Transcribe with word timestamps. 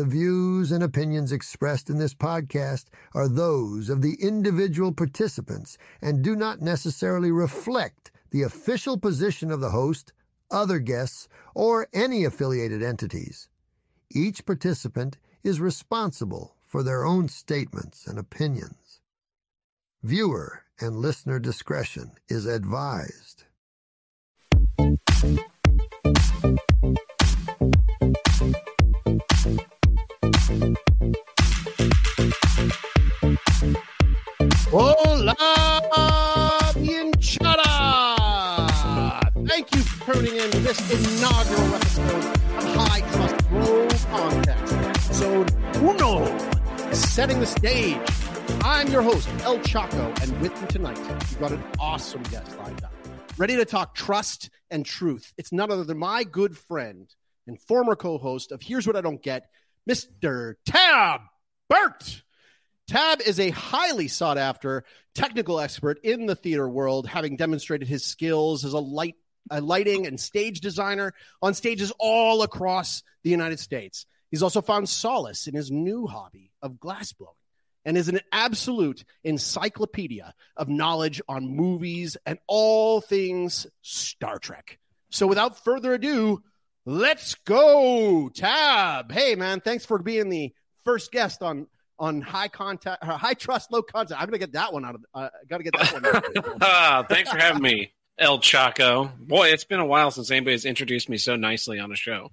The 0.00 0.06
views 0.06 0.72
and 0.72 0.82
opinions 0.82 1.30
expressed 1.30 1.90
in 1.90 1.98
this 1.98 2.14
podcast 2.14 2.86
are 3.12 3.28
those 3.28 3.90
of 3.90 4.00
the 4.00 4.14
individual 4.14 4.92
participants 4.92 5.76
and 6.00 6.24
do 6.24 6.34
not 6.34 6.62
necessarily 6.62 7.30
reflect 7.30 8.10
the 8.30 8.40
official 8.40 8.96
position 8.96 9.50
of 9.50 9.60
the 9.60 9.68
host, 9.68 10.14
other 10.50 10.78
guests, 10.78 11.28
or 11.54 11.86
any 11.92 12.24
affiliated 12.24 12.82
entities. 12.82 13.50
Each 14.08 14.42
participant 14.46 15.18
is 15.44 15.60
responsible 15.60 16.56
for 16.64 16.82
their 16.82 17.04
own 17.04 17.28
statements 17.28 18.06
and 18.06 18.18
opinions. 18.18 19.02
Viewer 20.02 20.64
and 20.80 20.96
listener 20.96 21.38
discretion 21.38 22.12
is 22.26 22.46
advised. 22.46 23.44
Tuning 40.12 40.36
in 40.38 40.50
to 40.50 40.58
this 40.58 40.80
inaugural 40.90 41.74
episode 41.74 42.24
of 42.24 42.74
High 42.74 43.00
Trust 43.12 43.52
Low 43.52 43.88
Context, 44.10 44.74
episode 44.74 45.54
uno, 45.76 46.92
setting 46.92 47.38
the 47.38 47.46
stage. 47.46 47.96
I'm 48.62 48.88
your 48.88 49.02
host, 49.02 49.28
El 49.42 49.60
Chaco, 49.60 50.12
and 50.20 50.40
with 50.40 50.60
me 50.60 50.66
tonight, 50.66 50.98
we've 50.98 51.38
got 51.38 51.52
an 51.52 51.62
awesome 51.78 52.24
guest 52.24 52.58
lined 52.58 52.82
up, 52.82 52.92
ready 53.38 53.54
to 53.54 53.64
talk 53.64 53.94
trust 53.94 54.50
and 54.68 54.84
truth. 54.84 55.32
It's 55.38 55.52
none 55.52 55.70
other 55.70 55.84
than 55.84 55.98
my 55.98 56.24
good 56.24 56.58
friend 56.58 57.08
and 57.46 57.60
former 57.60 57.94
co-host 57.94 58.50
of 58.50 58.62
Here's 58.62 58.88
What 58.88 58.96
I 58.96 59.02
Don't 59.02 59.22
Get, 59.22 59.48
Mr. 59.88 60.54
Tab 60.66 61.20
Birt. 61.68 62.22
Tab 62.88 63.20
is 63.20 63.38
a 63.38 63.50
highly 63.50 64.08
sought 64.08 64.38
after 64.38 64.82
technical 65.14 65.60
expert 65.60 66.00
in 66.02 66.26
the 66.26 66.34
theater 66.34 66.68
world, 66.68 67.06
having 67.06 67.36
demonstrated 67.36 67.86
his 67.86 68.04
skills 68.04 68.64
as 68.64 68.72
a 68.72 68.80
light 68.80 69.14
a 69.50 69.60
lighting 69.60 70.06
and 70.06 70.18
stage 70.18 70.60
designer 70.60 71.14
on 71.42 71.54
stages 71.54 71.92
all 71.98 72.42
across 72.42 73.02
the 73.22 73.30
United 73.30 73.60
States. 73.60 74.06
He's 74.30 74.42
also 74.42 74.62
found 74.62 74.88
solace 74.88 75.46
in 75.46 75.54
his 75.54 75.70
new 75.70 76.06
hobby 76.06 76.52
of 76.62 76.74
glassblowing 76.74 77.34
and 77.84 77.96
is 77.96 78.08
an 78.08 78.20
absolute 78.32 79.04
encyclopedia 79.24 80.34
of 80.56 80.68
knowledge 80.68 81.20
on 81.28 81.56
movies 81.56 82.16
and 82.26 82.38
all 82.46 83.00
things 83.00 83.66
Star 83.82 84.38
Trek. 84.38 84.78
So 85.10 85.26
without 85.26 85.64
further 85.64 85.94
ado, 85.94 86.42
let's 86.84 87.34
go, 87.34 88.30
Tab. 88.32 89.10
Hey 89.10 89.34
man, 89.34 89.60
thanks 89.60 89.84
for 89.84 89.98
being 89.98 90.28
the 90.28 90.52
first 90.84 91.10
guest 91.10 91.42
on 91.42 91.66
on 91.98 92.22
high 92.22 92.48
contact, 92.48 93.04
high 93.04 93.34
trust, 93.34 93.70
low 93.70 93.82
contact. 93.82 94.20
I'm 94.20 94.26
gonna 94.26 94.38
get 94.38 94.52
that 94.52 94.72
one 94.72 94.84
out 94.84 94.94
of. 94.94 95.04
Uh, 95.12 95.28
Got 95.48 95.58
to 95.58 95.64
get 95.64 95.74
that 95.78 95.92
one. 95.92 96.06
Out 96.06 97.00
of 97.00 97.08
thanks 97.08 97.30
for 97.30 97.36
having 97.36 97.62
me, 97.62 97.92
El 98.20 98.38
Chaco. 98.38 99.10
Boy, 99.18 99.48
it's 99.48 99.64
been 99.64 99.80
a 99.80 99.86
while 99.86 100.10
since 100.10 100.30
anybody's 100.30 100.66
introduced 100.66 101.08
me 101.08 101.16
so 101.16 101.36
nicely 101.36 101.80
on 101.80 101.90
a 101.90 101.96
show. 101.96 102.30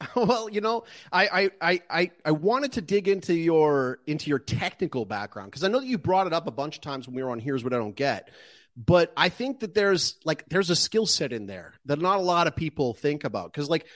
well, 0.14 0.48
you 0.48 0.60
know, 0.60 0.84
I, 1.10 1.50
I 1.62 1.80
I 1.90 2.10
I 2.24 2.30
wanted 2.30 2.72
to 2.72 2.82
dig 2.82 3.08
into 3.08 3.34
your 3.34 3.98
into 4.06 4.28
your 4.28 4.38
technical 4.38 5.04
background 5.04 5.50
because 5.50 5.64
I 5.64 5.68
know 5.68 5.80
that 5.80 5.86
you 5.86 5.98
brought 5.98 6.26
it 6.26 6.32
up 6.32 6.46
a 6.46 6.52
bunch 6.52 6.76
of 6.76 6.82
times 6.82 7.06
when 7.06 7.16
we 7.16 7.22
were 7.22 7.30
on 7.30 7.38
Here's 7.38 7.64
What 7.64 7.72
I 7.72 7.78
Don't 7.78 7.96
Get. 7.96 8.30
But 8.76 9.12
I 9.16 9.30
think 9.30 9.60
that 9.60 9.74
there's 9.74 10.16
like 10.24 10.44
there's 10.48 10.70
a 10.70 10.76
skill 10.76 11.06
set 11.06 11.32
in 11.32 11.46
there 11.46 11.74
that 11.86 12.00
not 12.00 12.18
a 12.18 12.22
lot 12.22 12.46
of 12.46 12.54
people 12.54 12.94
think 12.94 13.24
about 13.24 13.52
because 13.52 13.68
like 13.68 13.86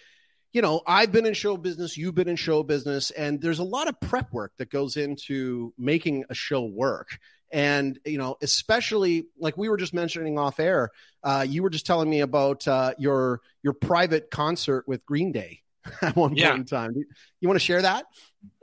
you 0.54 0.62
know, 0.62 0.82
I've 0.86 1.10
been 1.10 1.26
in 1.26 1.34
show 1.34 1.56
business, 1.56 1.96
you've 1.96 2.14
been 2.14 2.28
in 2.28 2.36
show 2.36 2.62
business, 2.62 3.10
and 3.10 3.40
there's 3.40 3.58
a 3.58 3.64
lot 3.64 3.88
of 3.88 4.00
prep 4.00 4.32
work 4.32 4.52
that 4.58 4.70
goes 4.70 4.96
into 4.96 5.74
making 5.76 6.24
a 6.30 6.34
show 6.34 6.64
work. 6.64 7.18
And, 7.52 7.98
you 8.04 8.18
know, 8.18 8.36
especially 8.42 9.26
like 9.38 9.56
we 9.56 9.68
were 9.68 9.76
just 9.76 9.94
mentioning 9.94 10.38
off 10.38 10.58
air, 10.58 10.90
uh, 11.22 11.46
you 11.48 11.62
were 11.62 11.70
just 11.70 11.86
telling 11.86 12.10
me 12.10 12.20
about 12.20 12.66
uh, 12.66 12.94
your 12.98 13.40
your 13.62 13.74
private 13.74 14.30
concert 14.30 14.84
with 14.88 15.06
Green 15.06 15.32
Day 15.32 15.60
at 16.02 16.16
one 16.16 16.34
Yeah. 16.34 16.50
point 16.50 16.60
in 16.60 16.64
time. 16.66 16.92
You, 16.96 17.04
you 17.40 17.48
want 17.48 17.60
to 17.60 17.64
share 17.64 17.82
that? 17.82 18.06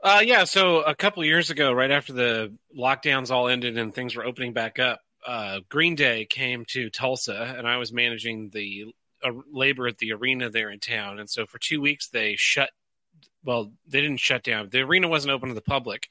Uh, 0.04 0.22
yeah, 0.24 0.44
so 0.44 0.82
a 0.82 0.96
couple 0.96 1.24
years 1.24 1.50
ago, 1.50 1.72
right 1.72 1.92
after 1.92 2.14
the 2.14 2.54
lockdowns 2.78 3.32
all 3.32 3.48
ended 3.48 3.78
and 3.78 3.94
things 3.94 4.16
were 4.16 4.26
opening 4.26 4.54
back 4.54 4.80
up, 4.80 5.00
uh, 5.26 5.60
Green 5.70 5.96
Day 5.96 6.26
came 6.26 6.66
to 6.70 6.90
Tulsa, 6.90 7.56
and 7.58 7.68
I 7.68 7.78
was 7.78 7.94
managing 7.94 8.50
the 8.50 8.94
uh, 9.24 9.32
labor 9.52 9.88
at 9.88 10.00
the 10.00 10.14
arena 10.14 10.50
there 10.50 10.70
in 10.72 10.80
town. 10.80 11.20
And 11.20 11.30
so 11.30 11.46
for 11.46 11.60
two 11.60 11.82
weeks, 11.82 12.10
they 12.10 12.36
shut. 12.36 12.72
Well, 13.44 13.72
they 13.88 14.02
didn't 14.02 14.20
shut 14.20 14.44
down. 14.44 14.70
The 14.70 14.82
arena 14.82 15.08
wasn't 15.08 15.34
open 15.34 15.50
to 15.50 15.56
the 15.56 15.62
public, 15.62 16.08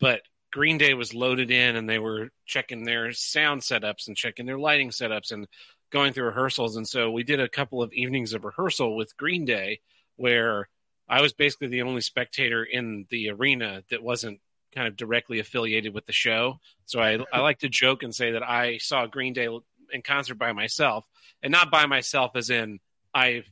but 0.00 0.22
Green 0.52 0.78
Day 0.78 0.94
was 0.94 1.14
loaded 1.14 1.50
in, 1.50 1.76
and 1.76 1.88
they 1.88 1.98
were 1.98 2.30
checking 2.46 2.84
their 2.84 3.12
sound 3.12 3.62
setups 3.62 4.06
and 4.06 4.16
checking 4.16 4.46
their 4.46 4.58
lighting 4.58 4.90
setups 4.90 5.32
and 5.32 5.48
going 5.90 6.12
through 6.12 6.26
rehearsals. 6.26 6.76
And 6.76 6.86
so 6.86 7.10
we 7.10 7.24
did 7.24 7.40
a 7.40 7.48
couple 7.48 7.82
of 7.82 7.92
evenings 7.92 8.34
of 8.34 8.44
rehearsal 8.44 8.96
with 8.96 9.16
Green 9.16 9.44
Day, 9.44 9.80
where 10.16 10.68
I 11.08 11.20
was 11.20 11.32
basically 11.32 11.68
the 11.68 11.82
only 11.82 12.02
spectator 12.02 12.62
in 12.62 13.06
the 13.10 13.30
arena 13.30 13.82
that 13.90 14.02
wasn't 14.02 14.40
kind 14.74 14.86
of 14.86 14.96
directly 14.96 15.38
affiliated 15.38 15.92
with 15.94 16.06
the 16.06 16.12
show. 16.12 16.60
So 16.86 17.00
I, 17.00 17.18
I 17.32 17.40
like 17.40 17.58
to 17.60 17.68
joke 17.68 18.02
and 18.02 18.14
say 18.14 18.32
that 18.32 18.42
I 18.42 18.78
saw 18.78 19.06
Green 19.06 19.32
Day 19.32 19.48
in 19.92 20.02
concert 20.02 20.36
by 20.36 20.52
myself, 20.52 21.06
and 21.42 21.50
not 21.50 21.70
by 21.70 21.86
myself 21.86 22.32
as 22.36 22.50
in 22.50 22.78
I 23.14 23.44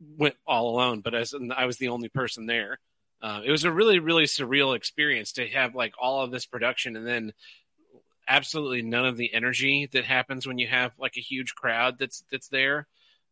went 0.00 0.36
all 0.46 0.70
alone, 0.74 1.00
but 1.00 1.14
as 1.14 1.34
I 1.54 1.66
was 1.66 1.78
the 1.78 1.88
only 1.88 2.08
person 2.08 2.46
there. 2.46 2.78
Uh, 3.26 3.40
it 3.44 3.50
was 3.50 3.64
a 3.64 3.72
really, 3.72 3.98
really 3.98 4.22
surreal 4.22 4.76
experience 4.76 5.32
to 5.32 5.48
have 5.48 5.74
like 5.74 5.94
all 6.00 6.22
of 6.22 6.30
this 6.30 6.46
production 6.46 6.94
and 6.94 7.04
then 7.04 7.32
absolutely 8.28 8.82
none 8.82 9.04
of 9.04 9.16
the 9.16 9.34
energy 9.34 9.88
that 9.92 10.04
happens 10.04 10.46
when 10.46 10.58
you 10.58 10.68
have 10.68 10.92
like 10.96 11.16
a 11.16 11.20
huge 11.20 11.56
crowd 11.56 11.98
that's 11.98 12.22
that's 12.30 12.46
there. 12.50 12.86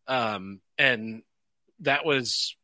Um, 0.08 0.60
and 0.78 1.22
that 1.78 2.04
was 2.04 2.56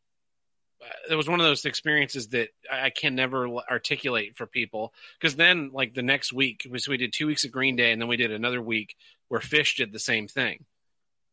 it 1.08 1.14
was 1.14 1.28
one 1.28 1.38
of 1.38 1.46
those 1.46 1.66
experiences 1.66 2.26
that 2.30 2.48
I 2.68 2.90
can 2.90 3.14
never 3.14 3.46
articulate 3.46 4.36
for 4.36 4.46
people 4.46 4.92
because 5.20 5.36
then 5.36 5.70
like 5.72 5.94
the 5.94 6.02
next 6.02 6.32
week 6.32 6.66
was 6.68 6.88
we 6.88 6.96
did 6.96 7.12
two 7.12 7.28
weeks 7.28 7.44
of 7.44 7.52
Green 7.52 7.76
Day 7.76 7.92
and 7.92 8.02
then 8.02 8.08
we 8.08 8.16
did 8.16 8.32
another 8.32 8.60
week 8.60 8.96
where 9.28 9.40
Phish 9.40 9.76
did 9.76 9.92
the 9.92 10.00
same 10.00 10.26
thing 10.26 10.64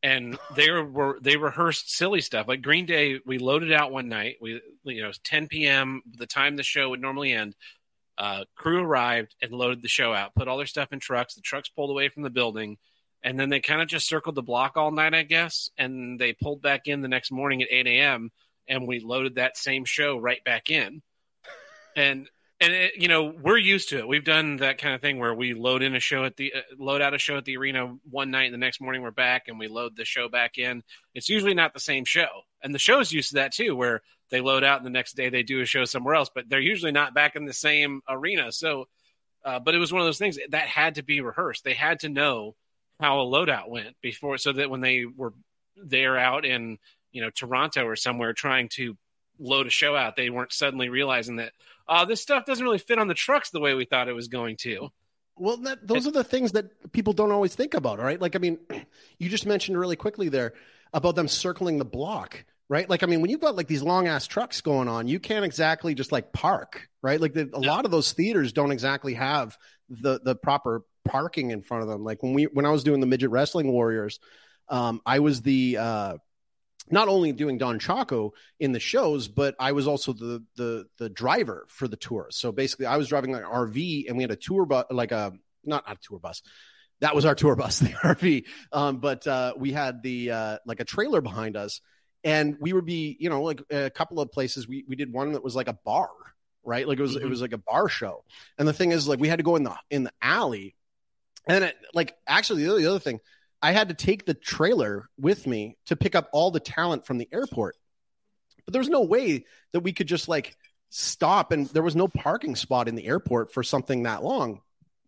and 0.03 0.37
they 0.55 0.69
were 0.69 1.17
they 1.21 1.37
rehearsed 1.37 1.95
silly 1.95 2.21
stuff 2.21 2.47
like 2.47 2.61
Green 2.61 2.85
Day 2.85 3.19
we 3.25 3.37
loaded 3.37 3.71
out 3.71 3.91
one 3.91 4.09
night 4.09 4.37
we 4.41 4.61
you 4.83 5.01
know 5.01 5.11
10 5.23 5.47
p.m. 5.47 6.01
the 6.17 6.27
time 6.27 6.55
the 6.55 6.63
show 6.63 6.89
would 6.89 7.01
normally 7.01 7.33
end 7.33 7.55
uh, 8.17 8.45
crew 8.55 8.81
arrived 8.81 9.35
and 9.41 9.51
loaded 9.51 9.81
the 9.81 9.87
show 9.87 10.13
out 10.13 10.35
put 10.35 10.47
all 10.47 10.57
their 10.57 10.65
stuff 10.65 10.91
in 10.91 10.99
trucks 10.99 11.35
the 11.35 11.41
trucks 11.41 11.69
pulled 11.69 11.89
away 11.89 12.09
from 12.09 12.23
the 12.23 12.29
building 12.29 12.77
and 13.23 13.39
then 13.39 13.49
they 13.49 13.59
kind 13.59 13.81
of 13.81 13.87
just 13.87 14.07
circled 14.07 14.35
the 14.35 14.43
block 14.43 14.77
all 14.77 14.91
night 14.91 15.13
I 15.13 15.23
guess 15.23 15.69
and 15.77 16.19
they 16.19 16.33
pulled 16.33 16.61
back 16.61 16.87
in 16.87 17.01
the 17.01 17.07
next 17.07 17.31
morning 17.31 17.61
at 17.61 17.69
8 17.71 17.87
a.m 17.87 18.31
and 18.67 18.87
we 18.87 18.99
loaded 18.99 19.35
that 19.35 19.57
same 19.57 19.85
show 19.85 20.17
right 20.17 20.43
back 20.43 20.69
in. 20.69 21.01
And 21.95 22.29
and 22.59 22.73
it, 22.73 22.93
you 22.95 23.07
know 23.07 23.33
we're 23.41 23.57
used 23.57 23.89
to 23.89 23.99
it. 23.99 24.07
We've 24.07 24.23
done 24.23 24.57
that 24.57 24.79
kind 24.79 24.95
of 24.95 25.01
thing 25.01 25.19
where 25.19 25.33
we 25.33 25.53
load 25.53 25.83
in 25.83 25.95
a 25.95 25.99
show 25.99 26.23
at 26.25 26.35
the 26.37 26.53
uh, 26.53 26.61
load 26.77 27.01
out 27.01 27.13
a 27.13 27.17
show 27.17 27.37
at 27.37 27.45
the 27.45 27.57
arena 27.57 27.95
one 28.09 28.31
night, 28.31 28.45
and 28.45 28.53
the 28.53 28.57
next 28.57 28.81
morning 28.81 29.01
we're 29.01 29.11
back 29.11 29.47
and 29.47 29.59
we 29.59 29.67
load 29.67 29.95
the 29.95 30.05
show 30.05 30.29
back 30.29 30.57
in. 30.57 30.83
It's 31.13 31.29
usually 31.29 31.53
not 31.53 31.73
the 31.73 31.79
same 31.79 32.05
show, 32.05 32.27
and 32.63 32.73
the 32.73 32.79
show's 32.79 33.11
used 33.11 33.29
to 33.29 33.35
that 33.35 33.53
too, 33.53 33.75
where 33.75 34.01
they 34.29 34.41
load 34.41 34.63
out 34.63 34.77
and 34.77 34.85
the 34.85 34.91
next 34.91 35.15
day 35.15 35.29
they 35.29 35.43
do 35.43 35.61
a 35.61 35.65
show 35.65 35.85
somewhere 35.85 36.15
else, 36.15 36.29
but 36.33 36.49
they're 36.49 36.59
usually 36.59 36.91
not 36.91 37.13
back 37.13 37.35
in 37.35 37.45
the 37.45 37.53
same 37.53 38.01
arena. 38.09 38.51
So, 38.51 38.85
uh, 39.45 39.59
but 39.59 39.73
it 39.73 39.79
was 39.79 39.93
one 39.93 40.01
of 40.01 40.07
those 40.07 40.17
things 40.17 40.37
that 40.49 40.67
had 40.67 40.95
to 40.95 41.03
be 41.03 41.21
rehearsed. 41.21 41.63
They 41.63 41.73
had 41.73 42.01
to 42.01 42.09
know 42.09 42.55
how 42.99 43.21
a 43.21 43.25
loadout 43.25 43.69
went 43.69 43.95
before, 44.01 44.37
so 44.37 44.51
that 44.53 44.69
when 44.69 44.81
they 44.81 45.05
were 45.05 45.33
there 45.75 46.17
out 46.17 46.43
in 46.43 46.77
you 47.11 47.21
know 47.21 47.29
Toronto 47.29 47.85
or 47.85 47.95
somewhere 47.95 48.33
trying 48.33 48.69
to 48.69 48.97
load 49.39 49.67
a 49.67 49.69
show 49.69 49.95
out, 49.95 50.15
they 50.15 50.31
weren't 50.31 50.51
suddenly 50.51 50.89
realizing 50.89 51.35
that 51.35 51.53
uh, 51.87 52.05
this 52.05 52.21
stuff 52.21 52.45
doesn't 52.45 52.63
really 52.63 52.77
fit 52.77 52.99
on 52.99 53.07
the 53.07 53.13
trucks 53.13 53.49
the 53.49 53.59
way 53.59 53.73
we 53.73 53.85
thought 53.85 54.07
it 54.07 54.13
was 54.13 54.27
going 54.27 54.57
to. 54.57 54.89
Well, 55.35 55.57
that, 55.57 55.85
those 55.87 56.07
are 56.07 56.11
the 56.11 56.23
things 56.23 56.53
that 56.53 56.91
people 56.91 57.13
don't 57.13 57.31
always 57.31 57.53
think 57.53 57.73
about, 57.73 57.99
all 57.99 58.05
right? 58.05 58.19
Like, 58.19 58.35
I 58.35 58.39
mean, 58.39 58.57
you 59.19 59.29
just 59.29 59.45
mentioned 59.45 59.77
really 59.77 59.95
quickly 59.95 60.29
there 60.29 60.53
about 60.93 61.15
them 61.15 61.27
circling 61.27 61.77
the 61.77 61.85
block, 61.85 62.43
right? 62.69 62.89
Like, 62.89 63.03
I 63.03 63.05
mean, 63.05 63.21
when 63.21 63.29
you've 63.29 63.41
got 63.41 63.55
like 63.55 63.67
these 63.67 63.83
long 63.83 64.07
ass 64.07 64.25
trucks 64.25 64.61
going 64.61 64.87
on, 64.87 65.07
you 65.07 65.19
can't 65.19 65.45
exactly 65.45 65.93
just 65.93 66.11
like 66.11 66.33
park, 66.33 66.89
right? 67.03 67.21
Like, 67.21 67.33
the, 67.33 67.49
a 67.53 67.59
lot 67.59 67.85
of 67.85 67.91
those 67.91 68.13
theaters 68.13 68.51
don't 68.53 68.71
exactly 68.71 69.13
have 69.13 69.57
the 69.89 70.19
the 70.21 70.35
proper 70.35 70.83
parking 71.05 71.51
in 71.51 71.61
front 71.61 71.83
of 71.83 71.89
them. 71.89 72.03
Like 72.03 72.21
when 72.21 72.33
we 72.33 72.43
when 72.45 72.65
I 72.65 72.69
was 72.69 72.83
doing 72.83 72.99
the 72.99 73.07
midget 73.07 73.29
wrestling 73.29 73.71
warriors, 73.71 74.19
um, 74.69 75.01
I 75.05 75.19
was 75.19 75.41
the 75.41 75.77
uh, 75.77 76.17
not 76.89 77.07
only 77.07 77.31
doing 77.31 77.57
Don 77.57 77.79
Chaco 77.79 78.33
in 78.59 78.71
the 78.71 78.79
shows, 78.79 79.27
but 79.27 79.55
I 79.59 79.71
was 79.73 79.87
also 79.87 80.13
the 80.13 80.43
the 80.55 80.85
the 80.97 81.09
driver 81.09 81.65
for 81.69 81.87
the 81.87 81.97
tour. 81.97 82.27
So 82.31 82.51
basically, 82.51 82.85
I 82.85 82.97
was 82.97 83.07
driving 83.07 83.31
like 83.31 83.43
an 83.43 83.49
RV, 83.49 84.07
and 84.07 84.17
we 84.17 84.23
had 84.23 84.31
a 84.31 84.35
tour 84.35 84.65
bus, 84.65 84.85
like 84.91 85.11
a 85.11 85.33
not 85.63 85.83
a 85.87 85.95
tour 86.01 86.19
bus. 86.19 86.41
That 87.01 87.13
was 87.15 87.25
our 87.25 87.35
tour 87.35 87.55
bus, 87.55 87.79
the 87.79 87.89
RV. 87.89 88.45
Um, 88.71 88.97
but 88.99 89.27
uh, 89.27 89.53
we 89.57 89.71
had 89.71 90.01
the 90.01 90.31
uh, 90.31 90.57
like 90.65 90.79
a 90.79 90.85
trailer 90.85 91.21
behind 91.21 91.55
us, 91.57 91.81
and 92.23 92.57
we 92.59 92.73
would 92.73 92.85
be, 92.85 93.17
you 93.19 93.29
know, 93.29 93.43
like 93.43 93.61
a 93.69 93.89
couple 93.89 94.19
of 94.19 94.31
places. 94.31 94.67
We 94.67 94.85
we 94.87 94.95
did 94.95 95.11
one 95.13 95.33
that 95.33 95.43
was 95.43 95.55
like 95.55 95.67
a 95.67 95.77
bar, 95.85 96.09
right? 96.63 96.87
Like 96.87 96.99
it 96.99 97.01
was 97.03 97.15
Mhm. 97.15 97.21
it 97.21 97.27
was 97.29 97.41
like 97.41 97.53
a 97.53 97.57
bar 97.59 97.89
show. 97.89 98.23
And 98.57 98.67
the 98.67 98.73
thing 98.73 98.91
is, 98.91 99.07
like 99.07 99.19
we 99.19 99.27
had 99.27 99.39
to 99.39 99.43
go 99.43 99.55
in 99.55 99.63
the 99.63 99.75
in 99.89 100.03
the 100.05 100.13
alley, 100.21 100.75
and 101.47 101.63
it, 101.65 101.75
like 101.93 102.15
actually 102.25 102.63
the 102.63 102.71
other, 102.71 102.81
the 102.81 102.87
other 102.89 102.99
thing, 102.99 103.19
I 103.61 103.71
had 103.71 103.89
to 103.89 103.95
take 103.95 104.25
the 104.25 104.33
trailer 104.33 105.09
with 105.17 105.47
me 105.47 105.77
to 105.87 105.95
pick 105.95 106.15
up 106.15 106.29
all 106.31 106.51
the 106.51 106.59
talent 106.59 107.05
from 107.05 107.17
the 107.17 107.27
airport. 107.31 107.75
But 108.65 108.73
there 108.73 108.81
was 108.81 108.89
no 108.89 109.01
way 109.01 109.45
that 109.71 109.79
we 109.79 109.93
could 109.93 110.07
just 110.07 110.27
like 110.27 110.55
stop, 110.89 111.51
and 111.51 111.67
there 111.67 111.83
was 111.83 111.95
no 111.95 112.07
parking 112.07 112.55
spot 112.55 112.87
in 112.87 112.95
the 112.95 113.07
airport 113.07 113.53
for 113.53 113.63
something 113.63 114.03
that 114.03 114.23
long. 114.23 114.61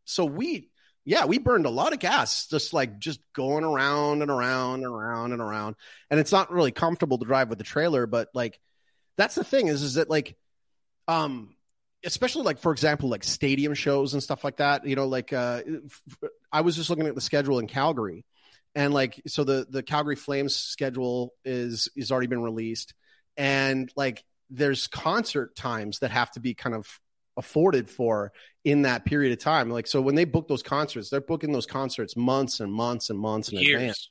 So 0.05 0.25
we, 0.25 0.69
yeah, 1.05 1.25
we 1.25 1.37
burned 1.37 1.65
a 1.65 1.69
lot 1.69 1.93
of 1.93 1.99
gas, 1.99 2.47
just 2.47 2.73
like 2.73 2.99
just 2.99 3.19
going 3.33 3.63
around 3.63 4.21
and 4.21 4.31
around 4.31 4.83
and 4.83 4.93
around 4.93 5.33
and 5.33 5.41
around. 5.41 5.75
And 6.09 6.19
it's 6.19 6.31
not 6.31 6.51
really 6.51 6.71
comfortable 6.71 7.17
to 7.17 7.25
drive 7.25 7.49
with 7.49 7.57
the 7.57 7.63
trailer, 7.63 8.07
but 8.07 8.29
like 8.33 8.59
that's 9.17 9.35
the 9.35 9.43
thing 9.43 9.67
is, 9.67 9.83
is 9.83 9.95
that 9.95 10.09
like, 10.09 10.35
um, 11.07 11.55
especially 12.03 12.43
like 12.43 12.59
for 12.59 12.71
example, 12.71 13.09
like 13.09 13.23
stadium 13.23 13.73
shows 13.73 14.13
and 14.13 14.23
stuff 14.23 14.43
like 14.43 14.57
that. 14.57 14.87
You 14.87 14.95
know, 14.95 15.07
like 15.07 15.33
uh, 15.33 15.61
I 16.51 16.61
was 16.61 16.75
just 16.75 16.89
looking 16.89 17.07
at 17.07 17.15
the 17.15 17.21
schedule 17.21 17.59
in 17.59 17.67
Calgary, 17.67 18.25
and 18.75 18.93
like 18.93 19.21
so 19.27 19.43
the 19.43 19.67
the 19.69 19.83
Calgary 19.83 20.15
Flames 20.15 20.55
schedule 20.55 21.33
is 21.43 21.89
is 21.95 22.11
already 22.11 22.27
been 22.27 22.41
released, 22.41 22.93
and 23.37 23.91
like 23.95 24.23
there's 24.49 24.87
concert 24.87 25.55
times 25.55 25.99
that 25.99 26.11
have 26.11 26.31
to 26.31 26.39
be 26.39 26.53
kind 26.53 26.75
of 26.75 26.87
afforded 27.37 27.89
for 27.89 28.31
in 28.65 28.81
that 28.81 29.05
period 29.05 29.31
of 29.31 29.39
time. 29.39 29.69
Like 29.69 29.87
so 29.87 30.01
when 30.01 30.15
they 30.15 30.25
book 30.25 30.47
those 30.47 30.63
concerts, 30.63 31.09
they're 31.09 31.21
booking 31.21 31.51
those 31.51 31.65
concerts 31.65 32.17
months 32.17 32.59
and 32.59 32.71
months 32.73 33.09
and 33.09 33.17
months 33.19 33.49
in 33.49 33.57
advance 33.59 34.09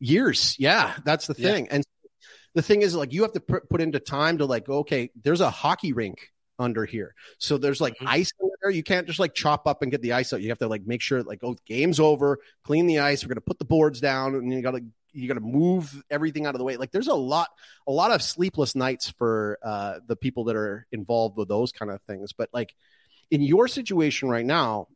years 0.00 0.56
yeah 0.58 0.94
that's 1.04 1.26
the 1.26 1.34
Yeah. 1.38 1.52
thing 1.52 1.68
and 1.70 1.84
the 2.54 2.62
thing 2.62 2.82
is 2.82 2.94
like 2.94 3.12
you 3.12 3.22
have 3.22 3.32
to 3.32 3.40
put 3.40 3.68
put 3.68 3.80
into 3.80 3.98
time 4.00 4.38
to 4.38 4.44
like 4.46 4.68
okay 4.68 5.10
there's 5.22 5.40
a 5.40 5.50
hockey 5.50 5.92
rink 5.92 6.28
under 6.58 6.84
here. 6.84 7.14
So 7.38 7.58
there's 7.58 7.80
like 7.80 7.96
Mhm. 7.98 8.06
ice 8.08 8.32
in 8.40 8.50
there. 8.62 8.70
You 8.70 8.82
can't 8.82 9.06
just 9.06 9.18
like 9.18 9.34
chop 9.34 9.66
up 9.66 9.82
and 9.82 9.90
get 9.90 10.02
the 10.02 10.12
ice 10.12 10.32
out. 10.32 10.42
You 10.42 10.48
have 10.48 10.58
to 10.58 10.68
like 10.68 10.86
make 10.86 11.00
sure 11.00 11.22
like 11.22 11.40
oh 11.42 11.56
game's 11.66 12.00
over. 12.00 12.38
Clean 12.64 12.86
the 12.86 12.98
ice. 13.00 13.22
We're 13.24 13.28
gonna 13.28 13.40
put 13.40 13.58
the 13.58 13.64
boards 13.64 14.00
down 14.00 14.34
and 14.34 14.52
you 14.52 14.60
gotta 14.62 14.84
you 15.12 15.28
gotta 15.28 15.40
move 15.40 16.02
everything 16.10 16.46
out 16.46 16.54
of 16.54 16.58
the 16.58 16.64
way. 16.64 16.76
Like 16.76 16.90
there's 16.90 17.08
a 17.08 17.14
lot 17.14 17.48
a 17.86 17.92
lot 17.92 18.10
of 18.10 18.22
sleepless 18.22 18.74
nights 18.74 19.10
for 19.10 19.58
uh 19.62 20.00
the 20.06 20.16
people 20.16 20.44
that 20.44 20.56
are 20.56 20.86
involved 20.92 21.36
with 21.36 21.48
those 21.48 21.72
kind 21.72 21.90
of 21.90 22.00
things. 22.02 22.32
But 22.32 22.50
like 22.52 22.74
in 23.30 23.42
your 23.42 23.68
situation 23.68 24.28
right 24.28 24.46
now 24.46 24.88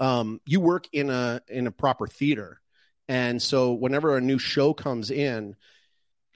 um 0.00 0.40
you 0.46 0.60
work 0.60 0.86
in 0.92 1.10
a 1.10 1.40
in 1.48 1.66
a 1.66 1.72
proper 1.72 2.06
theater. 2.06 2.60
And 3.08 3.40
so 3.40 3.72
whenever 3.72 4.16
a 4.16 4.20
new 4.20 4.38
show 4.38 4.74
comes 4.74 5.10
in, 5.10 5.56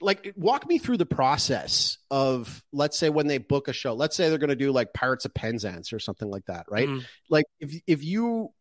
like 0.03 0.33
walk 0.35 0.67
me 0.67 0.77
through 0.77 0.97
the 0.97 1.05
process 1.05 1.97
of 2.11 2.63
let's 2.71 2.97
say 2.97 3.09
when 3.09 3.27
they 3.27 3.37
book 3.37 3.67
a 3.67 3.73
show, 3.73 3.93
let's 3.93 4.15
say 4.15 4.29
they're 4.29 4.37
going 4.37 4.49
to 4.49 4.55
do 4.55 4.71
like 4.71 4.93
Pirates 4.93 5.25
of 5.25 5.33
Penzance 5.33 5.93
or 5.93 5.99
something 5.99 6.29
like 6.29 6.45
that, 6.45 6.65
right? 6.69 6.87
Mhm. 6.87 7.05
Like 7.29 7.45
if 7.59 7.73
if 7.87 8.03
you 8.03 8.51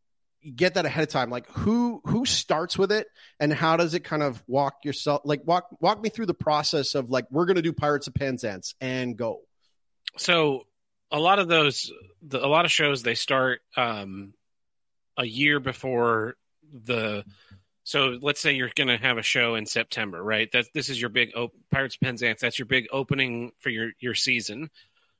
get 0.56 0.74
that 0.74 0.86
ahead 0.86 1.02
of 1.04 1.08
time, 1.08 1.30
like 1.30 1.48
who 1.50 2.00
who 2.04 2.24
starts 2.26 2.78
with 2.78 2.90
it 2.92 3.06
and 3.38 3.52
how 3.52 3.76
does 3.76 3.94
it 3.94 4.00
kind 4.04 4.22
of 4.22 4.42
walk 4.46 4.84
yourself 4.84 5.22
like 5.24 5.40
walk 5.44 5.68
walk 5.80 6.02
me 6.02 6.08
through 6.08 6.26
the 6.26 6.34
process 6.34 6.94
of 6.94 7.10
like 7.10 7.26
we're 7.30 7.46
going 7.46 7.56
to 7.56 7.62
do 7.62 7.72
Pirates 7.72 8.06
of 8.06 8.14
Penzance 8.14 8.74
and 8.80 9.16
go. 9.16 9.40
so 10.16 10.66
a 11.10 11.18
lot 11.20 11.38
of 11.38 11.46
those 11.48 11.92
the, 12.22 12.44
a 12.44 12.48
lot 12.48 12.64
of 12.64 12.72
shows 12.72 13.02
they 13.02 13.14
start 13.14 13.60
um 13.76 14.32
a 15.16 15.24
year 15.24 15.60
before 15.60 16.36
the 16.72 17.24
so 17.84 18.18
let's 18.20 18.40
say 18.40 18.52
you're 18.52 18.70
going 18.74 18.88
to 18.88 18.96
have 18.96 19.18
a 19.18 19.22
show 19.22 19.56
in 19.56 19.66
September, 19.66 20.22
right? 20.22 20.50
That 20.52 20.66
this 20.72 20.88
is 20.88 21.00
your 21.00 21.10
big 21.10 21.32
op- 21.36 21.54
Pirates 21.70 21.96
of 21.96 22.00
Penzance. 22.00 22.40
That's 22.40 22.58
your 22.58 22.66
big 22.66 22.86
opening 22.92 23.52
for 23.58 23.70
your 23.70 23.90
your 23.98 24.14
season. 24.14 24.70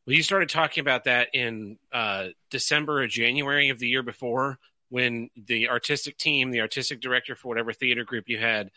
Well, 0.06 0.16
you 0.16 0.22
started 0.22 0.48
talking 0.48 0.80
about 0.80 1.04
that 1.04 1.28
in 1.32 1.78
uh, 1.92 2.28
December 2.50 3.02
or 3.02 3.06
January 3.06 3.68
of 3.68 3.78
the 3.78 3.88
year 3.88 4.02
before, 4.02 4.58
when 4.88 5.30
the 5.36 5.68
artistic 5.68 6.18
team, 6.18 6.50
the 6.50 6.60
artistic 6.60 7.00
director 7.00 7.34
for 7.34 7.48
whatever 7.48 7.72
theater 7.72 8.04
group 8.04 8.24
you 8.28 8.38
had, 8.38 8.70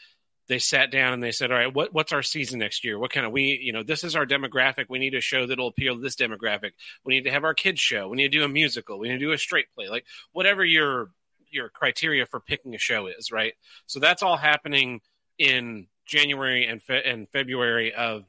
they 0.48 0.60
sat 0.60 0.92
down 0.92 1.14
and 1.14 1.24
they 1.24 1.32
said, 1.32 1.52
"All 1.52 1.58
right, 1.58 1.74
what, 1.74 1.94
what's 1.94 2.14
our 2.14 2.24
season 2.24 2.60
next 2.60 2.84
year? 2.84 3.00
What 3.00 3.12
kind 3.12 3.26
of 3.26 3.32
we, 3.32 3.60
you 3.62 3.74
know, 3.74 3.84
this 3.84 4.04
is 4.04 4.16
our 4.16 4.26
demographic. 4.26 4.86
We 4.90 5.00
need 5.00 5.16
a 5.16 5.22
show 5.22 5.46
that'll 5.46 5.68
appeal 5.68 5.96
to 5.96 6.02
this 6.02 6.16
demographic. 6.16 6.72
We 7.04 7.16
need 7.16 7.24
to 7.24 7.32
have 7.32 7.44
our 7.44 7.54
kids 7.54 7.80
show. 7.80 8.08
We 8.08 8.18
need 8.18 8.32
to 8.32 8.38
do 8.38 8.44
a 8.44 8.50
musical. 8.50 9.00
We 9.00 9.10
need 9.10 9.20
to 9.20 9.26
do 9.26 9.32
a 9.32 9.38
straight 9.38 9.68
play, 9.76 9.90
like 9.90 10.06
whatever 10.32 10.64
your 10.64 11.10
your 11.56 11.70
criteria 11.70 12.26
for 12.26 12.40
picking 12.40 12.76
a 12.76 12.78
show 12.78 13.08
is, 13.08 13.32
right? 13.32 13.54
So 13.88 14.00
that's 14.00 14.22
all 14.22 14.38
happening 14.38 15.02
in 15.40 15.88
January 16.06 16.68
and 16.68 16.84
fe- 16.84 17.04
and 17.04 17.28
February 17.30 17.94
of 17.94 18.26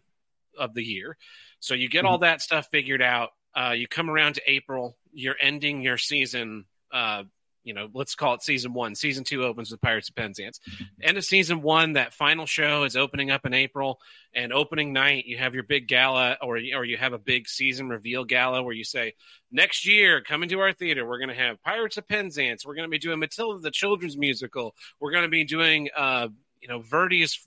of 0.59 0.73
the 0.73 0.83
year. 0.83 1.19
So 1.61 1.75
you 1.75 1.89
get 1.89 2.05
all 2.05 2.19
that 2.19 2.41
stuff 2.41 2.69
figured 2.71 3.03
out. 3.03 3.31
Uh, 3.55 3.75
you 3.77 3.87
come 3.87 4.09
around 4.09 4.35
to 4.35 4.43
April. 4.47 4.97
You're 5.13 5.37
ending 5.41 5.83
your 5.83 5.99
season. 5.99 6.67
Uh, 6.93 7.25
you 7.67 7.75
know, 7.75 7.89
let's 7.93 8.15
call 8.15 8.35
it 8.35 8.43
season 8.43 8.73
one. 8.73 8.95
Season 8.95 9.25
two 9.25 9.45
opens 9.45 9.73
with 9.73 9.81
Pirates 9.81 10.09
of 10.09 10.15
Penzance. 10.15 10.61
End 11.03 11.19
of 11.19 11.25
season 11.25 11.63
one, 11.63 11.95
that 11.95 12.15
final 12.15 12.47
show 12.47 12.85
is 12.85 12.97
opening 12.97 13.33
up 13.33 13.45
in 13.45 13.53
April. 13.53 13.99
And 14.33 14.53
opening 14.53 14.93
night, 14.93 15.27
you 15.27 15.37
have 15.39 15.55
your 15.55 15.65
big 15.65 15.89
gala, 15.89 16.37
or 16.41 16.59
or 16.59 16.85
you 16.85 16.97
have 16.97 17.13
a 17.13 17.19
big 17.19 17.49
season 17.49 17.89
reveal 17.89 18.25
gala 18.25 18.63
where 18.63 18.75
you 18.75 18.85
say, 18.85 19.15
next 19.51 19.85
year, 19.85 20.21
coming 20.21 20.49
to 20.51 20.61
our 20.61 20.73
theater, 20.73 21.05
we're 21.05 21.19
going 21.19 21.29
to 21.31 21.35
have 21.35 21.61
Pirates 21.63 21.97
of 21.97 22.07
Penzance. 22.07 22.65
We're 22.65 22.77
going 22.77 22.87
to 22.87 22.91
be 22.91 22.99
doing 22.99 23.19
Matilda 23.19 23.61
the 23.61 23.71
children's 23.73 24.17
musical. 24.17 24.75
We're 25.01 25.13
going 25.13 25.25
to 25.25 25.29
be 25.29 25.45
doing, 25.45 25.89
uh, 25.97 26.29
you 26.61 26.69
know, 26.69 26.81
Verdi's 26.81 27.45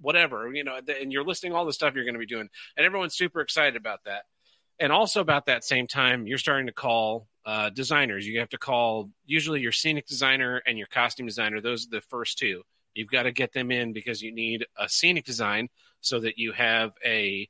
whatever, 0.00 0.50
you 0.54 0.64
know, 0.64 0.80
and 1.00 1.12
you're 1.12 1.24
listing 1.24 1.52
all 1.52 1.66
the 1.66 1.72
stuff 1.72 1.94
you're 1.94 2.04
going 2.04 2.14
to 2.14 2.20
be 2.20 2.26
doing, 2.26 2.48
and 2.76 2.86
everyone's 2.86 3.16
super 3.16 3.40
excited 3.42 3.76
about 3.76 4.04
that. 4.04 4.22
And 4.80 4.92
also 4.92 5.20
about 5.20 5.46
that 5.46 5.64
same 5.64 5.88
time, 5.88 6.26
you're 6.26 6.38
starting 6.38 6.68
to 6.68 6.72
call 6.72 7.26
uh, 7.48 7.70
designers. 7.70 8.26
You 8.26 8.40
have 8.40 8.50
to 8.50 8.58
call 8.58 9.08
usually 9.24 9.62
your 9.62 9.72
scenic 9.72 10.06
designer 10.06 10.62
and 10.66 10.76
your 10.76 10.86
costume 10.86 11.24
designer. 11.24 11.62
Those 11.62 11.86
are 11.86 11.90
the 11.92 12.02
first 12.02 12.36
two. 12.36 12.62
You've 12.94 13.08
got 13.08 13.22
to 13.22 13.32
get 13.32 13.54
them 13.54 13.70
in 13.70 13.94
because 13.94 14.20
you 14.20 14.34
need 14.34 14.66
a 14.76 14.86
scenic 14.86 15.24
design 15.24 15.70
so 16.02 16.20
that 16.20 16.36
you 16.36 16.52
have 16.52 16.92
a 17.02 17.48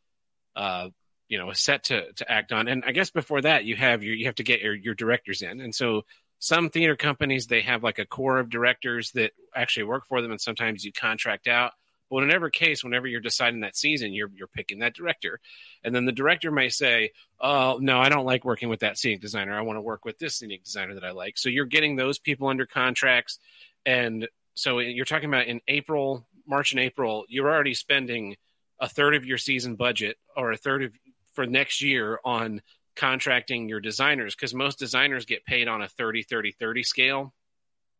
uh, 0.54 0.90
you 1.28 1.36
know 1.36 1.50
a 1.50 1.54
set 1.56 1.82
to 1.84 2.12
to 2.12 2.30
act 2.30 2.52
on. 2.52 2.68
And 2.68 2.84
I 2.86 2.92
guess 2.92 3.10
before 3.10 3.40
that, 3.40 3.64
you 3.64 3.74
have 3.74 4.04
your 4.04 4.14
you 4.14 4.26
have 4.26 4.36
to 4.36 4.44
get 4.44 4.60
your 4.60 4.72
your 4.72 4.94
directors 4.94 5.42
in. 5.42 5.60
And 5.60 5.74
so 5.74 6.02
some 6.38 6.70
theater 6.70 6.94
companies 6.94 7.48
they 7.48 7.62
have 7.62 7.82
like 7.82 7.98
a 7.98 8.06
core 8.06 8.38
of 8.38 8.50
directors 8.50 9.10
that 9.12 9.32
actually 9.52 9.82
work 9.82 10.06
for 10.06 10.22
them, 10.22 10.30
and 10.30 10.40
sometimes 10.40 10.84
you 10.84 10.92
contract 10.92 11.48
out. 11.48 11.72
But 12.10 12.18
in 12.18 12.28
whatever 12.28 12.50
case, 12.50 12.82
whenever 12.82 13.06
you're 13.06 13.20
deciding 13.20 13.60
that 13.60 13.76
season, 13.76 14.12
you're 14.12 14.30
you're 14.34 14.46
picking 14.48 14.78
that 14.80 14.94
director, 14.94 15.40
and 15.84 15.94
then 15.94 16.04
the 16.04 16.12
director 16.12 16.50
may 16.50 16.68
say, 16.68 17.12
"Oh 17.40 17.78
no, 17.80 18.00
I 18.00 18.08
don't 18.08 18.24
like 18.24 18.44
working 18.44 18.68
with 18.68 18.80
that 18.80 18.98
scenic 18.98 19.20
designer. 19.20 19.56
I 19.56 19.62
want 19.62 19.76
to 19.76 19.82
work 19.82 20.04
with 20.04 20.18
this 20.18 20.36
scenic 20.36 20.64
designer 20.64 20.94
that 20.94 21.04
I 21.04 21.10
like." 21.10 21.36
So 21.38 21.48
you're 21.48 21.66
getting 21.66 21.96
those 21.96 22.18
people 22.18 22.48
under 22.48 22.66
contracts, 22.66 23.38
and 23.84 24.28
so 24.54 24.78
you're 24.78 25.04
talking 25.04 25.28
about 25.28 25.46
in 25.46 25.60
April, 25.68 26.26
March, 26.46 26.72
and 26.72 26.80
April, 26.80 27.24
you're 27.28 27.50
already 27.52 27.74
spending 27.74 28.36
a 28.80 28.88
third 28.88 29.14
of 29.14 29.26
your 29.26 29.38
season 29.38 29.74
budget 29.76 30.16
or 30.36 30.52
a 30.52 30.56
third 30.56 30.82
of 30.84 30.98
for 31.34 31.46
next 31.46 31.82
year 31.82 32.18
on 32.24 32.62
contracting 32.96 33.68
your 33.68 33.80
designers 33.80 34.34
because 34.34 34.52
most 34.54 34.78
designers 34.78 35.24
get 35.24 35.44
paid 35.44 35.68
on 35.68 35.82
a 35.82 35.88
30 35.88 36.22
30 36.24 36.50
30 36.52 36.82
scale 36.82 37.32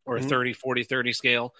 or 0.05 0.17
a 0.17 0.19
Mhm. 0.19 0.27
30 0.29 0.53
40 0.53 0.83
30 0.83 1.13
scale 1.13 1.53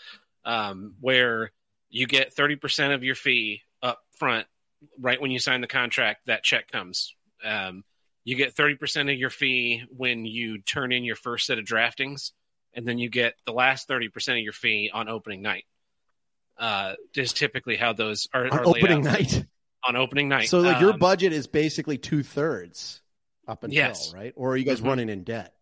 um, 0.44 0.96
where 1.00 1.51
you 1.89 2.08
get 2.08 2.36
30% 2.36 2.93
of 2.93 3.03
your 3.03 3.15
fee 3.15 3.62
up 3.81 4.00
front 4.13 4.48
right 5.00 5.19
when 5.22 5.31
you 5.31 5.39
sign 5.39 5.62
the 5.62 5.67
contract 5.67 6.25
that 6.27 6.43
check 6.43 6.69
comes 6.72 7.15
um, 7.43 7.84
you 8.25 8.36
get 8.36 8.55
30% 8.55 9.12
of 9.12 9.17
your 9.17 9.29
fee 9.29 9.84
when 9.96 10.25
you 10.25 10.62
turn 10.62 10.91
in 10.91 11.03
your 11.03 11.15
first 11.15 11.46
set 11.48 11.58
of 11.58 11.65
draftings 11.65 12.31
and 12.74 12.88
then 12.88 12.98
you 12.98 13.10
get 13.10 13.34
the 13.46 13.51
last 13.53 13.88
30% 13.89 14.08
of 14.34 14.43
your 14.43 14.53
fee 14.53 14.89
on 14.93 15.10
opening 15.10 15.41
night 15.41 15.65
uh, 16.58 16.93
is 17.15 17.34
typically 17.34 17.77
how 17.77 17.93
those 17.93 18.27
are, 18.34 18.46
On 18.46 18.51
are 18.60 18.67
opening 18.67 18.98
out. 18.98 19.03
night. 19.13 19.46
on 19.88 19.96
opening 19.96 20.27
night 20.27 20.50
So 20.50 20.60
like 20.60 20.81
your 20.81 20.91
Um, 20.93 21.00
budget 21.00 21.31
is 21.34 21.48
basically 21.48 21.98
two 21.98 22.22
thirds 22.24 23.01
up 23.48 23.63
until 23.63 23.75
Yes. 23.77 24.13
right, 24.13 24.34
or 24.36 24.51
are 24.53 24.58
you 24.58 24.65
guys 24.65 24.81
Mhm. 24.81 24.88
running 24.88 25.10
in 25.10 25.24
debt? 25.24 25.55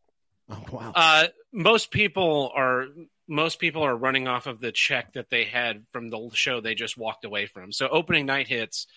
Oh 0.50 0.63
wow. 0.72 0.91
Uh, 0.96 1.27
most 1.53 1.91
people 1.91 2.51
are 2.55 2.88
most 3.27 3.60
people 3.60 3.84
are 3.84 3.96
running 3.96 4.27
off 4.27 4.48
of 4.48 4.60
the 4.60 4.72
check 4.72 5.13
that 5.13 5.29
they 5.29 5.46
had 5.46 5.86
from 5.91 6.10
the 6.10 6.29
show 6.34 6.62
they 6.62 6.75
just 6.75 6.98
walked 6.98 7.25
away 7.25 7.46
from. 7.46 7.72
So 7.72 7.88
opening 7.89 8.25
night 8.25 8.48
hits, 8.48 8.88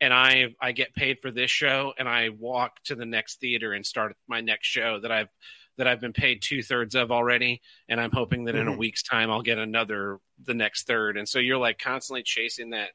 and 0.00 0.12
I 0.12 0.54
I 0.60 0.72
get 0.72 0.94
paid 0.94 1.20
for 1.20 1.30
this 1.30 1.50
show, 1.50 1.92
and 1.98 2.08
I 2.08 2.28
walk 2.30 2.82
to 2.84 2.94
the 2.94 3.06
next 3.06 3.40
theater 3.40 3.72
and 3.72 3.84
start 3.84 4.16
my 4.28 4.40
next 4.40 4.66
show 4.66 5.00
that 5.00 5.10
I've 5.12 5.28
that 5.78 5.86
I've 5.86 6.00
been 6.00 6.12
paid 6.12 6.42
two 6.42 6.62
thirds 6.62 6.94
of 6.96 7.12
already, 7.12 7.62
and 7.88 8.00
I'm 8.00 8.10
hoping 8.10 8.44
that 8.44 8.56
in 8.56 8.66
a 8.68 8.72
Mhm. 8.72 8.78
week's 8.78 9.02
time 9.02 9.30
I'll 9.30 9.42
get 9.42 9.58
another 9.58 10.18
the 10.44 10.54
next 10.54 10.86
third, 10.86 11.16
and 11.16 11.28
so 11.28 11.38
you're 11.38 11.58
like 11.58 11.78
constantly 11.78 12.22
chasing 12.22 12.70
that 12.70 12.90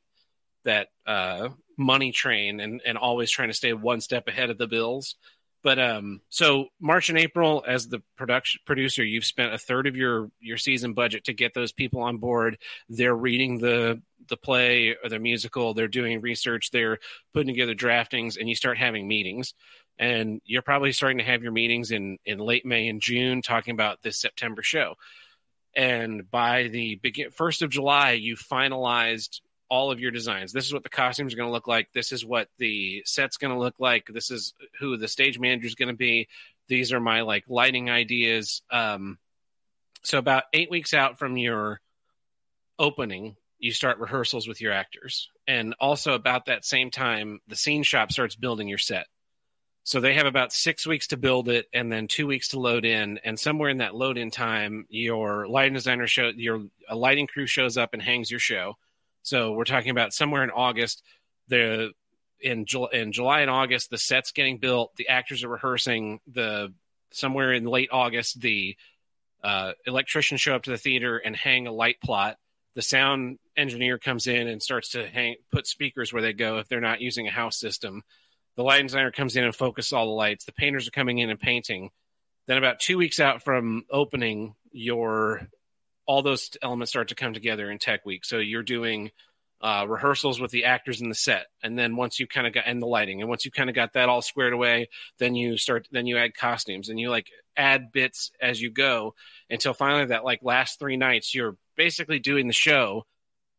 that 0.63 0.89
uh, 1.05 1.49
money 1.77 2.11
train 2.11 2.59
and 2.59 2.81
and 2.85 2.97
always 2.97 3.31
trying 3.31 3.49
to 3.49 3.53
stay 3.53 3.73
one 3.73 4.01
step 4.01 4.27
ahead 4.27 4.49
of 4.49 4.57
the 4.57 4.67
bills. 4.67 5.15
But 5.63 5.79
um, 5.79 6.19
so 6.27 6.67
March 6.79 7.09
and 7.09 7.17
April, 7.17 7.63
as 7.65 7.87
the 7.87 8.03
production 8.17 8.61
producer, 8.65 9.03
you've 9.03 9.25
spent 9.25 9.53
a 9.53 9.57
third 9.57 9.87
of 9.87 9.95
your 9.95 10.29
your 10.41 10.57
season 10.57 10.93
budget 10.93 11.23
to 11.25 11.33
get 11.33 11.53
those 11.53 11.71
people 11.71 12.01
on 12.01 12.17
board. 12.17 12.57
They're 12.89 13.15
reading 13.15 13.59
the 13.59 14.01
the 14.27 14.37
play 14.37 14.95
or 15.01 15.09
the 15.09 15.19
musical. 15.19 15.73
They're 15.73 15.87
doing 15.87 16.19
research. 16.19 16.69
They're 16.71 16.99
putting 17.33 17.53
together 17.53 17.75
draftings, 17.75 18.37
and 18.37 18.49
you 18.49 18.55
start 18.55 18.77
having 18.77 19.07
meetings. 19.07 19.53
And 19.97 20.41
you're 20.43 20.63
probably 20.63 20.91
starting 20.91 21.19
to 21.19 21.23
have 21.23 21.43
your 21.43 21.53
meetings 21.53 21.91
in 21.91 22.17
in 22.25 22.39
late 22.39 22.65
May 22.65 22.89
and 22.89 23.01
June, 23.01 23.41
talking 23.41 23.73
about 23.73 24.01
this 24.01 24.19
September 24.19 24.63
show. 24.63 24.95
And 25.75 26.29
by 26.29 26.67
the 26.67 26.95
begin 26.95 27.31
first 27.31 27.61
of 27.61 27.69
July, 27.69 28.11
you 28.11 28.35
finalized 28.35 29.39
all 29.73 29.89
of 29.89 29.99
your 29.99 30.11
designs. 30.11 30.53
This 30.53 30.67
is 30.67 30.73
what 30.73 30.83
the 30.83 30.89
costumes 30.89 31.33
are 31.33 31.35
going 31.35 31.49
to 31.49 31.51
look 31.51 31.67
like. 31.67 31.91
This 31.93 32.11
is 32.11 32.23
what 32.23 32.47
the 32.59 33.01
set's 33.07 33.37
going 33.37 33.51
to 33.51 33.59
look 33.59 33.79
like. 33.79 34.05
This 34.05 34.29
is 34.29 34.53
who 34.79 34.97
the 34.97 35.07
stage 35.07 35.39
manager 35.39 35.65
is 35.65 35.73
going 35.73 35.89
to 35.89 35.95
be. 35.95 36.27
These 36.67 36.93
are 36.93 36.99
my 36.99 37.21
like 37.21 37.45
lighting 37.47 37.89
ideas. 37.89 38.61
Um, 38.69 39.17
so 40.03 40.19
about 40.19 40.43
eight 40.53 40.69
weeks 40.69 40.93
out 40.93 41.17
from 41.17 41.37
your 41.37 41.81
opening, 42.77 43.35
you 43.57 43.71
start 43.71 43.97
rehearsals 43.97 44.47
with 44.47 44.61
your 44.61 44.73
actors, 44.73 45.31
and 45.47 45.73
also 45.79 46.13
about 46.13 46.45
that 46.45 46.65
same 46.65 46.91
time, 46.91 47.39
the 47.47 47.55
scene 47.55 47.81
shop 47.81 48.11
starts 48.11 48.35
building 48.35 48.67
your 48.67 48.77
set. 48.77 49.07
So 49.85 50.01
they 50.01 50.13
have 50.13 50.27
about 50.27 50.53
six 50.53 50.85
weeks 50.85 51.07
to 51.07 51.17
build 51.17 51.49
it, 51.49 51.67
and 51.73 51.91
then 51.91 52.07
two 52.07 52.27
weeks 52.27 52.49
to 52.49 52.59
load 52.59 52.85
in. 52.85 53.19
And 53.23 53.39
somewhere 53.39 53.71
in 53.71 53.79
that 53.79 53.95
load 53.95 54.19
in 54.19 54.29
time, 54.29 54.85
your 54.89 55.47
lighting 55.47 55.73
designer 55.73 56.05
show, 56.05 56.29
your 56.35 56.61
a 56.87 56.95
lighting 56.95 57.25
crew 57.25 57.47
shows 57.47 57.75
up 57.75 57.93
and 57.93 58.03
hangs 58.03 58.29
your 58.29 58.39
show 58.39 58.77
so 59.23 59.53
we're 59.53 59.63
talking 59.63 59.89
about 59.89 60.13
somewhere 60.13 60.43
in 60.43 60.51
August. 60.51 61.03
The 61.47 61.91
in 62.39 62.65
in 62.91 63.11
July 63.11 63.41
and 63.41 63.49
August, 63.49 63.89
the 63.89 63.97
set's 63.97 64.31
getting 64.31 64.57
built. 64.57 64.95
The 64.97 65.07
actors 65.07 65.43
are 65.43 65.49
rehearsing. 65.49 66.19
The 66.27 66.73
somewhere 67.11 67.53
in 67.53 67.65
late 67.65 67.89
August, 67.91 68.39
the 68.41 68.75
uh, 69.43 69.73
electricians 69.85 70.41
show 70.41 70.55
up 70.55 70.63
to 70.63 70.71
the 70.71 70.77
theater 70.77 71.17
and 71.17 71.35
hang 71.35 71.67
a 71.67 71.71
light 71.71 71.97
plot. 72.03 72.37
The 72.75 72.81
sound 72.81 73.39
engineer 73.55 73.97
comes 73.97 74.27
in 74.27 74.47
and 74.47 74.61
starts 74.61 74.89
to 74.89 75.07
hang 75.07 75.35
put 75.51 75.67
speakers 75.67 76.11
where 76.11 76.21
they 76.21 76.33
go 76.33 76.57
if 76.57 76.67
they're 76.67 76.81
not 76.81 77.01
using 77.01 77.27
a 77.27 77.31
house 77.31 77.57
system. 77.57 78.03
The 78.55 78.63
lighting 78.63 78.87
designer 78.87 79.11
comes 79.11 79.35
in 79.35 79.43
and 79.43 79.55
focuses 79.55 79.93
all 79.93 80.05
the 80.05 80.11
lights. 80.11 80.45
The 80.45 80.53
painters 80.53 80.87
are 80.87 80.91
coming 80.91 81.19
in 81.19 81.29
and 81.29 81.39
painting. 81.39 81.91
Then 82.45 82.57
about 82.57 82.79
two 82.79 82.97
weeks 82.97 83.19
out 83.19 83.41
from 83.41 83.85
opening, 83.89 84.55
your 84.71 85.47
all 86.05 86.21
those 86.21 86.51
elements 86.61 86.91
start 86.91 87.09
to 87.09 87.15
come 87.15 87.33
together 87.33 87.69
in 87.69 87.79
tech 87.79 88.05
week. 88.05 88.25
So 88.25 88.39
you're 88.39 88.63
doing 88.63 89.11
uh, 89.61 89.85
rehearsals 89.87 90.41
with 90.41 90.51
the 90.51 90.65
actors 90.65 91.01
in 91.01 91.07
the 91.07 91.15
set, 91.15 91.47
and 91.61 91.79
then 91.79 91.95
once 91.95 92.19
you 92.19 92.27
kind 92.27 92.45
of 92.45 92.53
got 92.53 92.65
and 92.67 92.81
the 92.81 92.87
lighting, 92.87 93.21
and 93.21 93.29
once 93.29 93.45
you 93.45 93.51
kind 93.51 93.69
of 93.69 93.75
got 93.75 93.93
that 93.93 94.09
all 94.09 94.21
squared 94.21 94.51
away, 94.53 94.89
then 95.19 95.35
you 95.35 95.57
start 95.57 95.87
then 95.91 96.05
you 96.05 96.17
add 96.17 96.35
costumes 96.35 96.89
and 96.89 96.99
you 96.99 97.09
like 97.09 97.29
add 97.55 97.91
bits 97.91 98.31
as 98.41 98.61
you 98.61 98.69
go 98.69 99.13
until 99.49 99.73
finally 99.73 100.05
that 100.05 100.23
like 100.25 100.39
last 100.41 100.79
three 100.79 100.97
nights 100.97 101.33
you're 101.33 101.55
basically 101.75 102.19
doing 102.19 102.47
the 102.47 102.53
show 102.53 103.05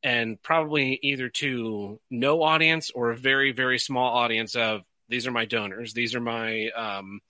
and 0.02 0.40
probably 0.42 0.98
either 1.02 1.28
to 1.28 2.00
no 2.10 2.42
audience 2.42 2.90
or 2.94 3.10
a 3.10 3.16
very 3.16 3.52
very 3.52 3.78
small 3.78 4.16
audience 4.16 4.56
of 4.56 4.82
these 5.08 5.26
are 5.26 5.32
my 5.32 5.44
donors 5.44 5.92
these 5.92 6.14
are 6.14 6.20
my 6.20 6.68
um, 6.70 7.20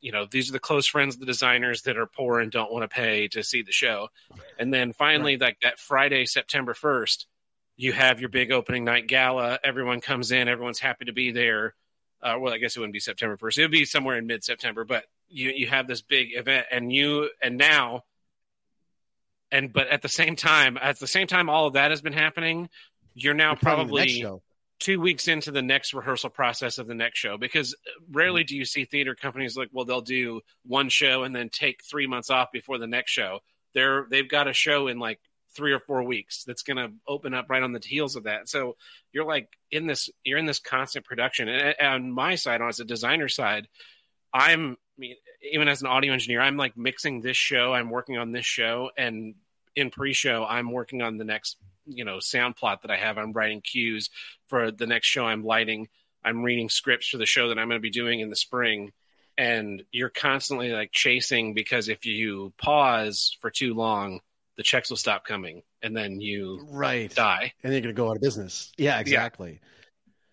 you 0.00 0.12
know 0.12 0.26
these 0.30 0.48
are 0.48 0.52
the 0.52 0.60
close 0.60 0.86
friends 0.86 1.14
of 1.14 1.20
the 1.20 1.26
designers 1.26 1.82
that 1.82 1.96
are 1.96 2.06
poor 2.06 2.40
and 2.40 2.50
don't 2.50 2.72
want 2.72 2.82
to 2.82 2.88
pay 2.88 3.28
to 3.28 3.42
see 3.42 3.62
the 3.62 3.72
show. 3.72 4.08
And 4.58 4.72
then 4.72 4.92
finally 4.92 5.34
right. 5.34 5.42
like 5.42 5.60
that 5.62 5.78
friday 5.78 6.26
september 6.26 6.74
1st 6.74 7.26
you 7.76 7.92
have 7.92 8.20
your 8.20 8.28
big 8.28 8.50
opening 8.50 8.84
night 8.84 9.06
gala. 9.06 9.58
Everyone 9.62 10.00
comes 10.00 10.32
in. 10.32 10.48
Everyone's 10.48 10.80
happy 10.80 11.04
to 11.04 11.12
be 11.12 11.30
there. 11.30 11.74
Uh, 12.20 12.34
well 12.40 12.52
i 12.52 12.58
guess 12.58 12.76
it 12.76 12.80
wouldn't 12.80 12.92
be 12.92 12.98
september 13.00 13.36
1st 13.36 13.58
it 13.58 13.62
would 13.62 13.70
be 13.70 13.84
somewhere 13.84 14.18
in 14.18 14.26
mid-september 14.26 14.84
but 14.84 15.04
you 15.28 15.50
you 15.50 15.68
have 15.68 15.86
this 15.86 16.02
big 16.02 16.30
event 16.34 16.66
and 16.72 16.92
you 16.92 17.30
and 17.40 17.56
now 17.56 18.02
and 19.52 19.72
but 19.72 19.86
at 19.86 20.02
the 20.02 20.08
same 20.08 20.34
time 20.34 20.76
at 20.80 20.98
the 20.98 21.06
same 21.06 21.28
time 21.28 21.48
all 21.48 21.68
of 21.68 21.74
that 21.74 21.92
has 21.92 22.02
been 22.02 22.12
happening 22.12 22.68
you're 23.14 23.34
now 23.34 23.50
you're 23.50 23.56
probably 23.56 24.26
two 24.78 25.00
weeks 25.00 25.28
into 25.28 25.50
the 25.50 25.62
next 25.62 25.92
rehearsal 25.92 26.30
process 26.30 26.78
of 26.78 26.86
the 26.86 26.94
next 26.94 27.18
show 27.18 27.36
because 27.36 27.74
rarely 28.10 28.44
do 28.44 28.56
you 28.56 28.64
see 28.64 28.84
theater 28.84 29.14
companies 29.14 29.56
like 29.56 29.68
well 29.72 29.84
they'll 29.84 30.00
do 30.00 30.40
one 30.64 30.88
show 30.88 31.24
and 31.24 31.34
then 31.34 31.48
take 31.48 31.82
three 31.82 32.06
months 32.06 32.30
off 32.30 32.52
before 32.52 32.78
the 32.78 32.86
next 32.86 33.10
show. 33.10 33.40
They're 33.74 34.06
they've 34.10 34.28
got 34.28 34.48
a 34.48 34.52
show 34.52 34.86
in 34.86 34.98
like 34.98 35.20
three 35.54 35.72
or 35.72 35.80
four 35.80 36.02
weeks 36.02 36.44
that's 36.44 36.62
going 36.62 36.76
to 36.76 36.92
open 37.08 37.34
up 37.34 37.46
right 37.48 37.62
on 37.62 37.72
the 37.72 37.80
heels 37.82 38.14
of 38.16 38.24
that. 38.24 38.48
So 38.48 38.76
you're 39.12 39.24
like 39.24 39.48
in 39.70 39.86
this 39.86 40.10
you're 40.24 40.38
in 40.38 40.46
this 40.46 40.60
constant 40.60 41.04
production. 41.04 41.48
And, 41.48 41.74
on 41.80 42.12
my 42.12 42.36
side 42.36 42.60
on 42.60 42.68
as 42.68 42.80
a 42.80 42.84
designer 42.84 43.28
side 43.28 43.68
i'm 44.32 44.72
I 44.72 45.00
mean, 45.00 45.16
even 45.52 45.68
as 45.68 45.80
an 45.80 45.86
audio 45.86 46.12
engineer 46.12 46.40
i'm 46.40 46.56
like 46.56 46.76
mixing 46.76 47.20
this 47.20 47.36
show 47.36 47.72
i'm 47.72 47.90
working 47.90 48.18
on 48.18 48.32
this 48.32 48.46
show 48.46 48.90
and 48.96 49.34
in 49.76 49.90
pre-show 49.90 50.44
i'm 50.48 50.70
working 50.70 51.02
on 51.02 51.18
the 51.18 51.24
next 51.24 51.56
you 51.88 52.04
know 52.04 52.20
sound 52.20 52.56
plot 52.56 52.82
that 52.82 52.90
I 52.90 52.96
have. 52.96 53.18
I'm 53.18 53.32
writing 53.32 53.60
cues 53.60 54.10
for 54.46 54.70
the 54.70 54.86
next 54.86 55.06
show 55.06 55.26
I'm 55.26 55.44
lighting. 55.44 55.88
I'm 56.24 56.42
reading 56.42 56.68
scripts 56.68 57.08
for 57.08 57.18
the 57.18 57.26
show 57.26 57.48
that 57.48 57.58
I'm 57.58 57.68
going 57.68 57.78
to 57.78 57.82
be 57.82 57.90
doing 57.90 58.20
in 58.20 58.30
the 58.30 58.36
spring. 58.36 58.92
And 59.36 59.84
you're 59.92 60.08
constantly 60.08 60.72
like 60.72 60.90
chasing 60.92 61.54
because 61.54 61.88
if 61.88 62.04
you 62.04 62.52
pause 62.58 63.36
for 63.40 63.50
too 63.50 63.74
long, 63.74 64.20
the 64.56 64.64
checks 64.64 64.90
will 64.90 64.96
stop 64.96 65.24
coming, 65.24 65.62
and 65.82 65.96
then 65.96 66.20
you 66.20 66.66
right 66.68 67.14
die, 67.14 67.52
and 67.62 67.72
you're 67.72 67.80
going 67.80 67.94
to 67.94 67.96
go 67.96 68.10
out 68.10 68.16
of 68.16 68.22
business. 68.22 68.72
Yeah, 68.76 68.98
exactly. 68.98 69.52
Yeah. 69.52 69.68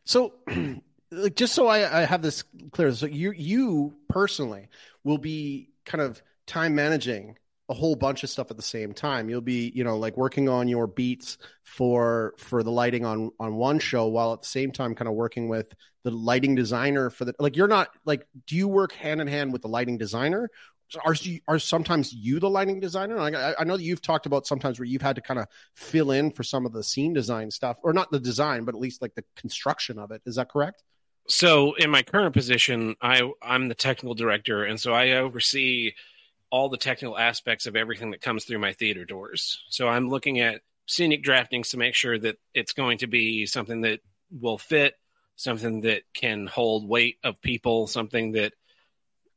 So, 0.05 0.33
like, 1.11 1.35
just 1.35 1.53
so 1.53 1.67
I, 1.67 2.01
I 2.01 2.05
have 2.05 2.23
this 2.23 2.43
clear, 2.71 2.91
so 2.91 3.05
you 3.05 3.31
you 3.31 3.93
personally 4.09 4.67
will 5.03 5.19
be 5.19 5.69
kind 5.85 6.01
of 6.01 6.23
time 6.47 6.73
managing 6.73 7.37
a 7.67 7.73
whole 7.73 7.95
bunch 7.95 8.23
of 8.23 8.29
stuff 8.29 8.51
at 8.51 8.57
the 8.57 8.63
same 8.63 8.93
time. 8.93 9.29
You'll 9.29 9.41
be, 9.41 9.71
you 9.73 9.83
know, 9.83 9.97
like 9.97 10.17
working 10.17 10.47
on 10.49 10.67
your 10.67 10.87
beats 10.87 11.37
for 11.63 12.35
for 12.37 12.63
the 12.63 12.71
lighting 12.71 13.05
on 13.05 13.31
on 13.39 13.55
one 13.55 13.79
show 13.79 14.07
while 14.07 14.33
at 14.33 14.41
the 14.41 14.47
same 14.47 14.71
time 14.71 14.93
kind 14.93 15.07
of 15.07 15.15
working 15.15 15.49
with 15.49 15.73
the 16.03 16.11
lighting 16.11 16.53
designer 16.53 17.09
for 17.09 17.25
the 17.25 17.33
like 17.39 17.55
you're 17.55 17.67
not 17.67 17.89
like 18.05 18.27
do 18.45 18.55
you 18.55 18.67
work 18.67 18.93
hand 18.93 19.19
in 19.19 19.27
hand 19.27 19.51
with 19.51 19.63
the 19.63 19.67
lighting 19.67 19.97
designer? 19.97 20.49
Are 21.03 21.15
are 21.47 21.57
sometimes 21.57 22.13
you 22.13 22.39
the 22.39 22.49
lighting 22.49 22.79
designer? 22.79 23.17
I, 23.17 23.55
I 23.59 23.63
know 23.63 23.75
that 23.75 23.83
you've 23.83 24.03
talked 24.03 24.27
about 24.27 24.45
sometimes 24.45 24.77
where 24.77 24.85
you've 24.85 25.01
had 25.01 25.15
to 25.15 25.21
kind 25.21 25.39
of 25.39 25.47
fill 25.73 26.11
in 26.11 26.29
for 26.31 26.43
some 26.43 26.67
of 26.67 26.73
the 26.73 26.83
scene 26.83 27.13
design 27.13 27.49
stuff, 27.49 27.77
or 27.81 27.91
not 27.91 28.11
the 28.11 28.19
design, 28.19 28.65
but 28.65 28.75
at 28.75 28.81
least 28.81 29.01
like 29.01 29.15
the 29.15 29.23
construction 29.35 29.97
of 29.97 30.11
it. 30.11 30.21
Is 30.27 30.35
that 30.35 30.49
correct? 30.49 30.83
So 31.27 31.73
in 31.73 31.89
my 31.89 32.03
current 32.03 32.35
position, 32.35 32.95
I 33.01 33.27
I'm 33.41 33.67
the 33.67 33.73
technical 33.73 34.13
director, 34.13 34.63
and 34.63 34.79
so 34.79 34.93
I 34.93 35.13
oversee 35.13 35.93
all 36.55 36.69
the 36.69 36.77
technical 36.77 37.17
aspects 37.17 37.67
of 37.67 37.75
everything 37.75 38.11
that 38.11 38.21
comes 38.21 38.45
through 38.45 38.59
my 38.59 38.71
theater 38.71 39.03
doors. 39.03 39.61
So 39.67 39.89
I'm 39.89 40.07
looking 40.07 40.39
at 40.39 40.61
scenic 40.85 41.21
draftings 41.21 41.71
to 41.71 41.77
make 41.77 41.95
sure 41.95 42.17
that 42.17 42.37
it's 42.53 42.71
going 42.71 42.99
to 42.99 43.07
be 43.07 43.45
something 43.45 43.81
that 43.81 43.99
will 44.31 44.57
fit, 44.57 44.93
something 45.35 45.81
that 45.81 46.03
can 46.13 46.47
hold 46.47 46.87
weight 46.87 47.17
of 47.25 47.41
people, 47.41 47.87
something 47.87 48.31
that 48.31 48.53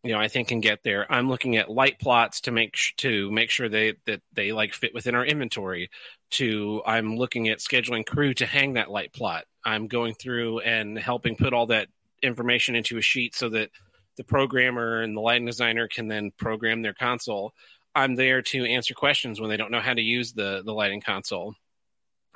you 0.04 0.12
know 0.12 0.20
I 0.20 0.28
think 0.28 0.46
can 0.46 0.60
get 0.60 0.84
there. 0.84 1.12
I'm 1.12 1.28
looking 1.28 1.56
at 1.56 1.68
light 1.68 1.98
plots 1.98 2.42
to 2.42 2.52
make 2.52 2.76
sh- 2.76 2.94
to 2.98 3.32
make 3.32 3.50
sure 3.50 3.68
they 3.68 3.94
that 4.06 4.22
they 4.32 4.52
like 4.52 4.72
fit 4.72 4.94
within 4.94 5.16
our 5.16 5.26
inventory. 5.26 5.90
To 6.32 6.82
I'm 6.86 7.16
looking 7.16 7.48
at 7.48 7.58
scheduling 7.58 8.06
crew 8.06 8.32
to 8.34 8.46
hang 8.46 8.74
that 8.74 8.92
light 8.92 9.12
plot. 9.12 9.44
I'm 9.64 9.88
going 9.88 10.14
through 10.14 10.60
and 10.60 10.96
helping 10.96 11.34
put 11.34 11.52
all 11.52 11.66
that 11.66 11.88
information 12.22 12.76
into 12.76 12.96
a 12.96 13.02
sheet 13.02 13.34
so 13.34 13.48
that 13.48 13.70
the 14.18 14.24
programmer 14.24 15.00
and 15.00 15.16
the 15.16 15.20
lighting 15.20 15.46
designer 15.46 15.88
can 15.88 16.08
then 16.08 16.32
program 16.36 16.82
their 16.82 16.92
console. 16.92 17.54
I'm 17.94 18.16
there 18.16 18.42
to 18.42 18.66
answer 18.66 18.92
questions 18.92 19.40
when 19.40 19.48
they 19.48 19.56
don't 19.56 19.70
know 19.70 19.80
how 19.80 19.94
to 19.94 20.02
use 20.02 20.32
the 20.32 20.62
the 20.62 20.74
lighting 20.74 21.00
console. 21.00 21.54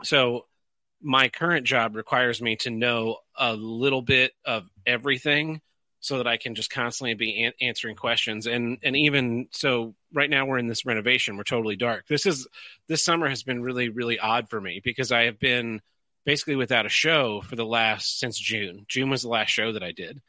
So 0.04 0.46
my 1.02 1.28
current 1.28 1.66
job 1.66 1.96
requires 1.96 2.40
me 2.40 2.56
to 2.56 2.70
know 2.70 3.18
a 3.36 3.54
little 3.54 4.00
bit 4.00 4.32
of 4.44 4.70
everything 4.86 5.60
so 6.00 6.18
that 6.18 6.26
I 6.26 6.36
can 6.36 6.54
just 6.54 6.70
constantly 6.70 7.14
be 7.14 7.44
an- 7.44 7.52
answering 7.60 7.96
questions 7.96 8.46
and 8.46 8.78
and 8.82 8.96
even 8.96 9.48
so 9.50 9.94
right 10.12 10.30
now 10.30 10.46
we're 10.46 10.58
in 10.58 10.68
this 10.68 10.86
renovation 10.86 11.36
we're 11.36 11.42
totally 11.42 11.76
dark. 11.76 12.06
This 12.06 12.26
is 12.26 12.46
this 12.86 13.04
summer 13.04 13.28
has 13.28 13.42
been 13.42 13.60
really 13.60 13.88
really 13.88 14.20
odd 14.20 14.48
for 14.48 14.60
me 14.60 14.80
because 14.82 15.10
I 15.10 15.24
have 15.24 15.40
been 15.40 15.82
basically 16.24 16.56
without 16.56 16.86
a 16.86 16.90
show 16.90 17.40
for 17.40 17.56
the 17.56 17.66
last 17.66 18.20
since 18.20 18.38
June. 18.38 18.84
June 18.88 19.10
was 19.10 19.22
the 19.22 19.28
last 19.28 19.50
show 19.50 19.72
that 19.72 19.82
I 19.82 19.90
did 19.90 20.22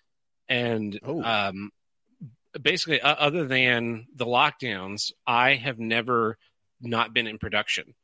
and 0.54 1.00
oh. 1.04 1.24
um, 1.24 1.72
basically, 2.62 3.02
uh, 3.02 3.16
other 3.16 3.46
than 3.46 4.06
the 4.16 4.26
lockdowns, 4.26 5.12
I 5.26 5.56
have 5.56 5.80
never 5.80 6.38
not 6.80 7.12
been 7.12 7.26
in 7.26 7.40
production. 7.40 7.96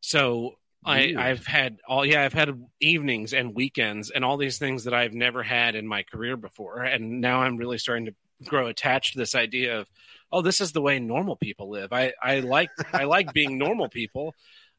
So 0.00 0.58
I, 0.84 1.14
I've 1.16 1.46
had 1.46 1.78
all 1.88 2.04
yeah, 2.04 2.22
I've 2.22 2.34
had 2.34 2.62
evenings 2.80 3.32
and 3.32 3.54
weekends 3.54 4.10
and 4.10 4.24
all 4.24 4.36
these 4.36 4.58
things 4.58 4.84
that 4.84 4.94
I've 4.94 5.14
never 5.14 5.42
had 5.42 5.74
in 5.74 5.86
my 5.86 6.02
career 6.02 6.36
before, 6.36 6.82
and 6.82 7.20
now 7.20 7.40
I'm 7.40 7.56
really 7.56 7.78
starting 7.78 8.06
to 8.06 8.14
grow 8.44 8.66
attached 8.66 9.14
to 9.14 9.18
this 9.18 9.34
idea 9.34 9.80
of 9.80 9.88
oh, 10.30 10.42
this 10.42 10.60
is 10.60 10.72
the 10.72 10.82
way 10.82 10.98
normal 10.98 11.36
people 11.36 11.70
live. 11.70 11.92
I 11.92 12.12
I 12.22 12.40
like 12.40 12.70
I 12.92 13.04
like 13.04 13.32
being 13.32 13.58
normal 13.66 13.88
people. 13.88 14.34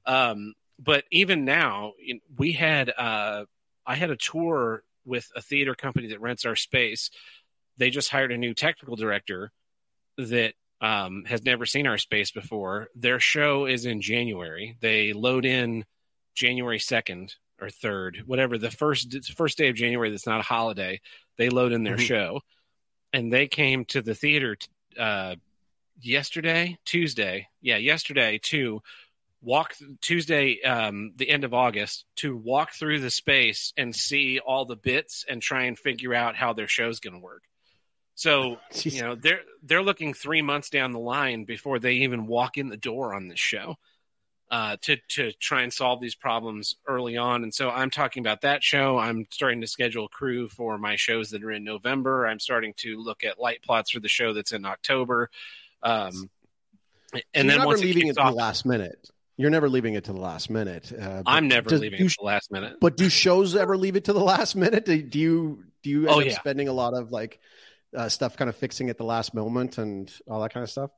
Um, 0.05 0.53
but 0.79 1.03
even 1.11 1.45
now, 1.45 1.93
we 2.37 2.53
had 2.53 2.93
uh, 2.95 3.45
I 3.85 3.95
had 3.95 4.11
a 4.11 4.15
tour 4.15 4.83
with 5.07 5.31
a 5.35 5.41
theater 5.41 5.73
company 5.73 6.09
that 6.09 6.21
rents 6.21 6.45
our 6.45 6.55
space 6.55 7.09
they 7.77 7.89
just 7.89 8.09
hired 8.09 8.31
a 8.31 8.37
new 8.37 8.53
technical 8.53 8.95
director 8.95 9.51
that 10.17 10.53
um, 10.81 11.23
has 11.25 11.43
never 11.43 11.65
seen 11.65 11.87
our 11.87 11.97
space 11.97 12.31
before. 12.31 12.89
Their 12.95 13.19
show 13.19 13.65
is 13.65 13.85
in 13.85 14.01
January. 14.01 14.77
They 14.79 15.13
load 15.13 15.45
in 15.45 15.85
January 16.35 16.79
2nd 16.79 17.35
or 17.59 17.67
3rd, 17.67 18.25
whatever, 18.25 18.57
the 18.57 18.69
first 18.69 19.15
first 19.35 19.57
day 19.57 19.69
of 19.69 19.75
January 19.75 20.11
that's 20.11 20.27
not 20.27 20.39
a 20.39 20.43
holiday. 20.43 21.01
They 21.37 21.49
load 21.49 21.71
in 21.71 21.83
their 21.83 21.95
mm-hmm. 21.95 22.05
show. 22.05 22.41
And 23.13 23.31
they 23.31 23.47
came 23.47 23.85
to 23.85 24.01
the 24.01 24.13
theater 24.13 24.57
uh, 24.99 25.35
yesterday, 25.99 26.77
Tuesday. 26.85 27.47
Yeah, 27.61 27.77
yesterday 27.77 28.39
to 28.43 28.81
walk 29.41 29.73
Tuesday, 30.01 30.61
um, 30.63 31.13
the 31.15 31.29
end 31.29 31.43
of 31.43 31.53
August, 31.53 32.05
to 32.17 32.35
walk 32.35 32.73
through 32.73 32.99
the 32.99 33.11
space 33.11 33.73
and 33.77 33.95
see 33.95 34.39
all 34.39 34.65
the 34.65 34.75
bits 34.75 35.25
and 35.27 35.41
try 35.41 35.63
and 35.63 35.77
figure 35.77 36.13
out 36.13 36.35
how 36.35 36.53
their 36.53 36.67
show's 36.67 36.99
going 36.99 37.13
to 37.13 37.19
work. 37.19 37.43
So 38.15 38.57
Jeez. 38.73 38.93
you 38.93 39.01
know 39.01 39.15
they're 39.15 39.41
they're 39.63 39.83
looking 39.83 40.13
three 40.13 40.41
months 40.41 40.69
down 40.69 40.91
the 40.91 40.99
line 40.99 41.45
before 41.45 41.79
they 41.79 41.93
even 41.93 42.27
walk 42.27 42.57
in 42.57 42.69
the 42.69 42.77
door 42.77 43.13
on 43.13 43.27
this 43.27 43.39
show 43.39 43.75
uh, 44.49 44.77
to 44.81 44.97
to 45.09 45.31
try 45.33 45.61
and 45.61 45.73
solve 45.73 45.99
these 45.99 46.15
problems 46.15 46.75
early 46.87 47.17
on. 47.17 47.43
And 47.43 47.53
so 47.53 47.69
I'm 47.69 47.89
talking 47.89 48.21
about 48.21 48.41
that 48.41 48.63
show. 48.63 48.97
I'm 48.97 49.25
starting 49.31 49.61
to 49.61 49.67
schedule 49.67 50.07
crew 50.07 50.47
for 50.49 50.77
my 50.77 50.95
shows 50.95 51.31
that 51.31 51.43
are 51.43 51.51
in 51.51 51.63
November. 51.63 52.25
I'm 52.25 52.39
starting 52.39 52.73
to 52.77 52.97
look 53.01 53.23
at 53.23 53.39
light 53.39 53.61
plots 53.61 53.91
for 53.91 53.99
the 53.99 54.09
show 54.09 54.33
that's 54.33 54.51
in 54.51 54.65
October. 54.65 55.29
Um, 55.83 56.29
and 57.33 57.49
then 57.49 57.63
once 57.63 57.81
leaving 57.81 58.07
it, 58.07 58.15
to 58.15 58.21
off, 58.21 58.31
the 58.31 58.37
last 58.37 58.65
minute. 58.65 59.09
You're 59.37 59.51
never 59.51 59.69
leaving 59.69 59.93
it 59.93 60.05
to 60.05 60.13
the 60.13 60.19
last 60.19 60.49
minute. 60.49 60.91
Uh, 60.91 61.21
I'm 61.25 61.47
never 61.47 61.69
does, 61.69 61.79
leaving 61.79 62.01
it 62.03 62.09
to 62.09 62.15
the 62.19 62.25
last 62.25 62.51
minute. 62.51 62.77
But 62.81 62.97
do 62.97 63.07
shows 63.07 63.55
ever 63.55 63.77
leave 63.77 63.95
it 63.95 64.05
to 64.05 64.13
the 64.13 64.19
last 64.19 64.55
minute? 64.55 64.85
Do, 64.85 64.99
do 64.99 65.19
you 65.19 65.63
do 65.83 65.91
you 65.91 66.07
end 66.07 66.09
oh, 66.09 66.19
up 66.19 66.25
yeah. 66.25 66.33
spending 66.33 66.67
a 66.67 66.73
lot 66.73 66.95
of 66.95 67.11
like 67.11 67.39
uh, 67.95 68.09
stuff 68.09 68.35
kind 68.35 68.49
of 68.49 68.55
fixing 68.55 68.89
at 68.89 68.97
the 68.97 69.03
last 69.03 69.35
moment 69.35 69.77
and 69.77 70.11
all 70.27 70.41
that 70.41 70.53
kind 70.53 70.63
of 70.63 70.71
stuff? 70.71 70.89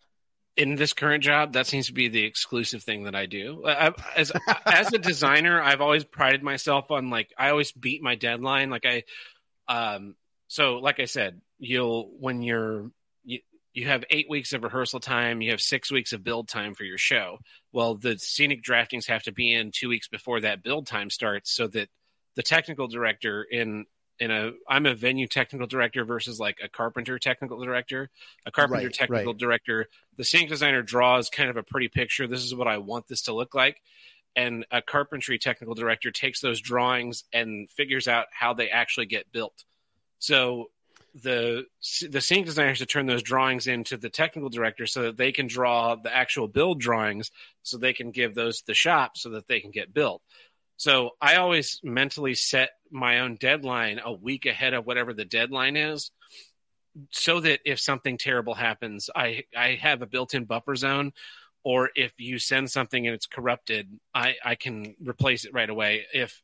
In 0.55 0.75
this 0.75 0.93
current 0.93 1.21
job, 1.21 1.53
that 1.53 1.67
seems 1.67 1.87
to 1.87 1.93
be 1.93 2.07
the 2.07 2.23
exclusive 2.23 2.81
thing 2.81 3.03
that 3.03 3.15
I 3.15 3.25
do. 3.25 3.63
I, 3.65 3.91
as 4.15 4.31
as 4.65 4.93
a 4.93 4.97
designer, 4.97 5.61
I've 5.61 5.81
always 5.81 6.05
prided 6.05 6.41
myself 6.41 6.91
on 6.91 7.09
like 7.09 7.33
I 7.37 7.49
always 7.49 7.73
beat 7.73 8.01
my 8.01 8.15
deadline. 8.15 8.69
Like 8.69 8.85
I, 8.85 9.03
um, 9.67 10.15
so 10.47 10.77
like 10.77 11.01
I 11.01 11.05
said, 11.05 11.41
you'll 11.57 12.09
when 12.17 12.41
you're 12.41 12.89
you, 13.73 13.87
have 13.87 14.03
eight 14.09 14.29
weeks 14.29 14.53
of 14.53 14.63
rehearsal 14.63 14.99
time, 14.99 15.41
you 15.41 15.51
have 15.51 15.61
six 15.61 15.91
weeks 15.91 16.13
of 16.13 16.23
build 16.23 16.47
time 16.47 16.75
for 16.75 16.83
your 16.83 16.97
show. 16.97 17.39
Well, 17.71 17.95
the 17.95 18.17
scenic 18.17 18.63
draftings 18.63 19.07
have 19.07 19.23
to 19.23 19.31
be 19.31 19.53
in 19.53 19.71
two 19.71 19.89
weeks 19.89 20.07
before 20.07 20.41
that 20.41 20.63
build 20.63 20.87
time 20.87 21.09
starts, 21.09 21.51
so 21.51 21.67
that 21.67 21.89
the 22.35 22.43
technical 22.43 22.87
director 22.87 23.43
in 23.43 23.85
in 24.19 24.31
a 24.31 24.51
I'm 24.67 24.85
a 24.85 24.95
venue 24.95 25.27
technical 25.27 25.67
director 25.67 26.03
versus 26.03 26.39
like 26.39 26.59
a 26.63 26.67
carpenter 26.67 27.17
technical 27.19 27.63
director. 27.63 28.09
A 28.45 28.51
carpenter 28.51 28.87
right, 28.87 28.93
technical 28.93 29.33
right. 29.33 29.39
director, 29.39 29.87
the 30.17 30.23
scenic 30.23 30.49
designer 30.49 30.81
draws 30.81 31.29
kind 31.29 31.49
of 31.49 31.57
a 31.57 31.63
pretty 31.63 31.87
picture. 31.87 32.27
This 32.27 32.43
is 32.43 32.53
what 32.53 32.67
I 32.67 32.77
want 32.77 33.07
this 33.07 33.23
to 33.23 33.33
look 33.33 33.55
like. 33.55 33.81
And 34.35 34.65
a 34.71 34.81
carpentry 34.81 35.39
technical 35.39 35.73
director 35.73 36.11
takes 36.11 36.39
those 36.39 36.61
drawings 36.61 37.23
and 37.33 37.69
figures 37.69 38.07
out 38.07 38.27
how 38.31 38.53
they 38.53 38.69
actually 38.69 39.07
get 39.07 39.31
built. 39.31 39.65
So 40.19 40.69
the 41.13 41.65
the 42.09 42.21
scenic 42.21 42.45
designers 42.45 42.79
to 42.79 42.85
turn 42.85 43.05
those 43.05 43.23
drawings 43.23 43.67
into 43.67 43.97
the 43.97 44.09
technical 44.09 44.49
director 44.49 44.85
so 44.85 45.03
that 45.03 45.17
they 45.17 45.31
can 45.31 45.47
draw 45.47 45.95
the 45.95 46.15
actual 46.15 46.47
build 46.47 46.79
drawings 46.79 47.31
so 47.63 47.77
they 47.77 47.93
can 47.93 48.11
give 48.11 48.35
those 48.35 48.59
to 48.59 48.67
the 48.67 48.73
shop 48.73 49.17
so 49.17 49.29
that 49.29 49.47
they 49.47 49.59
can 49.59 49.71
get 49.71 49.93
built. 49.93 50.21
So 50.77 51.11
I 51.21 51.35
always 51.35 51.81
mentally 51.83 52.35
set 52.35 52.69
my 52.89 53.19
own 53.19 53.35
deadline 53.35 53.99
a 54.03 54.13
week 54.13 54.45
ahead 54.45 54.73
of 54.73 54.85
whatever 54.85 55.13
the 55.13 55.25
deadline 55.25 55.75
is 55.75 56.11
so 57.11 57.39
that 57.41 57.59
if 57.65 57.79
something 57.79 58.17
terrible 58.17 58.53
happens, 58.53 59.09
I, 59.15 59.43
I 59.55 59.77
have 59.81 60.01
a 60.01 60.07
built 60.07 60.33
in 60.33 60.45
buffer 60.45 60.75
zone. 60.75 61.13
Or 61.63 61.89
if 61.93 62.13
you 62.17 62.39
send 62.39 62.71
something 62.71 63.05
and 63.05 63.13
it's 63.13 63.25
corrupted, 63.25 63.89
I, 64.13 64.35
I 64.43 64.55
can 64.55 64.95
replace 65.05 65.43
it 65.43 65.53
right 65.53 65.69
away. 65.69 66.05
If, 66.13 66.41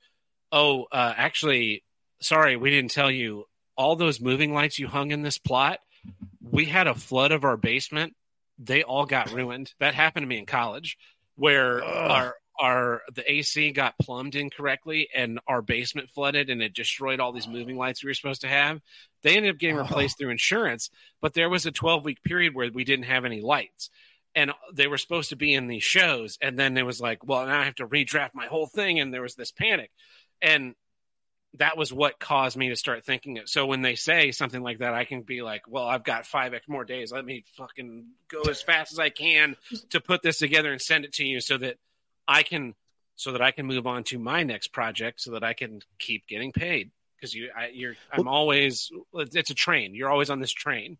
oh, 0.51 0.87
uh, 0.91 1.13
actually, 1.15 1.83
sorry, 2.19 2.57
we 2.57 2.69
didn't 2.69 2.91
tell 2.91 3.09
you 3.09 3.45
all 3.75 3.95
those 3.95 4.21
moving 4.21 4.53
lights 4.53 4.79
you 4.79 4.87
hung 4.87 5.11
in 5.11 5.21
this 5.21 5.37
plot, 5.37 5.79
we 6.41 6.65
had 6.65 6.87
a 6.87 6.95
flood 6.95 7.31
of 7.31 7.43
our 7.43 7.57
basement. 7.57 8.15
They 8.57 8.83
all 8.83 9.05
got 9.05 9.31
ruined. 9.31 9.73
That 9.79 9.95
happened 9.95 10.23
to 10.23 10.27
me 10.27 10.37
in 10.37 10.45
college 10.45 10.97
where 11.35 11.83
Ugh. 11.83 12.11
our 12.11 12.35
our 12.57 13.01
the 13.13 13.29
AC 13.29 13.71
got 13.71 13.97
plumbed 13.99 14.35
incorrectly 14.35 15.09
and 15.13 15.39
our 15.45 15.61
basement 15.61 16.09
flooded 16.09 16.49
and 16.49 16.61
it 16.61 16.73
destroyed 16.73 17.19
all 17.19 17.33
these 17.33 17.49
moving 17.49 17.77
lights 17.77 18.03
we 18.03 18.09
were 18.09 18.13
supposed 18.13 18.41
to 18.41 18.47
have. 18.47 18.79
They 19.23 19.35
ended 19.35 19.53
up 19.53 19.59
getting 19.59 19.75
replaced 19.75 20.15
oh. 20.17 20.19
through 20.19 20.31
insurance, 20.31 20.89
but 21.21 21.33
there 21.33 21.49
was 21.49 21.65
a 21.65 21.71
12 21.71 22.05
week 22.05 22.23
period 22.23 22.55
where 22.55 22.71
we 22.71 22.85
didn't 22.85 23.05
have 23.05 23.25
any 23.25 23.41
lights. 23.41 23.89
And 24.35 24.51
they 24.73 24.87
were 24.87 24.97
supposed 24.97 25.29
to 25.29 25.37
be 25.37 25.53
in 25.53 25.67
these 25.67 25.83
shows. 25.83 26.37
And 26.41 26.59
then 26.59 26.77
it 26.77 26.85
was 26.85 26.99
like, 26.99 27.25
well, 27.25 27.45
now 27.45 27.61
I 27.61 27.65
have 27.65 27.75
to 27.75 27.87
redraft 27.87 28.31
my 28.33 28.47
whole 28.47 28.67
thing. 28.67 28.99
And 28.99 29.13
there 29.13 29.21
was 29.21 29.35
this 29.35 29.51
panic. 29.51 29.91
And 30.41 30.75
that 31.57 31.77
was 31.77 31.93
what 31.93 32.19
caused 32.19 32.57
me 32.57 32.69
to 32.69 32.75
start 32.75 33.03
thinking 33.03 33.37
it. 33.37 33.49
So 33.49 33.65
when 33.65 33.81
they 33.81 33.95
say 33.95 34.31
something 34.31 34.61
like 34.61 34.79
that, 34.79 34.93
I 34.93 35.05
can 35.05 35.21
be 35.21 35.41
like, 35.41 35.63
well, 35.67 35.85
I've 35.85 36.03
got 36.03 36.25
five 36.25 36.53
X 36.53 36.67
more 36.67 36.85
days. 36.85 37.11
Let 37.11 37.25
me 37.25 37.43
fucking 37.57 38.05
go 38.27 38.41
as 38.43 38.61
fast 38.61 38.91
as 38.91 38.99
I 38.99 39.09
can 39.09 39.55
to 39.89 39.99
put 39.99 40.21
this 40.21 40.39
together 40.39 40.71
and 40.71 40.81
send 40.81 41.05
it 41.05 41.13
to 41.13 41.25
you 41.25 41.41
so 41.41 41.57
that 41.57 41.77
I 42.27 42.43
can 42.43 42.75
so 43.15 43.31
that 43.31 43.41
I 43.41 43.51
can 43.51 43.65
move 43.65 43.87
on 43.87 44.03
to 44.05 44.19
my 44.19 44.43
next 44.43 44.69
project 44.69 45.21
so 45.21 45.31
that 45.31 45.43
I 45.43 45.53
can 45.53 45.81
keep 45.99 46.27
getting 46.27 46.51
paid 46.51 46.91
because 47.15 47.33
you 47.33 47.49
I, 47.55 47.67
you're 47.73 47.95
I'm 48.11 48.27
always 48.27 48.91
it's 49.13 49.49
a 49.49 49.55
train. 49.55 49.95
You're 49.95 50.09
always 50.09 50.29
on 50.29 50.39
this 50.39 50.51
train. 50.51 50.97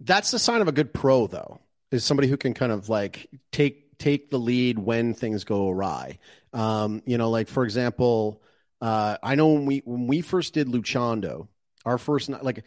That's 0.00 0.30
the 0.30 0.38
sign 0.38 0.60
of 0.60 0.68
a 0.68 0.72
good 0.72 0.92
pro 0.92 1.26
though. 1.26 1.60
Is 1.90 2.04
somebody 2.04 2.28
who 2.28 2.36
can 2.36 2.54
kind 2.54 2.72
of 2.72 2.88
like 2.88 3.28
take 3.52 3.98
take 3.98 4.30
the 4.30 4.38
lead 4.38 4.78
when 4.78 5.14
things 5.14 5.44
go 5.44 5.70
awry. 5.70 6.18
Um, 6.52 7.02
you 7.06 7.18
know, 7.18 7.30
like 7.30 7.48
for 7.48 7.64
example, 7.64 8.42
uh, 8.80 9.16
I 9.22 9.34
know 9.34 9.48
when 9.48 9.66
we 9.66 9.82
when 9.84 10.06
we 10.06 10.20
first 10.20 10.54
did 10.54 10.68
Luchando, 10.68 11.48
our 11.84 11.98
first 11.98 12.28
night, 12.28 12.44
like 12.44 12.64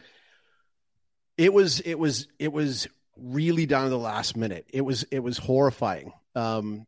it 1.38 1.54
was 1.54 1.80
it 1.82 1.98
was 1.98 2.28
it 2.40 2.52
was 2.52 2.88
really 3.18 3.66
down 3.66 3.86
to 3.86 3.90
the 3.90 3.98
last 3.98 4.36
minute. 4.36 4.66
It 4.74 4.82
was 4.82 5.04
it 5.04 5.20
was 5.20 5.38
horrifying. 5.38 6.14
Um, 6.36 6.86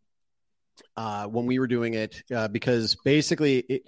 uh, 0.95 1.25
when 1.25 1.45
we 1.45 1.59
were 1.59 1.67
doing 1.67 1.93
it 1.93 2.23
uh, 2.33 2.47
because 2.47 2.95
basically 3.03 3.59
it, 3.59 3.87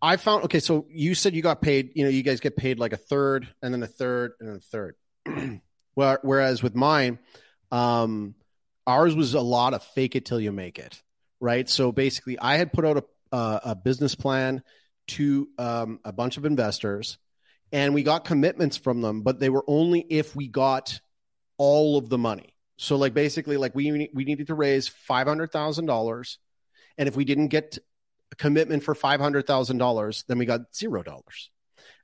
I 0.00 0.16
found 0.16 0.44
okay. 0.44 0.60
So 0.60 0.86
you 0.90 1.14
said 1.14 1.34
you 1.34 1.42
got 1.42 1.62
paid. 1.62 1.92
You 1.94 2.04
know, 2.04 2.10
you 2.10 2.22
guys 2.22 2.40
get 2.40 2.56
paid 2.56 2.78
like 2.78 2.92
a 2.92 2.96
third, 2.96 3.48
and 3.62 3.72
then 3.72 3.82
a 3.82 3.86
third, 3.86 4.32
and 4.40 4.48
then 4.48 4.56
a 4.56 4.60
third. 4.60 4.96
whereas 5.94 6.62
with 6.62 6.74
mine, 6.74 7.18
um, 7.70 8.34
ours 8.86 9.14
was 9.14 9.34
a 9.34 9.40
lot 9.40 9.74
of 9.74 9.82
fake 9.82 10.16
it 10.16 10.24
till 10.24 10.40
you 10.40 10.52
make 10.52 10.78
it, 10.78 11.00
right? 11.40 11.68
So 11.68 11.92
basically, 11.92 12.38
I 12.38 12.56
had 12.56 12.72
put 12.72 12.84
out 12.84 12.96
a, 12.96 13.04
uh, 13.32 13.60
a 13.64 13.74
business 13.74 14.14
plan 14.14 14.62
to 15.08 15.48
um, 15.58 15.98
a 16.04 16.12
bunch 16.12 16.36
of 16.36 16.44
investors, 16.44 17.18
and 17.72 17.94
we 17.94 18.02
got 18.02 18.24
commitments 18.24 18.76
from 18.76 19.00
them, 19.00 19.22
but 19.22 19.40
they 19.40 19.48
were 19.48 19.64
only 19.66 20.00
if 20.00 20.36
we 20.36 20.46
got 20.46 21.00
all 21.58 21.96
of 21.96 22.08
the 22.08 22.18
money. 22.18 22.54
So 22.76 22.96
like 22.96 23.14
basically 23.14 23.56
like 23.56 23.74
we 23.74 24.10
we 24.12 24.24
needed 24.24 24.48
to 24.48 24.54
raise 24.54 24.88
five 24.88 25.26
hundred 25.26 25.52
thousand 25.52 25.86
dollars, 25.86 26.38
and 26.98 27.08
if 27.08 27.16
we 27.16 27.24
didn't 27.24 27.48
get 27.48 27.78
a 28.32 28.36
commitment 28.36 28.82
for 28.82 28.94
five 28.94 29.20
hundred 29.20 29.46
thousand 29.46 29.78
dollars, 29.78 30.24
then 30.28 30.38
we 30.38 30.46
got 30.46 30.74
zero 30.74 31.02
dollars. 31.02 31.50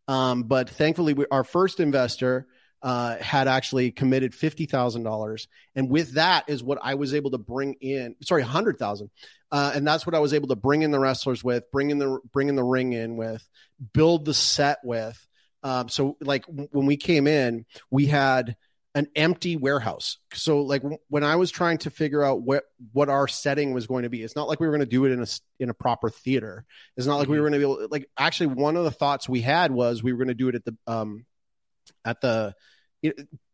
Um, 0.06 0.44
but 0.44 0.70
thankfully, 0.70 1.12
we, 1.14 1.26
our 1.30 1.44
first 1.44 1.80
investor 1.80 2.46
uh, 2.82 3.16
had 3.16 3.48
actually 3.48 3.90
committed 3.90 4.34
fifty 4.34 4.66
thousand 4.66 5.02
dollars, 5.02 5.48
and 5.74 5.90
with 5.90 6.14
that 6.14 6.44
is 6.48 6.62
what 6.62 6.78
I 6.82 6.94
was 6.94 7.14
able 7.14 7.30
to 7.32 7.38
bring 7.38 7.74
in. 7.80 8.14
Sorry, 8.22 8.42
hundred 8.42 8.78
thousand, 8.78 9.10
uh, 9.50 9.72
and 9.74 9.86
that's 9.86 10.06
what 10.06 10.14
I 10.14 10.20
was 10.20 10.34
able 10.34 10.48
to 10.48 10.56
bring 10.56 10.82
in 10.82 10.90
the 10.90 10.98
wrestlers 10.98 11.42
with, 11.42 11.70
bring 11.72 11.90
in 11.90 11.98
the 11.98 12.18
bring 12.32 12.48
in 12.48 12.56
the 12.56 12.64
ring 12.64 12.92
in 12.92 13.16
with, 13.16 13.46
build 13.92 14.24
the 14.24 14.34
set 14.34 14.78
with. 14.84 15.18
Um, 15.62 15.88
so 15.88 16.16
like 16.20 16.44
when 16.46 16.86
we 16.86 16.96
came 16.96 17.26
in, 17.26 17.66
we 17.90 18.06
had 18.06 18.56
an 18.94 19.08
empty 19.14 19.56
warehouse. 19.56 20.18
So 20.32 20.62
like 20.62 20.82
when 21.08 21.22
I 21.24 21.36
was 21.36 21.50
trying 21.50 21.78
to 21.78 21.90
figure 21.90 22.24
out 22.24 22.42
what 22.42 22.64
what 22.92 23.08
our 23.08 23.28
setting 23.28 23.72
was 23.72 23.86
going 23.86 24.04
to 24.04 24.10
be, 24.10 24.22
it's 24.22 24.36
not 24.36 24.48
like 24.48 24.60
we 24.60 24.66
were 24.66 24.72
going 24.72 24.80
to 24.80 24.86
do 24.86 25.04
it 25.04 25.12
in 25.12 25.22
a 25.22 25.26
in 25.60 25.70
a 25.70 25.74
proper 25.74 26.10
theater. 26.10 26.64
It's 26.96 27.06
not 27.06 27.16
like 27.16 27.24
mm-hmm. 27.24 27.32
we 27.32 27.40
were 27.40 27.50
going 27.50 27.60
to 27.60 27.66
be 27.66 27.72
able, 27.72 27.88
like 27.90 28.08
actually 28.16 28.54
one 28.54 28.76
of 28.76 28.84
the 28.84 28.90
thoughts 28.90 29.28
we 29.28 29.40
had 29.40 29.72
was 29.72 30.02
we 30.02 30.12
were 30.12 30.18
going 30.18 30.28
to 30.28 30.34
do 30.34 30.48
it 30.48 30.54
at 30.54 30.64
the 30.64 30.76
um 30.86 31.26
at 32.04 32.20
the 32.20 32.54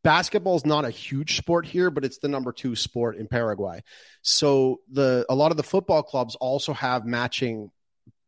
basketball 0.02 0.56
is 0.56 0.64
not 0.64 0.84
a 0.84 0.90
huge 0.90 1.36
sport 1.36 1.66
here, 1.66 1.90
but 1.90 2.04
it's 2.04 2.18
the 2.18 2.28
number 2.28 2.52
two 2.52 2.76
sport 2.76 3.16
in 3.16 3.26
Paraguay. 3.26 3.82
So 4.22 4.80
the 4.90 5.26
a 5.28 5.34
lot 5.34 5.50
of 5.50 5.56
the 5.56 5.62
football 5.62 6.02
clubs 6.02 6.34
also 6.36 6.72
have 6.72 7.04
matching 7.04 7.70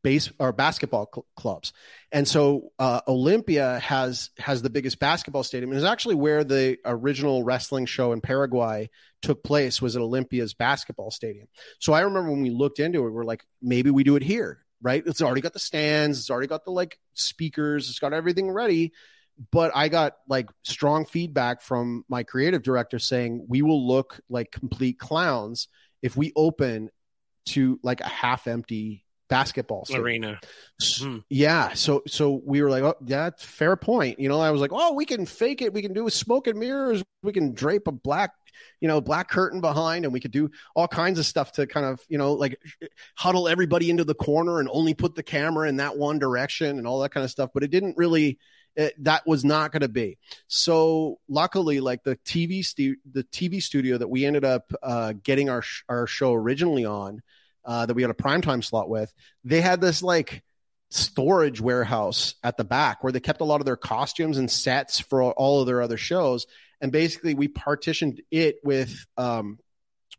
base 0.03 0.31
or 0.39 0.53
basketball 0.53 1.11
cl- 1.13 1.27
clubs. 1.37 1.73
And 2.13 2.29
so 2.29 2.71
uh, 2.79 3.01
Olympia 3.09 3.81
has 3.81 4.31
has 4.39 4.63
the 4.63 4.71
biggest 4.71 4.99
basketball 5.01 5.43
stadium 5.43 5.71
and 5.71 5.79
is 5.79 5.85
actually 5.85 6.15
where 6.15 6.45
the 6.45 6.79
original 6.85 7.43
wrestling 7.43 7.87
show 7.87 8.13
in 8.13 8.21
Paraguay 8.21 8.89
took 9.23 9.43
place 9.43 9.83
was 9.83 9.97
at 9.97 10.03
Olympia's 10.03 10.55
basketball 10.55 11.11
stadium. 11.11 11.49
So 11.81 11.93
I 11.93 12.03
remember 12.03 12.31
when 12.31 12.43
we 12.43 12.51
looked 12.51 12.79
into 12.79 13.05
it, 13.05 13.11
we 13.11 13.19
are 13.19 13.25
like, 13.25 13.45
maybe 13.61 13.91
we 13.91 14.05
do 14.05 14.15
it 14.15 14.23
here, 14.23 14.65
right? 14.81 15.03
It's 15.05 15.23
already 15.23 15.41
got 15.41 15.55
the 15.55 15.59
stands, 15.59 16.21
it's 16.21 16.31
already 16.31 16.47
got 16.47 16.65
the 16.65 16.71
like 16.71 17.01
speakers, 17.15 17.91
it's 17.91 17.99
got 17.99 18.13
everything 18.13 18.49
ready. 18.51 18.93
But 19.51 19.73
I 19.75 19.89
got 19.89 20.15
like 20.29 20.49
strong 20.63 21.05
feedback 21.05 21.63
from 21.63 22.05
my 22.09 22.23
creative 22.23 22.63
director 22.63 22.99
saying 22.99 23.47
we 23.49 23.63
will 23.63 23.87
look 23.87 24.21
like 24.29 24.51
complete 24.51 24.99
clowns 24.99 25.69
if 26.03 26.17
we 26.17 26.33
open 26.37 26.91
to 27.47 27.79
like 27.83 28.01
a 28.01 28.09
half 28.09 28.47
empty 28.47 29.05
basketball 29.29 29.85
stadium. 29.85 30.05
arena. 30.05 30.41
Hmm. 30.81 31.19
Yeah. 31.29 31.75
So 31.75 32.03
so 32.07 32.41
we 32.45 32.63
were 32.63 32.71
like, 32.71 32.83
oh, 32.83 32.97
that's 33.01 33.45
fair 33.45 33.77
point. 33.77 34.21
You 34.21 34.29
know, 34.29 34.41
I 34.41 34.51
was 34.51 34.61
like, 34.61 34.73
oh, 34.73 34.95
we 34.95 35.05
can 35.05 35.27
fake 35.27 35.63
it. 35.63 35.73
We 35.73 35.83
can 35.83 35.93
do 35.93 36.09
smoke 36.11 36.47
and 36.47 36.59
mirrors. 36.59 37.03
We 37.23 37.33
can 37.33 37.53
drape 37.55 37.89
a 37.89 37.93
black, 37.93 38.33
you 38.81 38.89
know, 38.89 39.01
black 39.01 39.29
curtain 39.29 39.61
behind, 39.61 40.05
and 40.05 40.13
we 40.13 40.21
could 40.21 40.31
do 40.31 40.51
all 40.75 40.89
kinds 40.89 41.19
of 41.19 41.27
stuff 41.27 41.53
to 41.53 41.67
kind 41.67 41.87
of, 41.87 42.01
you 42.09 42.19
know, 42.19 42.35
like 42.35 42.61
huddle 43.17 43.49
everybody 43.49 43.91
into 43.91 44.05
the 44.05 44.15
corner 44.15 44.61
and 44.61 44.69
only 44.73 44.95
put 44.95 45.15
the 45.15 45.23
camera 45.23 45.69
in 45.69 45.77
that 45.77 45.97
one 45.97 46.19
direction 46.19 46.79
and 46.79 46.87
all 46.87 47.01
that 47.01 47.11
kind 47.11 47.25
of 47.25 47.31
stuff. 47.31 47.51
But 47.53 47.65
it 47.65 47.71
didn't 47.71 47.97
really. 47.97 48.39
It, 48.77 49.05
that 49.05 49.27
was 49.27 49.45
not 49.45 49.73
going 49.73 49.81
to 49.81 49.89
be. 49.89 50.19
So 50.49 51.19
luckily, 51.29 51.81
like 51.81 52.05
the 52.05 52.17
TV 52.17 52.65
stu- 52.65 52.97
the 53.11 53.25
TV 53.25 53.63
studio 53.63 53.97
that 53.99 54.09
we 54.09 54.27
ended 54.27 54.45
up 54.45 54.71
uh, 54.83 55.15
getting 55.23 55.49
our 55.49 55.63
sh- 55.63 55.85
our 55.89 56.07
show 56.07 56.35
originally 56.35 56.85
on, 56.85 57.23
uh, 57.65 57.87
that 57.87 57.95
we 57.95 58.03
had 58.03 58.11
a 58.11 58.15
primetime 58.15 58.63
slot 58.63 58.89
with, 58.89 59.13
they 59.45 59.61
had 59.61 59.81
this 59.81 60.03
like 60.03 60.43
storage 60.91 61.61
warehouse 61.61 62.35
at 62.45 62.57
the 62.57 62.65
back 62.65 63.03
where 63.03 63.13
they 63.13 63.21
kept 63.21 63.41
a 63.41 63.45
lot 63.45 63.61
of 63.61 63.67
their 63.67 63.77
costumes 63.77 64.39
and 64.39 64.51
sets 64.51 65.01
for 65.01 65.23
all 65.23 65.61
of 65.61 65.67
their 65.67 65.83
other 65.83 65.97
shows. 65.97 66.47
And 66.81 66.93
basically, 66.93 67.35
we 67.35 67.49
partitioned 67.49 68.21
it 68.31 68.57
with 68.63 69.07
um, 69.17 69.59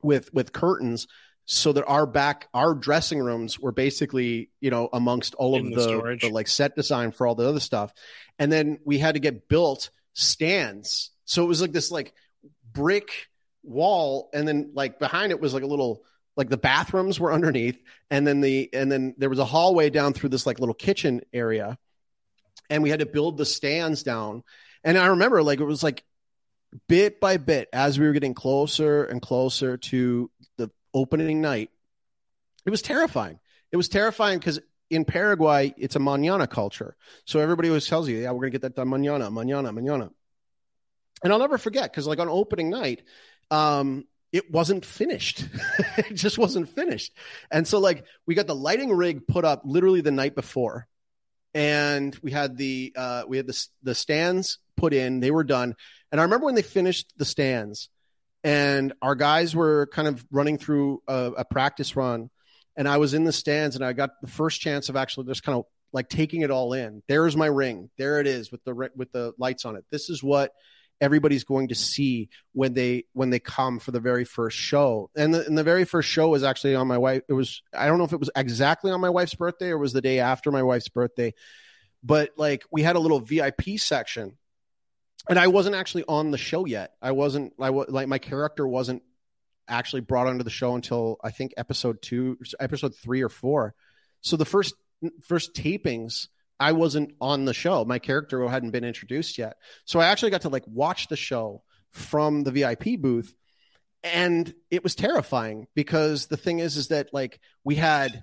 with 0.02 0.34
with 0.34 0.52
curtains 0.52 1.08
so 1.50 1.72
that 1.72 1.86
our 1.86 2.06
back 2.06 2.50
our 2.54 2.76
dressing 2.76 3.20
rooms 3.20 3.58
were 3.58 3.72
basically 3.72 4.50
you 4.60 4.70
know 4.70 4.90
amongst 4.92 5.34
all 5.36 5.56
In 5.56 5.68
of 5.68 5.80
the 5.80 5.88
the, 5.88 6.18
the 6.22 6.30
like 6.30 6.48
set 6.48 6.76
design 6.76 7.12
for 7.12 7.26
all 7.26 7.36
the 7.36 7.48
other 7.48 7.62
stuff. 7.62 7.94
And 8.38 8.52
then 8.52 8.80
we 8.86 9.00
had 9.00 9.16
to 9.16 9.20
get 9.20 9.48
built 9.48 9.90
stands. 10.14 11.10
So 11.24 11.44
it 11.44 11.48
was 11.48 11.62
like 11.62 11.72
this 11.72 11.90
like 11.90 12.14
brick 12.72 13.10
wall 13.64 14.30
and 14.34 14.48
then 14.48 14.72
like 14.74 15.00
behind 15.00 15.32
it 15.32 15.40
was 15.40 15.54
like 15.54 15.64
a 15.64 15.68
little 15.68 16.04
like 16.36 16.50
the 16.50 16.58
bathrooms 16.58 17.20
were 17.20 17.34
underneath 17.34 17.82
and 18.12 18.28
then 18.28 18.42
the 18.42 18.70
and 18.74 18.92
then 18.92 19.16
there 19.18 19.30
was 19.30 19.40
a 19.40 19.46
hallway 19.46 19.90
down 19.90 20.14
through 20.14 20.30
this 20.30 20.46
like 20.46 20.60
little 20.60 20.76
kitchen 20.76 21.22
area. 21.32 21.78
And 22.70 22.84
we 22.84 22.90
had 22.90 23.00
to 23.00 23.06
build 23.06 23.38
the 23.38 23.46
stands 23.46 24.04
down. 24.04 24.44
And 24.84 24.98
i 24.98 25.08
remember 25.08 25.42
like 25.42 25.62
it 25.62 25.66
was 25.66 25.82
like 25.82 26.04
bit 26.90 27.22
by 27.22 27.38
bit 27.38 27.70
as 27.72 27.98
we 27.98 28.06
were 28.06 28.12
getting 28.12 28.34
closer 28.34 29.06
and 29.06 29.22
closer 29.22 29.78
to 29.78 30.30
the 30.58 30.70
opening 30.93 31.41
night 31.41 31.71
it 32.67 32.69
was 32.69 32.82
terrifying. 32.82 33.39
It 33.71 33.78
was 33.78 33.88
terrifying 33.88 34.39
because 34.39 34.60
in 34.89 35.06
paraguay 35.06 35.73
it's 35.78 35.95
a 35.95 36.00
manana 36.00 36.47
culture. 36.47 36.97
So 37.23 37.39
everybody 37.39 37.69
always 37.69 37.88
tells 37.88 38.10
you 38.10 38.17
yeah 38.17 38.32
we're 38.32 38.41
gonna 38.41 38.52
get 38.52 38.62
that 38.63 38.76
done 38.76 38.89
manana 38.89 39.32
manana 39.32 39.71
manana 39.71 40.12
and 41.23 41.34
i'll 41.34 41.39
never 41.39 41.58
forget 41.58 41.89
because 41.91 42.06
like 42.06 42.19
on 42.19 42.30
opening 42.30 42.69
night 42.69 43.04
um 43.52 44.06
it 44.34 44.52
wasn't 44.52 44.86
finished. 44.86 45.47
It 45.97 46.13
just 46.13 46.38
wasn't 46.38 46.69
finished. 46.69 47.13
And 47.50 47.65
so 47.65 47.80
like 47.80 48.04
we 48.26 48.36
got 48.36 48.45
the 48.47 48.54
lighting 48.54 48.91
rig 48.91 49.26
put 49.26 49.45
up 49.45 49.62
literally 49.63 50.02
the 50.02 50.12
night 50.12 50.36
before. 50.36 50.88
And 51.54 52.15
we 52.21 52.32
had 52.32 52.58
the 52.58 52.93
uh 52.97 53.23
we 53.28 53.38
had 53.38 53.47
the 53.47 53.67
the 53.82 53.95
stands 53.95 54.60
put 54.76 54.93
in. 54.93 55.21
They 55.21 55.32
were 55.32 55.45
done. 55.45 55.76
And 56.12 56.19
i 56.19 56.26
remember 56.26 56.45
when 56.45 56.56
they 56.56 56.62
finished 56.62 57.13
the 57.15 57.26
stands 57.26 57.89
and 58.43 58.93
our 59.02 59.15
guys 59.15 59.56
were 59.56 59.88
kind 59.91 60.08
of 60.08 60.26
running 60.32 60.58
through 60.58 61.02
a, 61.08 61.32
a 61.38 61.45
practice 61.45 61.95
run 61.95 62.30
and 62.76 62.88
i 62.88 62.97
was 62.97 63.13
in 63.13 63.23
the 63.23 63.32
stands 63.32 63.76
and 63.76 63.84
i 63.84 63.93
got 63.93 64.12
the 64.21 64.28
first 64.28 64.62
chance 64.62 64.89
of 64.89 64.95
actually 64.95 65.26
just 65.26 65.43
kind 65.43 65.58
of 65.58 65.65
like 65.93 66.10
taking 66.10 66.41
it 66.41 66.52
all 66.52 66.73
in. 66.73 67.02
There's 67.08 67.36
my 67.36 67.47
ring. 67.47 67.89
There 67.97 68.19
it 68.19 68.28
is 68.28 68.52
with 68.52 68.63
the 68.63 68.89
with 68.95 69.12
the 69.12 69.34
lights 69.38 69.65
on 69.65 69.76
it. 69.76 69.86
This 69.91 70.10
is 70.10 70.21
what 70.21 70.52
everybody's 71.00 71.43
going 71.43 71.67
to 71.67 71.76
see 71.76 72.30
when 72.54 72.73
they 72.73 73.06
when 73.13 73.30
they 73.30 73.39
come 73.39 73.80
for 73.80 73.91
the 73.91 74.00
very 74.00 74.26
first 74.26 74.58
show. 74.58 75.10
And 75.15 75.34
the, 75.34 75.45
and 75.45 75.58
the 75.58 75.63
very 75.63 75.86
first 75.86 76.10
show 76.10 76.30
was 76.30 76.43
actually 76.43 76.76
on 76.76 76.88
my 76.88 76.97
wife 76.97 77.23
it 77.30 77.34
was 77.34 77.62
i 77.73 77.88
don't 77.88 77.97
know 77.97 78.04
if 78.04 78.13
it 78.13 78.19
was 78.19 78.32
exactly 78.36 78.91
on 78.91 79.02
my 79.02 79.10
wife's 79.10 79.36
birthday 79.36 79.69
or 79.69 79.78
was 79.78 79.93
the 79.93 80.02
day 80.02 80.19
after 80.19 80.52
my 80.52 80.63
wife's 80.63 80.89
birthday 80.89 81.34
but 82.04 82.32
like 82.38 82.63
we 82.71 82.82
had 82.82 82.95
a 82.95 83.00
little 83.00 83.19
vip 83.19 83.62
section 83.78 84.38
and 85.30 85.40
i 85.40 85.48
wasn't 85.48 85.76
actually 85.76 86.04
on 86.08 86.32
the 86.32 86.38
show 86.38 86.66
yet 86.66 86.94
i 87.02 87.12
wasn't 87.12 87.54
i 87.60 87.70
was 87.70 87.88
like 87.90 88.08
my 88.08 88.18
character 88.18 88.68
wasn't 88.68 89.02
actually 89.68 90.02
brought 90.02 90.28
onto 90.28 90.44
the 90.44 90.50
show 90.50 90.76
until 90.76 91.18
i 91.24 91.32
think 91.32 91.54
episode 91.58 92.02
two 92.02 92.38
episode 92.60 92.96
three 92.96 93.22
or 93.22 93.30
four 93.30 93.74
so 94.22 94.38
the 94.38 94.46
first 94.46 94.74
first 95.24 95.54
tapings 95.54 96.28
I 96.60 96.72
wasn't 96.72 97.13
on 97.22 97.46
the 97.46 97.54
show. 97.54 97.86
My 97.86 98.00
character 98.00 98.48
hadn't 98.48 98.72
been 98.72 98.84
introduced 98.84 99.38
yet. 99.38 99.58
So 99.86 100.00
I 100.00 100.08
actually 100.08 100.32
got 100.32 100.42
to 100.42 100.50
like 100.50 100.63
watch 100.66 101.08
the 101.08 101.16
show 101.16 101.62
from 101.92 102.44
the 102.44 102.52
VIP 102.52 103.00
booth 103.00 103.34
and 104.04 104.54
it 104.70 104.84
was 104.84 104.96
terrifying 104.96 105.68
because 105.76 106.28
the 106.28 106.38
thing 106.38 106.60
is 106.60 106.78
is 106.78 106.90
that 106.90 107.13
like 107.13 107.40
we 107.63 107.76
had 107.76 108.22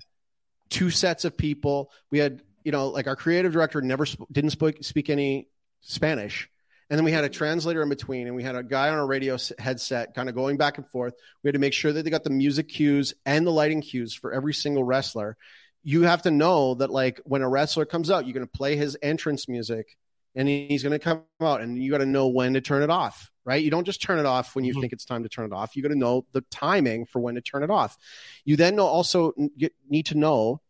two 0.69 0.89
sets 0.89 1.25
of 1.25 1.37
people. 1.37 1.91
We 2.11 2.19
had, 2.19 2.41
you 2.63 2.71
know, 2.71 2.87
like 2.89 3.07
our 3.07 3.15
creative 3.15 3.53
director 3.53 3.81
never 3.81 4.05
sp- 4.07 4.27
didn't 4.31 4.51
speak 4.51 4.83
speak 4.83 5.09
any 5.09 5.49
Spanish. 5.81 6.49
And 6.89 6.97
then 6.99 7.03
we 7.05 7.11
had 7.11 7.23
a 7.23 7.29
translator 7.29 7.81
in 7.81 7.89
between, 7.89 8.27
and 8.27 8.35
we 8.35 8.43
had 8.43 8.55
a 8.55 8.63
guy 8.63 8.89
on 8.89 8.99
a 8.99 9.05
radio 9.05 9.37
headset 9.57 10.13
kind 10.13 10.29
of 10.29 10.35
going 10.35 10.57
back 10.57 10.77
and 10.77 10.87
forth. 10.87 11.15
We 11.43 11.47
had 11.47 11.53
to 11.53 11.59
make 11.59 11.73
sure 11.73 11.91
that 11.91 12.03
they 12.03 12.11
got 12.11 12.23
the 12.23 12.29
music 12.29 12.69
cues 12.69 13.13
and 13.25 13.45
the 13.45 13.51
lighting 13.51 13.81
cues 13.81 14.13
for 14.13 14.31
every 14.33 14.53
single 14.53 14.83
wrestler 14.83 15.37
you 15.87 16.01
have 16.01 16.23
to 16.23 16.31
know 16.31 16.73
that 16.73 16.89
like 16.89 17.21
when 17.25 17.43
a 17.43 17.47
wrestler 17.47 17.85
comes 17.85 18.09
out, 18.09 18.25
you're 18.25 18.33
going 18.33 18.45
to 18.45 18.51
play 18.57 18.75
his 18.75 18.97
entrance 19.03 19.47
music 19.47 19.95
and 20.35 20.47
he's 20.47 20.81
going 20.81 20.91
to 20.91 20.99
come 20.99 21.21
out 21.39 21.61
and 21.61 21.77
you 21.77 21.91
got 21.91 21.99
to 21.99 22.07
know 22.07 22.27
when 22.27 22.55
to 22.55 22.61
turn 22.61 22.81
it 22.81 22.89
off, 22.89 23.29
right? 23.45 23.63
You 23.63 23.69
don't 23.69 23.85
just 23.85 24.01
turn 24.01 24.17
it 24.17 24.25
off 24.25 24.55
when 24.55 24.65
you 24.65 24.73
Mhm. 24.73 24.81
think 24.81 24.93
it's 24.93 25.05
time 25.05 25.21
to 25.23 25.29
turn 25.29 25.45
it 25.45 25.53
off. 25.53 25.75
You 25.75 25.83
got 25.83 25.89
to 25.89 25.95
know 25.95 26.25
the 26.31 26.41
timing 26.49 27.05
for 27.05 27.19
when 27.19 27.35
to 27.35 27.41
turn 27.41 27.61
it 27.61 27.69
off. 27.69 27.97
You 28.45 28.55
then 28.55 28.79
also 28.79 29.33
need 29.89 30.07
to 30.07 30.15
know 30.17 30.61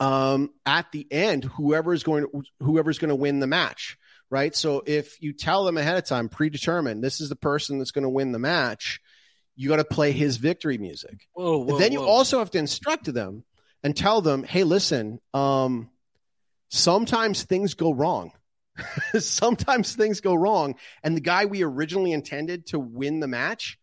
um, 0.00 0.50
at 0.66 0.90
the 0.92 1.06
end 1.10 1.44
whoever 1.44 1.92
is 1.92 2.02
going 2.02 2.24
to, 2.24 2.42
whoever's 2.60 2.98
going 2.98 3.10
to 3.10 3.14
win 3.14 3.40
the 3.40 3.46
match, 3.46 3.96
right? 4.32 4.56
So 4.56 4.82
if 4.86 5.20
you 5.20 5.34
tell 5.34 5.64
them 5.64 5.76
ahead 5.76 5.98
of 5.98 6.06
time, 6.06 6.30
predetermined, 6.30 7.04
this 7.04 7.20
is 7.20 7.28
the 7.28 7.36
person 7.36 7.76
that's 7.76 7.90
going 7.90 8.04
to 8.04 8.08
win 8.08 8.32
the 8.32 8.38
match, 8.38 8.98
you 9.56 9.68
got 9.68 9.76
to 9.76 9.84
play 9.84 10.12
his 10.12 10.38
victory 10.38 10.78
music 10.78 11.28
Whoa, 11.34 11.58
whoa, 11.58 11.78
then 11.78 11.92
you 11.92 12.00
whoa. 12.00 12.06
also 12.06 12.38
have 12.38 12.50
to 12.52 12.58
instruct 12.58 13.12
them 13.12 13.44
and 13.82 13.94
tell 13.94 14.22
them, 14.22 14.42
hey, 14.42 14.64
listen, 14.64 15.20
um, 15.34 15.90
sometimes 16.70 17.42
things 17.42 17.74
go 17.74 17.92
wrong. 17.92 18.32
sometimes 19.18 19.94
things 19.94 20.22
go 20.22 20.34
wrong. 20.34 20.76
And 21.02 21.14
the 21.14 21.20
guy 21.20 21.44
we 21.44 21.62
originally 21.62 22.12
intended 22.12 22.68
to 22.68 22.78
win 22.78 23.20
the 23.20 23.28
match 23.28 23.78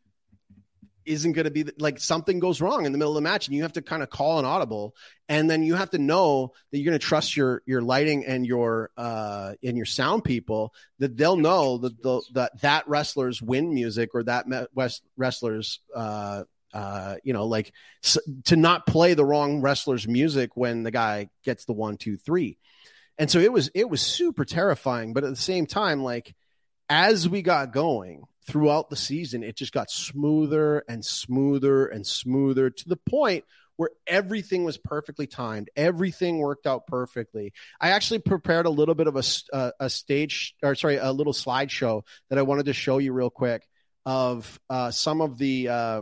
isn't 1.05 1.33
going 1.33 1.45
to 1.45 1.51
be 1.51 1.65
like 1.77 1.99
something 1.99 2.39
goes 2.39 2.61
wrong 2.61 2.85
in 2.85 2.91
the 2.91 2.97
middle 2.97 3.11
of 3.11 3.15
the 3.15 3.29
match 3.29 3.47
and 3.47 3.55
you 3.55 3.63
have 3.63 3.73
to 3.73 3.81
kind 3.81 4.03
of 4.03 4.09
call 4.09 4.39
an 4.39 4.45
audible 4.45 4.95
and 5.27 5.49
then 5.49 5.63
you 5.63 5.75
have 5.75 5.89
to 5.89 5.97
know 5.97 6.51
that 6.71 6.77
you're 6.77 6.89
going 6.89 6.99
to 6.99 7.05
trust 7.05 7.35
your 7.35 7.61
your 7.65 7.81
lighting 7.81 8.25
and 8.25 8.45
your 8.45 8.91
uh 8.97 9.53
and 9.63 9.77
your 9.77 9.85
sound 9.85 10.23
people 10.23 10.73
that 10.99 11.17
they'll 11.17 11.37
know 11.37 11.77
that 11.77 12.01
the, 12.01 12.21
that 12.33 12.61
that 12.61 12.87
wrestler's 12.87 13.41
win 13.41 13.73
music 13.73 14.11
or 14.13 14.23
that 14.23 14.45
west 14.73 15.03
wrestler's 15.17 15.79
uh 15.95 16.43
uh, 16.73 17.15
you 17.23 17.33
know, 17.33 17.45
like 17.45 17.73
s- 18.03 18.19
to 18.45 18.55
not 18.55 18.85
play 18.85 19.13
the 19.13 19.25
wrong 19.25 19.61
wrestler's 19.61 20.07
music 20.07 20.51
when 20.55 20.83
the 20.83 20.91
guy 20.91 21.29
gets 21.43 21.65
the 21.65 21.73
one, 21.73 21.97
two, 21.97 22.17
three. 22.17 22.57
And 23.17 23.29
so 23.29 23.39
it 23.39 23.51
was, 23.51 23.69
it 23.73 23.89
was 23.89 24.01
super 24.01 24.45
terrifying. 24.45 25.13
But 25.13 25.23
at 25.23 25.31
the 25.31 25.35
same 25.35 25.65
time, 25.65 26.03
like 26.03 26.35
as 26.89 27.29
we 27.29 27.41
got 27.41 27.71
going 27.71 28.23
throughout 28.47 28.89
the 28.89 28.95
season, 28.95 29.43
it 29.43 29.55
just 29.55 29.71
got 29.71 29.91
smoother 29.91 30.83
and 30.89 31.05
smoother 31.05 31.85
and 31.85 32.05
smoother 32.05 32.69
to 32.69 32.89
the 32.89 32.97
point 32.97 33.45
where 33.75 33.91
everything 34.07 34.65
was 34.65 34.77
perfectly 34.77 35.27
timed. 35.27 35.69
Everything 35.75 36.39
worked 36.39 36.67
out 36.67 36.85
perfectly. 36.87 37.53
I 37.79 37.91
actually 37.91 38.19
prepared 38.19 38.65
a 38.65 38.69
little 38.69 38.95
bit 38.95 39.07
of 39.07 39.15
a, 39.15 39.73
a 39.79 39.89
stage 39.89 40.55
or 40.61 40.75
sorry, 40.75 40.97
a 40.97 41.11
little 41.11 41.31
slideshow 41.31 42.01
that 42.29 42.37
I 42.37 42.41
wanted 42.41 42.65
to 42.65 42.73
show 42.73 42.97
you 42.97 43.13
real 43.13 43.29
quick 43.29 43.65
of 44.05 44.59
uh, 44.69 44.91
some 44.91 45.21
of 45.21 45.37
the, 45.37 45.69
uh, 45.69 46.01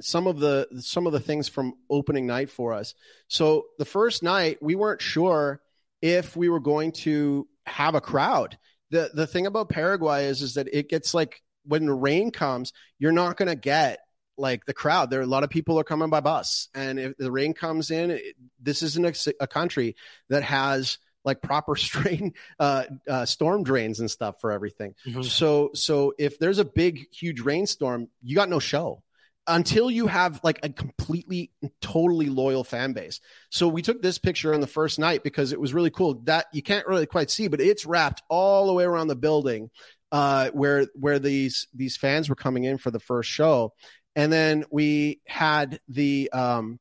some 0.00 0.26
of 0.26 0.40
the 0.40 0.66
some 0.80 1.06
of 1.06 1.12
the 1.12 1.20
things 1.20 1.46
from 1.46 1.74
opening 1.88 2.26
night 2.26 2.50
for 2.50 2.72
us. 2.72 2.94
So 3.28 3.66
the 3.78 3.84
first 3.84 4.22
night 4.22 4.62
we 4.62 4.74
weren't 4.74 5.02
sure 5.02 5.60
if 6.00 6.34
we 6.36 6.48
were 6.48 6.60
going 6.60 6.92
to 6.92 7.46
have 7.66 7.94
a 7.94 8.00
crowd. 8.00 8.58
The 8.90 9.10
the 9.14 9.26
thing 9.26 9.46
about 9.46 9.68
Paraguay 9.68 10.26
is 10.26 10.42
is 10.42 10.54
that 10.54 10.68
it 10.72 10.88
gets 10.88 11.14
like 11.14 11.42
when 11.64 11.86
the 11.86 11.94
rain 11.94 12.30
comes, 12.30 12.72
you're 12.98 13.12
not 13.12 13.36
going 13.36 13.48
to 13.48 13.56
get 13.56 14.00
like 14.36 14.64
the 14.64 14.72
crowd. 14.72 15.10
There 15.10 15.20
are 15.20 15.24
a 15.24 15.26
lot 15.26 15.44
of 15.44 15.50
people 15.50 15.78
are 15.78 15.84
coming 15.84 16.10
by 16.10 16.20
bus, 16.20 16.68
and 16.74 16.98
if 16.98 17.16
the 17.16 17.30
rain 17.30 17.52
comes 17.52 17.90
in, 17.90 18.10
it, 18.10 18.36
this 18.60 18.82
isn't 18.82 19.04
a, 19.28 19.34
a 19.40 19.46
country 19.46 19.96
that 20.28 20.42
has 20.42 20.98
like 21.24 21.42
proper 21.42 21.76
strain 21.76 22.32
uh, 22.58 22.84
uh, 23.08 23.26
storm 23.26 23.62
drains 23.62 24.00
and 24.00 24.10
stuff 24.10 24.40
for 24.40 24.50
everything. 24.52 24.94
Mhm. 25.06 25.24
So 25.24 25.70
so 25.74 26.14
if 26.18 26.38
there's 26.38 26.58
a 26.58 26.64
big 26.64 27.12
huge 27.12 27.40
rainstorm, 27.40 28.08
you 28.22 28.34
got 28.34 28.48
no 28.48 28.58
show 28.58 29.02
until 29.46 29.90
you 29.90 30.06
have 30.06 30.40
like 30.44 30.60
a 30.62 30.68
completely 30.68 31.50
totally 31.80 32.28
loyal 32.28 32.64
fan 32.64 32.92
base. 32.92 33.20
So 33.50 33.68
we 33.68 33.82
took 33.82 34.02
this 34.02 34.18
picture 34.18 34.54
on 34.54 34.60
the 34.60 34.66
first 34.66 34.98
night 34.98 35.24
because 35.24 35.52
it 35.52 35.60
was 35.60 35.74
really 35.74 35.90
cool. 35.90 36.14
That 36.24 36.46
you 36.52 36.62
can't 36.62 36.86
really 36.86 37.06
quite 37.06 37.30
see, 37.30 37.48
but 37.48 37.60
it's 37.60 37.86
wrapped 37.86 38.22
all 38.28 38.66
the 38.66 38.72
way 38.72 38.84
around 38.84 39.08
the 39.08 39.16
building 39.16 39.70
uh, 40.12 40.50
where 40.50 40.86
where 40.94 41.18
these 41.18 41.66
these 41.74 41.96
fans 41.96 42.28
were 42.28 42.34
coming 42.34 42.64
in 42.64 42.78
for 42.78 42.90
the 42.90 43.00
first 43.00 43.30
show, 43.30 43.72
and 44.16 44.32
then 44.32 44.64
we 44.70 45.20
had 45.26 45.80
the 45.88 46.30
um, 46.32 46.78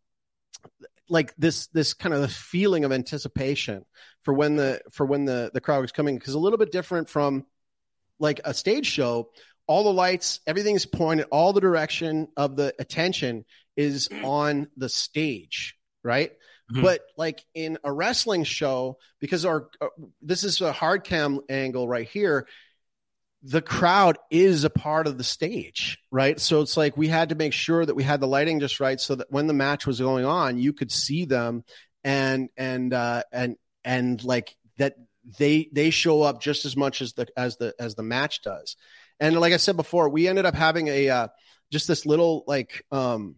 like 1.09 1.33
this 1.37 1.67
this 1.67 1.93
kind 1.93 2.13
of 2.13 2.31
feeling 2.31 2.85
of 2.85 2.91
anticipation 2.91 3.85
for 4.21 4.33
when 4.33 4.55
the 4.55 4.81
for 4.91 5.05
when 5.05 5.25
the 5.25 5.51
the 5.53 5.61
crowd 5.61 5.81
was 5.81 5.91
coming 5.91 6.17
because 6.17 6.33
a 6.33 6.39
little 6.39 6.57
bit 6.57 6.71
different 6.71 7.09
from 7.09 7.45
like 8.19 8.41
a 8.45 8.53
stage 8.53 8.85
show 8.85 9.29
all 9.69 9.83
the 9.83 9.93
lights, 9.93 10.39
everything's 10.47 10.87
pointed, 10.87 11.27
all 11.29 11.53
the 11.53 11.61
direction 11.61 12.27
of 12.35 12.55
the 12.55 12.73
attention 12.79 13.45
is 13.77 14.09
on 14.23 14.67
the 14.75 14.89
stage, 14.89 15.75
right? 16.03 16.31
Mm-hmm. 16.71 16.81
But 16.81 17.01
like 17.15 17.45
in 17.53 17.77
a 17.83 17.93
wrestling 17.93 18.45
show, 18.45 18.97
because 19.19 19.45
our 19.45 19.69
uh, 19.79 19.89
this 20.23 20.43
is 20.43 20.59
a 20.61 20.71
hard 20.71 21.03
cam 21.03 21.39
angle 21.49 21.87
right 21.87 22.09
here, 22.09 22.47
the 23.43 23.61
crowd 23.61 24.17
is 24.31 24.63
a 24.63 24.71
part 24.71 25.05
of 25.05 25.19
the 25.19 25.23
stage, 25.23 25.99
right? 26.09 26.39
So 26.39 26.61
it's 26.61 26.75
like 26.75 26.97
we 26.97 27.07
had 27.07 27.29
to 27.29 27.35
make 27.35 27.53
sure 27.53 27.85
that 27.85 27.95
we 27.95 28.03
had 28.03 28.21
the 28.21 28.27
lighting 28.27 28.59
just 28.59 28.79
right, 28.79 28.99
so 28.99 29.15
that 29.15 29.31
when 29.31 29.45
the 29.45 29.53
match 29.53 29.85
was 29.85 29.99
going 29.99 30.25
on, 30.25 30.57
you 30.57 30.73
could 30.73 30.91
see 30.91 31.25
them, 31.25 31.63
and 32.03 32.49
and 32.57 32.91
uh, 32.91 33.21
and 33.31 33.55
and 33.83 34.23
like 34.23 34.55
that 34.79 34.95
they 35.37 35.69
they 35.71 35.91
show 35.91 36.23
up 36.23 36.41
just 36.41 36.65
as 36.65 36.75
much 36.75 37.03
as 37.03 37.13
the 37.13 37.27
as 37.37 37.57
the 37.57 37.75
as 37.79 37.93
the 37.93 38.03
match 38.03 38.41
does 38.41 38.75
and 39.19 39.39
like 39.39 39.53
I 39.53 39.57
said 39.57 39.77
before, 39.77 40.09
we 40.09 40.27
ended 40.27 40.45
up 40.45 40.55
having 40.55 40.87
a 40.87 41.09
uh, 41.09 41.27
just 41.71 41.87
this 41.87 42.05
little 42.05 42.43
like 42.47 42.85
um, 42.91 43.35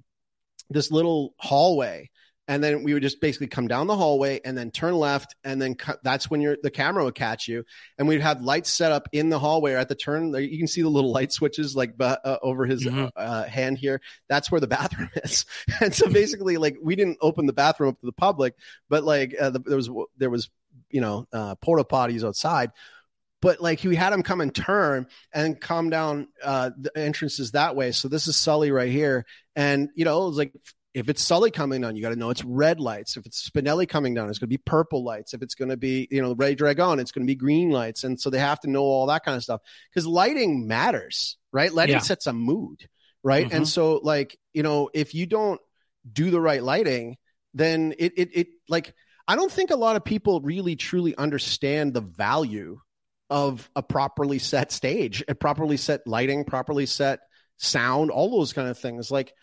this 0.70 0.92
little 0.92 1.34
hallway. 1.38 2.10
And 2.48 2.62
then 2.62 2.84
we 2.84 2.94
would 2.94 3.04
just 3.04 3.22
basically 3.22 3.48
come 3.48 3.70
down 3.70 3.88
the 3.88 3.96
hallway 3.96 4.42
and 4.44 4.58
then 4.58 4.72
turn 4.72 4.96
left 4.96 5.36
and 5.44 5.62
then 5.62 5.76
cu- 5.76 5.94
that's 6.04 6.30
when 6.30 6.42
your 6.42 6.58
the 6.62 6.72
camera 6.72 7.04
would 7.06 7.16
catch 7.16 7.48
you. 7.48 7.64
And 7.98 8.10
we'd 8.10 8.20
have 8.20 8.42
lights 8.42 8.70
set 8.70 8.92
up 8.92 9.08
in 9.14 9.30
the 9.30 9.40
hallway 9.40 9.74
or 9.74 9.78
at 9.78 9.88
the 9.88 9.96
turn 9.96 10.34
you 10.34 10.58
can 10.58 10.68
see 10.68 10.82
the 10.82 10.90
little 10.90 11.14
light 11.14 11.32
switches 11.32 11.78
like 11.78 11.94
uh, 12.00 12.18
over 12.42 12.66
his 12.66 12.84
mm-hmm. 12.84 13.06
uh, 13.16 13.44
hand 13.44 13.78
here. 13.78 14.02
That's 14.28 14.52
where 14.52 14.60
the 14.60 14.68
bathroom 14.68 15.10
is. 15.24 15.46
And 15.80 15.94
so 15.94 16.10
basically 16.10 16.58
like 16.58 16.78
we 16.82 16.96
didn't 16.96 17.20
open 17.22 17.46
the 17.46 17.54
bathroom 17.54 17.90
up 17.90 18.00
to 18.02 18.06
the 18.06 18.12
public 18.12 18.56
but 18.90 19.06
like 19.06 19.34
uh, 19.40 19.52
the, 19.52 19.60
there 19.60 19.78
was 19.78 19.90
there 20.18 20.30
was 20.30 20.50
you 20.90 21.00
know 21.00 21.28
uh, 21.32 21.56
porta 21.56 21.86
potties 21.86 22.26
outside 22.26 22.72
but 23.42 23.60
like 23.60 23.80
he 23.80 23.94
had 23.96 24.14
him 24.14 24.24
come 24.24 24.40
and 24.40 24.54
turn 24.54 25.08
and 25.34 25.60
come 25.60 25.90
down 25.90 26.28
uh, 26.44 26.70
the 26.78 26.96
entrances 26.98 27.52
that 27.52 27.76
way. 27.76 27.92
So 27.92 28.08
this 28.08 28.28
is 28.28 28.38
Sully 28.38 28.72
right 28.72 28.92
here, 28.92 29.26
and 29.56 29.90
you 29.96 30.06
know, 30.06 30.24
it 30.24 30.28
was 30.28 30.38
like 30.38 30.54
if 30.94 31.10
it's 31.10 31.22
Sully 31.22 31.52
coming 31.52 31.82
down, 31.82 31.96
you 31.96 32.02
got 32.02 32.10
to 32.10 32.16
know 32.16 32.30
it's 32.30 32.44
red 32.44 32.80
lights. 32.80 33.18
If 33.18 33.26
it's 33.26 33.50
Spinelli 33.50 33.88
coming 33.88 34.14
down, 34.14 34.30
it's 34.30 34.40
going 34.40 34.50
to 34.50 34.58
be 34.58 34.62
purple 34.64 35.04
lights. 35.04 35.34
If 35.34 35.42
it's 35.42 35.56
going 35.56 35.70
to 35.70 35.78
be 35.78 36.08
you 36.12 36.22
know 36.22 36.34
Ray 36.34 36.56
Dragon, 36.56 37.00
it's 37.00 37.12
going 37.12 37.26
to 37.26 37.32
be 37.32 37.36
green 37.36 37.72
lights. 37.72 38.04
And 38.04 38.20
so 38.20 38.30
they 38.30 38.40
have 38.40 38.60
to 38.62 38.70
know 38.70 38.84
all 38.84 39.08
that 39.08 39.26
kind 39.26 39.36
of 39.36 39.44
stuff 39.44 39.62
because 39.90 40.06
lighting 40.06 40.68
matters, 40.68 41.38
right? 41.52 41.74
Lighting 41.74 41.96
yeah. 41.96 42.02
sets 42.02 42.28
a 42.28 42.34
mood, 42.34 42.88
right? 43.24 43.48
Mm-hmm. 43.48 43.56
And 43.58 43.68
so 43.68 44.00
like 44.04 44.38
you 44.54 44.64
know 44.64 44.90
if 44.94 45.16
you 45.16 45.26
don't 45.26 45.60
do 46.12 46.30
the 46.30 46.42
right 46.42 46.62
lighting, 46.62 47.18
then 47.54 47.94
it 47.98 48.14
it 48.18 48.30
it 48.34 48.48
like. 48.70 48.94
I 49.28 49.36
don't 49.36 49.52
think 49.52 49.70
a 49.70 49.78
lot 49.78 49.96
of 49.96 50.04
people 50.04 50.42
really 50.42 50.76
truly 50.76 51.16
understand 51.16 51.94
the 51.94 52.02
value 52.02 52.82
of 53.32 53.68
a 53.76 53.82
properly 53.82 54.38
set 54.38 54.72
stage, 54.72 55.24
a 55.28 55.34
properly 55.34 55.78
set 55.78 56.06
lighting, 56.06 56.44
properly 56.44 56.86
set 56.86 57.22
sound, 57.58 58.12
all 58.12 58.30
those 58.30 58.54
kind 58.54 58.68
of 58.68 58.78
things. 58.78 59.10
Like 59.10 59.34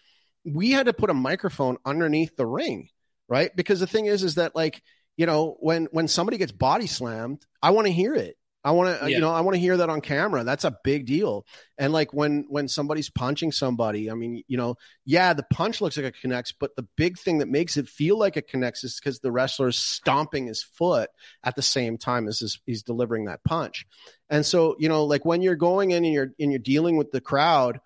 we 0.45 0.71
had 0.71 0.87
to 0.87 0.93
put 0.93 1.11
a 1.11 1.15
microphone 1.15 1.79
underneath 1.85 2.37
the 2.37 2.47
ring, 2.47 2.91
right? 3.29 3.51
Because 3.57 3.81
the 3.81 3.87
thing 3.87 4.07
is, 4.07 4.23
is 4.23 4.37
that 4.37 4.55
like, 4.55 4.83
you 5.17 5.27
know, 5.27 5.57
when 5.61 5.89
when 5.91 6.07
somebody 6.07 6.37
gets 6.37 6.53
body 6.53 6.87
slammed, 6.87 7.45
I 7.63 7.71
want 7.71 7.87
to 7.87 7.93
hear 7.93 8.15
it. 8.15 8.37
I 8.65 8.73
want 8.73 9.01
to, 9.01 9.09
yeah. 9.09 9.17
you 9.17 9.21
know, 9.21 9.31
I 9.31 9.41
want 9.43 9.55
to 9.55 9.61
hear 9.61 9.77
that 9.77 9.89
on 9.89 10.01
camera. 10.01 10.43
That's 10.43 10.65
a 10.65 10.77
big 10.83 11.07
deal. 11.07 11.47
And 11.79 11.93
like 11.93 12.13
when 12.13 12.45
when 12.49 12.67
somebody's 12.67 13.09
punching 13.09 13.53
somebody, 13.53 14.11
I 14.11 14.15
mean, 14.15 14.43
you 14.49 14.57
know, 14.57 14.75
yeah, 15.05 15.33
the 15.33 15.47
punch 15.53 15.81
looks 15.81 15.97
like 15.97 16.07
it 16.07 16.21
connects, 16.21 16.53
but 16.53 16.75
the 16.75 16.87
big 16.97 17.19
thing 17.19 17.39
that 17.39 17.49
makes 17.49 17.77
it 17.77 17.89
feel 17.89 18.19
like 18.19 18.37
it 18.37 18.49
connects 18.49 18.83
is 18.83 18.99
because 18.99 19.21
the 19.21 19.31
wrestler 19.31 19.69
is 19.69 19.77
stomping 19.77 20.49
his 20.49 20.63
foot 20.63 21.09
at 21.45 21.55
the 21.55 21.63
same 21.63 21.99
time 21.99 22.27
as 22.27 22.41
his, 22.41 22.61
he's 22.67 22.83
delivering 22.83 23.27
that 23.27 23.45
punch. 23.45 23.87
And 24.29 24.45
so, 24.45 24.75
you 24.79 24.89
know, 24.89 25.05
like 25.05 25.25
when 25.25 25.41
you're 25.41 25.55
going 25.55 25.93
in 25.93 26.05
and 26.05 26.13
you're 26.13 26.33
and 26.39 26.51
you're 26.51 26.59
dealing 26.59 26.97
with 26.97 27.13
the 27.13 27.21
crowd, 27.21 27.81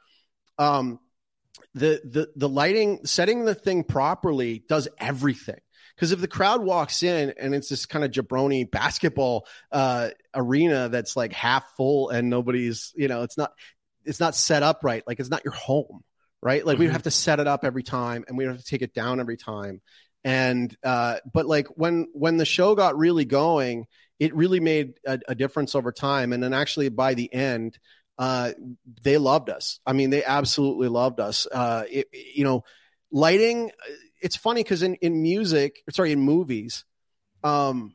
um, 0.58 0.98
the 1.74 2.00
the 2.04 2.28
the 2.34 2.48
lighting, 2.48 3.04
setting 3.04 3.44
the 3.44 3.54
thing 3.54 3.84
properly 3.84 4.64
does 4.68 4.88
everything. 4.98 5.60
Because 5.94 6.12
if 6.12 6.20
the 6.20 6.28
crowd 6.28 6.62
walks 6.62 7.02
in 7.02 7.34
and 7.38 7.54
it's 7.54 7.68
this 7.68 7.86
kind 7.86 8.04
of 8.04 8.10
jabroni 8.10 8.70
basketball 8.70 9.46
uh, 9.70 10.10
arena 10.34 10.88
that's 10.88 11.16
like 11.16 11.32
half 11.32 11.64
full 11.76 12.10
and 12.10 12.30
nobody's, 12.30 12.92
you 12.96 13.08
know, 13.08 13.22
it's 13.22 13.36
not 13.36 13.52
it's 14.04 14.20
not 14.20 14.34
set 14.34 14.62
up 14.62 14.80
right. 14.82 15.02
Like 15.06 15.20
it's 15.20 15.30
not 15.30 15.44
your 15.44 15.54
home, 15.54 16.02
right? 16.42 16.64
Like 16.64 16.74
mm-hmm. 16.74 16.86
we 16.86 16.92
have 16.92 17.04
to 17.04 17.10
set 17.10 17.40
it 17.40 17.46
up 17.46 17.64
every 17.64 17.82
time 17.82 18.24
and 18.26 18.36
we 18.36 18.44
have 18.44 18.58
to 18.58 18.64
take 18.64 18.82
it 18.82 18.94
down 18.94 19.20
every 19.20 19.36
time. 19.36 19.80
And 20.24 20.76
uh, 20.82 21.16
but 21.32 21.46
like 21.46 21.68
when 21.68 22.08
when 22.12 22.36
the 22.36 22.44
show 22.44 22.74
got 22.74 22.96
really 22.96 23.24
going, 23.24 23.86
it 24.18 24.34
really 24.34 24.60
made 24.60 24.94
a, 25.06 25.18
a 25.28 25.34
difference 25.34 25.74
over 25.74 25.92
time. 25.92 26.32
And 26.32 26.42
then 26.42 26.54
actually 26.54 26.88
by 26.88 27.14
the 27.14 27.32
end, 27.32 27.78
uh, 28.18 28.52
they 29.02 29.18
loved 29.18 29.50
us. 29.50 29.80
I 29.84 29.94
mean, 29.94 30.10
they 30.10 30.24
absolutely 30.24 30.88
loved 30.88 31.18
us. 31.18 31.46
Uh, 31.50 31.84
it, 31.90 32.06
you 32.12 32.44
know, 32.44 32.64
lighting 33.10 33.72
it's 34.22 34.36
funny 34.36 34.62
because 34.62 34.82
in, 34.82 34.94
in 34.96 35.20
music, 35.22 35.82
sorry, 35.90 36.12
in 36.12 36.20
movies, 36.20 36.84
um, 37.44 37.92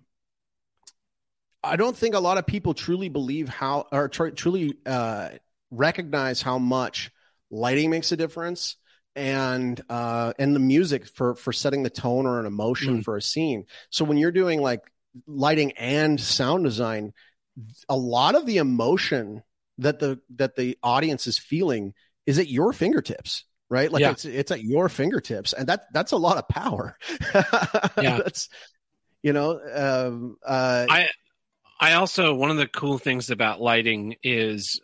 I 1.63 1.75
don't 1.75 1.97
think 1.97 2.15
a 2.15 2.19
lot 2.19 2.37
of 2.37 2.45
people 2.45 2.73
truly 2.73 3.09
believe 3.09 3.49
how 3.49 3.87
or 3.91 4.09
tr- 4.09 4.29
truly 4.29 4.75
uh, 4.85 5.29
recognize 5.71 6.41
how 6.41 6.59
much 6.59 7.11
lighting 7.49 7.89
makes 7.89 8.11
a 8.11 8.17
difference 8.17 8.75
and 9.15 9.81
uh, 9.89 10.33
and 10.37 10.55
the 10.55 10.59
music 10.59 11.07
for 11.07 11.35
for 11.35 11.51
setting 11.51 11.83
the 11.83 11.89
tone 11.89 12.25
or 12.25 12.39
an 12.39 12.45
emotion 12.45 12.99
mm. 12.99 13.03
for 13.03 13.17
a 13.17 13.21
scene. 13.21 13.65
So 13.89 14.05
when 14.05 14.17
you're 14.17 14.31
doing 14.31 14.61
like 14.61 14.81
lighting 15.25 15.71
and 15.73 16.19
sound 16.19 16.63
design, 16.63 17.13
a 17.89 17.97
lot 17.97 18.35
of 18.35 18.45
the 18.45 18.57
emotion 18.57 19.43
that 19.79 19.99
the 19.99 20.19
that 20.35 20.55
the 20.55 20.77
audience 20.83 21.25
is 21.25 21.37
feeling 21.37 21.93
is 22.25 22.37
at 22.37 22.49
your 22.49 22.73
fingertips 22.73 23.45
right? 23.69 23.91
Like 23.91 24.01
yeah. 24.01 24.11
it's 24.11 24.25
it's 24.25 24.51
at 24.51 24.63
your 24.63 24.89
fingertips, 24.89 25.53
and 25.53 25.67
that 25.67 25.85
that's 25.93 26.11
a 26.11 26.17
lot 26.17 26.37
of 26.37 26.47
power. 26.47 26.97
yeah, 27.35 28.19
that's 28.23 28.49
you 29.23 29.33
know. 29.33 29.59
Um, 29.73 30.37
uh, 30.45 30.85
I 30.89 31.09
I 31.79 31.93
also 31.93 32.33
one 32.33 32.51
of 32.51 32.57
the 32.57 32.67
cool 32.67 32.97
things 32.97 33.29
about 33.29 33.61
lighting 33.61 34.15
is 34.23 34.79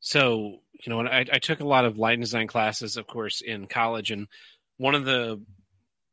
so 0.00 0.58
you 0.84 0.90
know 0.90 1.00
I, 1.00 1.20
I 1.32 1.38
took 1.38 1.60
a 1.60 1.66
lot 1.66 1.84
of 1.84 1.98
light 1.98 2.20
design 2.20 2.46
classes, 2.46 2.96
of 2.96 3.06
course, 3.06 3.40
in 3.40 3.66
college, 3.66 4.10
and 4.10 4.26
one 4.76 4.94
of 4.94 5.04
the 5.04 5.42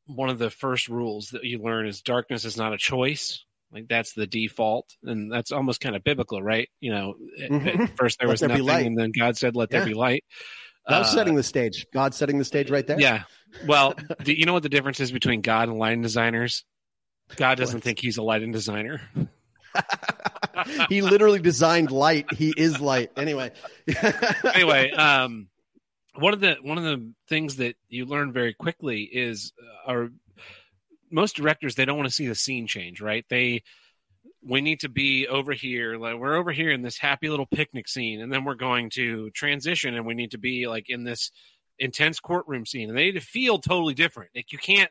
one 0.06 0.30
of 0.30 0.40
the 0.40 0.50
first 0.50 0.88
rules 0.88 1.30
that 1.34 1.44
you 1.44 1.60
learn 1.60 1.86
is 1.86 2.02
darkness 2.02 2.46
is 2.46 2.58
not 2.58 2.74
a 2.74 2.78
choice. 2.78 3.44
Like 3.72 3.90
that's 3.90 4.14
the 4.14 4.26
default, 4.26 4.96
and 5.04 5.30
that's 5.30 5.52
almost 5.52 5.82
kind 5.82 5.96
of 5.96 6.04
biblical, 6.04 6.42
right? 6.42 6.70
You 6.80 6.92
know, 6.92 7.16
mm-hmm. 7.38 7.86
first 7.98 8.18
there 8.18 8.30
was 8.30 8.40
there 8.40 8.48
nothing, 8.48 8.88
and 8.88 8.98
then 8.98 9.12
God 9.12 9.36
said, 9.36 9.58
"Let 9.58 9.70
yeah. 9.72 9.80
there 9.80 9.88
be 9.88 9.94
light." 9.94 10.24
That 10.88 11.00
was 11.00 11.10
uh, 11.10 11.16
setting 11.16 11.36
the 11.36 11.44
stage. 11.44 11.86
God 11.94 12.14
setting 12.14 12.38
the 12.38 12.46
stage 12.46 12.70
right 12.70 12.86
there. 12.86 13.00
Yeah. 13.00 13.24
Well, 13.66 13.96
do 14.24 14.34
you 14.34 14.46
know 14.46 14.54
what 14.54 14.64
the 14.64 14.70
difference 14.70 15.00
is 15.00 15.12
between 15.12 15.42
God 15.42 15.70
and 15.70 15.78
lighting 15.78 16.02
designers? 16.02 16.64
God 17.36 17.58
doesn't 17.58 17.82
think 17.82 18.00
he's 18.00 18.18
a 18.18 18.24
lighting 18.24 18.52
designer. 18.52 19.02
he 20.90 21.02
literally 21.02 21.40
designed 21.40 21.92
light. 21.92 22.32
He 22.34 22.54
is 22.56 22.80
light. 22.80 23.12
Anyway. 23.18 23.52
anyway, 24.54 24.92
um, 24.92 25.50
one 26.16 26.34
of 26.34 26.40
the 26.40 26.56
one 26.62 26.78
of 26.78 26.86
the 26.86 27.12
things 27.28 27.58
that 27.58 27.76
you 27.90 28.06
learn 28.06 28.32
very 28.32 28.54
quickly 28.54 29.02
is, 29.04 29.52
uh, 29.86 30.06
most 31.12 31.36
directors 31.36 31.76
they 31.76 31.86
don't 31.86 31.98
want 31.98 32.08
to 32.08 32.16
see 32.16 32.28
the 32.28 32.36
scene 32.36 32.66
change, 32.66 33.02
right? 33.02 33.26
They 33.30 33.64
we 34.48 34.62
need 34.62 34.80
to 34.82 34.90
be 34.90 35.28
over 35.28 35.54
here 35.54 35.98
like 35.98 36.16
we're 36.16 36.36
over 36.36 36.52
here 36.52 36.72
in 36.72 36.82
this 36.82 36.98
happy 36.98 37.30
little 37.30 37.46
picnic 37.46 37.88
scene 37.88 38.22
and 38.22 38.32
then 38.32 38.46
we're 38.46 38.56
going 38.56 38.90
to 38.90 39.30
transition 39.32 39.96
and 39.96 40.06
we 40.06 40.14
need 40.14 40.32
to 40.32 40.38
be 40.38 40.68
like 40.68 40.90
in 40.90 41.04
this 41.04 41.32
intense 41.80 42.20
courtroom 42.20 42.66
scene. 42.66 42.90
And 42.90 42.98
they 42.98 43.06
need 43.06 43.20
to 43.20 43.22
feel 43.22 43.60
totally 43.60 43.94
different. 43.94 44.32
Like 44.36 44.52
you 44.52 44.58
can't 44.58 44.90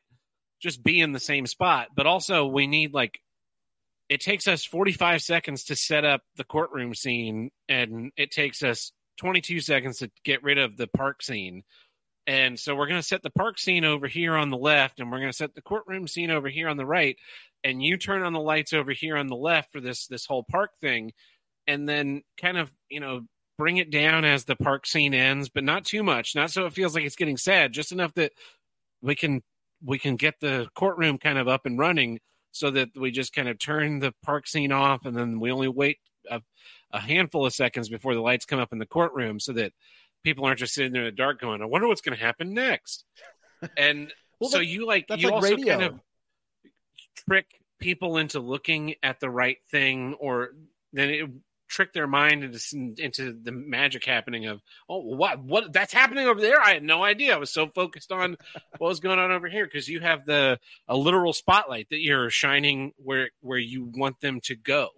just 0.61 0.83
be 0.83 1.01
in 1.01 1.13
the 1.13 1.21
same 1.21 1.47
spot 1.47 1.89
but 1.95 2.07
also 2.07 2.47
we 2.47 2.67
need 2.67 2.95
like 2.95 3.21
it 4.09 4.21
takes 4.21 4.47
us 4.47 4.65
45 4.65 5.23
seconds 5.23 5.65
to 5.65 5.77
set 5.77 6.05
up 6.05 6.23
the 6.37 6.45
courtroom 6.45 6.95
scene 6.95 7.51
and 7.69 8.13
it 8.17 8.31
takes 8.31 8.63
us 8.63 8.93
22 9.19 9.61
seconds 9.61 9.99
to 9.99 10.11
get 10.25 10.43
rid 10.43 10.59
of 10.59 10.77
the 10.77 10.87
park 10.87 11.23
scene. 11.23 11.65
And 12.27 12.59
so 12.59 12.75
we're 12.75 12.89
going 12.89 13.01
to 13.01 13.07
set 13.07 13.23
the 13.23 13.31
park 13.31 13.59
scene 13.59 13.85
over 13.85 14.09
here 14.09 14.35
on 14.35 14.51
the 14.51 14.57
left 14.57 15.01
and 15.01 15.11
we're 15.11 15.19
going 15.19 15.31
to 15.31 15.37
set 15.37 15.55
the 15.55 15.63
courtroom 15.63 16.07
scene 16.07 16.31
over 16.31 16.49
here 16.49 16.69
on 16.69 16.77
the 16.77 16.87
right 16.87 17.17
and 17.67 17.83
you 17.83 17.97
turn 17.97 18.23
on 18.23 18.33
the 18.33 18.41
lights 18.41 18.73
over 18.73 18.93
here 18.93 19.17
on 19.17 19.27
the 19.27 19.37
left 19.37 19.73
for 19.73 19.81
this 19.81 20.07
this 20.07 20.25
whole 20.25 20.45
park 20.45 20.71
thing 20.81 21.13
and 21.67 21.89
then 21.89 22.23
kind 22.41 22.57
of 22.57 22.73
you 22.89 23.01
know 23.01 23.23
bring 23.59 23.79
it 23.79 23.91
down 23.91 24.25
as 24.25 24.45
the 24.45 24.57
park 24.57 24.87
scene 24.87 25.15
ends, 25.15 25.49
but 25.49 25.65
not 25.65 25.85
too 25.85 26.03
much, 26.03 26.35
not 26.35 26.51
so 26.51 26.67
it 26.67 26.73
feels 26.73 26.95
like 26.95 27.05
it's 27.05 27.17
getting 27.17 27.39
sad, 27.39 27.73
just 27.73 27.91
enough 27.91 28.15
that 28.15 28.33
we 29.03 29.15
can 29.15 29.43
we 29.85 29.99
can 29.99 30.17
get 30.17 30.35
the 30.41 30.69
courtroom 30.75 31.19
kind 31.19 31.39
of 31.39 31.49
up 31.49 31.67
and 31.67 31.79
running 31.79 32.21
so 32.53 32.71
that 32.71 32.89
we 32.97 33.11
just 33.11 33.35
kind 33.35 33.49
of 33.49 33.59
turn 33.59 33.99
the 33.99 34.13
park 34.23 34.47
scene 34.47 34.73
off 34.73 35.05
and 35.05 35.17
then 35.17 35.41
we 35.41 35.51
only 35.51 35.69
wait 35.69 35.99
a, 36.31 36.41
a 36.93 37.01
handful 37.01 37.45
of 37.45 37.53
seconds 37.53 37.89
before 37.89 38.15
the 38.15 38.21
lights 38.21 38.47
come 38.47 38.59
up 38.59 38.73
in 38.73 38.79
the 38.79 38.87
courtroom 38.87 39.39
so 39.39 39.53
that 39.53 39.73
people 40.25 40.45
aren't 40.45 40.59
just 40.59 40.73
sitting 40.73 40.93
there 40.93 41.03
in 41.03 41.09
the 41.09 41.13
dark 41.13 41.41
going, 41.41 41.61
I 41.61 41.67
wonder 41.67 41.89
what's 41.89 42.01
going 42.01 42.17
to 42.17 42.25
happen 42.25 42.55
next. 42.55 43.05
And 43.77 44.13
well, 44.41 44.51
so 44.51 44.61
you 44.61 44.87
like 44.87 45.07
you 45.11 45.27
like 45.27 45.33
also 45.33 45.51
radio. 45.51 45.67
kind 45.67 45.83
of 45.83 46.01
trick 47.17 47.47
people 47.79 48.17
into 48.17 48.41
looking 48.41 48.95
at 49.03 49.21
the 49.21 49.31
right 49.31 49.59
thing 49.71 50.15
or 50.21 50.51
then 50.93 51.11
it 51.11 51.31
trick 51.69 51.93
their 51.93 52.07
mind 52.07 52.45
into 52.45 52.95
into 53.03 53.33
the 53.43 53.51
magic 53.51 54.05
happening 54.05 54.47
of 54.47 54.63
oh 54.89 55.01
what 55.01 55.43
what 55.43 55.73
that's 55.73 55.93
happening 55.93 56.27
over 56.27 56.41
there 56.41 56.61
i 56.61 56.73
had 56.73 56.83
no 56.83 57.03
idea 57.03 57.35
i 57.35 57.39
was 57.39 57.51
so 57.51 57.67
focused 57.67 58.13
on 58.13 58.37
what 58.79 58.89
was 58.89 59.01
going 59.01 59.19
on 59.19 59.33
over 59.33 59.49
here 59.49 59.65
because 59.67 59.89
you 59.89 59.99
have 59.99 60.25
the 60.27 60.59
a 60.87 60.97
literal 60.97 61.33
spotlight 61.33 61.89
that 61.91 62.01
you're 62.01 62.31
shining 62.31 62.93
where 62.99 63.31
where 63.41 63.59
you 63.59 63.85
want 63.85 64.21
them 64.21 64.41
to 64.41 64.55
go 64.55 64.91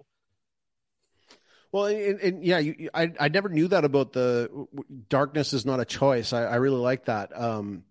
well, 1.70 1.84
and, 1.84 2.18
and 2.20 2.42
yeah, 2.42 2.60
you, 2.60 2.88
I 2.94 3.12
I 3.20 3.28
never 3.28 3.50
knew 3.50 3.68
that 3.68 3.84
about 3.84 4.14
the 4.14 4.66
darkness 5.10 5.52
is 5.52 5.66
not 5.66 5.80
a 5.80 5.84
choice. 5.84 6.32
I, 6.32 6.44
I 6.44 6.54
really 6.56 6.78
like 6.78 7.04
that. 7.06 7.38
Um, 7.38 7.84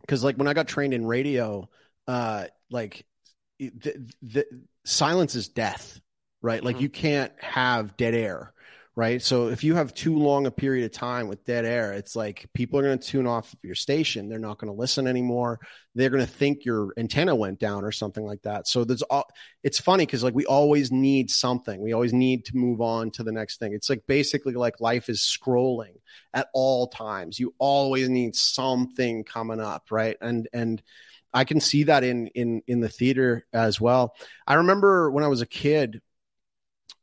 because 0.00 0.22
like 0.22 0.36
when 0.36 0.46
I 0.46 0.54
got 0.54 0.68
trained 0.68 0.94
in 0.94 1.04
radio, 1.04 1.68
uh, 2.06 2.44
like 2.70 3.04
the, 3.58 4.10
the 4.22 4.46
silence 4.84 5.34
is 5.34 5.48
death, 5.48 6.00
right? 6.42 6.62
Like 6.62 6.76
mm-hmm. 6.76 6.82
you 6.82 6.88
can't 6.88 7.32
have 7.40 7.96
dead 7.96 8.14
air, 8.14 8.52
right? 8.94 9.20
So 9.20 9.48
if 9.48 9.64
you 9.64 9.74
have 9.74 9.94
too 9.94 10.16
long 10.16 10.46
a 10.46 10.50
period 10.50 10.84
of 10.84 10.92
time 10.92 11.28
with 11.28 11.44
dead 11.44 11.64
air, 11.64 11.92
it's 11.92 12.16
like 12.16 12.48
people 12.54 12.78
are 12.78 12.82
going 12.82 12.98
to 12.98 13.06
tune 13.06 13.26
off 13.26 13.54
your 13.62 13.74
station. 13.74 14.28
They're 14.28 14.38
not 14.38 14.58
going 14.58 14.72
to 14.72 14.78
listen 14.78 15.06
anymore. 15.06 15.60
They're 15.94 16.10
going 16.10 16.24
to 16.24 16.30
think 16.30 16.64
your 16.64 16.92
antenna 16.96 17.34
went 17.34 17.58
down 17.58 17.84
or 17.84 17.92
something 17.92 18.24
like 18.24 18.42
that. 18.42 18.66
So 18.68 18.84
there's 18.84 19.02
all, 19.02 19.26
it's 19.62 19.80
funny 19.80 20.06
because 20.06 20.24
like 20.24 20.34
we 20.34 20.46
always 20.46 20.92
need 20.92 21.30
something. 21.30 21.80
We 21.80 21.92
always 21.92 22.12
need 22.12 22.44
to 22.46 22.56
move 22.56 22.80
on 22.80 23.10
to 23.12 23.22
the 23.22 23.32
next 23.32 23.58
thing. 23.58 23.72
It's 23.72 23.90
like 23.90 24.06
basically 24.06 24.54
like 24.54 24.80
life 24.80 25.08
is 25.08 25.20
scrolling 25.20 25.96
at 26.32 26.48
all 26.54 26.88
times. 26.88 27.38
You 27.38 27.54
always 27.58 28.08
need 28.08 28.34
something 28.36 29.24
coming 29.24 29.60
up, 29.60 29.90
right? 29.90 30.16
And, 30.20 30.48
and, 30.52 30.82
I 31.36 31.44
can 31.44 31.60
see 31.60 31.84
that 31.84 32.02
in 32.02 32.28
in 32.28 32.62
in 32.66 32.80
the 32.80 32.88
theater 32.88 33.46
as 33.52 33.78
well. 33.78 34.16
I 34.46 34.54
remember 34.54 35.10
when 35.10 35.22
I 35.22 35.28
was 35.28 35.42
a 35.42 35.46
kid, 35.46 36.00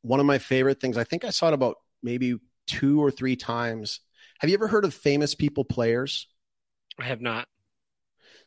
one 0.01 0.19
of 0.19 0.25
my 0.25 0.39
favorite 0.39 0.81
things. 0.81 0.97
I 0.97 1.03
think 1.03 1.23
I 1.23 1.29
saw 1.29 1.49
it 1.49 1.53
about 1.53 1.77
maybe 2.01 2.39
two 2.65 2.99
or 3.01 3.11
three 3.11 3.35
times. 3.35 3.99
Have 4.39 4.49
you 4.49 4.55
ever 4.55 4.67
heard 4.67 4.85
of 4.85 4.93
Famous 4.93 5.35
People 5.35 5.63
Players? 5.63 6.27
I 6.99 7.03
have 7.05 7.21
not. 7.21 7.47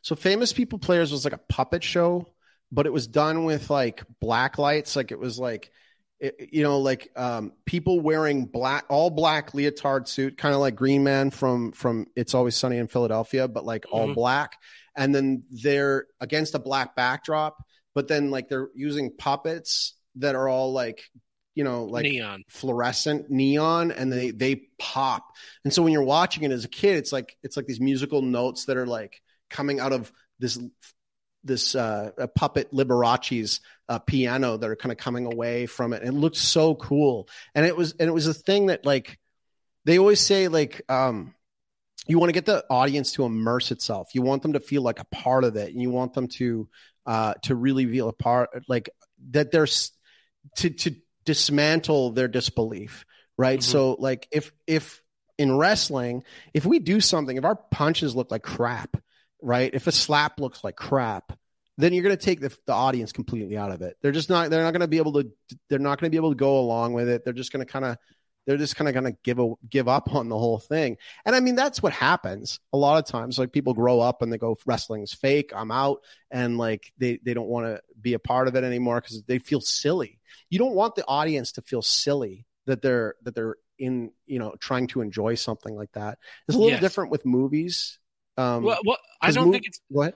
So 0.01 0.13
Famous 0.13 0.51
People 0.51 0.77
Players 0.77 1.09
was 1.09 1.23
like 1.23 1.33
a 1.33 1.37
puppet 1.37 1.85
show, 1.85 2.33
but 2.69 2.85
it 2.85 2.91
was 2.91 3.07
done 3.07 3.45
with 3.45 3.69
like 3.69 4.03
black 4.19 4.57
lights. 4.57 4.97
Like 4.97 5.13
it 5.13 5.19
was 5.19 5.39
like 5.39 5.71
it, 6.19 6.49
you 6.51 6.63
know, 6.63 6.79
like 6.79 7.11
um, 7.15 7.53
people 7.65 8.01
wearing 8.01 8.45
black, 8.45 8.83
all 8.89 9.09
black 9.09 9.53
leotard 9.53 10.09
suit, 10.09 10.37
kind 10.37 10.53
of 10.53 10.59
like 10.59 10.75
Green 10.75 11.05
Man 11.05 11.31
from 11.31 11.71
from 11.71 12.07
It's 12.13 12.33
Always 12.33 12.57
Sunny 12.57 12.77
in 12.77 12.87
Philadelphia, 12.87 13.47
but 13.47 13.63
like 13.63 13.83
mm-hmm. 13.83 13.95
all 13.95 14.13
black 14.13 14.57
and 14.97 15.13
then 15.15 15.43
they're 15.51 16.07
against 16.19 16.55
a 16.55 16.59
black 16.59 16.95
backdrop, 16.95 17.63
but 17.95 18.07
then 18.07 18.31
like 18.31 18.49
they're 18.49 18.69
using 18.75 19.15
puppets 19.15 19.93
that 20.15 20.35
are 20.35 20.49
all 20.49 20.73
like 20.73 21.03
you 21.55 21.63
know 21.63 21.85
like 21.85 22.03
neon. 22.03 22.43
fluorescent 22.49 23.29
neon 23.29 23.91
and 23.91 24.11
they 24.11 24.31
they 24.31 24.63
pop. 24.79 25.27
And 25.63 25.73
so 25.73 25.83
when 25.83 25.93
you're 25.93 26.03
watching 26.03 26.43
it 26.43 26.51
as 26.51 26.65
a 26.65 26.69
kid 26.69 26.97
it's 26.97 27.11
like 27.11 27.37
it's 27.43 27.55
like 27.55 27.67
these 27.67 27.79
musical 27.79 28.21
notes 28.21 28.65
that 28.65 28.77
are 28.77 28.87
like 28.87 29.21
coming 29.49 29.79
out 29.79 29.93
of 29.93 30.11
this 30.39 30.59
this 31.43 31.75
uh, 31.75 32.11
puppet 32.35 32.73
liberace's 32.73 33.61
uh, 33.89 33.99
piano 33.99 34.57
that 34.57 34.69
are 34.69 34.75
kind 34.75 34.91
of 34.91 34.97
coming 34.97 35.25
away 35.25 35.65
from 35.65 35.93
it. 35.93 36.03
And 36.03 36.15
it 36.15 36.19
looked 36.19 36.35
so 36.35 36.75
cool. 36.75 37.29
And 37.55 37.65
it 37.65 37.75
was 37.75 37.93
and 37.99 38.07
it 38.07 38.13
was 38.13 38.27
a 38.27 38.33
thing 38.33 38.67
that 38.67 38.85
like 38.85 39.17
they 39.85 39.97
always 39.97 40.19
say 40.19 40.47
like 40.47 40.81
um 40.89 41.33
you 42.07 42.19
want 42.19 42.29
to 42.29 42.33
get 42.33 42.45
the 42.45 42.63
audience 42.69 43.13
to 43.13 43.25
immerse 43.25 43.71
itself. 43.71 44.09
You 44.13 44.21
want 44.21 44.41
them 44.41 44.53
to 44.53 44.59
feel 44.59 44.81
like 44.81 44.99
a 44.99 45.05
part 45.05 45.43
of 45.43 45.55
it. 45.55 45.71
And 45.71 45.81
you 45.81 45.89
want 45.89 46.13
them 46.13 46.27
to 46.29 46.69
uh, 47.05 47.33
to 47.43 47.55
really 47.55 47.85
feel 47.85 48.09
a 48.09 48.13
part, 48.13 48.49
like 48.67 48.89
that. 49.31 49.51
There's 49.51 49.91
to 50.57 50.69
to 50.69 50.95
dismantle 51.25 52.11
their 52.11 52.27
disbelief, 52.27 53.05
right? 53.37 53.59
Mm-hmm. 53.59 53.71
So, 53.71 53.95
like 53.99 54.27
if 54.31 54.51
if 54.65 55.01
in 55.37 55.55
wrestling, 55.57 56.23
if 56.53 56.65
we 56.65 56.79
do 56.79 56.99
something, 56.99 57.37
if 57.37 57.45
our 57.45 57.55
punches 57.55 58.15
look 58.15 58.31
like 58.31 58.43
crap, 58.43 58.97
right? 59.41 59.73
If 59.73 59.87
a 59.87 59.91
slap 59.91 60.39
looks 60.39 60.63
like 60.63 60.75
crap, 60.75 61.37
then 61.77 61.93
you're 61.93 62.03
going 62.03 62.17
to 62.17 62.25
take 62.25 62.39
the, 62.39 62.55
the 62.65 62.73
audience 62.73 63.11
completely 63.11 63.55
out 63.55 63.71
of 63.71 63.81
it. 63.81 63.97
They're 64.01 64.11
just 64.11 64.29
not. 64.29 64.49
They're 64.49 64.63
not 64.63 64.71
going 64.71 64.81
to 64.81 64.87
be 64.87 64.97
able 64.97 65.13
to. 65.13 65.29
They're 65.69 65.79
not 65.79 65.99
going 65.99 66.09
to 66.09 66.11
be 66.11 66.17
able 66.17 66.31
to 66.31 66.37
go 66.37 66.59
along 66.59 66.93
with 66.93 67.07
it. 67.07 67.23
They're 67.23 67.33
just 67.33 67.51
going 67.51 67.65
to 67.65 67.71
kind 67.71 67.85
of 67.85 67.97
they're 68.47 68.57
just 68.57 68.77
kind 68.77 68.87
of 68.87 68.93
going 68.93 69.13
to 69.13 69.17
give 69.23 69.37
a, 69.39 69.53
give 69.69 69.87
up 69.89 70.15
on 70.15 70.29
the 70.29 70.37
whole 70.37 70.57
thing. 70.57 70.97
And 71.25 71.35
I 71.35 71.41
mean, 71.41 71.55
that's 71.55 71.83
what 71.83 71.91
happens 71.91 72.59
a 72.71 72.77
lot 72.77 72.97
of 72.97 73.05
times. 73.05 73.37
Like 73.37 73.51
people 73.51 73.73
grow 73.73 73.99
up 73.99 74.21
and 74.21 74.31
they 74.31 74.37
go, 74.37 74.57
wrestling's 74.65 75.13
fake. 75.13 75.51
I'm 75.53 75.69
out. 75.69 75.99
And 76.31 76.57
like 76.57 76.93
they, 76.97 77.19
they 77.21 77.33
don't 77.33 77.49
want 77.49 77.67
to 77.67 77.81
be 77.99 78.13
a 78.13 78.19
part 78.19 78.47
of 78.47 78.55
it 78.55 78.63
anymore 78.63 79.01
because 79.01 79.21
they 79.23 79.37
feel 79.37 79.61
silly. 79.61 80.19
You 80.49 80.59
don't 80.59 80.73
want 80.73 80.95
the 80.95 81.05
audience 81.05 81.51
to 81.53 81.61
feel 81.61 81.81
silly 81.81 82.45
that 82.65 82.81
they're, 82.81 83.15
that 83.23 83.35
they're 83.35 83.57
in, 83.77 84.11
you 84.25 84.39
know, 84.39 84.55
trying 84.59 84.87
to 84.87 85.01
enjoy 85.01 85.35
something 85.35 85.75
like 85.75 85.91
that. 85.91 86.17
It's 86.47 86.55
a 86.55 86.57
little 86.57 86.71
yes. 86.71 86.81
different 86.81 87.11
with 87.11 87.25
movies. 87.25 87.99
Um, 88.37 88.63
well, 88.63 88.79
well 88.85 88.97
I 89.21 89.31
don't 89.31 89.51
think 89.51 89.67
it's, 89.67 89.81
what? 89.89 90.15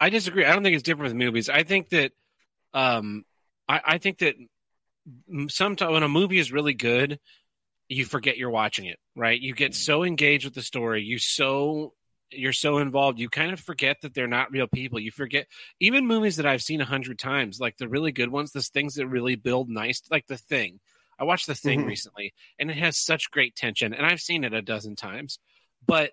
I 0.00 0.08
disagree. 0.08 0.44
I 0.44 0.52
don't 0.52 0.62
think 0.62 0.74
it's 0.74 0.84
different 0.84 1.12
with 1.12 1.16
movies. 1.16 1.48
I 1.50 1.64
think 1.64 1.88
that, 1.88 2.12
um, 2.72 3.24
I, 3.68 3.80
I 3.84 3.98
think 3.98 4.18
that 4.18 4.36
sometimes 5.48 5.92
when 5.92 6.04
a 6.04 6.08
movie 6.08 6.38
is 6.38 6.52
really 6.52 6.74
good, 6.74 7.18
you 7.92 8.04
forget 8.04 8.36
you're 8.36 8.50
watching 8.50 8.86
it, 8.86 8.98
right? 9.14 9.40
You 9.40 9.54
get 9.54 9.74
so 9.74 10.02
engaged 10.02 10.44
with 10.44 10.54
the 10.54 10.62
story, 10.62 11.02
you 11.02 11.18
so 11.18 11.92
you're 12.30 12.52
so 12.52 12.78
involved, 12.78 13.18
you 13.18 13.28
kind 13.28 13.52
of 13.52 13.60
forget 13.60 13.98
that 14.02 14.14
they're 14.14 14.26
not 14.26 14.50
real 14.50 14.66
people. 14.66 14.98
You 14.98 15.10
forget 15.10 15.46
even 15.80 16.06
movies 16.06 16.36
that 16.36 16.46
I've 16.46 16.62
seen 16.62 16.80
a 16.80 16.86
hundred 16.86 17.18
times, 17.18 17.60
like 17.60 17.76
the 17.76 17.88
really 17.88 18.12
good 18.12 18.30
ones, 18.30 18.52
the 18.52 18.62
things 18.62 18.94
that 18.94 19.06
really 19.06 19.36
build 19.36 19.68
nice, 19.68 20.02
like 20.10 20.26
The 20.26 20.38
Thing. 20.38 20.80
I 21.18 21.24
watched 21.24 21.46
The 21.46 21.54
Thing 21.54 21.80
mm-hmm. 21.80 21.88
recently, 21.88 22.34
and 22.58 22.70
it 22.70 22.76
has 22.78 22.98
such 22.98 23.30
great 23.30 23.54
tension, 23.54 23.92
and 23.92 24.06
I've 24.06 24.20
seen 24.20 24.44
it 24.44 24.54
a 24.54 24.62
dozen 24.62 24.96
times. 24.96 25.38
But 25.86 26.12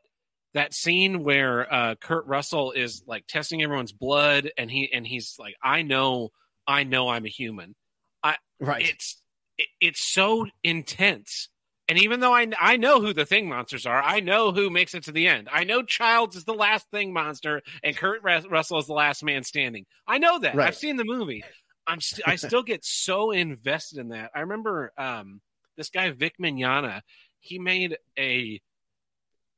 that 0.53 0.73
scene 0.73 1.23
where 1.23 1.71
uh, 1.73 1.95
Kurt 1.95 2.25
Russell 2.25 2.71
is 2.71 3.03
like 3.07 3.25
testing 3.27 3.61
everyone's 3.61 3.93
blood, 3.93 4.51
and 4.57 4.69
he 4.69 4.91
and 4.91 5.05
he's 5.07 5.35
like, 5.39 5.55
"I 5.63 5.83
know, 5.83 6.29
I 6.67 6.83
know, 6.83 7.07
I'm 7.07 7.25
a 7.25 7.29
human." 7.29 7.75
I 8.23 8.35
right. 8.59 8.85
It's 8.85 9.21
it, 9.57 9.67
it's 9.79 10.01
so 10.01 10.47
intense 10.63 11.49
and 11.89 11.97
even 11.97 12.19
though 12.19 12.33
I, 12.33 12.47
I 12.61 12.77
know 12.77 13.01
who 13.01 13.13
the 13.13 13.25
thing 13.25 13.49
monsters 13.49 13.87
are, 13.87 14.01
I 14.01 14.19
know 14.19 14.51
who 14.51 14.69
makes 14.69 14.93
it 14.93 15.05
to 15.05 15.11
the 15.11 15.27
end. 15.27 15.49
I 15.51 15.63
know 15.63 15.81
Childs 15.81 16.35
is 16.35 16.45
the 16.45 16.53
last 16.53 16.87
thing 16.91 17.11
monster 17.11 17.63
and 17.83 17.97
Kurt 17.97 18.21
Russell 18.23 18.77
is 18.77 18.85
the 18.85 18.93
last 18.93 19.23
man 19.23 19.43
standing. 19.43 19.87
I 20.07 20.19
know 20.19 20.37
that. 20.37 20.53
Right. 20.53 20.67
I've 20.67 20.75
seen 20.75 20.97
the 20.97 21.03
movie. 21.03 21.43
I'm 21.87 21.99
st- 21.99 22.27
I 22.27 22.35
still 22.35 22.61
get 22.61 22.85
so 22.85 23.31
invested 23.31 23.97
in 23.97 24.09
that. 24.09 24.29
I 24.35 24.41
remember 24.41 24.93
um, 24.99 25.41
this 25.77 25.89
guy 25.89 26.11
Vic 26.11 26.35
Mignogna. 26.39 27.01
He 27.39 27.57
made 27.57 27.97
a 28.17 28.61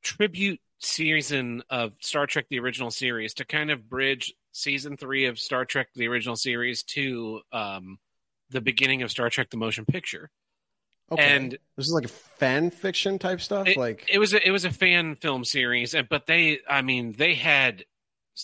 tribute 0.02 0.62
season 0.80 1.64
of 1.70 1.94
Star 2.00 2.28
Trek: 2.28 2.46
The 2.50 2.60
Original 2.60 2.92
Series 2.92 3.34
to 3.36 3.46
kind 3.46 3.72
of 3.72 3.90
bridge 3.90 4.34
season 4.54 4.96
three 4.96 5.26
of 5.26 5.38
Star 5.38 5.66
Trek: 5.66 5.90
The 5.94 6.08
Original 6.08 6.38
Series 6.38 6.84
to 6.84 7.42
um, 7.52 7.98
the 8.50 8.62
beginning 8.62 9.02
of 9.02 9.12
Star 9.12 9.30
Trek: 9.30 9.50
The 9.50 9.58
Motion 9.58 9.84
Picture 9.84 10.30
Okay. 11.12 11.24
And 11.24 11.58
this 11.76 11.88
is 11.88 11.94
like 11.94 12.06
a 12.06 12.10
fan 12.10 12.72
fiction 12.72 13.20
type 13.20 13.42
stuff. 13.42 13.68
It, 13.68 13.78
like 13.78 14.08
it 14.12 14.18
was 14.18 14.34
a, 14.34 14.48
it 14.48 14.52
was 14.52 14.64
a 14.64 14.72
fan 14.72 15.16
film 15.16 15.44
series, 15.44 15.94
and 15.94 16.08
but 16.08 16.26
they, 16.26 16.60
I 16.70 16.82
mean, 16.82 17.14
they 17.18 17.36
had. 17.36 17.86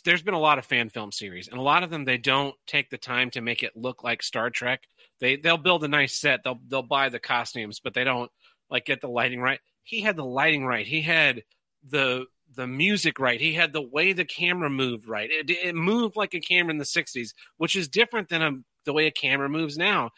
There's 0.03 0.21
been 0.21 0.33
a 0.33 0.39
lot 0.39 0.59
of 0.59 0.65
fan 0.65 0.89
film 0.89 1.13
series, 1.13 1.47
and 1.47 1.57
a 1.57 1.61
lot 1.61 1.81
of 1.81 1.89
them 1.89 2.03
they 2.03 2.17
don't 2.17 2.53
take 2.67 2.89
the 2.89 2.97
time 2.97 3.31
to 3.31 3.41
make 3.41 3.63
it 3.63 3.71
look 3.75 4.03
like 4.03 4.21
Star 4.21 4.49
Trek. 4.49 4.83
They 5.21 5.37
they'll 5.37 5.57
build 5.57 5.83
a 5.85 5.87
nice 5.87 6.19
set, 6.19 6.43
they'll 6.43 6.59
they'll 6.67 6.83
buy 6.83 7.09
the 7.09 7.19
costumes, 7.19 7.79
but 7.79 7.93
they 7.93 8.03
don't 8.03 8.29
like 8.69 8.85
get 8.85 8.99
the 8.99 9.07
lighting 9.07 9.39
right. 9.39 9.59
He 9.83 10.01
had 10.01 10.17
the 10.17 10.25
lighting 10.25 10.65
right. 10.65 10.85
He 10.85 11.01
had 11.01 11.43
the 11.87 12.25
the 12.53 12.67
music 12.67 13.17
right. 13.17 13.39
He 13.39 13.53
had 13.53 13.71
the 13.71 13.81
way 13.81 14.11
the 14.11 14.25
camera 14.25 14.69
moved 14.69 15.07
right. 15.07 15.29
It, 15.31 15.49
it 15.49 15.75
moved 15.75 16.17
like 16.17 16.33
a 16.33 16.41
camera 16.41 16.71
in 16.71 16.77
the 16.77 16.83
'60s, 16.83 17.33
which 17.55 17.75
is 17.75 17.87
different 17.87 18.27
than 18.27 18.41
a, 18.41 18.51
the 18.85 18.93
way 18.93 19.07
a 19.07 19.11
camera 19.11 19.47
moves 19.47 19.77
now. 19.77 20.11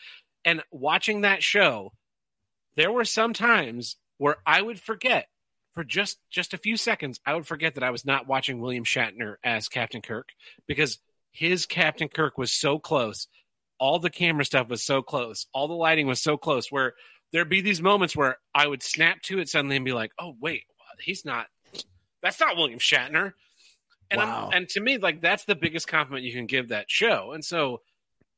And 0.45 0.63
watching 0.71 1.21
that 1.21 1.43
show, 1.43 1.91
there 2.75 2.91
were 2.91 3.05
some 3.05 3.33
times 3.33 3.97
where 4.17 4.37
I 4.45 4.61
would 4.61 4.79
forget 4.79 5.27
for 5.73 5.83
just 5.83 6.19
just 6.29 6.53
a 6.53 6.57
few 6.57 6.77
seconds, 6.77 7.19
I 7.25 7.35
would 7.35 7.47
forget 7.47 7.75
that 7.75 7.83
I 7.83 7.91
was 7.91 8.05
not 8.05 8.27
watching 8.27 8.59
William 8.59 8.83
Shatner 8.83 9.35
as 9.43 9.69
Captain 9.69 10.01
Kirk 10.01 10.29
because 10.67 10.99
his 11.31 11.65
Captain 11.65 12.07
Kirk 12.09 12.37
was 12.37 12.51
so 12.51 12.79
close. 12.79 13.27
All 13.79 13.99
the 13.99 14.09
camera 14.09 14.43
stuff 14.43 14.67
was 14.67 14.83
so 14.83 15.01
close. 15.01 15.47
All 15.53 15.67
the 15.67 15.73
lighting 15.73 16.07
was 16.07 16.21
so 16.21 16.37
close 16.37 16.71
where 16.71 16.95
there'd 17.31 17.49
be 17.49 17.61
these 17.61 17.81
moments 17.81 18.15
where 18.15 18.37
I 18.53 18.67
would 18.67 18.83
snap 18.83 19.21
to 19.23 19.39
it 19.39 19.47
suddenly 19.47 19.75
and 19.75 19.85
be 19.85 19.93
like, 19.93 20.11
"Oh 20.19 20.35
wait, 20.39 20.63
he's 20.99 21.23
not. 21.23 21.47
That's 22.21 22.39
not 22.39 22.57
William 22.57 22.79
Shatner." 22.79 23.33
And 24.11 24.19
Wow. 24.19 24.49
I'm, 24.51 24.57
and 24.57 24.69
to 24.69 24.81
me, 24.81 24.97
like 24.97 25.21
that's 25.21 25.45
the 25.45 25.55
biggest 25.55 25.87
compliment 25.87 26.25
you 26.25 26.33
can 26.33 26.47
give 26.47 26.69
that 26.69 26.89
show. 26.89 27.31
And 27.31 27.45
so, 27.45 27.81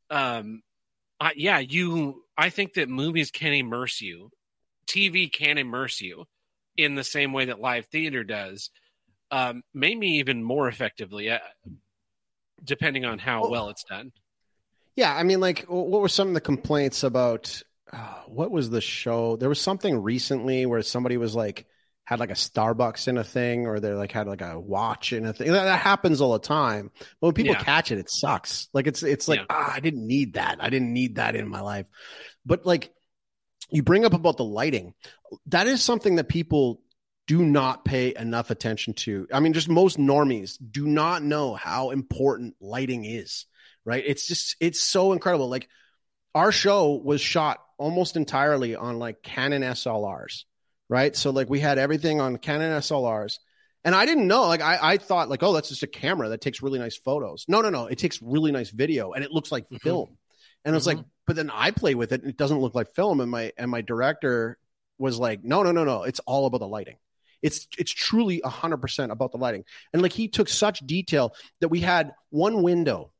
um, 0.10 0.62
I, 1.22 1.34
yeah, 1.36 1.60
you. 1.60 2.24
I 2.36 2.50
think 2.50 2.74
that 2.74 2.90
movies 2.90 3.30
can 3.30 3.54
immerse 3.54 4.02
you, 4.02 4.32
TV 4.88 5.32
can 5.32 5.58
immerse 5.60 6.02
you 6.02 6.26
in 6.76 6.96
the 6.96 7.04
same 7.04 7.32
way 7.32 7.46
that 7.46 7.60
live 7.60 7.86
theater 7.86 8.24
does. 8.24 8.72
Um, 9.30 9.62
maybe 9.74 10.08
even 10.18 10.44
more 10.44 10.68
effectively, 10.68 11.30
uh, 11.30 11.40
depending 12.64 13.06
on 13.06 13.20
how 13.20 13.42
Well- 13.42 13.52
well 13.52 13.70
it's 13.70 13.84
done. 13.84 14.12
Yeah, 14.96 15.16
I 15.16 15.24
mean, 15.24 15.40
like, 15.40 15.66
what 15.70 16.02
were 16.02 16.10
some 16.10 16.28
of 16.30 16.34
the 16.34 16.42
complaints 16.42 17.04
about? 17.04 17.62
Uh, 17.94 18.24
what 18.28 18.52
was 18.52 18.70
the 18.70 18.82
show? 18.82 19.36
There 19.38 19.48
was 19.50 19.62
something 19.62 20.02
recently 20.02 20.66
where 20.66 20.82
somebody 20.82 21.18
was 21.18 21.36
like 21.36 21.66
had 22.12 22.20
like 22.20 22.30
a 22.30 22.34
Starbucks 22.34 23.08
in 23.08 23.18
a 23.18 23.24
thing, 23.24 23.68
or 23.68 23.80
they 23.80 23.94
like 23.94 24.12
had 24.12 24.28
like 24.28 24.42
a 24.42 24.60
watch 24.60 25.14
in 25.14 25.26
a 25.26 25.34
thing. 25.34 25.52
That, 25.52 25.64
that 25.64 25.80
happens 25.80 26.22
all 26.22 26.34
the 26.34 26.40
time. 26.40 26.92
But 27.20 27.28
when 27.28 27.34
people 27.34 27.54
Yeah. 27.54 27.64
catch 27.64 27.92
it, 27.92 27.98
it 28.00 28.12
sucks. 28.12 28.68
Like 28.74 28.86
it's 28.86 29.02
it's 29.02 29.28
like 29.28 29.40
Yeah. 29.40 29.46
ah, 29.50 29.72
I 29.74 29.80
didn't 29.80 30.06
need 30.06 30.34
that. 30.34 30.58
I 30.60 30.70
didn't 30.70 30.94
need 30.94 31.16
that 31.16 31.36
in 31.36 31.48
my 31.48 31.62
life. 31.62 31.88
But 32.46 32.66
like 32.66 32.94
you 33.70 33.82
bring 33.82 34.04
up 34.06 34.14
about 34.14 34.38
the 34.38 34.44
lighting, 34.44 34.94
that 35.48 35.68
is 35.68 35.82
something 35.82 36.18
that 36.18 36.28
people 36.28 36.82
do 37.28 37.46
not 37.46 37.86
pay 37.86 38.14
enough 38.14 38.50
attention 38.52 38.94
to. 38.94 39.28
I 39.34 39.40
mean, 39.40 39.54
just 39.54 39.70
most 39.70 39.98
normies 39.98 40.58
do 40.72 40.86
not 40.86 41.24
know 41.24 41.54
how 41.56 41.92
important 41.92 42.56
lighting 42.60 43.06
is 43.06 43.46
right? 43.84 44.04
It's 44.06 44.28
just 44.28 44.56
it's 44.60 44.80
so 44.80 45.12
incredible. 45.14 45.50
Like 45.50 45.68
our 46.36 46.52
show 46.52 47.02
was 47.04 47.20
shot 47.20 47.60
almost 47.78 48.16
entirely 48.16 48.76
on 48.76 49.00
like 49.00 49.24
Canon 49.24 49.64
SLRs, 49.64 50.44
right? 50.92 51.16
So 51.16 51.32
like 51.32 51.50
we 51.50 51.62
had 51.62 51.78
everything 51.80 52.20
on 52.20 52.38
Canon 52.38 52.78
SLRs. 52.82 53.40
And 53.84 53.96
I 53.96 54.06
didn't 54.06 54.28
know, 54.28 54.44
like 54.48 54.62
I, 54.62 54.78
I 54.80 54.98
thought 54.98 55.30
like, 55.30 55.42
oh, 55.42 55.54
that's 55.54 55.70
just 55.70 55.82
a 55.82 55.88
camera 55.88 56.30
that 56.30 56.42
takes 56.42 56.62
really 56.62 56.78
nice 56.78 56.98
photos. 56.98 57.46
No, 57.48 57.62
no, 57.62 57.70
no. 57.70 57.88
It 57.88 57.98
takes 57.98 58.22
really 58.22 58.52
nice 58.52 58.70
video 58.70 59.14
and 59.14 59.24
it 59.24 59.32
looks 59.32 59.52
like 59.52 59.68
Mhm. 59.70 59.82
film. 59.82 60.18
And 60.66 60.76
it's 60.76 60.86
like, 60.86 61.00
but 61.26 61.36
then 61.36 61.50
I 61.50 61.72
play 61.72 61.96
with 61.96 62.12
it 62.12 62.22
and 62.22 62.30
it 62.30 62.38
doesn't 62.38 62.60
look 62.60 62.76
like 62.76 62.94
film. 62.94 63.22
And 63.22 63.32
my 63.32 63.54
and 63.58 63.72
my 63.72 63.82
director 63.82 64.60
was 65.00 65.18
like, 65.18 65.44
no, 65.44 65.64
no, 65.64 65.72
no, 65.72 65.84
no. 65.86 66.04
It's 66.04 66.20
all 66.20 66.46
about 66.46 66.60
the 66.60 66.68
lighting. 66.68 66.98
It's 67.42 67.68
it's 67.80 67.92
truly 67.92 68.42
hundred 68.46 68.78
percent 68.78 69.12
about 69.12 69.32
the 69.32 69.40
lighting. 69.40 69.64
And 69.94 70.04
like 70.04 70.14
he 70.14 70.28
took 70.28 70.50
such 70.50 70.86
detail 70.86 71.34
that 71.62 71.70
we 71.70 71.80
had 71.80 72.14
one 72.30 72.62
window 72.62 73.14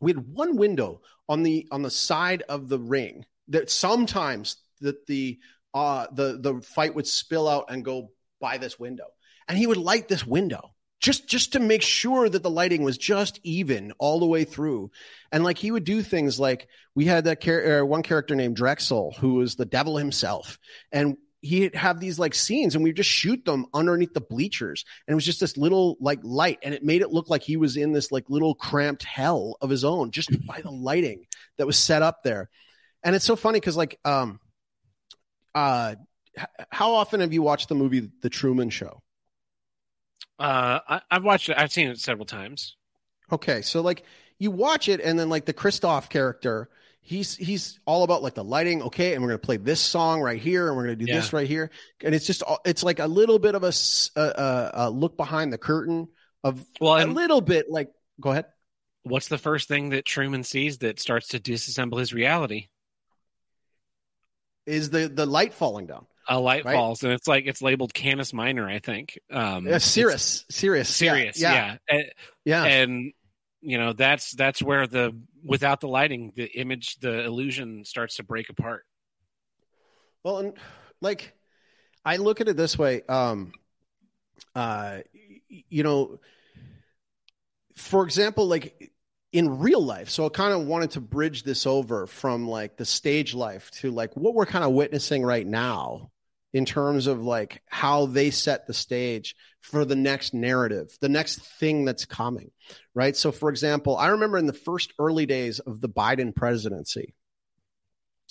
we 0.00 0.10
had 0.10 0.26
one 0.34 0.56
window 0.56 1.00
on 1.28 1.42
the 1.42 1.68
on 1.70 1.82
the 1.82 1.90
side 1.90 2.42
of 2.48 2.68
the 2.68 2.78
ring 2.78 3.24
that 3.48 3.70
sometimes 3.70 4.56
that 4.80 5.06
the 5.06 5.38
uh 5.74 6.06
the 6.12 6.38
the 6.40 6.60
fight 6.60 6.94
would 6.94 7.06
spill 7.06 7.48
out 7.48 7.66
and 7.70 7.84
go 7.84 8.10
by 8.40 8.58
this 8.58 8.78
window. 8.78 9.06
And 9.48 9.58
he 9.58 9.66
would 9.66 9.76
light 9.76 10.08
this 10.08 10.26
window 10.26 10.72
just 11.02 11.28
just 11.28 11.52
to 11.52 11.60
make 11.60 11.82
sure 11.82 12.28
that 12.28 12.42
the 12.42 12.50
lighting 12.50 12.84
was 12.84 12.96
just 12.96 13.40
even 13.42 13.92
all 13.98 14.20
the 14.20 14.26
way 14.26 14.44
through. 14.44 14.90
And 15.32 15.42
like 15.44 15.58
he 15.58 15.70
would 15.70 15.84
do 15.84 16.00
things 16.00 16.38
like 16.38 16.68
we 16.94 17.06
had 17.06 17.24
that 17.24 17.42
char- 17.42 17.80
uh, 17.80 17.84
one 17.84 18.02
character 18.02 18.34
named 18.36 18.56
drexel 18.56 19.14
who 19.18 19.34
was 19.34 19.56
the 19.56 19.64
devil 19.66 19.96
himself. 19.96 20.58
And 20.92 21.16
he'd 21.40 21.74
have 21.74 21.98
these 21.98 22.20
like 22.20 22.36
scenes 22.36 22.76
and 22.76 22.84
we'd 22.84 22.96
just 22.96 23.10
shoot 23.10 23.44
them 23.44 23.66
underneath 23.74 24.14
the 24.14 24.20
bleachers. 24.20 24.84
And 25.06 25.12
it 25.12 25.16
was 25.16 25.26
just 25.26 25.40
this 25.40 25.56
little 25.56 25.96
like 26.00 26.20
light. 26.22 26.60
And 26.62 26.72
it 26.72 26.84
made 26.84 27.02
it 27.02 27.10
look 27.10 27.28
like 27.28 27.42
he 27.42 27.56
was 27.56 27.76
in 27.76 27.92
this 27.92 28.12
like 28.12 28.30
little 28.30 28.54
cramped 28.54 29.02
hell 29.02 29.56
of 29.60 29.70
his 29.70 29.84
own 29.84 30.12
just 30.12 30.30
by 30.46 30.60
the 30.60 30.70
lighting 30.70 31.26
that 31.58 31.66
was 31.66 31.76
set 31.76 32.02
up 32.02 32.22
there. 32.22 32.48
And 33.02 33.16
it's 33.16 33.24
so 33.24 33.34
funny 33.34 33.58
because 33.58 33.76
like 33.76 33.98
um 34.04 34.38
uh 35.54 35.94
h- 36.38 36.46
how 36.70 36.94
often 36.94 37.20
have 37.20 37.32
you 37.32 37.42
watched 37.42 37.68
the 37.68 37.74
movie 37.74 38.10
the 38.22 38.30
truman 38.30 38.70
show 38.70 39.02
Uh, 40.38 40.80
I, 40.88 41.00
I've 41.10 41.24
watched 41.24 41.48
it. 41.48 41.56
I've 41.58 41.72
seen 41.72 41.88
it 41.88 41.98
several 42.00 42.26
times. 42.26 42.76
Okay, 43.30 43.62
so 43.62 43.80
like 43.80 44.04
you 44.38 44.50
watch 44.50 44.88
it, 44.88 45.00
and 45.00 45.18
then 45.18 45.28
like 45.28 45.44
the 45.44 45.54
Christof 45.54 46.08
character, 46.08 46.68
he's 47.00 47.36
he's 47.36 47.78
all 47.86 48.02
about 48.02 48.22
like 48.22 48.34
the 48.34 48.44
lighting. 48.44 48.82
Okay, 48.82 49.14
and 49.14 49.22
we're 49.22 49.28
gonna 49.28 49.38
play 49.38 49.56
this 49.56 49.80
song 49.80 50.20
right 50.20 50.40
here, 50.40 50.68
and 50.68 50.76
we're 50.76 50.84
gonna 50.84 50.96
do 50.96 51.04
Yeah. 51.06 51.16
this 51.16 51.32
right 51.32 51.46
here, 51.46 51.70
and 52.02 52.14
it's 52.14 52.26
just 52.26 52.42
it's 52.64 52.82
like 52.82 52.98
a 52.98 53.06
little 53.06 53.38
bit 53.38 53.54
of 53.54 53.62
a 53.62 53.72
a 54.74 54.90
look 54.90 55.16
behind 55.16 55.52
the 55.52 55.58
curtain 55.58 56.08
of 56.42 56.64
Well, 56.80 57.02
a 57.02 57.06
little 57.06 57.40
bit 57.40 57.70
like. 57.70 57.90
Go 58.20 58.30
ahead. 58.30 58.46
what's 59.04 59.28
the 59.28 59.38
first 59.38 59.68
thing 59.68 59.90
that 59.90 60.04
Truman 60.04 60.44
sees 60.44 60.78
that 60.78 61.00
starts 61.00 61.28
to 61.28 61.40
disassemble 61.40 61.98
his 61.98 62.12
reality? 62.12 62.68
Is 64.66 64.90
the 64.90 65.08
the 65.08 65.26
light 65.26 65.54
falling 65.54 65.86
down? 65.86 66.06
A 66.28 66.38
light 66.38 66.64
Right. 66.64 66.74
falls, 66.74 67.02
and 67.02 67.12
it's 67.12 67.26
like 67.26 67.46
it's 67.46 67.62
labeled 67.62 67.92
Canis 67.92 68.32
Minor, 68.32 68.68
I 68.68 68.78
think. 68.78 69.18
Um, 69.30 69.64
Sirius, 69.80 70.44
Sirius, 70.48 70.88
Sirius, 70.88 71.40
yeah, 71.40 71.52
yeah. 71.54 71.76
And, 71.88 72.04
yeah. 72.44 72.64
and 72.64 73.12
you 73.60 73.76
know 73.78 73.92
that's 73.92 74.30
that's 74.32 74.62
where 74.62 74.86
the 74.86 75.18
without 75.44 75.80
the 75.80 75.88
lighting, 75.88 76.32
the 76.36 76.44
image, 76.44 77.00
the 77.00 77.24
illusion 77.24 77.84
starts 77.84 78.16
to 78.16 78.22
break 78.22 78.50
apart. 78.50 78.84
Well, 80.22 80.38
and 80.38 80.56
like 81.00 81.34
I 82.04 82.16
look 82.16 82.40
at 82.40 82.46
it 82.48 82.56
this 82.56 82.78
way, 82.78 83.02
um, 83.08 83.52
uh, 84.54 84.98
you 85.48 85.82
know, 85.82 86.20
for 87.74 88.04
example, 88.04 88.46
like 88.46 88.91
in 89.32 89.58
real 89.58 89.82
life. 89.82 90.10
So 90.10 90.26
I 90.26 90.28
kind 90.28 90.52
of 90.52 90.66
wanted 90.66 90.92
to 90.92 91.00
bridge 91.00 91.42
this 91.42 91.66
over 91.66 92.06
from 92.06 92.46
like 92.46 92.76
the 92.76 92.84
stage 92.84 93.34
life 93.34 93.70
to 93.72 93.90
like 93.90 94.14
what 94.16 94.34
we're 94.34 94.46
kind 94.46 94.64
of 94.64 94.72
witnessing 94.72 95.22
right 95.22 95.46
now 95.46 96.10
in 96.52 96.66
terms 96.66 97.06
of 97.06 97.22
like 97.22 97.62
how 97.66 98.06
they 98.06 98.30
set 98.30 98.66
the 98.66 98.74
stage 98.74 99.34
for 99.60 99.84
the 99.84 99.96
next 99.96 100.34
narrative, 100.34 100.94
the 101.00 101.08
next 101.08 101.40
thing 101.58 101.84
that's 101.84 102.04
coming, 102.04 102.50
right? 102.94 103.16
So, 103.16 103.32
for 103.32 103.48
example, 103.48 103.96
I 103.96 104.08
remember 104.08 104.36
in 104.36 104.46
the 104.46 104.52
first 104.52 104.92
early 104.98 105.24
days 105.24 105.60
of 105.60 105.80
the 105.80 105.88
Biden 105.88 106.34
presidency, 106.34 107.14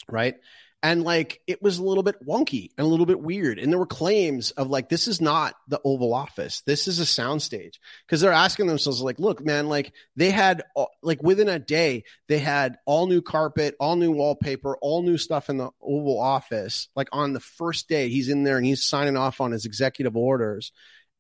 right? 0.08 0.36
And 0.84 1.04
like 1.04 1.42
it 1.46 1.62
was 1.62 1.78
a 1.78 1.84
little 1.84 2.02
bit 2.02 2.26
wonky 2.26 2.72
and 2.76 2.86
a 2.86 2.90
little 2.90 3.06
bit 3.06 3.22
weird. 3.22 3.60
And 3.60 3.72
there 3.72 3.78
were 3.78 3.86
claims 3.86 4.50
of 4.52 4.68
like, 4.68 4.90
this 4.90 5.08
is 5.08 5.22
not 5.22 5.54
the 5.68 5.80
Oval 5.86 6.12
Office. 6.14 6.62
This 6.62 6.88
is 6.88 7.00
a 7.00 7.04
soundstage. 7.04 7.76
Because 8.06 8.22
they're 8.22 8.32
asking 8.32 8.66
themselves, 8.66 9.02
like, 9.02 9.20
look, 9.20 9.46
man, 9.46 9.70
like 9.70 9.94
they 10.16 10.32
had, 10.32 10.64
like 11.04 11.22
within 11.22 11.50
a 11.50 11.60
day, 11.60 12.04
they 12.28 12.40
had 12.40 12.78
all 12.86 13.06
new 13.06 13.22
carpet, 13.22 13.76
all 13.80 13.96
new 13.96 14.12
wallpaper, 14.12 14.76
all 14.78 15.04
new 15.04 15.18
stuff 15.18 15.50
in 15.50 15.58
the 15.58 15.70
Oval 15.82 16.20
Office. 16.20 16.88
Like 16.96 17.10
on 17.12 17.34
the 17.34 17.40
first 17.40 17.88
day, 17.88 18.10
he's 18.10 18.30
in 18.30 18.44
there 18.44 18.58
and 18.58 18.66
he's 18.66 18.84
signing 18.84 19.18
off 19.18 19.40
on 19.40 19.52
his 19.52 19.66
executive 19.66 20.18
orders. 20.18 20.72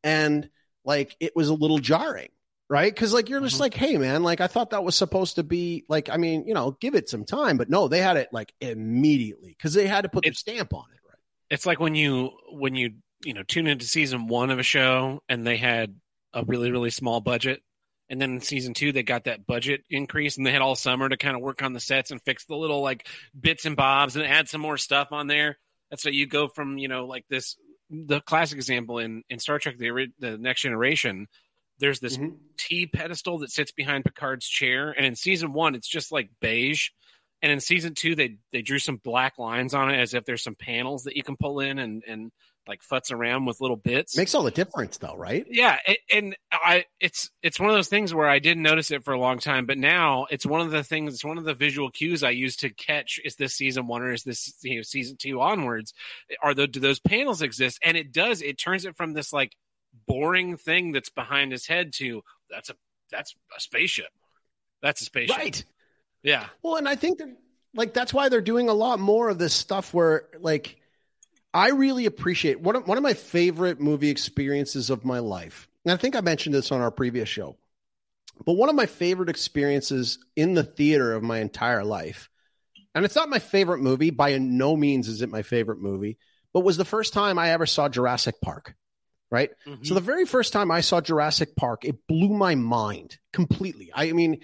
And 0.03 0.49
like 0.84 1.16
it 1.20 1.36
was 1.36 1.49
a 1.49 1.53
little 1.53 1.78
jarring 1.78 2.30
right? 2.72 2.95
Because 2.95 3.13
like 3.13 3.28
you're 3.28 3.41
just 3.41 3.57
Mhm. 3.57 3.59
like, 3.59 3.74
hey 3.74 3.97
man, 3.97 4.24
like 4.24 4.39
I 4.39 4.47
thought 4.47 4.69
that 4.69 4.84
was 4.84 4.95
supposed 4.95 5.36
to 5.36 5.43
be 5.43 5.84
like, 5.89 6.09
I 6.09 6.15
mean, 6.15 6.47
you 6.47 6.53
know, 6.53 6.72
give 6.80 6.95
it 6.95 7.09
some 7.09 7.26
time, 7.26 7.57
but 7.57 7.69
no, 7.69 7.89
they 7.89 7.99
had 8.01 8.15
it 8.15 8.30
like 8.32 8.53
immediately 8.61 9.49
because 9.49 9.74
they 9.74 9.88
had 9.88 10.03
to 10.03 10.09
put 10.09 10.24
their 10.24 10.32
stamp 10.34 10.74
on 10.74 10.86
it, 10.93 10.99
right? 11.05 11.19
It's 11.49 11.65
like 11.65 11.82
when 11.82 11.95
you 11.95 12.32
when 12.49 12.74
you 12.76 12.93
you 13.26 13.34
know 13.34 13.43
tune 13.43 13.67
into 13.67 13.86
season 13.86 14.28
one 14.28 14.51
of 14.51 14.57
a 14.57 14.63
show 14.63 15.22
and 15.28 15.45
they 15.45 15.57
had 15.57 15.93
a 16.34 16.45
really 16.45 16.72
really 16.72 16.91
small 16.91 17.19
budget, 17.19 17.61
and 18.09 18.22
then 18.22 18.36
in 18.36 18.39
season 18.41 18.74
two 18.74 18.93
they 18.93 19.03
got 19.03 19.26
that 19.26 19.45
budget 19.45 19.84
increase 19.89 20.38
and 20.38 20.45
they 20.47 20.53
had 20.53 20.61
all 20.61 20.76
summer 20.76 21.09
to 21.09 21.17
kind 21.17 21.36
of 21.36 21.41
work 21.41 21.61
on 21.61 21.74
the 21.74 21.80
sets 21.82 22.09
and 22.09 22.22
fix 22.24 22.45
the 22.45 22.55
little 22.55 22.82
like 22.82 23.05
bits 23.38 23.65
and 23.65 23.76
bobs 23.76 24.15
and 24.15 24.26
add 24.26 24.47
some 24.47 24.61
more 24.61 24.78
stuff 24.78 25.09
on 25.11 25.28
there. 25.28 25.59
That's 25.89 26.03
so 26.03 26.09
you 26.09 26.26
go 26.26 26.47
from 26.47 26.78
you 26.78 26.88
know 26.88 27.05
like 27.05 27.26
this 27.30 27.57
the 27.89 28.22
classic 28.22 28.55
example 28.55 28.97
in 28.99 29.24
in 29.30 29.39
Star 29.39 29.59
Trek 29.59 29.78
the 29.78 30.07
the 30.19 30.38
Next 30.38 30.61
Generation. 30.61 31.28
There's 31.82 31.99
this 31.99 32.15
Mhm. 32.17 32.38
T 32.57 32.86
pedestal 32.88 33.39
that 33.39 33.51
sits 33.51 33.73
behind 33.73 34.05
Picard's 34.05 34.47
chair, 34.47 34.91
and 34.91 35.05
in 35.05 35.15
season 35.17 35.51
one 35.51 35.75
it's 35.75 35.89
just 35.89 36.11
like 36.13 36.29
beige. 36.39 36.89
And 37.41 37.51
in 37.51 37.59
season 37.59 37.95
two, 37.95 38.15
they 38.15 38.38
they 38.53 38.61
drew 38.61 38.79
some 38.79 38.97
black 38.97 39.38
lines 39.38 39.73
on 39.73 39.89
it 39.93 39.99
as 39.99 40.13
if 40.13 40.23
there's 40.25 40.43
some 40.43 40.55
panels 40.55 41.03
that 41.03 41.17
you 41.17 41.23
can 41.23 41.36
pull 41.36 41.59
in 41.59 41.79
and 41.79 42.03
and 42.07 42.32
like 42.67 42.82
futz 42.84 43.11
around 43.11 43.45
with 43.45 43.59
little 43.59 43.75
bits. 43.75 44.15
Makes 44.15 44.36
all 44.36 44.43
the 44.43 44.51
difference 44.51 44.99
though, 44.99 45.15
right? 45.15 45.43
yeah, 45.49 45.79
a- 45.88 45.97
and 46.13 46.38
I 46.51 46.86
it's 46.99 47.32
it's 47.41 47.59
one 47.59 47.69
of 47.71 47.75
those 47.75 47.88
things 47.89 48.13
where 48.13 48.29
I 48.29 48.38
didn't 48.38 48.61
notice 48.61 48.91
it 48.91 49.03
for 49.03 49.13
a 49.15 49.19
long 49.19 49.39
time, 49.39 49.65
but 49.65 49.79
now 49.79 50.27
it's 50.29 50.45
one 50.45 50.61
of 50.61 50.69
the 50.69 50.84
things. 50.84 51.15
It's 51.15 51.25
one 51.25 51.39
of 51.39 51.43
the 51.43 51.55
visual 51.55 51.89
cues 51.89 52.21
I 52.21 52.29
use 52.29 52.55
to 52.57 52.69
catch 52.69 53.19
is 53.25 53.36
this 53.36 53.55
season 53.55 53.88
one 53.88 54.03
or 54.03 54.13
is 54.13 54.23
this 54.23 54.53
you 54.61 54.75
know 54.75 54.82
season 54.84 55.17
two 55.17 55.41
onwards? 55.41 55.95
Are 56.43 56.53
the 56.53 56.67
do 56.67 56.79
those 56.79 56.99
panels 56.99 57.41
exist? 57.41 57.79
And 57.84 57.97
it 57.97 58.11
does. 58.11 58.43
It 58.43 58.59
turns 58.59 58.86
it 58.86 58.95
from 58.95 59.13
this 59.13 59.34
like 59.34 59.55
boring 60.08 60.58
thing 60.58 60.92
that's 60.92 61.10
behind 61.10 61.52
his 61.52 61.68
head 61.68 61.94
to 61.94 62.22
that's 62.50 62.70
a 62.70 62.76
that's 63.12 63.36
a 63.56 63.60
spaceship. 63.60 64.10
That's 64.82 65.02
a 65.02 65.06
spaceship. 65.06 65.38
Right. 65.38 65.64
Yeah. 66.24 66.46
Well, 66.64 66.76
and 66.76 66.88
I 66.88 66.96
think 66.96 67.20
that 67.20 67.36
like 67.74 67.94
that's 67.94 68.14
why 68.14 68.30
they're 68.30 68.42
doing 68.42 68.70
a 68.70 68.74
lot 68.74 69.00
more 69.00 69.30
of 69.30 69.38
this 69.38 69.54
stuff 69.54 69.94
where 69.94 70.28
like 70.39 70.78
I 71.54 71.70
really 71.70 72.06
appreciate 72.06 72.60
one 72.60 72.76
of 72.76 72.88
one 72.88 72.98
of 72.98 73.04
my 73.04 73.14
favorite 73.14 73.80
movie 73.80 74.10
experiences 74.10 74.89
of 74.89 75.06
my 75.06 75.20
life. 75.20 75.68
And 75.86 75.94
I 75.94 75.98
think 75.98 76.16
I 76.16 76.22
mentioned 76.22 76.56
this 76.56 76.72
on 76.72 76.82
our 76.82 76.92
previous 76.92 77.28
show. 77.28 77.58
But 78.46 78.54
one 78.54 78.70
of 78.70 78.76
my 78.76 78.86
favorite 78.88 79.30
experiences 79.30 80.18
in 80.36 80.54
the 80.54 80.64
theater 80.64 81.14
of 81.14 81.22
my 81.22 81.39
entire 81.39 81.84
life 81.84 82.32
and 82.94 83.06
it's 83.06 83.16
not 83.16 83.30
my 83.30 83.39
favorite 83.39 83.80
movie. 83.80 84.10
By 84.10 84.38
no 84.38 84.76
means 84.76 85.08
is 85.08 85.22
it 85.22 85.30
my 85.30 85.42
favorite 85.42 85.80
movie, 85.80 86.18
but 86.54 86.62
was 86.62 86.78
the 86.78 86.86
first 86.86 87.14
time 87.14 87.39
I 87.39 87.52
ever 87.52 87.66
saw 87.66 87.89
Jurassic 87.89 88.42
Park. 88.42 88.76
Right. 89.32 89.49
Mm-hmm. 89.65 89.84
So 89.84 89.93
the 89.93 90.01
very 90.01 90.25
first 90.25 90.51
time 90.51 90.71
I 90.71 90.82
saw 90.82 90.99
Jurassic 90.99 91.55
Park, 91.55 91.86
it 91.86 92.05
blew 92.05 92.29
my 92.29 92.55
mind 92.55 93.17
completely. 93.32 93.89
I 93.95 94.11
mean, 94.11 94.41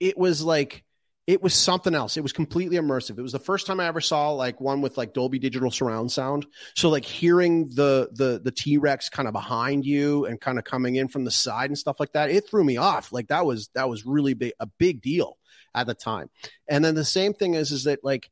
it 0.00 0.16
was 0.16 0.42
like 0.42 0.82
it 1.26 1.42
was 1.42 1.54
something 1.54 1.94
else. 1.94 2.16
It 2.16 2.22
was 2.22 2.32
completely 2.32 2.76
immersive. 2.76 3.16
It 3.18 3.22
was 3.22 3.30
the 3.30 3.38
first 3.38 3.66
time 3.66 3.78
I 3.78 3.86
ever 3.86 4.00
saw 4.00 4.30
like 4.30 4.60
one 4.60 4.80
with 4.80 4.96
like 4.98 5.14
Dolby 5.14 5.38
Digital 5.38 5.70
surround 5.70 6.10
sound. 6.10 6.46
So 6.74 6.88
like 6.88 7.04
hearing 7.04 7.68
the 7.68 8.08
the 8.12 8.40
the 8.42 8.50
T 8.50 8.78
Rex 8.78 9.08
kind 9.10 9.28
of 9.28 9.32
behind 9.32 9.84
you 9.84 10.24
and 10.24 10.40
kind 10.40 10.58
of 10.58 10.64
coming 10.64 10.96
in 10.96 11.06
from 11.06 11.24
the 11.24 11.30
side 11.30 11.70
and 11.70 11.78
stuff 11.78 12.00
like 12.00 12.12
that, 12.14 12.30
it 12.30 12.48
threw 12.48 12.64
me 12.64 12.78
off. 12.78 13.12
Like 13.12 13.28
that 13.28 13.46
was 13.46 13.68
that 13.74 13.88
was 13.88 14.04
really 14.04 14.34
big 14.34 14.54
a 14.58 14.66
big 14.66 15.02
deal 15.02 15.36
at 15.74 15.86
the 15.86 15.94
time. 15.94 16.30
And 16.66 16.84
then 16.84 16.94
the 16.94 17.04
same 17.04 17.34
thing 17.34 17.54
is 17.54 17.70
is 17.70 17.84
that 17.84 18.02
like 18.02 18.28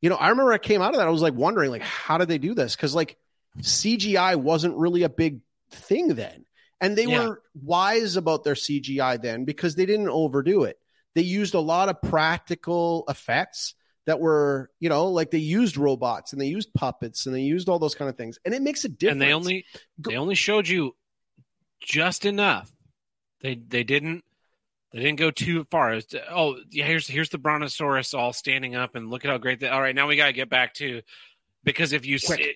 you 0.00 0.10
know 0.10 0.16
I 0.16 0.30
remember 0.30 0.52
I 0.52 0.58
came 0.58 0.82
out 0.82 0.94
of 0.94 0.98
that 0.98 1.06
I 1.06 1.10
was 1.10 1.22
like 1.22 1.34
wondering 1.34 1.70
like 1.70 1.82
how 1.82 2.18
did 2.18 2.26
they 2.26 2.38
do 2.38 2.54
this 2.54 2.74
because 2.74 2.94
like 2.94 3.18
CGI 3.58 4.36
wasn't 4.36 4.76
really 4.76 5.02
a 5.02 5.08
big 5.08 5.40
thing 5.70 6.08
then. 6.14 6.44
And 6.80 6.96
they 6.96 7.06
yeah. 7.06 7.28
were 7.28 7.42
wise 7.54 8.16
about 8.16 8.44
their 8.44 8.54
CGI 8.54 9.20
then 9.20 9.44
because 9.44 9.74
they 9.76 9.86
didn't 9.86 10.08
overdo 10.08 10.64
it 10.64 10.78
they 11.14 11.22
used 11.22 11.54
a 11.54 11.60
lot 11.60 11.88
of 11.88 12.00
practical 12.02 13.04
effects 13.08 13.74
that 14.06 14.18
were, 14.18 14.70
you 14.80 14.88
know, 14.88 15.06
like 15.08 15.30
they 15.30 15.38
used 15.38 15.76
robots 15.76 16.32
and 16.32 16.40
they 16.40 16.46
used 16.46 16.72
puppets 16.74 17.26
and 17.26 17.34
they 17.34 17.42
used 17.42 17.68
all 17.68 17.78
those 17.78 17.94
kind 17.94 18.08
of 18.08 18.16
things. 18.16 18.38
And 18.44 18.54
it 18.54 18.62
makes 18.62 18.84
a 18.84 18.88
difference. 18.88 19.12
And 19.14 19.22
they 19.22 19.32
only 19.32 19.64
they 19.98 20.16
only 20.16 20.34
showed 20.34 20.68
you 20.68 20.96
just 21.80 22.24
enough. 22.24 22.70
They 23.40 23.54
they 23.54 23.84
didn't 23.84 24.24
they 24.92 25.00
didn't 25.00 25.18
go 25.18 25.30
too 25.30 25.64
far. 25.70 25.94
Was, 25.94 26.06
oh, 26.30 26.56
yeah, 26.70 26.86
here's 26.86 27.06
here's 27.06 27.30
the 27.30 27.38
brontosaurus 27.38 28.14
all 28.14 28.32
standing 28.32 28.74
up 28.74 28.94
and 28.94 29.10
look 29.10 29.24
at 29.24 29.30
how 29.30 29.38
great 29.38 29.60
they 29.60 29.68
All 29.68 29.80
right, 29.80 29.94
now 29.94 30.08
we 30.08 30.16
got 30.16 30.26
to 30.26 30.32
get 30.32 30.50
back 30.50 30.74
to 30.74 31.02
because 31.62 31.92
if 31.92 32.06
you 32.06 32.18
see, 32.18 32.54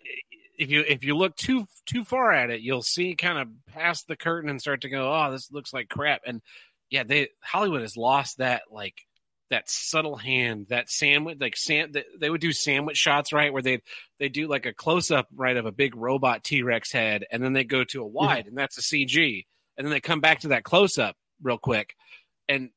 if 0.59 0.71
you 0.71 0.85
if 0.87 1.05
you 1.05 1.17
look 1.17 1.37
too 1.37 1.67
too 1.87 2.05
far 2.05 2.33
at 2.33 2.51
it, 2.51 2.61
you'll 2.61 2.83
see 2.83 3.15
kind 3.15 3.39
of 3.39 3.49
past 3.73 4.09
the 4.09 4.17
curtain 4.17 4.51
and 4.51 4.61
start 4.61 4.83
to 4.83 4.89
go, 4.89 5.13
"Oh, 5.13 5.31
this 5.31 5.51
looks 5.51 5.73
like 5.73 5.89
crap." 5.89 6.23
And 6.27 6.43
yeah, 6.91 7.05
they 7.05 7.29
Hollywood 7.43 7.83
has 7.83 7.97
lost 7.97 8.39
that 8.39 8.63
like 8.71 9.07
that 9.51 9.69
subtle 9.71 10.17
hand, 10.17 10.67
that 10.71 10.91
sandwich, 10.91 11.39
like 11.41 11.57
sam, 11.57 11.93
they 12.19 12.31
would 12.31 12.41
do 12.41 12.53
sandwich 12.53 12.97
shots, 12.97 13.33
right, 13.33 13.53
where 13.53 13.63
they 13.63 13.81
they 14.19 14.29
do 14.29 14.49
like 14.49 14.67
a 14.67 14.75
close 14.75 15.11
up, 15.11 15.29
right, 15.35 15.57
of 15.57 15.67
a 15.67 15.73
big 15.73 15.97
robot 15.97 16.45
T 16.45 16.63
Rex 16.63 16.91
head, 16.93 17.25
and 17.31 17.43
then 17.43 17.53
they 17.53 17.65
go 17.65 17.85
to 17.85 18.03
a 18.03 18.07
wide, 18.07 18.41
mm-hmm. 18.41 18.49
and 18.49 18.59
that's 18.59 18.79
a 18.79 18.83
CG, 18.83 19.47
and 19.77 19.87
then 19.87 19.93
they 19.93 20.01
come 20.01 20.21
back 20.21 20.41
to 20.41 20.49
that 20.49 20.65
close 20.65 20.99
up 20.99 21.17
real 21.43 21.59
quick, 21.59 21.95
and 22.49 22.71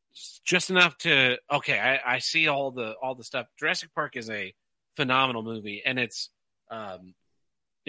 just 0.43 0.69
enough 0.69 0.97
to 0.99 1.37
okay, 1.51 1.79
I, 1.79 2.15
I 2.15 2.19
see 2.19 2.47
all 2.47 2.71
the 2.71 2.93
all 3.01 3.15
the 3.15 3.23
stuff. 3.23 3.47
Jurassic 3.57 3.93
Park 3.93 4.15
is 4.15 4.29
a 4.29 4.53
phenomenal 4.95 5.43
movie, 5.43 5.81
and 5.85 5.97
it's 5.97 6.29
um, 6.69 7.13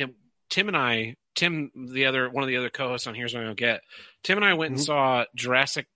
it, 0.00 0.14
Tim 0.48 0.68
and 0.68 0.76
I, 0.76 1.16
Tim, 1.34 1.70
the 1.92 2.06
other 2.06 2.28
one 2.28 2.42
of 2.42 2.48
the 2.48 2.56
other 2.56 2.70
co-hosts 2.70 3.06
on 3.06 3.14
Here's 3.14 3.34
What 3.34 3.42
I 3.42 3.46
Don't 3.46 3.58
Get, 3.58 3.80
Tim 4.22 4.38
and 4.38 4.44
I 4.44 4.54
went 4.54 4.72
mm-hmm. 4.72 4.78
and 4.78 4.84
saw 4.84 5.24
Jurassic 5.34 5.86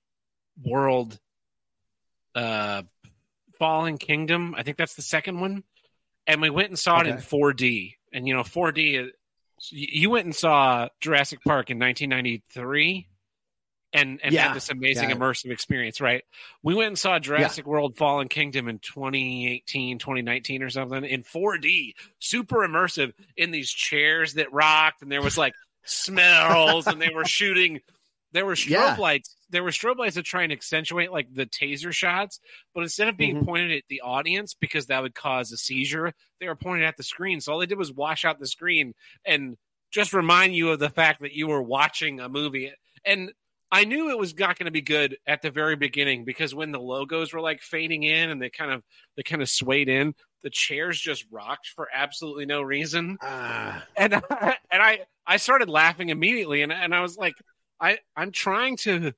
World 0.65 1.19
uh 2.35 2.83
Fallen 3.59 3.99
Kingdom. 3.99 4.55
I 4.57 4.63
think 4.63 4.77
that's 4.77 4.95
the 4.95 5.03
second 5.03 5.41
one. 5.41 5.63
And 6.27 6.41
we 6.41 6.51
went 6.51 6.69
and 6.69 6.79
saw 6.79 7.01
okay. 7.01 7.11
it 7.11 7.13
in 7.13 7.19
4D. 7.19 7.95
And 8.13 8.27
you 8.27 8.35
know, 8.35 8.43
4D 8.43 9.11
you 9.71 10.11
went 10.11 10.25
and 10.25 10.35
saw 10.35 10.89
Jurassic 11.01 11.41
Park 11.45 11.71
in 11.71 11.79
1993 11.79 13.09
and 13.95 14.21
and 14.23 14.35
yeah. 14.35 14.49
had 14.49 14.57
this 14.57 14.69
amazing 14.69 15.11
yeah. 15.11 15.17
immersive 15.17 15.51
experience, 15.51 16.01
right? 16.01 16.23
We 16.63 16.75
went 16.75 16.89
and 16.89 16.99
saw 16.99 17.19
Jurassic 17.19 17.65
yeah. 17.65 17.71
World 17.71 17.97
Fallen 17.97 18.29
Kingdom 18.29 18.69
in 18.69 18.81
2018, 18.81 19.99
2019 19.99 20.63
or 20.63 20.69
something 20.69 21.05
in 21.05 21.23
4D, 21.23 21.95
super 22.19 22.59
immersive 22.59 23.13
in 23.37 23.53
these 23.53 23.71
chairs 23.71 24.35
that 24.35 24.53
rocked 24.53 25.01
and 25.01 25.11
there 25.11 25.23
was 25.23 25.39
like 25.39 25.55
smells 25.85 26.87
and 26.87 27.01
they 27.01 27.11
were 27.15 27.25
shooting 27.25 27.81
there 28.33 28.45
were 28.45 28.55
strobe 28.55 28.99
lights 28.99 29.37
there 29.55 29.63
were 29.63 29.71
strobe 29.71 29.99
lights 29.99 30.17
that 30.17 30.25
try 30.25 30.43
and 30.43 30.53
accentuate 30.53 31.13
like 31.13 31.33
the 31.33 31.47
taser 31.47 31.93
shots, 31.93 32.41
but 32.75 32.83
instead 32.83 33.07
of 33.07 33.17
being 33.17 33.37
mm-hmm. 33.37 33.45
pointed 33.45 33.71
at 33.71 33.85
the 33.89 34.01
audience 34.01 34.53
because 34.53 34.87
that 34.87 35.01
would 35.01 35.15
cause 35.15 35.53
a 35.53 35.57
seizure, 35.57 36.13
they 36.41 36.49
were 36.49 36.57
pointed 36.57 36.85
at 36.85 36.97
the 36.97 37.05
screen. 37.05 37.41
So 37.41 37.53
all 37.53 37.61
they 37.61 37.67
did 37.67 37.79
was 37.79 37.93
wash 37.93 38.25
out 38.25 38.41
the 38.41 38.49
screen 38.49 38.95
and 39.25 39.57
just 39.93 40.13
remind 40.13 40.57
you 40.57 40.71
of 40.71 40.81
the 40.81 40.91
fact 40.91 41.23
that 41.23 41.35
you 41.35 41.47
were 41.47 41.63
watching 41.63 42.19
a 42.19 42.29
movie. 42.29 42.73
And 43.05 43.31
I 43.75 43.85
knew 43.85 44.09
it 44.09 44.19
was 44.19 44.39
not 44.39 44.57
going 44.57 44.67
to 44.67 44.71
be 44.71 44.83
good 44.83 45.19
at 45.27 45.43
the 45.43 45.51
very 45.51 45.75
beginning 45.75 46.25
because 46.25 46.55
when 46.55 46.71
the 46.71 46.79
logos 46.79 47.33
were 47.33 47.41
like 47.41 47.61
fading 47.61 48.05
in 48.05 48.31
and 48.31 48.41
they 48.41 48.49
kind 48.49 48.71
of 48.71 48.85
they 49.17 49.25
kind 49.25 49.43
of 49.43 49.51
swayed 49.51 49.89
in, 49.89 50.15
the 50.45 50.51
chairs 50.51 51.01
just 51.01 51.27
rocked 51.29 51.67
for 51.75 51.89
absolutely 51.93 52.47
no 52.47 52.63
reason. 52.63 53.19
Uh. 53.21 53.81
And 53.97 54.15
I, 54.15 54.23
and 54.71 54.81
I 54.81 55.01
I 55.27 55.39
started 55.39 55.69
laughing 55.69 56.11
immediately 56.11 56.63
and 56.63 56.73
and 56.73 56.95
I 56.95 57.01
was 57.01 57.17
like 57.17 57.35
I 57.81 57.99
I'm 58.17 58.31
trying 58.31 58.77
to 58.79 59.13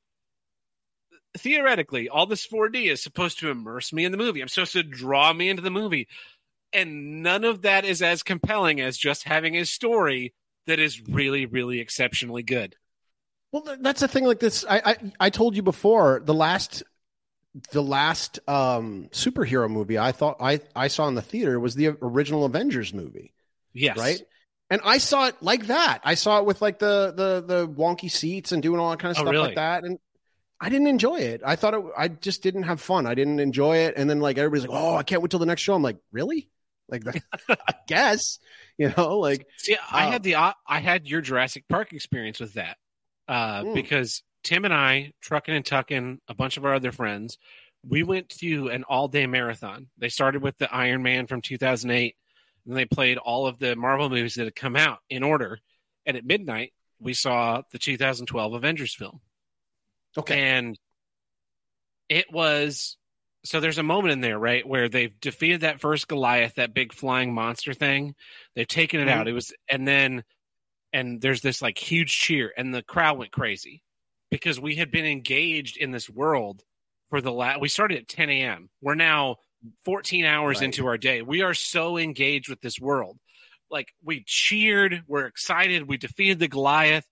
theoretically, 1.36 2.08
all 2.08 2.24
this 2.24 2.46
4D 2.46 2.90
is 2.90 3.02
supposed 3.02 3.40
to 3.40 3.50
immerse 3.50 3.92
me 3.92 4.06
in 4.06 4.12
the 4.12 4.16
movie. 4.16 4.40
I'm 4.40 4.48
supposed 4.48 4.72
to 4.72 4.82
draw 4.82 5.34
me 5.34 5.50
into 5.50 5.60
the 5.60 5.70
movie. 5.70 6.08
And 6.72 7.22
none 7.22 7.44
of 7.44 7.60
that 7.60 7.84
is 7.84 8.00
as 8.00 8.22
compelling 8.22 8.80
as 8.80 8.96
just 8.96 9.24
having 9.24 9.54
a 9.54 9.66
story 9.66 10.32
that 10.66 10.78
is 10.78 11.06
really, 11.06 11.44
really 11.44 11.80
exceptionally 11.80 12.42
good. 12.42 12.74
Well, 13.56 13.76
that's 13.80 14.00
the 14.00 14.08
thing. 14.08 14.24
Like 14.24 14.38
this, 14.38 14.66
I, 14.68 14.82
I, 14.84 14.96
I 15.18 15.30
told 15.30 15.56
you 15.56 15.62
before 15.62 16.20
the 16.22 16.34
last, 16.34 16.82
the 17.72 17.82
last 17.82 18.38
um, 18.46 19.08
superhero 19.12 19.70
movie 19.70 19.98
I 19.98 20.12
thought 20.12 20.36
I, 20.40 20.60
I 20.74 20.88
saw 20.88 21.08
in 21.08 21.14
the 21.14 21.22
theater 21.22 21.58
was 21.58 21.74
the 21.74 21.96
original 22.02 22.44
Avengers 22.44 22.92
movie. 22.92 23.32
Yes. 23.72 23.96
Right. 23.96 24.20
And 24.68 24.82
I 24.84 24.98
saw 24.98 25.28
it 25.28 25.36
like 25.40 25.68
that. 25.68 26.00
I 26.04 26.16
saw 26.16 26.40
it 26.40 26.44
with 26.44 26.60
like 26.60 26.78
the 26.80 27.14
the 27.16 27.40
the 27.40 27.68
wonky 27.68 28.10
seats 28.10 28.52
and 28.52 28.62
doing 28.62 28.78
all 28.78 28.90
that 28.90 28.98
kind 28.98 29.12
of 29.12 29.18
oh, 29.18 29.22
stuff 29.22 29.32
really? 29.32 29.46
like 29.46 29.54
that. 29.54 29.84
And 29.84 30.00
I 30.60 30.68
didn't 30.68 30.88
enjoy 30.88 31.20
it. 31.20 31.40
I 31.44 31.56
thought 31.56 31.74
it, 31.74 31.84
I 31.96 32.08
just 32.08 32.42
didn't 32.42 32.64
have 32.64 32.80
fun. 32.80 33.06
I 33.06 33.14
didn't 33.14 33.40
enjoy 33.40 33.78
it. 33.78 33.94
And 33.96 34.10
then 34.10 34.20
like 34.20 34.36
everybody's 34.36 34.68
like, 34.68 34.78
"Oh, 34.78 34.96
I 34.96 35.02
can't 35.02 35.22
wait 35.22 35.30
till 35.30 35.40
the 35.40 35.46
next 35.46 35.62
show." 35.62 35.74
I'm 35.74 35.82
like, 35.82 35.98
"Really?" 36.12 36.50
Like, 36.88 37.04
I 37.48 37.74
guess 37.88 38.38
you 38.76 38.92
know, 38.96 39.18
like. 39.18 39.46
See, 39.56 39.76
uh, 39.76 39.78
I 39.92 40.06
had 40.06 40.24
the 40.24 40.34
I 40.34 40.80
had 40.80 41.06
your 41.06 41.20
Jurassic 41.20 41.68
Park 41.68 41.92
experience 41.92 42.40
with 42.40 42.54
that 42.54 42.76
uh, 43.28 43.62
mm. 43.62 43.74
because 43.74 44.22
Tim 44.44 44.64
and 44.64 44.74
I, 44.74 45.12
trucking 45.20 45.54
and 45.54 45.64
tucking, 45.64 46.20
a 46.28 46.34
bunch 46.34 46.56
of 46.56 46.64
our 46.64 46.74
other 46.74 46.92
friends, 46.92 47.38
we 47.88 48.02
went 48.02 48.28
to 48.40 48.68
an 48.68 48.84
all 48.84 49.08
day 49.08 49.26
marathon. 49.26 49.88
They 49.98 50.08
started 50.08 50.42
with 50.42 50.58
the 50.58 50.72
Iron 50.72 51.02
Man 51.02 51.26
from 51.26 51.40
2008, 51.40 52.16
and 52.66 52.76
they 52.76 52.84
played 52.84 53.18
all 53.18 53.46
of 53.46 53.58
the 53.58 53.76
Marvel 53.76 54.08
movies 54.08 54.34
that 54.34 54.44
had 54.44 54.56
come 54.56 54.76
out 54.76 54.98
in 55.08 55.22
order. 55.22 55.58
And 56.04 56.16
at 56.16 56.24
midnight, 56.24 56.72
we 57.00 57.14
saw 57.14 57.62
the 57.72 57.78
2012 57.78 58.54
Avengers 58.54 58.94
film. 58.94 59.20
Okay. 60.16 60.40
And 60.40 60.78
it 62.08 62.32
was 62.32 62.96
so 63.44 63.60
there's 63.60 63.78
a 63.78 63.84
moment 63.84 64.12
in 64.12 64.20
there, 64.20 64.38
right, 64.38 64.66
where 64.66 64.88
they've 64.88 65.18
defeated 65.20 65.60
that 65.60 65.80
first 65.80 66.08
Goliath, 66.08 66.56
that 66.56 66.74
big 66.74 66.92
flying 66.92 67.32
monster 67.32 67.74
thing. 67.74 68.14
They've 68.54 68.66
taken 68.66 69.00
it 69.00 69.04
mm-hmm. 69.04 69.20
out. 69.20 69.28
It 69.28 69.32
was 69.32 69.52
and 69.68 69.86
then 69.86 70.24
and 70.96 71.20
there's 71.20 71.42
this 71.42 71.60
like 71.60 71.76
huge 71.76 72.16
cheer 72.16 72.54
and 72.56 72.74
the 72.74 72.82
crowd 72.82 73.18
went 73.18 73.30
crazy 73.30 73.82
because 74.30 74.58
we 74.58 74.76
had 74.76 74.90
been 74.90 75.04
engaged 75.04 75.76
in 75.76 75.90
this 75.90 76.08
world 76.08 76.62
for 77.10 77.20
the 77.20 77.30
last 77.30 77.60
we 77.60 77.68
started 77.68 77.98
at 77.98 78.08
10 78.08 78.30
a.m. 78.30 78.70
We're 78.80 78.94
now 78.94 79.36
14 79.84 80.24
hours 80.24 80.56
right. 80.56 80.64
into 80.64 80.86
our 80.86 80.96
day. 80.96 81.20
We 81.20 81.42
are 81.42 81.52
so 81.52 81.98
engaged 81.98 82.48
with 82.48 82.62
this 82.62 82.80
world. 82.80 83.18
Like 83.70 83.92
we 84.02 84.24
cheered, 84.26 85.02
we're 85.06 85.26
excited, 85.26 85.86
we 85.86 85.98
defeated 85.98 86.38
the 86.38 86.48
Goliath 86.48 87.06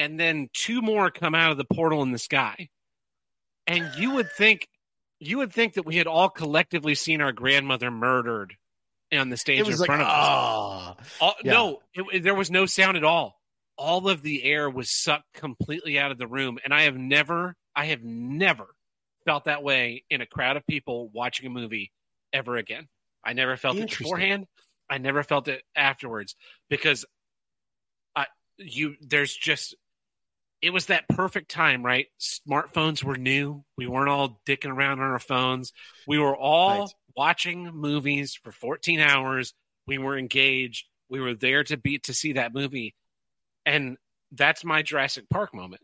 and 0.00 0.18
then 0.18 0.48
two 0.52 0.82
more 0.82 1.12
come 1.12 1.36
out 1.36 1.52
of 1.52 1.58
the 1.58 1.64
portal 1.64 2.02
in 2.02 2.10
the 2.10 2.18
sky. 2.18 2.70
And 3.68 3.88
you 3.96 4.14
would 4.14 4.32
think 4.32 4.66
you 5.20 5.38
would 5.38 5.52
think 5.52 5.74
that 5.74 5.86
we 5.86 5.94
had 5.94 6.08
all 6.08 6.28
collectively 6.28 6.96
seen 6.96 7.20
our 7.20 7.30
grandmother 7.30 7.92
murdered 7.92 8.56
on 9.12 9.28
the 9.28 9.36
stage 9.36 9.68
in 9.68 9.76
like, 9.76 9.86
front 9.86 10.02
of 10.02 10.08
us. 10.08 10.14
Oh, 10.14 10.96
all, 11.20 11.34
yeah. 11.44 11.52
No, 11.52 11.80
it, 11.94 12.04
it, 12.12 12.22
there 12.22 12.34
was 12.34 12.50
no 12.50 12.66
sound 12.66 12.96
at 12.96 13.04
all. 13.04 13.40
All 13.76 14.08
of 14.08 14.22
the 14.22 14.44
air 14.44 14.68
was 14.68 14.90
sucked 14.90 15.32
completely 15.34 15.98
out 15.98 16.10
of 16.10 16.18
the 16.18 16.26
room, 16.26 16.58
and 16.64 16.74
I 16.74 16.82
have 16.82 16.96
never, 16.96 17.56
I 17.74 17.86
have 17.86 18.02
never 18.02 18.66
felt 19.24 19.44
that 19.44 19.62
way 19.62 20.04
in 20.10 20.20
a 20.20 20.26
crowd 20.26 20.56
of 20.56 20.66
people 20.66 21.08
watching 21.12 21.46
a 21.46 21.50
movie 21.50 21.92
ever 22.32 22.56
again. 22.56 22.88
I 23.24 23.32
never 23.32 23.56
felt 23.56 23.76
it 23.76 23.96
beforehand. 23.98 24.46
I 24.90 24.98
never 24.98 25.22
felt 25.22 25.48
it 25.48 25.62
afterwards 25.74 26.34
because 26.68 27.04
I, 28.14 28.26
you, 28.58 28.96
there's 29.00 29.34
just 29.34 29.74
it 30.62 30.72
was 30.72 30.86
that 30.86 31.08
perfect 31.08 31.50
time, 31.50 31.84
right? 31.84 32.06
Smartphones 32.20 33.02
were 33.02 33.16
new. 33.16 33.64
We 33.76 33.88
weren't 33.88 34.08
all 34.08 34.40
dicking 34.46 34.70
around 34.70 35.00
on 35.00 35.10
our 35.10 35.18
phones. 35.18 35.72
We 36.06 36.20
were 36.20 36.36
all 36.36 36.80
right. 36.82 36.94
Watching 37.16 37.70
movies 37.72 38.34
for 38.34 38.52
14 38.52 39.00
hours. 39.00 39.54
We 39.86 39.98
were 39.98 40.16
engaged. 40.16 40.86
We 41.08 41.20
were 41.20 41.34
there 41.34 41.64
to 41.64 41.76
be 41.76 41.98
to 42.00 42.14
see 42.14 42.34
that 42.34 42.54
movie. 42.54 42.94
And 43.66 43.96
that's 44.30 44.64
my 44.64 44.82
Jurassic 44.82 45.28
Park 45.28 45.54
moment. 45.54 45.82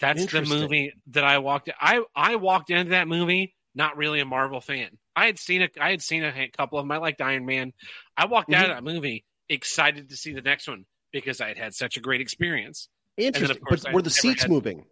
That's 0.00 0.26
the 0.26 0.42
movie 0.42 0.92
that 1.08 1.24
I 1.24 1.38
walked 1.38 1.70
I 1.80 2.02
I 2.14 2.36
walked 2.36 2.70
into 2.70 2.90
that 2.90 3.08
movie 3.08 3.54
not 3.76 3.96
really 3.96 4.20
a 4.20 4.24
Marvel 4.24 4.60
fan. 4.60 4.98
I 5.14 5.26
had 5.26 5.38
seen 5.38 5.62
a 5.62 5.68
I 5.80 5.90
had 5.90 6.02
seen 6.02 6.24
a 6.24 6.48
couple 6.48 6.78
of 6.78 6.84
them. 6.84 6.92
I 6.92 6.96
liked 6.96 7.20
Iron 7.20 7.46
Man. 7.46 7.72
I 8.16 8.26
walked 8.26 8.50
mm-hmm. 8.50 8.62
out 8.62 8.70
of 8.70 8.76
that 8.76 8.84
movie 8.84 9.24
excited 9.48 10.08
to 10.08 10.16
see 10.16 10.32
the 10.32 10.42
next 10.42 10.66
one 10.66 10.86
because 11.12 11.40
I 11.40 11.48
had 11.48 11.58
had 11.58 11.74
such 11.74 11.96
a 11.96 12.00
great 12.00 12.20
experience. 12.20 12.88
Interesting. 13.16 13.58
Course, 13.60 13.84
but 13.84 13.92
were 13.92 14.02
the 14.02 14.10
seats 14.10 14.42
had, 14.42 14.50
moving? 14.50 14.84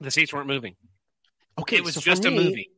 The 0.00 0.10
seats 0.10 0.32
weren't 0.32 0.46
moving. 0.46 0.76
Okay, 1.60 1.76
it 1.76 1.84
was 1.84 1.94
so 1.94 2.00
just 2.00 2.24
me, 2.24 2.28
a 2.28 2.30
movie. 2.30 2.70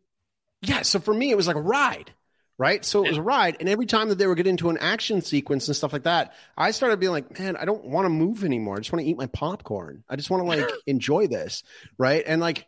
Yeah, 0.63 0.83
so 0.83 1.01
for 1.01 1.13
me, 1.13 1.31
it 1.31 1.37
was 1.37 1.47
like 1.47 1.57
a 1.57 1.61
ride, 1.61 2.13
right? 2.57 2.85
So 2.85 3.05
it 3.05 3.09
was 3.09 3.19
a 3.19 3.23
ride, 3.23 3.57
and 3.61 3.69
every 3.69 3.87
time 3.87 4.09
that 4.09 4.19
they 4.19 4.27
were 4.27 4.37
getting 4.37 4.53
into 4.53 4.71
an 4.71 4.79
action 4.79 5.21
sequence 5.21 5.67
and 5.67 5.77
stuff 5.77 5.93
like 5.93 6.05
that, 6.05 6.35
I 6.57 6.71
started 6.71 7.01
being 7.01 7.13
like, 7.13 7.39
man, 7.39 7.57
I 7.57 7.65
don't 7.65 7.85
want 7.85 8.05
to 8.05 8.11
move 8.11 8.45
anymore. 8.45 8.77
I 8.77 8.79
just 8.79 8.93
want 8.93 9.05
to 9.05 9.11
eat 9.11 9.17
my 9.17 9.27
popcorn. 9.27 10.05
I 10.09 10.17
just 10.17 10.31
want 10.31 10.43
to 10.43 10.47
like 10.47 10.71
enjoy 10.87 11.27
this, 11.27 11.65
right? 11.99 12.23
And 12.25 12.41
like, 12.41 12.67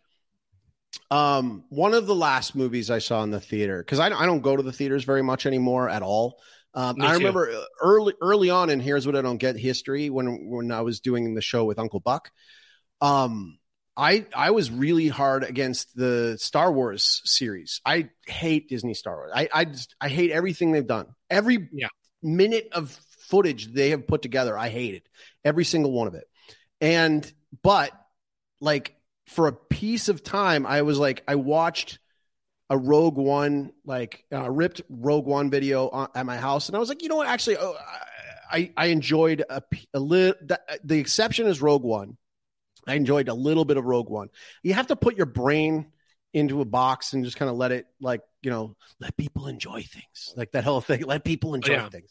um, 1.11 1.65
one 1.69 1.95
of 1.95 2.07
the 2.07 2.15
last 2.15 2.57
movies 2.57 2.91
I 2.91 2.99
saw 2.99 3.23
in 3.23 3.31
the 3.31 3.41
theater 3.41 3.79
because 3.79 4.01
I, 4.01 4.07
I 4.07 4.27
don't 4.27 4.41
go 4.41 4.57
to 4.57 4.63
the 4.63 4.73
theaters 4.73 5.05
very 5.05 5.23
much 5.23 5.47
anymore 5.47 5.89
at 5.89 6.03
all. 6.03 6.41
Um, 6.75 6.97
I 7.01 7.15
remember 7.15 7.53
early 7.81 8.15
early 8.21 8.51
on, 8.51 8.69
and 8.69 8.83
here's 8.83 9.07
what 9.07 9.15
I 9.15 9.23
don't 9.23 9.39
get 9.39 9.57
history 9.57 10.11
when 10.11 10.51
when 10.51 10.73
I 10.73 10.81
was 10.81 10.99
doing 10.99 11.35
the 11.35 11.41
show 11.41 11.65
with 11.65 11.79
Uncle 11.79 12.01
Buck. 12.01 12.33
Um, 13.01 13.59
I 13.97 14.27
I 14.35 14.51
was 14.51 14.71
really 14.71 15.09
hard 15.09 15.45
against 15.45 15.97
the 15.97 16.37
Star 16.39 16.73
Wars 16.73 17.23
series. 17.25 17.81
I 17.87 18.11
hate 18.27 18.69
Disney 18.69 18.95
Star 18.95 19.17
Wars. 19.17 19.33
I 19.35 19.49
I 19.53 19.65
just 19.67 19.95
I 20.01 20.09
hate 20.09 20.31
everything 20.31 20.73
they've 20.73 20.87
done. 20.87 21.07
Every 21.31 21.69
yeah. 21.73 21.89
minute 22.23 22.69
of 22.73 22.91
footage 23.19 23.73
they 23.73 23.91
have 23.91 24.07
put 24.07 24.23
together, 24.23 24.59
I 24.59 24.69
hate 24.69 24.95
it. 24.95 25.09
Every 25.45 25.65
single 25.65 25.93
one 25.93 26.09
of 26.09 26.15
it. 26.15 26.29
And 26.81 27.31
but 27.63 27.93
like 28.61 28.97
for 29.27 29.47
a 29.47 29.53
piece 29.53 30.09
of 30.09 30.25
time, 30.25 30.67
I 30.67 30.83
was 30.83 30.99
like 30.99 31.23
I 31.29 31.37
watched 31.37 32.01
a 32.71 32.77
Rogue 32.77 33.17
One 33.17 33.73
like 33.85 34.25
uh, 34.33 34.51
ripped 34.51 34.83
Rogue 34.89 35.27
One 35.27 35.51
video 35.51 35.89
on, 35.89 36.09
at 36.17 36.27
my 36.27 36.37
house, 36.37 36.69
and 36.69 36.77
I 36.77 36.81
was 36.81 36.89
like, 36.89 37.03
you 37.03 37.09
know 37.09 37.17
what? 37.17 37.29
Actually, 37.29 37.59
oh, 37.59 37.77
I 38.51 38.73
I 38.77 38.87
enjoyed 38.87 39.45
a, 39.49 39.63
a 39.93 40.01
little. 40.01 40.35
The, 40.45 40.61
the 40.83 40.99
exception 40.99 41.47
is 41.47 41.63
Rogue 41.63 41.85
One 41.85 42.17
I 42.87 42.95
enjoyed 42.95 43.29
a 43.29 43.35
little 43.35 43.65
bit 43.65 43.77
of 43.77 43.85
Rogue 43.85 44.11
One. 44.11 44.29
You 44.63 44.75
have 44.75 44.89
to 44.89 44.97
put 44.97 45.17
your 45.17 45.27
brain 45.27 45.87
into 46.33 46.61
a 46.61 46.65
box 46.65 47.13
and 47.13 47.25
just 47.25 47.37
kind 47.37 47.51
of 47.51 47.57
let 47.57 47.73
it, 47.73 47.87
like, 48.01 48.21
you 48.43 48.51
know, 48.51 48.77
let 49.01 49.17
people 49.17 49.47
enjoy 49.47 49.83
things, 49.83 50.35
like 50.37 50.53
that 50.53 50.65
whole 50.65 50.81
thing. 50.81 51.05
Let 51.05 51.25
people 51.25 51.55
enjoy 51.55 51.75
yeah. 51.75 51.89
things. 51.89 52.11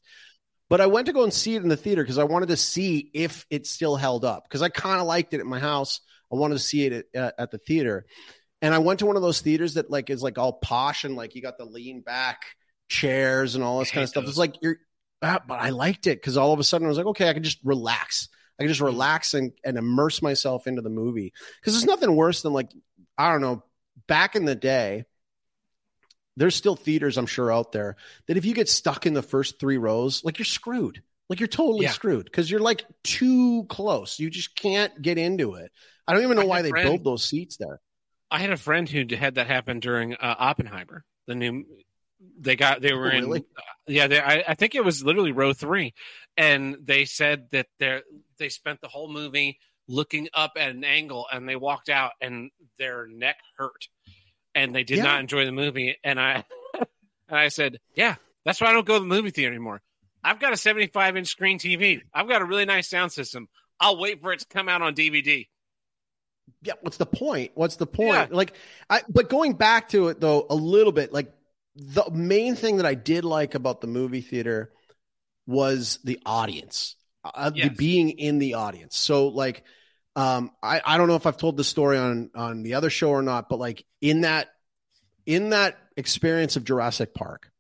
But 0.70 0.82
I 0.82 0.88
went 0.88 1.08
to 1.08 1.14
go 1.14 1.24
and 1.24 1.34
see 1.34 1.56
it 1.56 1.62
in 1.62 1.70
the 1.70 1.78
theater 1.78 2.02
because 2.02 2.18
I 2.18 2.24
wanted 2.24 2.50
to 2.50 2.58
see 2.58 3.12
if 3.14 3.46
it 3.50 3.68
still 3.68 3.96
held 3.96 4.26
up 4.26 4.46
because 4.46 4.62
I 4.62 4.70
kind 4.70 5.00
of 5.00 5.08
liked 5.08 5.34
it 5.34 5.40
at 5.40 5.46
my 5.46 5.60
house. 5.60 6.00
I 6.32 6.36
wanted 6.36 6.56
to 6.56 6.60
see 6.62 6.86
it 6.86 7.08
at, 7.14 7.22
uh, 7.22 7.32
at 7.38 7.52
the 7.52 7.60
theater. 7.60 8.06
And 8.62 8.74
I 8.74 8.80
went 8.80 9.00
to 9.00 9.06
one 9.06 9.18
of 9.18 9.22
those 9.22 9.42
theaters 9.42 9.74
that 9.76 9.92
like 9.92 10.10
is 10.10 10.24
like 10.24 10.38
all 10.38 10.54
posh 10.54 11.04
and 11.04 11.16
like 11.16 11.36
you 11.36 11.42
got 11.42 11.58
the 11.58 11.66
lean 11.66 12.02
back 12.02 12.44
chairs 12.88 13.56
and 13.56 13.64
all 13.64 13.80
this 13.80 13.92
kind 13.92 14.04
of 14.04 14.10
stuff. 14.10 14.24
It's 14.26 14.38
like 14.38 14.56
you're, 14.62 14.78
ah, 15.22 15.42
but 15.46 15.60
I 15.60 15.70
liked 15.70 16.08
it 16.08 16.16
because 16.16 16.38
all 16.38 16.54
of 16.54 16.60
a 16.60 16.64
sudden 16.64 16.88
I 16.88 16.90
was 16.90 16.98
like, 16.98 17.08
okay, 17.08 17.30
I 17.30 17.34
can 17.34 17.44
just 17.44 17.60
relax. 17.64 18.30
I 18.60 18.64
can 18.64 18.70
just 18.70 18.82
relax 18.82 19.34
and, 19.34 19.52
and 19.64 19.78
immerse 19.78 20.22
myself 20.22 20.68
into 20.68 20.82
the 20.82 20.90
movie. 20.90 21.34
Because 21.60 21.74
there's 21.74 21.86
nothing 21.86 22.16
worse 22.16 22.42
than 22.42 22.54
like, 22.54 22.70
I 23.18 23.32
don't 23.32 23.42
know, 23.42 23.64
back 24.08 24.36
in 24.36 24.46
the 24.46 24.56
day, 24.56 25.06
there's 26.36 26.56
still 26.56 26.76
theaters 26.76 27.18
I'm 27.18 27.26
sure 27.26 27.52
out 27.52 27.72
there 27.72 27.96
that 28.28 28.38
if 28.38 28.46
you 28.46 28.54
get 28.54 28.70
stuck 28.70 29.06
in 29.06 29.14
the 29.14 29.22
first 29.22 29.60
three 29.60 29.78
rows, 29.78 30.24
like 30.24 30.40
you're 30.40 30.46
screwed. 30.46 31.02
Like 31.30 31.40
you're 31.40 31.48
totally 31.48 31.86
yeah. 31.86 31.92
screwed 31.92 32.26
because 32.26 32.50
you're 32.52 32.60
like 32.60 32.86
too 33.04 33.66
close. 33.70 34.20
You 34.20 34.30
just 34.30 34.56
can't 34.56 35.02
get 35.02 35.18
into 35.18 35.56
it. 35.56 35.72
I 36.08 36.14
don't 36.14 36.24
even 36.24 36.38
know 36.38 36.46
why 36.46 36.62
they 36.62 36.70
friend, 36.70 36.88
build 36.88 37.04
those 37.04 37.24
seats 37.24 37.58
there. 37.58 37.80
I 38.30 38.40
had 38.40 38.52
a 38.52 38.58
friend 38.58 38.90
who 38.90 39.06
had 39.16 39.36
that 39.36 39.48
happen 39.48 39.80
during 39.80 40.16
uh, 40.16 40.36
Oppenheimer, 40.38 41.06
the 41.28 41.36
new 41.36 41.66
they 42.40 42.56
got 42.56 42.82
they 42.82 42.94
were 42.94 43.08
oh, 43.08 43.20
really? 43.20 43.40
in 43.88 43.96
yeah 43.96 44.08
they, 44.08 44.20
I, 44.20 44.44
I 44.48 44.54
think 44.56 44.76
it 44.76 44.84
was 44.84 45.04
literally 45.04 45.32
row 45.32 45.54
three 45.54 45.94
and 46.38 46.78
they 46.82 47.06
said 47.06 47.48
that 47.52 47.68
they 47.80 48.02
they 48.38 48.50
spent 48.50 48.82
the 48.82 48.88
whole 48.88 49.12
movie 49.12 49.60
looking 49.88 50.30
up 50.34 50.54
at 50.58 50.72
an 50.72 50.84
angle 50.84 51.28
and 51.32 51.48
they 51.48 51.56
walked 51.56 51.90
out 51.90 52.12
and 52.22 52.52
their 52.78 53.08
neck 53.08 53.38
hurt 53.58 53.88
and 54.56 54.74
they 54.74 54.84
did 54.84 54.98
yeah. 54.98 55.04
not 55.04 55.20
enjoy 55.20 55.46
the 55.46 55.52
movie. 55.52 55.98
And 56.04 56.20
i 56.20 56.44
and 56.74 56.86
i 57.30 57.48
said 57.48 57.80
yeah 57.96 58.16
that's 58.46 58.62
why 58.62 58.68
i 58.68 58.74
don't 58.74 58.86
go 58.86 58.96
to 58.96 59.00
the 59.00 59.06
movie 59.06 59.32
theater 59.32 59.52
anymore. 59.52 59.82
I've 60.26 60.40
got 60.40 60.54
a 60.54 60.58
75 60.58 61.18
inch 61.18 61.28
screen 61.28 61.60
tv 61.60 62.02
i've 62.14 62.28
got 62.28 62.42
a 62.42 62.46
really 62.46 62.66
nice 62.66 62.90
sound 62.90 63.12
system. 63.12 63.48
I'll 63.80 64.00
wait 64.00 64.22
for 64.22 64.32
it 64.32 64.40
to 64.40 64.46
come 64.48 64.70
out 64.70 64.82
on 64.82 64.96
dvd 64.96 65.48
yeah 66.62 66.74
what's 66.82 66.98
the 66.98 67.06
point? 67.06 67.52
What's 67.56 67.76
the 67.78 67.88
point? 67.88 68.10
Yeah. 68.10 68.28
like 68.32 68.54
i 68.90 69.02
but 69.10 69.30
going 69.30 69.54
back 69.54 69.90
to 69.90 70.08
it 70.10 70.22
though 70.22 70.46
a 70.50 70.56
little 70.56 70.92
bit 70.94 71.12
like 71.12 71.34
the 71.76 72.10
main 72.12 72.56
thing 72.56 72.78
that 72.78 72.86
I 72.86 72.94
did 72.94 73.26
like 73.26 73.56
about 73.56 73.82
the 73.82 73.88
movie 73.88 74.22
theater 74.22 74.72
was 75.48 76.00
the 76.04 76.20
audience, 76.26 76.96
uh, 77.24 77.52
yes. 77.54 77.70
the 77.70 77.76
being 77.76 78.10
in 78.12 78.40
the 78.40 78.56
audience. 78.56 78.98
So 78.98 79.28
like, 79.28 79.64
um, 80.16 80.52
I, 80.62 80.82
I 80.86 80.98
don't 80.98 81.08
know 81.08 81.16
if 81.16 81.26
I've 81.26 81.38
told 81.38 81.58
the 81.58 81.64
story 81.64 81.98
on 81.98 82.30
on 82.36 82.64
the 82.64 82.76
other 82.76 82.90
show 82.90 83.10
or 83.10 83.22
not, 83.22 83.50
but 83.50 83.60
like 83.60 83.86
in 84.02 84.22
that 84.22 84.50
in 85.26 85.50
that 85.50 85.78
experience 85.98 86.56
of 86.56 86.64
Jurassic 86.64 87.14
Park. 87.14 87.52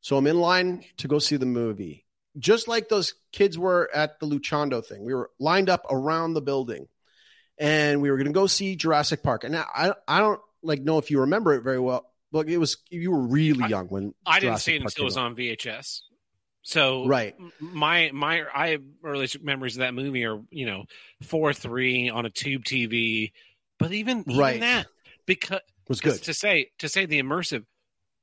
So 0.00 0.16
I'm 0.16 0.26
in 0.26 0.38
line 0.38 0.84
to 0.98 1.08
go 1.08 1.18
see 1.18 1.36
the 1.36 1.46
movie, 1.46 2.06
just 2.38 2.68
like 2.68 2.88
those 2.88 3.14
kids 3.32 3.58
were 3.58 3.90
at 3.94 4.20
the 4.20 4.26
Luchando 4.26 4.84
thing. 4.84 5.04
We 5.04 5.14
were 5.14 5.30
lined 5.38 5.68
up 5.68 5.86
around 5.90 6.34
the 6.34 6.40
building, 6.40 6.88
and 7.58 8.00
we 8.00 8.10
were 8.10 8.16
going 8.16 8.26
to 8.26 8.32
go 8.32 8.46
see 8.46 8.76
Jurassic 8.76 9.22
Park. 9.22 9.44
And 9.44 9.56
I 9.56 9.92
I 10.06 10.18
don't 10.20 10.40
like 10.62 10.82
know 10.82 10.98
if 10.98 11.10
you 11.10 11.20
remember 11.20 11.54
it 11.54 11.62
very 11.62 11.80
well 11.80 12.08
but 12.30 12.48
it 12.48 12.58
was 12.58 12.76
you 12.90 13.10
were 13.10 13.26
really 13.26 13.68
young 13.68 13.88
when 13.88 14.14
I, 14.26 14.40
didn't 14.40 14.58
see 14.58 14.76
it 14.76 14.82
until 14.82 15.02
it 15.02 15.04
was 15.04 15.16
on 15.16 15.34
VHS. 15.34 16.02
So 16.68 17.06
right, 17.06 17.34
my 17.60 18.10
my 18.12 18.42
I 18.54 18.76
early 19.02 19.26
memories 19.40 19.76
of 19.76 19.80
that 19.80 19.94
movie 19.94 20.26
are 20.26 20.38
you 20.50 20.66
know 20.66 20.84
four 21.22 21.54
three 21.54 22.10
on 22.10 22.26
a 22.26 22.30
tube 22.30 22.62
TV, 22.62 23.32
but 23.78 23.90
even, 23.92 24.22
even 24.26 24.38
right. 24.38 24.60
that 24.60 24.86
because 25.24 25.60
was 25.88 26.02
good 26.02 26.22
to 26.24 26.34
say 26.34 26.68
to 26.80 26.90
say 26.90 27.06
the 27.06 27.22
immersive 27.22 27.64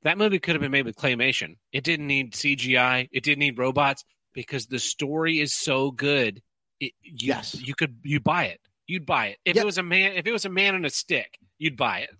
that 0.02 0.16
movie 0.16 0.38
could 0.38 0.54
have 0.54 0.62
been 0.62 0.70
made 0.70 0.84
with 0.84 0.94
claymation. 0.94 1.56
It 1.72 1.82
didn't 1.82 2.06
need 2.06 2.34
CGI. 2.34 3.08
It 3.10 3.24
didn't 3.24 3.40
need 3.40 3.58
robots 3.58 4.04
because 4.32 4.66
the 4.66 4.78
story 4.78 5.40
is 5.40 5.52
so 5.52 5.90
good. 5.90 6.40
It, 6.78 6.92
you, 7.02 7.14
yes, 7.26 7.60
you 7.60 7.74
could 7.74 7.96
you 8.04 8.20
buy 8.20 8.44
it. 8.44 8.60
You'd 8.86 9.06
buy 9.06 9.26
it 9.26 9.38
if 9.44 9.56
yep. 9.56 9.64
it 9.64 9.66
was 9.66 9.78
a 9.78 9.82
man. 9.82 10.12
If 10.12 10.24
it 10.28 10.32
was 10.32 10.44
a 10.44 10.50
man 10.50 10.76
on 10.76 10.84
a 10.84 10.90
stick, 10.90 11.36
you'd 11.58 11.76
buy 11.76 12.02
it. 12.02 12.10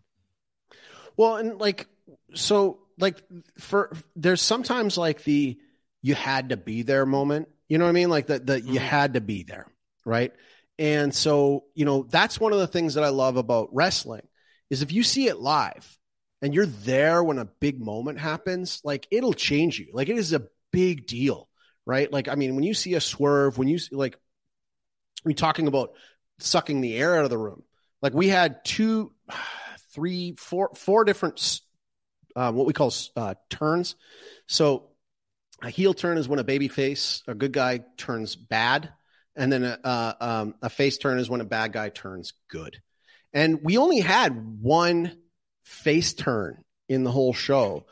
Well, 1.16 1.36
and 1.36 1.60
like 1.60 1.86
so 2.34 2.80
like 2.98 3.22
for 3.60 3.92
there's 4.16 4.42
sometimes 4.42 4.98
like 4.98 5.22
the 5.22 5.56
you 6.06 6.14
had 6.14 6.50
to 6.50 6.56
be 6.56 6.82
there 6.82 7.04
moment. 7.04 7.48
You 7.68 7.78
know 7.78 7.84
what 7.84 7.90
I 7.90 7.94
mean? 7.94 8.10
Like 8.10 8.28
that 8.28 8.46
that 8.46 8.62
mm-hmm. 8.62 8.74
you 8.74 8.78
had 8.78 9.14
to 9.14 9.20
be 9.20 9.42
there, 9.42 9.66
right? 10.04 10.32
And 10.78 11.12
so, 11.12 11.64
you 11.74 11.84
know, 11.84 12.04
that's 12.08 12.38
one 12.38 12.52
of 12.52 12.60
the 12.60 12.68
things 12.68 12.94
that 12.94 13.02
I 13.02 13.08
love 13.08 13.36
about 13.36 13.70
wrestling 13.72 14.22
is 14.70 14.82
if 14.82 14.92
you 14.92 15.02
see 15.02 15.26
it 15.26 15.40
live 15.40 15.98
and 16.40 16.54
you're 16.54 16.66
there 16.66 17.24
when 17.24 17.38
a 17.38 17.44
big 17.44 17.80
moment 17.80 18.20
happens, 18.20 18.80
like 18.84 19.08
it'll 19.10 19.32
change 19.32 19.80
you. 19.80 19.88
Like 19.92 20.08
it 20.08 20.16
is 20.16 20.32
a 20.32 20.46
big 20.70 21.08
deal, 21.08 21.48
right? 21.84 22.12
Like 22.12 22.28
I 22.28 22.36
mean, 22.36 22.54
when 22.54 22.62
you 22.62 22.74
see 22.74 22.94
a 22.94 23.00
swerve, 23.00 23.58
when 23.58 23.66
you 23.66 23.80
see 23.80 23.96
like 23.96 24.16
we 25.24 25.34
talking 25.34 25.66
about 25.66 25.94
sucking 26.38 26.82
the 26.82 26.94
air 26.94 27.18
out 27.18 27.24
of 27.24 27.30
the 27.30 27.38
room. 27.38 27.64
Like 28.00 28.14
we 28.14 28.28
had 28.28 28.64
two 28.64 29.12
three, 29.92 30.36
four, 30.38 30.70
four 30.76 31.02
different 31.02 31.60
uh, 32.36 32.52
what 32.52 32.66
we 32.66 32.74
call 32.74 32.92
uh, 33.16 33.34
turns. 33.50 33.96
So 34.46 34.90
a 35.66 35.70
heel 35.70 35.94
turn 35.94 36.16
is 36.16 36.28
when 36.28 36.38
a 36.38 36.44
baby 36.44 36.68
face, 36.68 37.24
a 37.26 37.34
good 37.34 37.52
guy 37.52 37.80
turns 37.96 38.36
bad, 38.36 38.92
and 39.34 39.52
then 39.52 39.64
a, 39.64 39.78
uh, 39.82 40.12
um, 40.20 40.54
a 40.62 40.70
face 40.70 40.96
turn 40.96 41.18
is 41.18 41.28
when 41.28 41.40
a 41.40 41.44
bad 41.44 41.72
guy 41.72 41.88
turns 41.88 42.34
good. 42.48 42.80
And 43.32 43.58
we 43.64 43.76
only 43.76 43.98
had 43.98 44.62
one 44.62 45.18
face 45.64 46.14
turn 46.14 46.62
in 46.88 47.02
the 47.02 47.10
whole 47.10 47.32
show, 47.32 47.84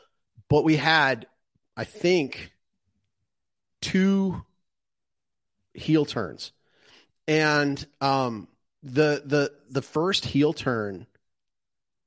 but 0.49 0.63
we 0.63 0.77
had, 0.77 1.27
I 1.75 1.83
think, 1.83 2.53
two 3.81 4.41
heel 5.73 6.05
turns. 6.05 6.53
And 7.27 7.85
um, 7.99 8.47
the 8.83 9.21
the 9.25 9.51
the 9.69 9.81
first 9.81 10.23
heel 10.23 10.53
turn 10.53 11.07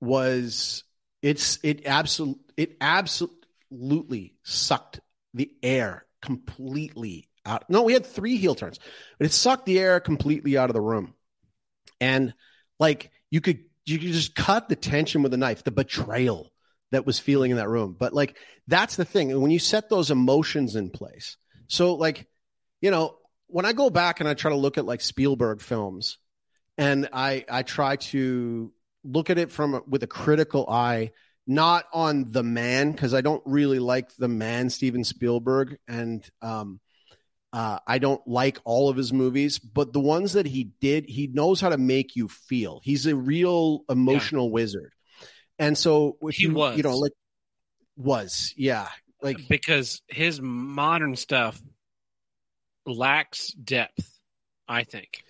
was 0.00 0.82
it's 1.20 1.58
it 1.62 1.86
absolutely 1.86 2.42
it 2.56 2.76
absolutely 2.80 4.32
sucked 4.44 5.00
the 5.34 5.50
air 5.62 6.06
completely 6.20 7.28
out. 7.44 7.64
No, 7.68 7.82
we 7.82 7.92
had 7.92 8.06
three 8.06 8.36
heel 8.36 8.54
turns, 8.54 8.78
but 9.18 9.26
it 9.26 9.32
sucked 9.32 9.66
the 9.66 9.78
air 9.78 10.00
completely 10.00 10.56
out 10.56 10.70
of 10.70 10.74
the 10.74 10.80
room. 10.80 11.14
And 12.00 12.34
like 12.78 13.10
you 13.30 13.40
could 13.40 13.60
you 13.86 13.98
could 13.98 14.12
just 14.12 14.34
cut 14.34 14.68
the 14.68 14.76
tension 14.76 15.22
with 15.22 15.32
a 15.34 15.38
knife, 15.38 15.64
the 15.64 15.70
betrayal 15.70 16.52
that 16.90 17.06
was 17.06 17.18
feeling 17.18 17.50
in 17.50 17.56
that 17.56 17.68
room. 17.68 17.96
But 17.98 18.12
like 18.12 18.36
that's 18.66 18.96
the 18.96 19.04
thing. 19.04 19.40
When 19.40 19.50
you 19.50 19.58
set 19.58 19.88
those 19.88 20.10
emotions 20.10 20.76
in 20.76 20.90
place. 20.90 21.36
So 21.68 21.94
like, 21.94 22.26
you 22.80 22.90
know, 22.90 23.16
when 23.46 23.66
I 23.66 23.72
go 23.72 23.90
back 23.90 24.20
and 24.20 24.28
I 24.28 24.34
try 24.34 24.50
to 24.50 24.56
look 24.56 24.78
at 24.78 24.86
like 24.86 25.00
Spielberg 25.00 25.60
films 25.60 26.18
and 26.76 27.08
I 27.12 27.44
I 27.48 27.62
try 27.62 27.96
to 27.96 28.72
look 29.04 29.30
at 29.30 29.38
it 29.38 29.50
from 29.50 29.82
with 29.86 30.02
a 30.02 30.06
critical 30.06 30.68
eye 30.68 31.12
not 31.48 31.86
on 31.94 32.30
the 32.30 32.42
man 32.42 32.92
because 32.92 33.14
I 33.14 33.22
don't 33.22 33.42
really 33.46 33.78
like 33.78 34.14
the 34.16 34.28
man 34.28 34.68
Steven 34.68 35.02
Spielberg, 35.02 35.78
and 35.88 36.28
um, 36.42 36.78
uh, 37.54 37.78
I 37.86 37.98
don't 37.98 38.20
like 38.28 38.58
all 38.64 38.90
of 38.90 38.96
his 38.96 39.12
movies, 39.12 39.58
but 39.58 39.94
the 39.94 40.00
ones 40.00 40.34
that 40.34 40.44
he 40.44 40.64
did, 40.80 41.06
he 41.08 41.26
knows 41.26 41.60
how 41.60 41.70
to 41.70 41.78
make 41.78 42.14
you 42.14 42.28
feel. 42.28 42.80
He's 42.84 43.06
a 43.06 43.16
real 43.16 43.84
emotional 43.88 44.48
yeah. 44.48 44.52
wizard, 44.52 44.92
and 45.58 45.76
so 45.76 46.18
he 46.30 46.44
you, 46.44 46.52
was, 46.52 46.76
you 46.76 46.82
know, 46.82 46.98
like 46.98 47.12
was 47.96 48.52
yeah, 48.54 48.88
like 49.22 49.48
because 49.48 50.02
his 50.06 50.40
modern 50.42 51.16
stuff 51.16 51.58
lacks 52.86 53.48
depth. 53.52 54.14
I 54.68 54.84
think. 54.84 55.22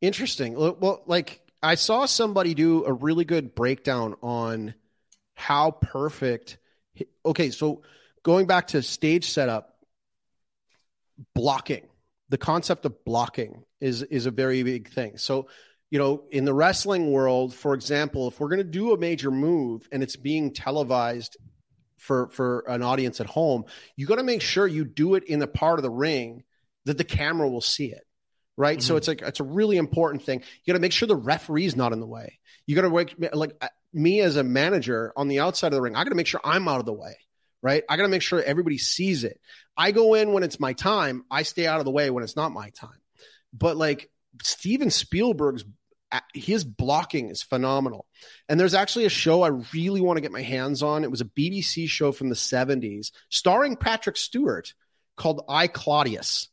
Interesting. 0.00 0.54
Well, 0.54 1.04
like 1.06 1.40
I 1.62 1.76
saw 1.76 2.06
somebody 2.06 2.54
do 2.54 2.84
a 2.84 2.92
really 2.92 3.24
good 3.24 3.54
breakdown 3.54 4.16
on 4.20 4.74
how 5.42 5.72
perfect. 5.72 6.58
Okay, 7.26 7.50
so 7.50 7.82
going 8.22 8.46
back 8.46 8.68
to 8.68 8.82
stage 8.82 9.28
setup, 9.30 9.76
blocking, 11.34 11.88
the 12.28 12.38
concept 12.38 12.84
of 12.84 13.04
blocking 13.04 13.64
is 13.80 14.02
is 14.02 14.26
a 14.26 14.30
very 14.30 14.62
big 14.62 14.88
thing. 14.88 15.16
So, 15.16 15.48
you 15.90 15.98
know, 15.98 16.22
in 16.30 16.44
the 16.44 16.54
wrestling 16.54 17.10
world, 17.10 17.54
for 17.54 17.74
example, 17.74 18.28
if 18.28 18.38
we're 18.38 18.48
going 18.48 18.58
to 18.58 18.64
do 18.64 18.92
a 18.92 18.98
major 18.98 19.32
move 19.32 19.88
and 19.90 20.02
it's 20.02 20.16
being 20.16 20.52
televised 20.52 21.36
for 21.98 22.28
for 22.28 22.60
an 22.68 22.82
audience 22.82 23.20
at 23.20 23.26
home, 23.26 23.64
you 23.96 24.06
got 24.06 24.16
to 24.16 24.22
make 24.22 24.42
sure 24.42 24.66
you 24.66 24.84
do 24.84 25.16
it 25.16 25.24
in 25.24 25.40
the 25.40 25.48
part 25.48 25.80
of 25.80 25.82
the 25.82 25.90
ring 25.90 26.44
that 26.84 26.98
the 26.98 27.04
camera 27.04 27.48
will 27.48 27.60
see 27.60 27.86
it 27.86 28.06
right? 28.58 28.78
Mm-hmm. 28.78 28.86
So 28.86 28.96
it's 28.96 29.08
like 29.08 29.22
it's 29.22 29.40
a 29.40 29.44
really 29.44 29.78
important 29.78 30.22
thing. 30.24 30.40
You 30.40 30.72
got 30.72 30.76
to 30.76 30.80
make 30.80 30.92
sure 30.92 31.08
the 31.08 31.16
referee's 31.16 31.74
not 31.74 31.94
in 31.94 32.00
the 32.00 32.06
way. 32.06 32.38
You 32.66 32.76
got 32.76 32.82
to 32.82 32.88
like 32.88 33.14
like 33.32 33.54
me 33.92 34.20
as 34.20 34.36
a 34.36 34.44
manager 34.44 35.12
on 35.16 35.28
the 35.28 35.40
outside 35.40 35.68
of 35.68 35.74
the 35.74 35.80
ring. 35.80 35.96
I 35.96 36.04
got 36.04 36.10
to 36.10 36.16
make 36.16 36.26
sure 36.26 36.40
I'm 36.44 36.68
out 36.68 36.80
of 36.80 36.86
the 36.86 36.92
way, 36.92 37.16
right? 37.62 37.82
I 37.88 37.96
got 37.96 38.04
to 38.04 38.08
make 38.08 38.22
sure 38.22 38.42
everybody 38.42 38.78
sees 38.78 39.24
it. 39.24 39.40
I 39.76 39.92
go 39.92 40.14
in 40.14 40.32
when 40.32 40.42
it's 40.42 40.60
my 40.60 40.72
time. 40.72 41.24
I 41.30 41.42
stay 41.42 41.66
out 41.66 41.78
of 41.78 41.84
the 41.84 41.90
way 41.90 42.10
when 42.10 42.24
it's 42.24 42.36
not 42.36 42.52
my 42.52 42.70
time. 42.70 43.00
But 43.52 43.76
like 43.76 44.10
Steven 44.42 44.90
Spielberg's 44.90 45.64
his 46.34 46.62
blocking 46.62 47.30
is 47.30 47.42
phenomenal. 47.42 48.04
And 48.46 48.60
there's 48.60 48.74
actually 48.74 49.06
a 49.06 49.10
show 49.10 49.40
I 49.40 49.48
really 49.72 50.02
want 50.02 50.18
to 50.18 50.20
get 50.20 50.30
my 50.30 50.42
hands 50.42 50.82
on. 50.82 51.04
It 51.04 51.10
was 51.10 51.22
a 51.22 51.26
BBC 51.26 51.88
show 51.88 52.12
from 52.12 52.28
the 52.28 52.34
70s 52.34 53.12
starring 53.30 53.76
Patrick 53.76 54.18
Stewart 54.18 54.74
called 55.16 55.42
I 55.48 55.68
Claudius 55.68 56.50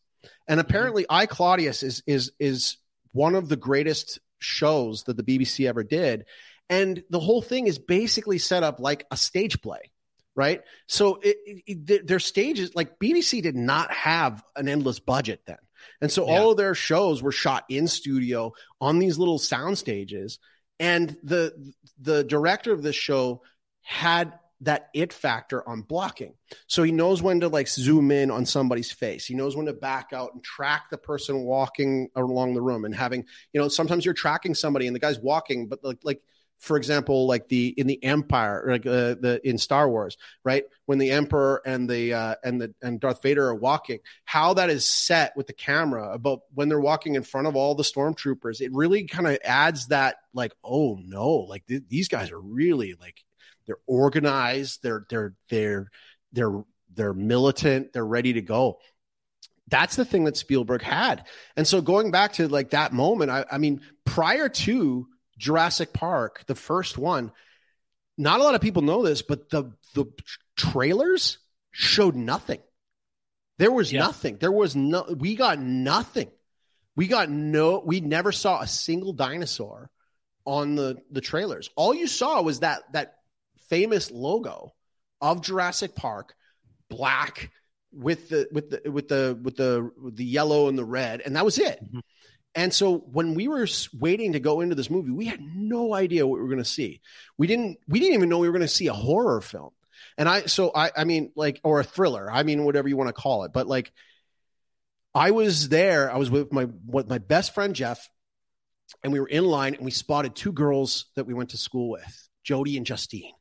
and 0.49 0.59
mm-hmm. 0.59 0.67
apparently, 0.67 1.05
I 1.09 1.27
Claudius 1.27 1.83
is 1.83 2.03
is 2.05 2.31
is 2.39 2.77
one 3.13 3.35
of 3.35 3.47
the 3.47 3.55
greatest 3.55 4.19
shows 4.39 5.03
that 5.03 5.15
the 5.15 5.23
BBC 5.23 5.67
ever 5.69 5.83
did. 5.83 6.25
And 6.69 7.03
the 7.09 7.19
whole 7.19 7.41
thing 7.41 7.67
is 7.67 7.79
basically 7.79 8.37
set 8.37 8.63
up 8.63 8.79
like 8.79 9.05
a 9.11 9.17
stage 9.17 9.61
play, 9.61 9.91
right? 10.35 10.61
So 10.87 11.19
it, 11.21 11.63
it, 11.65 12.07
their 12.07 12.19
stages, 12.19 12.75
like 12.75 12.99
BBC 12.99 13.41
did 13.41 13.55
not 13.55 13.91
have 13.91 14.43
an 14.55 14.69
endless 14.69 14.99
budget 14.99 15.41
then. 15.45 15.57
And 16.01 16.11
so 16.11 16.27
yeah. 16.27 16.39
all 16.39 16.51
of 16.51 16.57
their 16.57 16.75
shows 16.75 17.23
were 17.23 17.31
shot 17.31 17.65
in 17.69 17.87
studio 17.87 18.53
on 18.79 18.99
these 18.99 19.17
little 19.17 19.39
sound 19.39 19.77
stages. 19.77 20.39
And 20.79 21.17
the 21.23 21.73
the 21.99 22.23
director 22.23 22.71
of 22.71 22.83
this 22.83 22.95
show 22.95 23.41
had 23.81 24.33
that 24.61 24.89
it 24.93 25.13
factor 25.13 25.67
on 25.67 25.81
blocking. 25.81 26.33
So 26.67 26.83
he 26.83 26.91
knows 26.91 27.21
when 27.21 27.39
to 27.41 27.47
like 27.47 27.67
zoom 27.67 28.11
in 28.11 28.29
on 28.29 28.45
somebody's 28.45 28.91
face. 28.91 29.25
He 29.25 29.33
knows 29.33 29.55
when 29.55 29.67
to 29.67 29.73
back 29.73 30.09
out 30.13 30.33
and 30.33 30.43
track 30.43 30.89
the 30.89 30.97
person 30.97 31.41
walking 31.41 32.09
along 32.15 32.53
the 32.53 32.61
room 32.61 32.83
and 32.83 32.93
having, 32.93 33.25
you 33.53 33.61
know, 33.61 33.69
sometimes 33.69 34.03
you're 34.03 34.13
tracking 34.13 34.53
somebody 34.53 34.87
and 34.87 34.95
the 34.95 34.99
guy's 34.99 35.19
walking, 35.19 35.67
but 35.67 35.79
like, 35.83 35.99
like 36.03 36.21
for 36.59 36.75
example, 36.75 37.25
like 37.25 37.47
the 37.47 37.69
in 37.77 37.87
the 37.87 38.03
Empire, 38.03 38.65
like 38.67 38.85
uh, 38.85 39.15
the 39.15 39.39
in 39.43 39.57
Star 39.57 39.89
Wars, 39.89 40.17
right? 40.43 40.65
When 40.85 40.97
the 40.97 41.11
Emperor 41.11 41.61
and 41.65 41.89
the 41.89 42.13
uh, 42.13 42.35
and 42.43 42.61
the 42.61 42.73
and 42.81 42.99
Darth 42.99 43.21
Vader 43.21 43.47
are 43.47 43.55
walking, 43.55 43.99
how 44.25 44.53
that 44.55 44.69
is 44.69 44.85
set 44.85 45.35
with 45.37 45.47
the 45.47 45.53
camera 45.53 46.11
about 46.11 46.41
when 46.53 46.67
they're 46.67 46.79
walking 46.79 47.15
in 47.15 47.23
front 47.23 47.47
of 47.47 47.55
all 47.55 47.75
the 47.75 47.83
stormtroopers, 47.83 48.59
it 48.59 48.73
really 48.73 49.05
kind 49.05 49.25
of 49.25 49.37
adds 49.43 49.87
that 49.87 50.17
like, 50.33 50.51
oh 50.63 50.99
no, 51.01 51.29
like 51.29 51.65
th- 51.65 51.83
these 51.87 52.09
guys 52.09 52.29
are 52.29 52.41
really 52.41 52.95
like 52.99 53.23
they're 53.65 53.77
organized. 53.87 54.83
They're 54.83 55.05
they're 55.09 55.33
they're 55.49 55.89
they're 56.33 56.63
they're 56.93 57.13
militant. 57.13 57.93
They're 57.93 58.05
ready 58.05 58.33
to 58.33 58.41
go. 58.41 58.79
That's 59.69 59.95
the 59.95 60.05
thing 60.05 60.25
that 60.25 60.35
Spielberg 60.35 60.81
had. 60.81 61.25
And 61.55 61.65
so 61.65 61.79
going 61.79 62.11
back 62.11 62.33
to 62.33 62.47
like 62.47 62.71
that 62.71 62.91
moment, 62.91 63.31
I, 63.31 63.45
I 63.49 63.59
mean, 63.59 63.81
prior 64.03 64.49
to 64.49 65.07
Jurassic 65.39 65.93
Park, 65.93 66.43
the 66.45 66.55
first 66.55 66.97
one, 66.97 67.31
not 68.17 68.39
a 68.39 68.43
lot 68.43 68.53
of 68.53 68.61
people 68.61 68.83
know 68.83 69.03
this, 69.03 69.23
but 69.23 69.49
the 69.49 69.71
the 69.95 70.05
trailers 70.55 71.39
showed 71.71 72.15
nothing. 72.15 72.59
There 73.57 73.71
was 73.71 73.91
yeah. 73.91 74.01
nothing. 74.01 74.37
There 74.37 74.51
was 74.51 74.75
no. 74.75 75.05
We 75.17 75.35
got 75.35 75.57
nothing. 75.59 76.29
We 76.95 77.07
got 77.07 77.29
no. 77.29 77.81
We 77.83 78.01
never 78.01 78.31
saw 78.31 78.61
a 78.61 78.67
single 78.67 79.13
dinosaur 79.13 79.89
on 80.45 80.75
the 80.75 80.97
the 81.09 81.21
trailers. 81.21 81.69
All 81.75 81.93
you 81.93 82.07
saw 82.07 82.41
was 82.41 82.59
that 82.59 82.83
that 82.93 83.15
famous 83.69 84.11
logo 84.11 84.73
of 85.21 85.41
Jurassic 85.41 85.95
Park, 85.95 86.35
black 86.89 87.51
with 87.91 88.29
the 88.29 88.47
with 88.51 88.69
the 88.69 88.91
with 88.91 89.07
the 89.07 89.39
with 89.41 89.55
the 89.55 89.91
with 90.01 90.17
the 90.17 90.25
yellow 90.25 90.67
and 90.67 90.77
the 90.77 90.85
red, 90.85 91.21
and 91.25 91.35
that 91.35 91.45
was 91.45 91.57
it. 91.57 91.83
Mm-hmm. 91.83 91.99
And 92.55 92.73
so 92.73 92.97
when 92.97 93.35
we 93.35 93.47
were 93.47 93.67
waiting 93.97 94.33
to 94.33 94.39
go 94.39 94.61
into 94.61 94.75
this 94.75 94.89
movie, 94.89 95.11
we 95.11 95.25
had 95.25 95.41
no 95.41 95.93
idea 95.93 96.25
what 96.25 96.37
we 96.37 96.41
were 96.41 96.49
going 96.49 96.57
to 96.57 96.65
see. 96.65 97.01
We 97.37 97.47
didn't 97.47 97.79
we 97.87 97.99
didn't 97.99 98.15
even 98.15 98.29
know 98.29 98.39
we 98.39 98.47
were 98.47 98.53
going 98.53 98.61
to 98.61 98.67
see 98.67 98.87
a 98.87 98.93
horror 98.93 99.41
film. 99.41 99.69
And 100.17 100.27
I 100.27 100.41
so 100.47 100.71
I 100.73 100.91
I 100.95 101.03
mean 101.03 101.31
like 101.35 101.59
or 101.63 101.79
a 101.79 101.83
thriller. 101.83 102.29
I 102.31 102.43
mean 102.43 102.65
whatever 102.65 102.87
you 102.87 102.97
want 102.97 103.09
to 103.09 103.21
call 103.21 103.43
it. 103.43 103.53
But 103.53 103.67
like 103.67 103.91
I 105.13 105.31
was 105.31 105.69
there. 105.69 106.11
I 106.11 106.17
was 106.17 106.29
with 106.31 106.51
my 106.51 106.67
with 106.85 107.07
my 107.07 107.19
best 107.19 107.53
friend 107.53 107.75
Jeff, 107.75 108.09
and 109.03 109.13
we 109.13 109.19
were 109.19 109.27
in 109.27 109.45
line 109.45 109.75
and 109.75 109.85
we 109.85 109.91
spotted 109.91 110.35
two 110.35 110.51
girls 110.51 111.05
that 111.15 111.25
we 111.25 111.33
went 111.33 111.51
to 111.51 111.57
school 111.57 111.89
with, 111.89 112.29
Jody 112.43 112.77
and 112.77 112.85
Justine 112.85 113.33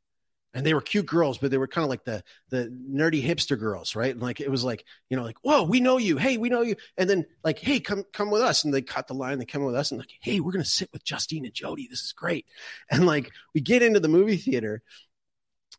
and 0.54 0.64
they 0.64 0.74
were 0.74 0.80
cute 0.80 1.06
girls, 1.06 1.38
but 1.38 1.50
they 1.50 1.58
were 1.58 1.68
kind 1.68 1.84
of 1.84 1.90
like 1.90 2.04
the 2.04 2.22
the 2.48 2.68
nerdy 2.90 3.22
hipster 3.22 3.58
girls, 3.58 3.94
right? 3.94 4.12
And 4.12 4.22
like 4.22 4.40
it 4.40 4.50
was 4.50 4.64
like 4.64 4.84
you 5.08 5.16
know, 5.16 5.22
like 5.22 5.36
whoa, 5.42 5.64
we 5.64 5.80
know 5.80 5.98
you, 5.98 6.16
hey, 6.16 6.36
we 6.36 6.48
know 6.48 6.62
you, 6.62 6.76
and 6.96 7.08
then 7.08 7.26
like 7.44 7.58
hey, 7.58 7.80
come 7.80 8.04
come 8.12 8.30
with 8.30 8.42
us, 8.42 8.64
and 8.64 8.72
they 8.72 8.82
cut 8.82 9.06
the 9.06 9.14
line, 9.14 9.38
they 9.38 9.44
come 9.44 9.64
with 9.64 9.74
us, 9.74 9.90
and 9.90 9.98
like 10.00 10.12
hey, 10.20 10.40
we're 10.40 10.52
gonna 10.52 10.64
sit 10.64 10.90
with 10.92 11.04
Justine 11.04 11.44
and 11.44 11.54
Jody, 11.54 11.86
this 11.88 12.02
is 12.02 12.12
great, 12.12 12.46
and 12.90 13.06
like 13.06 13.30
we 13.54 13.60
get 13.60 13.82
into 13.82 14.00
the 14.00 14.08
movie 14.08 14.36
theater, 14.36 14.82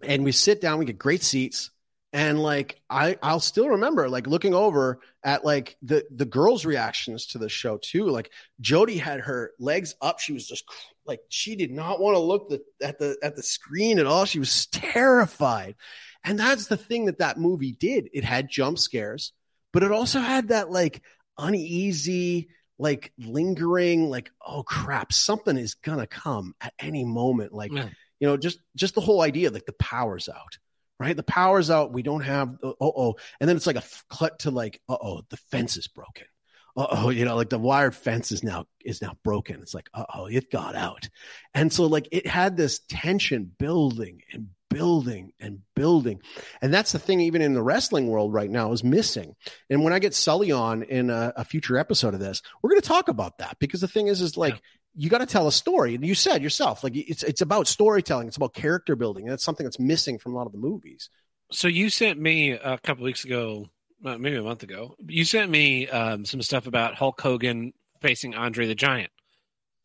and 0.02 0.24
we 0.24 0.32
sit 0.32 0.62
down, 0.62 0.80
we 0.80 0.86
get 0.86 0.98
great 0.98 1.24
seats, 1.24 1.72
and 2.12 2.42
like 2.42 2.82
I 2.90 3.18
I'll 3.22 3.40
still 3.40 3.70
remember 3.70 4.10
like 4.10 4.26
looking 4.26 4.56
over 4.56 5.00
at 5.24 5.46
like 5.46 5.78
the 5.84 6.06
the 6.10 6.26
girls' 6.26 6.66
reactions 6.66 7.28
to 7.28 7.38
the 7.38 7.50
show 7.50 7.78
too, 7.78 8.08
like 8.08 8.32
Jody 8.60 8.98
had 8.98 9.20
her 9.22 9.52
legs 9.60 9.96
up, 10.02 10.20
she 10.20 10.34
was 10.34 10.48
just 10.48 10.64
like 11.06 11.20
she 11.30 11.56
did 11.56 11.72
not 11.72 12.00
want 12.00 12.16
to 12.16 12.20
look 12.20 12.50
the, 12.50 12.62
at 12.82 12.98
the 12.98 13.16
at 13.22 13.36
the 13.36 13.44
screen 13.44 14.00
at 14.00 14.08
all. 14.08 14.26
She 14.26 14.40
was 14.40 14.66
terrified. 14.68 15.76
And 16.24 16.40
that's 16.40 16.68
the 16.68 16.78
thing 16.78 17.06
that 17.06 17.20
that 17.20 17.38
movie 17.38 17.72
did. 17.72 18.10
It 18.12 18.24
had 18.24 18.50
jump 18.50 18.78
scares, 18.80 19.32
but 19.72 19.84
it 19.84 19.92
also 19.92 20.20
had 20.20 20.50
that 20.50 20.70
like 20.72 21.04
uneasy, 21.38 22.50
like 22.80 23.14
lingering, 23.20 24.10
like 24.10 24.32
oh 24.46 24.64
crap, 24.64 25.14
something 25.14 25.58
is 25.58 25.76
gonna 25.76 26.08
come 26.08 26.56
at 26.60 26.74
any 26.80 27.06
moment. 27.06 27.54
Like 27.54 27.72
yeah. 27.72 27.90
you 28.20 28.28
know, 28.28 28.36
just 28.36 28.60
just 28.76 28.96
the 28.96 29.02
whole 29.02 29.22
idea, 29.22 29.52
like 29.52 29.68
the 29.68 29.74
power's 29.74 30.28
out, 30.28 30.58
right? 31.00 31.16
The 31.16 31.24
power's 31.24 31.70
out. 31.70 31.94
We 31.94 32.04
don't 32.04 32.22
have 32.22 32.58
oh 32.64 32.76
oh, 32.82 33.16
and 33.40 33.48
then 33.48 33.56
it's 33.56 33.68
like 33.68 33.78
a 33.78 33.84
cut 34.10 34.40
to 34.40 34.52
like 34.52 34.82
uh 34.90 34.98
oh, 35.02 35.22
the 35.30 35.38
fence 35.38 35.78
is 35.78 35.88
broken 35.88 36.28
Uh 36.76 36.88
oh, 36.92 37.10
you 37.10 37.26
know, 37.26 37.36
like 37.36 37.50
the 37.50 37.58
wired 37.60 37.96
fence 37.96 38.32
is 38.32 38.44
now 38.44 38.66
is 38.84 39.02
now 39.02 39.16
broken. 39.24 39.62
It's 39.62 39.74
like, 39.74 39.90
uh 39.94 40.06
oh, 40.14 40.26
it 40.26 40.52
got 40.52 40.76
out. 40.76 41.10
And 41.54 41.72
so 41.72 41.86
like 41.86 42.08
it 42.12 42.28
had 42.28 42.58
this 42.58 42.80
tension 42.90 43.52
building 43.58 44.22
and 44.34 44.50
building 44.70 45.34
and 45.40 45.62
building. 45.76 46.22
And 46.62 46.74
that's 46.74 46.92
the 46.92 47.00
thing, 47.00 47.22
even 47.22 47.42
in 47.42 47.54
the 47.54 47.62
wrestling 47.64 48.08
world 48.08 48.34
right 48.34 48.50
now, 48.50 48.72
is 48.72 48.84
missing. 48.84 49.36
And 49.70 49.84
when 49.84 49.94
I 49.94 50.00
get 50.00 50.14
Sully 50.14 50.52
on 50.52 50.84
in 50.84 51.10
a, 51.10 51.34
a 51.38 51.44
future 51.46 51.78
episode 51.78 52.14
of 52.14 52.20
this, 52.20 52.42
we're 52.62 52.70
going 52.70 52.82
to 52.82 52.88
talk 52.88 53.08
about 53.08 53.40
that 53.40 53.58
because 53.60 53.82
the 53.82 53.88
thing 53.88 54.08
is, 54.08 54.22
is 54.22 54.38
like. 54.38 54.62
You 55.00 55.10
got 55.10 55.20
to 55.20 55.26
tell 55.26 55.48
a 55.48 55.52
story. 55.52 55.96
And 55.96 56.06
you 56.06 56.14
said 56.14 56.44
yourself, 56.44 56.84
like 56.84 56.96
it's, 56.96 57.24
it's 57.24 57.42
about 57.42 57.68
storytelling. 57.68 58.28
It's 58.28 58.36
about 58.36 58.54
character 58.54 58.98
building. 58.98 59.24
And 59.24 59.32
that's 59.32 59.46
something 59.46 59.64
that's 59.64 59.80
missing 59.80 60.20
from 60.20 60.34
a 60.34 60.36
lot 60.36 60.46
of 60.46 60.52
the 60.52 60.58
movies. 60.58 61.10
So 61.52 61.70
you 61.70 61.90
sent 61.90 62.20
me 62.20 62.52
a 62.52 62.78
couple 62.80 63.06
weeks 63.06 63.24
ago 63.24 63.70
uh, 64.04 64.18
maybe 64.18 64.36
a 64.36 64.44
month 64.44 64.64
ago. 64.64 64.96
You 65.08 65.24
sent 65.24 65.50
me 65.50 65.88
um, 65.88 66.26
some 66.26 66.42
stuff 66.42 66.68
about 66.68 66.96
Hulk 66.96 67.20
Hogan 67.20 67.72
facing 68.02 68.36
Andre 68.36 68.68
the 68.68 68.76
Giant. 68.76 69.12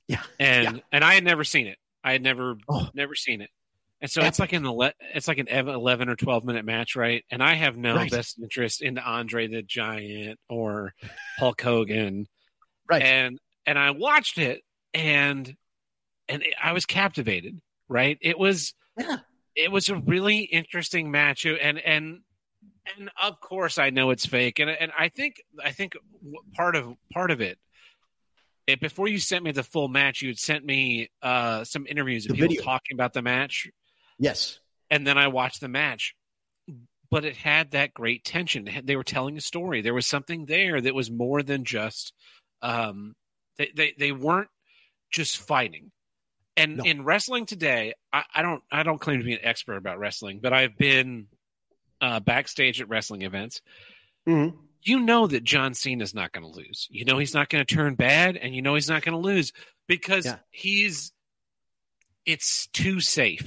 Yeah, 0.08 0.22
and 0.38 0.76
yeah. 0.76 0.82
and 0.92 1.04
I 1.04 1.14
had 1.14 1.24
never 1.24 1.44
seen 1.44 1.66
it. 1.66 1.78
I 2.02 2.12
had 2.12 2.22
never 2.22 2.56
oh. 2.68 2.88
never 2.92 3.14
seen 3.14 3.40
it. 3.40 3.50
And 4.02 4.10
so 4.10 4.20
Epic. 4.20 4.28
it's 4.28 4.38
like 4.38 4.52
an 4.52 4.66
ele- 4.66 4.92
it's 5.14 5.28
like 5.28 5.38
an 5.38 5.48
eleven 5.48 6.10
or 6.10 6.16
twelve 6.16 6.44
minute 6.44 6.64
match, 6.64 6.96
right? 6.96 7.24
And 7.30 7.42
I 7.42 7.54
have 7.54 7.76
no 7.76 7.94
right. 7.94 8.10
best 8.10 8.38
interest 8.38 8.82
in 8.82 8.98
Andre 8.98 9.46
the 9.46 9.62
Giant 9.62 10.38
or 10.50 10.92
Hulk 11.38 11.62
Hogan, 11.62 12.26
right? 12.90 13.00
And 13.02 13.38
and 13.64 13.78
I 13.78 13.92
watched 13.92 14.36
it, 14.38 14.60
and 14.95 15.55
and 16.28 16.42
I 16.62 16.72
was 16.72 16.86
captivated, 16.86 17.61
right? 17.88 18.16
It 18.22 18.38
was 18.38 18.72
yeah. 18.99 19.18
it 19.55 19.70
was 19.70 19.88
a 19.90 19.97
really 19.97 20.38
interesting 20.38 21.11
match, 21.11 21.45
and 21.45 21.78
and 21.78 22.20
and 22.97 23.11
of 23.20 23.40
course 23.40 23.78
I 23.78 23.90
know 23.90 24.11
it's 24.11 24.24
fake, 24.26 24.59
and 24.61 24.70
and 24.70 24.92
I 24.99 25.09
think 25.09 25.42
I 25.62 25.72
think 25.72 25.95
part 26.55 26.76
of 26.76 26.95
part 27.12 27.30
of 27.30 27.40
it. 27.40 27.59
it 28.66 28.80
before 28.80 29.09
you 29.09 29.18
sent 29.18 29.45
me 29.45 29.53
the 29.53 29.62
full 29.62 29.88
match, 29.88 30.22
you 30.22 30.28
had 30.28 30.38
sent 30.38 30.64
me 30.64 31.11
uh, 31.20 31.64
some 31.64 31.86
interviews 31.86 32.24
of 32.24 32.30
The 32.30 32.34
people 32.36 32.49
video. 32.49 32.62
talking 32.62 32.95
about 32.95 33.12
the 33.12 33.22
match, 33.22 33.68
Yes. 34.18 34.59
and 34.90 35.07
then 35.07 35.18
I 35.18 35.28
watched 35.28 35.61
the 35.61 35.68
match. 35.68 36.14
But 37.11 37.24
it 37.24 37.36
had 37.36 37.72
that 37.72 37.95
great 37.95 38.24
tension. 38.24 38.68
They 38.82 38.97
were 38.97 39.05
telling 39.05 39.36
a 39.36 39.40
story. 39.40 39.82
There 39.82 39.95
was 39.95 40.07
something 40.07 40.47
there 40.47 40.80
that 40.80 40.95
was 40.95 41.11
more 41.12 41.42
than 41.45 41.64
just. 41.64 42.12
Um, 42.61 43.14
they, 43.57 43.70
they 43.76 43.95
they 43.97 44.11
weren't 44.11 44.49
just 45.14 45.38
fighting. 45.38 45.90
And 46.56 46.76
No. 46.78 46.84
in 46.84 47.04
wrestling 47.04 47.46
today, 47.46 47.94
I, 48.12 48.24
I 48.34 48.42
don't 48.42 48.62
I 48.70 48.82
don't 48.82 49.00
claim 49.00 49.18
to 49.18 49.24
be 49.24 49.32
an 49.32 49.40
expert 49.42 49.76
about 49.76 49.98
wrestling, 49.98 50.40
but 50.42 50.52
I've 50.52 50.76
been 50.76 51.26
uh, 52.00 52.20
backstage 52.20 52.80
at 52.80 52.88
wrestling 52.88 53.22
events. 53.22 53.60
Mhm. 54.28 54.56
You 54.82 55.00
know 55.00 55.26
that 55.26 55.42
John 55.44 55.72
Cena's 55.74 56.14
not 56.14 56.32
going 56.32 56.44
to 56.44 56.56
lose. 56.58 56.86
You 56.90 57.04
know 57.06 57.18
he's 57.18 57.32
not 57.34 57.48
going 57.48 57.64
to 57.64 57.74
turn 57.74 57.94
bad, 57.94 58.36
and 58.36 58.54
you 58.54 58.60
know 58.62 58.74
he's 58.74 58.88
not 58.88 59.02
going 59.02 59.14
to 59.14 59.18
lose 59.18 59.52
because 59.88 60.26
Yeah. 60.26 60.38
he's. 60.50 61.12
It's 62.26 62.66
too 62.68 63.00
safe. 63.00 63.46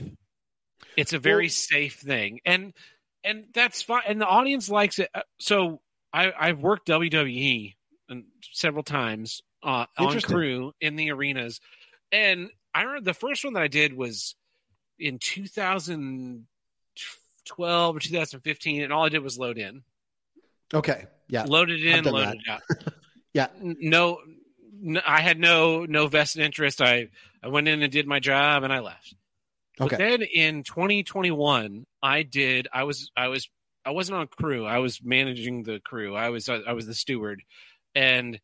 It's 0.96 1.14
a 1.14 1.20
very 1.20 1.46
Well- 1.46 1.50
safe 1.50 1.96
thing, 2.00 2.40
and 2.46 2.74
and 3.24 3.46
that's 3.54 3.82
fine. 3.82 4.04
And 4.08 4.22
the 4.22 4.28
audience 4.28 4.70
likes 4.70 5.00
it. 5.00 5.10
Uh, 5.14 5.22
So 5.40 5.82
I, 6.14 6.32
I've 6.38 6.60
worked 6.60 6.88
WWE 6.88 7.76
several 8.54 8.84
times 8.84 9.42
uh, 9.68 9.86
on 9.98 10.20
crew 10.22 10.74
in 10.82 10.96
the 10.96 11.12
arenas, 11.12 11.60
and 12.12 12.50
I 12.74 12.82
remember 12.84 13.06
the 13.06 13.14
first 13.14 13.44
one 13.44 13.54
that 13.54 13.62
I 13.64 13.68
did 13.68 13.94
was 13.94 14.36
in 14.98 15.20
2012 15.20 17.96
or 17.96 18.00
2015, 18.00 18.84
and 18.84 18.94
all 18.94 19.06
I 19.06 19.10
did 19.10 19.24
was 19.24 19.38
load 19.38 19.58
in, 19.58 19.84
Okay. 20.74 21.06
Yeah. 21.30 21.44
loaded 21.48 21.84
in, 21.86 22.04
loaded 22.06 22.40
out. 22.50 22.62
Yeah. 23.34 23.48
No, 23.62 24.20
no, 24.82 25.02
I 25.06 25.22
had 25.22 25.38
no 25.40 25.86
no 25.86 26.08
vested 26.08 26.42
interest. 26.42 26.82
I 26.82 27.10
I 27.44 27.50
went 27.50 27.68
in 27.68 27.84
and 27.84 27.92
did 27.92 28.08
my 28.08 28.20
job, 28.20 28.64
and 28.64 28.74
I 28.74 28.80
left. 28.80 29.14
But 29.78 29.94
Okay. 29.94 29.98
then 29.98 30.24
in 30.24 30.64
2021, 30.64 31.86
I 32.02 32.24
did. 32.24 32.68
I 32.74 32.86
was. 32.86 33.12
I 33.16 33.28
was. 33.28 33.48
I 33.86 33.92
wasn't 33.92 34.18
on 34.18 34.26
crew. 34.28 34.66
I 34.66 34.80
was 34.80 35.04
managing 35.04 35.62
the 35.64 35.80
crew. 35.80 36.16
I 36.16 36.30
was. 36.30 36.50
I 36.50 36.72
was 36.74 36.88
the 36.88 36.96
steward, 36.96 37.44
and 37.94 38.40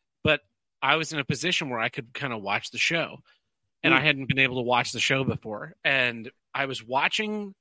I 0.83 0.97
was 0.97 1.13
in 1.13 1.19
a 1.19 1.25
position 1.25 1.69
where 1.69 1.79
I 1.79 1.89
could 1.89 2.13
kind 2.13 2.33
of 2.33 2.41
watch 2.43 2.69
the 2.69 2.77
show, 2.77 3.19
and 3.81 3.93
I 3.93 3.99
Mm. 3.99 4.03
hadn't 4.03 4.25
been 4.27 4.39
able 4.39 4.57
to 4.57 4.61
watch 4.67 4.91
the 4.91 4.99
show 4.99 5.23
before. 5.23 5.73
And 5.83 6.29
I 6.53 6.65
was 6.65 6.83
watching 6.83 7.55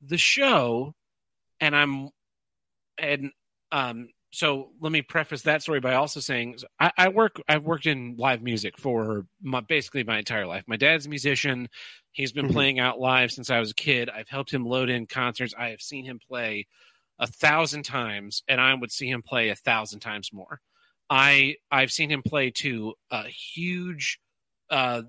the 0.00 0.16
show, 0.16 0.94
and 1.60 1.76
I'm, 1.76 2.10
and 2.96 3.32
um. 3.72 4.08
So 4.32 4.70
let 4.80 4.92
me 4.92 5.02
preface 5.02 5.42
that 5.42 5.60
story 5.60 5.80
by 5.80 5.94
also 5.94 6.20
saying 6.20 6.58
I, 6.78 6.92
I 6.96 7.08
work. 7.08 7.42
I've 7.48 7.64
worked 7.64 7.86
in 7.86 8.14
live 8.16 8.42
music 8.42 8.78
for 8.78 9.26
my, 9.42 9.58
basically 9.58 10.04
my 10.04 10.18
entire 10.18 10.46
life. 10.46 10.62
My 10.68 10.76
dad's 10.76 11.06
a 11.06 11.08
musician. 11.08 11.68
He's 12.12 12.30
been 12.30 12.46
Mhm. 12.46 12.52
playing 12.52 12.78
out 12.78 13.00
live 13.00 13.32
since 13.32 13.50
I 13.50 13.58
was 13.58 13.72
a 13.72 13.74
kid. 13.74 14.08
I've 14.08 14.28
helped 14.28 14.52
him 14.54 14.64
load 14.64 14.88
in 14.88 15.06
concerts. 15.06 15.52
I 15.58 15.70
have 15.70 15.82
seen 15.82 16.04
him 16.04 16.20
play 16.20 16.68
a 17.18 17.26
thousand 17.26 17.82
times, 17.82 18.44
and 18.46 18.60
I 18.60 18.72
would 18.72 18.92
see 18.92 19.08
him 19.10 19.20
play 19.20 19.48
a 19.48 19.56
thousand 19.56 19.98
times 19.98 20.32
more. 20.32 20.60
I 21.10 21.56
I've 21.70 21.90
seen 21.92 22.10
him 22.10 22.22
play 22.22 22.50
to 22.52 22.94
a 23.10 23.24
huge 23.24 24.20
uh, 24.70 25.02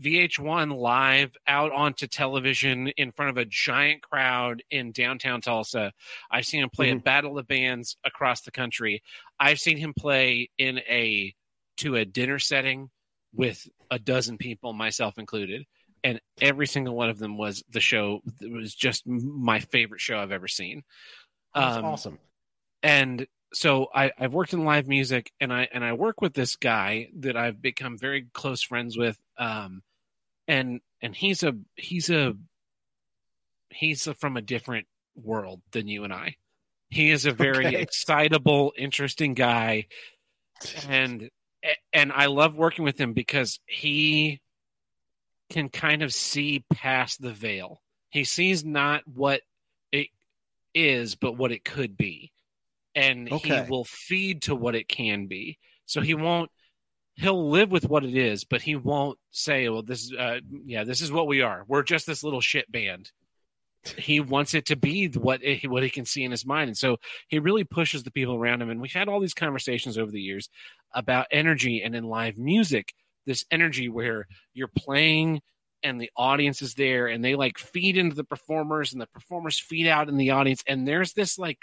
VH1 0.00 0.78
live 0.78 1.32
out 1.48 1.72
onto 1.72 2.06
television 2.06 2.86
in 2.96 3.10
front 3.10 3.30
of 3.30 3.36
a 3.36 3.44
giant 3.44 4.00
crowd 4.02 4.62
in 4.70 4.92
downtown 4.92 5.40
Tulsa. 5.40 5.92
I've 6.30 6.46
seen 6.46 6.62
him 6.62 6.70
play 6.70 6.92
at 6.92 7.02
Battle 7.02 7.36
of 7.36 7.48
Bands 7.48 7.96
across 8.04 8.42
the 8.42 8.52
country. 8.52 9.02
I've 9.40 9.58
seen 9.58 9.76
him 9.76 9.92
play 9.98 10.50
in 10.56 10.78
a 10.78 11.34
to 11.78 11.96
a 11.96 12.04
dinner 12.04 12.38
setting 12.38 12.90
with 13.34 13.66
a 13.90 13.98
dozen 13.98 14.38
people, 14.38 14.72
myself 14.72 15.18
included, 15.18 15.64
and 16.04 16.20
every 16.40 16.66
single 16.68 16.94
one 16.94 17.10
of 17.10 17.18
them 17.18 17.36
was 17.36 17.64
the 17.70 17.80
show. 17.80 18.20
It 18.40 18.52
was 18.52 18.74
just 18.74 19.04
my 19.06 19.58
favorite 19.58 20.00
show 20.00 20.18
I've 20.18 20.32
ever 20.32 20.48
seen. 20.48 20.82
That's 21.54 21.76
Um, 21.78 21.84
awesome. 21.84 22.18
and 22.84 23.26
so 23.52 23.88
I, 23.94 24.12
I've 24.18 24.34
worked 24.34 24.52
in 24.52 24.64
live 24.64 24.86
music 24.86 25.32
and 25.40 25.52
I 25.52 25.68
and 25.72 25.84
I 25.84 25.94
work 25.94 26.20
with 26.20 26.34
this 26.34 26.56
guy 26.56 27.08
that 27.20 27.36
I've 27.36 27.60
become 27.62 27.98
very 27.98 28.26
close 28.32 28.62
friends 28.62 28.96
with. 28.96 29.18
Um, 29.36 29.82
and 30.46 30.80
and 31.00 31.14
he's 31.14 31.42
a 31.42 31.54
he's 31.76 32.10
a 32.10 32.34
he's 33.70 34.06
a, 34.06 34.14
from 34.14 34.36
a 34.36 34.42
different 34.42 34.86
world 35.14 35.60
than 35.72 35.88
you 35.88 36.04
and 36.04 36.12
I. 36.12 36.36
He 36.90 37.10
is 37.10 37.26
a 37.26 37.32
very 37.32 37.66
Okay. 37.66 37.82
excitable, 37.82 38.72
interesting 38.76 39.34
guy, 39.34 39.86
and 40.88 41.30
and 41.92 42.12
I 42.12 42.26
love 42.26 42.54
working 42.54 42.84
with 42.84 42.98
him 42.98 43.12
because 43.12 43.60
he 43.66 44.40
can 45.50 45.68
kind 45.68 46.02
of 46.02 46.12
see 46.12 46.64
past 46.72 47.20
the 47.20 47.32
veil. 47.32 47.82
He 48.10 48.24
sees 48.24 48.64
not 48.64 49.02
what 49.06 49.42
it 49.92 50.08
is, 50.74 51.14
but 51.14 51.36
what 51.36 51.52
it 51.52 51.64
could 51.64 51.96
be. 51.96 52.32
And 52.98 53.30
Okay. 53.30 53.64
he 53.64 53.70
will 53.70 53.84
feed 53.84 54.42
to 54.42 54.54
what 54.54 54.74
it 54.74 54.88
can 54.88 55.26
be. 55.26 55.58
So 55.86 56.00
he 56.00 56.14
won't 56.14 56.50
he'll 57.16 57.50
live 57.50 57.70
with 57.70 57.88
what 57.88 58.04
it 58.04 58.16
is, 58.16 58.44
but 58.44 58.62
he 58.62 58.76
won't 58.76 59.18
say, 59.30 59.68
Well, 59.68 59.82
this 59.82 60.04
is 60.04 60.12
uh 60.12 60.40
yeah, 60.64 60.84
this 60.84 61.00
is 61.00 61.12
what 61.12 61.26
we 61.26 61.42
are. 61.42 61.64
We're 61.68 61.82
just 61.82 62.06
this 62.06 62.22
little 62.24 62.40
shit 62.40 62.70
band. 62.70 63.10
He 63.96 64.20
wants 64.20 64.54
it 64.54 64.66
to 64.66 64.76
be 64.76 65.06
what 65.08 65.42
it, 65.42 65.68
what 65.70 65.82
he 65.82 65.90
can 65.90 66.04
see 66.04 66.24
in 66.24 66.30
his 66.30 66.44
mind. 66.44 66.68
And 66.68 66.76
so 66.76 66.98
he 67.28 67.38
really 67.38 67.64
pushes 67.64 68.02
the 68.02 68.10
people 68.10 68.34
around 68.34 68.60
him. 68.60 68.70
And 68.70 68.80
we've 68.80 68.92
had 68.92 69.08
all 69.08 69.20
these 69.20 69.34
conversations 69.34 69.96
over 69.96 70.10
the 70.10 70.20
years 70.20 70.48
about 70.92 71.26
energy 71.30 71.82
and 71.82 71.94
in 71.94 72.04
live 72.04 72.36
music, 72.38 72.92
this 73.26 73.44
energy 73.50 73.88
where 73.88 74.26
you're 74.54 74.70
playing 74.76 75.40
and 75.82 76.00
the 76.00 76.10
audience 76.16 76.60
is 76.60 76.74
there 76.74 77.06
and 77.06 77.24
they 77.24 77.36
like 77.36 77.56
feed 77.58 77.96
into 77.96 78.16
the 78.16 78.24
performers 78.24 78.92
and 78.92 79.00
the 79.00 79.06
performers 79.06 79.58
feed 79.58 79.86
out 79.86 80.08
in 80.08 80.16
the 80.16 80.30
audience. 80.30 80.62
And 80.66 80.86
there's 80.86 81.12
this 81.12 81.38
like 81.38 81.58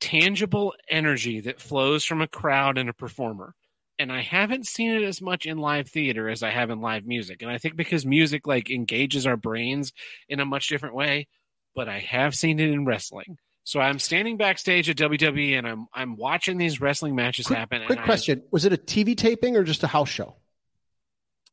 tangible 0.00 0.74
energy 0.88 1.40
that 1.40 1.60
flows 1.60 2.04
from 2.04 2.20
a 2.20 2.28
crowd 2.28 2.78
and 2.78 2.88
a 2.88 2.92
performer. 2.94 3.54
And 4.00 4.12
I 4.12 4.22
haven't 4.22 4.66
seen 4.66 4.92
it 4.92 5.02
as 5.02 5.20
much 5.20 5.44
in 5.44 5.58
live 5.58 5.88
theater 5.88 6.28
as 6.28 6.42
I 6.44 6.50
have 6.50 6.70
in 6.70 6.80
live 6.80 7.04
music. 7.04 7.42
And 7.42 7.50
I 7.50 7.58
think 7.58 7.74
because 7.74 8.06
music 8.06 8.46
like 8.46 8.70
engages 8.70 9.26
our 9.26 9.36
brains 9.36 9.92
in 10.28 10.38
a 10.38 10.44
much 10.44 10.68
different 10.68 10.94
way, 10.94 11.26
but 11.74 11.88
I 11.88 11.98
have 11.98 12.34
seen 12.34 12.60
it 12.60 12.70
in 12.70 12.84
wrestling. 12.86 13.38
So 13.64 13.80
I'm 13.80 13.98
standing 13.98 14.36
backstage 14.36 14.88
at 14.88 14.96
WWE 14.96 15.58
and 15.58 15.66
I'm 15.66 15.86
I'm 15.92 16.16
watching 16.16 16.58
these 16.58 16.80
wrestling 16.80 17.14
matches 17.16 17.46
Quick, 17.48 17.58
happen. 17.58 17.80
quick 17.86 17.98
and 17.98 18.04
I- 18.04 18.06
question: 18.06 18.42
Was 18.52 18.64
it 18.64 18.72
a 18.72 18.76
TV 18.78 19.16
taping 19.16 19.56
or 19.56 19.64
just 19.64 19.82
a 19.82 19.88
house 19.88 20.08
show? 20.08 20.36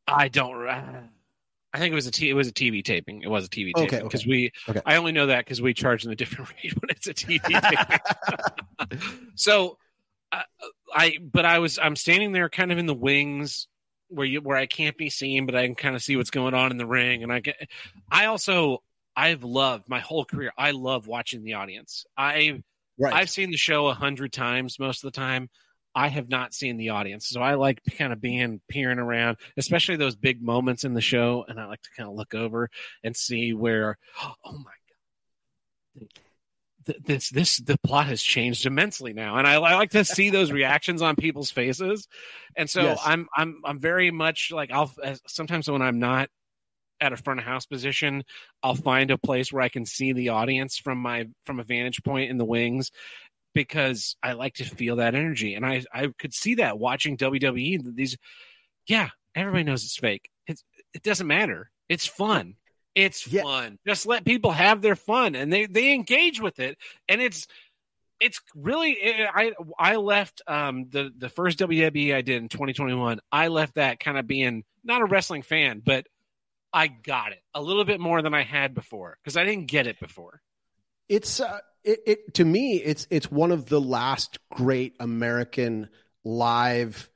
I 0.08 0.28
don't. 0.28 0.68
Uh, 0.68 1.02
I 1.76 1.80
think 1.80 1.92
it 1.92 1.96
was 1.96 2.08
a 2.08 2.12
t- 2.12 2.30
it 2.30 2.34
was 2.34 2.48
a 2.48 2.54
TV 2.54 2.84
taping. 2.84 3.22
It 3.22 3.28
was 3.30 3.46
a 3.46 3.50
TV 3.50 3.72
Okay, 3.76 3.84
taping 3.86 3.98
okay. 3.98 4.04
because 4.04 4.26
we. 4.26 4.52
Okay. 4.70 4.82
I 4.86 4.96
only 4.96 5.12
know 5.12 5.26
that 5.28 5.46
because 5.46 5.62
we 5.62 5.74
charge 5.74 6.04
them 6.04 6.12
a 6.12 6.16
different 6.16 6.50
rate 6.64 6.74
when 6.82 6.90
it's 6.90 7.08
a 7.08 7.14
TV 7.14 7.42
taping. 8.80 9.00
so, 9.36 9.78
uh, 10.32 10.42
I 10.94 11.18
but 11.22 11.46
I 11.46 11.60
was 11.60 11.78
I'm 11.78 11.96
standing 11.96 12.32
there 12.32 12.48
kind 12.50 12.72
of 12.72 12.78
in 12.78 12.86
the 12.86 12.94
wings 12.94 13.68
where 14.08 14.26
you 14.26 14.40
where 14.42 14.58
I 14.58 14.66
can't 14.66 14.98
be 14.98 15.10
seen, 15.10 15.46
but 15.46 15.56
I 15.56 15.66
can 15.66 15.76
kind 15.76 15.96
of 15.96 16.02
see 16.02 16.16
what's 16.16 16.30
going 16.32 16.54
on 16.54 16.72
in 16.72 16.78
the 16.78 16.86
ring, 16.88 17.24
and 17.24 17.32
I 17.34 17.42
get. 17.42 17.56
I 18.10 18.26
also 18.26 18.82
I've 19.16 19.44
loved 19.44 19.90
my 19.90 20.00
whole 20.00 20.24
career. 20.26 20.52
I 20.58 20.72
love 20.72 21.08
watching 21.08 21.44
the 21.44 21.54
audience. 21.56 22.06
I 22.18 22.64
Right. 22.98 23.14
I've 23.14 23.30
seen 23.30 23.52
the 23.52 23.58
show 23.58 23.88
a 23.88 23.94
hundred 23.94 24.32
times 24.32 24.80
most 24.80 25.04
of 25.04 25.12
the 25.12 25.20
time. 25.20 25.50
I 25.96 26.10
have 26.10 26.30
not 26.30 26.54
seen 26.54 26.78
the 26.78 26.89
audience, 26.89 27.28
so 27.28 27.41
I 27.41 27.56
like 27.56 27.82
kind 27.98 28.12
of 28.12 28.20
being 28.20 28.60
peering 28.68 29.00
around, 29.00 29.38
especially 29.56 29.96
those 29.96 30.16
big 30.16 30.41
moments 30.41 30.84
in 30.84 30.93
the 30.93 31.02
show, 31.02 31.46
and 31.48 31.60
I 31.60 31.66
like 31.66 31.82
to 31.84 31.89
kind 31.96 32.10
of 32.10 32.16
look 32.16 32.36
over 32.36 32.70
and 33.04 33.16
see 33.16 33.54
where, 33.54 33.98
oh 34.24 34.36
my 34.52 34.72
god, 36.00 36.10
this 37.06 37.30
this 37.30 37.58
the 37.58 37.78
plot 37.80 38.08
has 38.08 38.22
changed 38.22 38.66
immensely 38.66 39.14
now, 39.14 39.38
and 39.38 39.48
I, 39.48 39.54
I 39.54 39.76
like 39.76 39.91
to 39.91 40.06
see 40.06 40.30
those 40.30 40.52
reactions 40.52 41.02
on 41.02 41.16
people's 41.16 41.50
faces, 41.50 42.08
and 42.56 42.70
so 42.70 42.84
Yes. 42.84 43.00
I'm 43.04 43.28
I'm 43.36 43.62
I'm 43.64 43.80
very 43.80 44.12
much 44.12 44.52
like 44.52 44.72
I'll 44.72 44.93
sometimes 45.28 45.70
when 45.70 45.82
I'm 45.82 46.00
not 46.00 46.30
at 47.02 47.14
a 47.14 47.18
front 47.18 47.39
of 47.39 47.46
house 47.46 47.66
position, 47.66 48.24
I'll 48.64 48.76
find 48.76 49.12
a 49.12 49.18
place 49.18 49.52
where 49.52 49.62
I 49.62 49.70
can 49.70 49.86
see 49.86 50.14
the 50.14 50.30
audience 50.30 50.78
from 50.78 50.98
my 50.98 51.28
from 51.46 51.60
a 51.60 51.64
vantage 51.64 52.04
point 52.04 52.30
in 52.30 52.38
the 52.38 52.46
wings 52.46 52.91
because 53.56 54.16
I 54.22 54.34
like 54.34 54.56
to 54.56 54.66
feel 54.66 54.97
that 54.97 55.16
energy. 55.16 55.56
And 55.56 55.66
I 55.66 55.84
I 55.91 56.10
could 56.20 56.34
see 56.36 56.56
that 56.56 56.78
watching 56.78 57.18
WWE 57.18 57.95
these 57.95 58.16
yeah, 58.88 59.10
everybody 59.34 59.64
knows 59.64 59.84
it's 59.84 59.97
fake. 59.97 60.30
It's 60.45 60.64
it 60.93 61.01
doesn't 61.01 61.26
matter. 61.26 61.72
It's 61.89 62.06
fun. 62.06 62.56
It's 62.93 63.26
Yeah. 63.28 63.41
fun. 63.41 63.80
Just 63.88 64.06
let 64.06 64.26
people 64.26 64.51
have 64.51 64.82
their 64.84 64.95
fun 64.95 65.34
and 65.34 65.51
they 65.51 65.66
they 65.66 65.93
engage 65.93 66.39
with 66.39 66.60
it 66.60 66.78
and 67.10 67.20
it's 67.20 67.47
it's 68.22 68.39
really 68.53 68.97
I 69.03 69.53
I 69.80 69.95
left 69.95 70.41
um 70.47 70.86
the 70.89 71.12
the 71.18 71.30
first 71.30 71.58
WWE 71.60 72.14
I 72.16 72.22
did 72.22 72.41
in 72.43 72.49
2021. 72.49 73.20
I 73.32 73.47
left 73.47 73.76
that 73.76 73.99
kind 73.99 74.18
of 74.18 74.28
being 74.28 74.64
not 74.84 75.01
a 75.01 75.06
wrestling 75.06 75.41
fan, 75.41 75.82
but 75.84 76.06
I 76.72 76.88
got 76.88 77.32
it 77.32 77.39
a 77.53 77.62
little 77.62 77.86
bit 77.86 77.99
more 77.99 78.22
than 78.22 78.34
I 78.34 78.43
had 78.43 78.74
before 78.74 79.18
because 79.24 79.38
I 79.38 79.43
didn't 79.45 79.68
get 79.68 79.88
it 79.88 79.99
before. 79.99 80.41
It's 81.10 81.39
uh, 81.39 81.60
it, 81.86 82.00
it 82.06 82.34
to 82.36 82.46
me 82.46 82.76
it's 82.78 83.08
it's 83.10 83.32
one 83.32 83.52
of 83.52 83.68
the 83.68 83.80
last 83.80 84.40
great 84.52 84.96
American 85.00 85.90
live. 86.24 87.10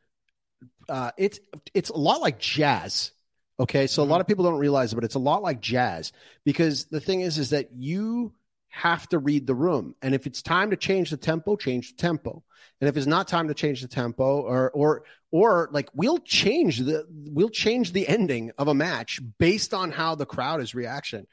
Uh, 0.88 1.11
it's 1.17 1.39
it's 1.74 1.89
a 1.89 1.97
lot 1.97 2.22
like 2.22 2.39
jazz. 2.39 3.11
Okay, 3.59 3.88
so 3.88 4.01
a 4.01 4.05
lot 4.05 4.22
of 4.22 4.28
people 4.28 4.45
don't 4.45 4.59
realize 4.59 4.93
it, 4.93 4.95
but 4.95 5.03
it's 5.03 5.15
a 5.15 5.20
lot 5.20 5.41
like 5.41 5.59
jazz 5.59 6.13
because 6.45 6.86
the 6.86 7.01
thing 7.01 7.22
is, 7.22 7.38
is 7.38 7.49
that 7.49 7.74
you 7.74 8.34
have 8.70 9.09
to 9.09 9.20
read 9.20 9.47
the 9.47 9.55
room, 9.55 9.95
and 10.01 10.15
if 10.15 10.26
it's 10.26 10.41
time 10.41 10.70
to 10.70 10.78
change 10.78 11.09
the 11.09 11.17
tempo, 11.17 11.57
change 11.57 11.91
the 11.91 11.97
tempo, 11.97 12.43
and 12.80 12.88
if 12.88 12.95
it's 12.95 13.07
not 13.07 13.28
time 13.28 13.49
to 13.49 13.53
change 13.53 13.82
the 13.82 13.88
tempo, 13.88 14.41
or 14.41 14.72
or 14.72 15.03
or 15.32 15.70
like 15.74 15.89
we'll 15.93 16.20
change 16.20 16.80
the 16.80 17.05
we'll 17.09 17.49
change 17.49 17.91
the 17.91 18.07
ending 18.07 18.51
of 18.57 18.67
a 18.67 18.74
match 18.74 19.20
based 19.39 19.74
on 19.74 19.91
how 19.91 20.15
the 20.15 20.26
crowd 20.26 20.61
is 20.61 20.74
reaction 20.74 21.28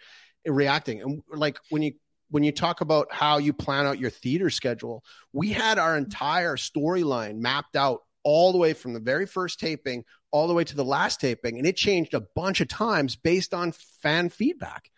reacting, 0.47 1.03
and 1.03 1.23
like 1.33 1.59
when 1.71 1.83
you 1.83 1.93
when 2.31 2.43
you 2.43 2.53
talk 2.53 2.81
about 2.81 3.09
how 3.13 3.39
you 3.39 3.53
plan 3.53 3.87
out 3.87 3.99
your 3.99 4.11
theater 4.11 4.51
schedule, 4.51 5.05
we 5.33 5.51
had 5.51 5.79
our 5.79 5.97
entire 5.97 6.57
storyline 6.57 7.39
mapped 7.39 7.77
out 7.77 8.03
all 8.25 8.53
the 8.53 8.59
way 8.59 8.73
from 8.73 8.93
the 8.93 9.01
very 9.01 9.27
first 9.27 9.61
taping 9.61 10.05
all 10.33 10.49
the 10.49 10.55
way 10.55 10.65
to 10.65 10.75
the 10.75 10.85
last 10.85 11.21
taping 11.21 11.59
and 11.59 11.67
it 11.67 11.77
changed 11.77 12.13
a 12.13 12.21
bunch 12.35 12.61
of 12.61 12.67
times 12.67 13.15
based 13.15 13.55
on 13.55 13.73
fan 14.03 14.29
feedback 14.29 14.91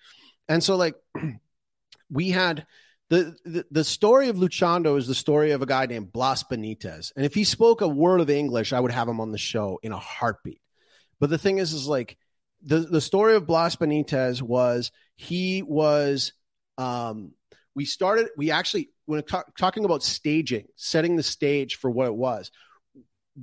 and 0.48 0.64
so 0.64 0.76
like 0.76 0.94
we 2.10 2.30
had 2.30 2.66
the, 3.10 3.36
the, 3.44 3.64
the 3.70 3.84
story 3.84 4.28
of 4.28 4.36
Luchando 4.36 4.98
is 4.98 5.06
the 5.06 5.14
story 5.14 5.52
of 5.52 5.62
a 5.62 5.66
guy 5.66 5.86
named 5.86 6.12
Blas 6.12 6.42
Benitez. 6.42 7.12
And 7.16 7.24
if 7.24 7.34
he 7.34 7.44
spoke 7.44 7.80
a 7.80 7.88
word 7.88 8.20
of 8.20 8.28
English, 8.28 8.72
I 8.72 8.80
would 8.80 8.92
have 8.92 9.08
him 9.08 9.20
on 9.20 9.32
the 9.32 9.38
show 9.38 9.78
in 9.82 9.92
a 9.92 9.98
heartbeat. 9.98 10.60
But 11.18 11.30
the 11.30 11.38
thing 11.38 11.58
is, 11.58 11.72
is 11.72 11.86
like 11.86 12.18
the, 12.62 12.80
the 12.80 13.00
story 13.00 13.34
of 13.34 13.46
Blas 13.46 13.76
Benitez 13.76 14.42
was 14.42 14.92
he 15.16 15.62
was, 15.62 16.34
um, 16.78 17.32
we 17.74 17.84
started, 17.84 18.28
we 18.36 18.50
actually, 18.50 18.90
when 19.06 19.22
talk, 19.22 19.56
talking 19.56 19.84
about 19.84 20.02
staging, 20.02 20.66
setting 20.76 21.16
the 21.16 21.22
stage 21.22 21.76
for 21.76 21.90
what 21.90 22.06
it 22.06 22.14
was, 22.14 22.50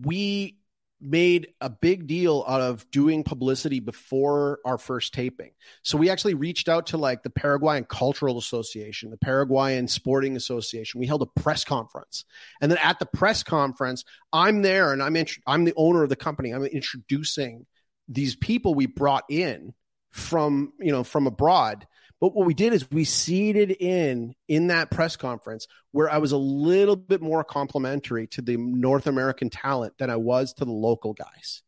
we 0.01 0.57
made 1.01 1.49
a 1.61 1.69
big 1.69 2.07
deal 2.07 2.43
out 2.47 2.61
of 2.61 2.89
doing 2.89 3.23
publicity 3.23 3.79
before 3.79 4.59
our 4.65 4.77
first 4.77 5.13
taping. 5.13 5.51
So 5.83 5.97
we 5.97 6.09
actually 6.09 6.33
reached 6.33 6.69
out 6.69 6.87
to 6.87 6.97
like 6.97 7.21
the 7.21 7.29
Paraguayan 7.29 7.83
Cultural 7.83 8.37
Association, 8.37 9.11
the 9.11 9.17
Paraguayan 9.17 9.87
Sporting 9.87 10.35
Association. 10.35 10.99
We 10.99 11.07
held 11.07 11.21
a 11.21 11.41
press 11.41 11.63
conference. 11.63 12.25
And 12.61 12.71
then 12.71 12.79
at 12.81 12.99
the 12.99 13.05
press 13.05 13.43
conference, 13.43 14.03
I'm 14.33 14.61
there 14.61 14.93
and 14.93 15.03
I'm 15.03 15.15
int- 15.15 15.39
I'm 15.45 15.65
the 15.65 15.73
owner 15.75 16.03
of 16.03 16.09
the 16.09 16.15
company. 16.15 16.51
I'm 16.51 16.65
introducing 16.65 17.65
these 18.07 18.35
people 18.35 18.73
we 18.73 18.85
brought 18.85 19.25
in 19.29 19.73
from, 20.11 20.73
you 20.79 20.91
know, 20.91 21.03
from 21.03 21.27
abroad 21.27 21.85
but 22.25 22.33
what 22.33 22.47
we 22.47 22.55
did 22.55 22.73
is 22.73 22.89
we 22.89 23.03
seeded 23.03 23.69
in 23.69 24.33
in 24.47 24.67
that 24.67 24.89
press 24.89 25.15
conference 25.15 25.67
where 25.91 26.09
I 26.09 26.17
was 26.17 26.31
a 26.31 26.37
little 26.37 26.95
bit 26.95 27.21
more 27.21 27.43
complimentary 27.43 28.25
to 28.29 28.41
the 28.41 28.57
North 28.57 29.05
American 29.05 29.51
talent 29.51 29.93
than 29.99 30.09
I 30.09 30.15
was 30.15 30.53
to 30.53 30.65
the 30.65 30.71
local 30.71 31.13
guys. 31.13 31.61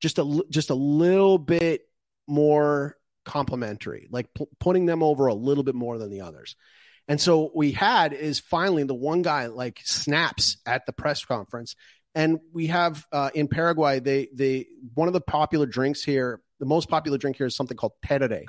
Just 0.00 0.20
a 0.20 0.44
just 0.50 0.70
a 0.70 0.76
little 0.76 1.36
bit 1.38 1.88
more 2.28 2.96
complimentary, 3.24 4.06
like 4.08 4.32
p- 4.34 4.46
putting 4.60 4.86
them 4.86 5.02
over 5.02 5.26
a 5.26 5.34
little 5.34 5.64
bit 5.64 5.74
more 5.74 5.98
than 5.98 6.10
the 6.10 6.20
others. 6.20 6.54
And 7.08 7.20
so 7.20 7.50
we 7.52 7.72
had 7.72 8.12
is 8.12 8.38
finally 8.38 8.84
the 8.84 8.94
one 8.94 9.22
guy 9.22 9.46
like 9.46 9.80
snaps 9.84 10.58
at 10.64 10.86
the 10.86 10.92
press 10.92 11.24
conference. 11.24 11.74
And 12.14 12.38
we 12.52 12.68
have 12.68 13.04
uh, 13.10 13.30
in 13.34 13.48
Paraguay, 13.48 13.98
they 13.98 14.28
they 14.32 14.66
one 14.94 15.08
of 15.08 15.12
the 15.12 15.20
popular 15.20 15.66
drinks 15.66 16.04
here 16.04 16.40
the 16.60 16.66
most 16.66 16.88
popular 16.88 17.18
drink 17.18 17.36
here 17.36 17.46
is 17.46 17.56
something 17.56 17.76
called 17.76 17.92
tereré. 18.06 18.44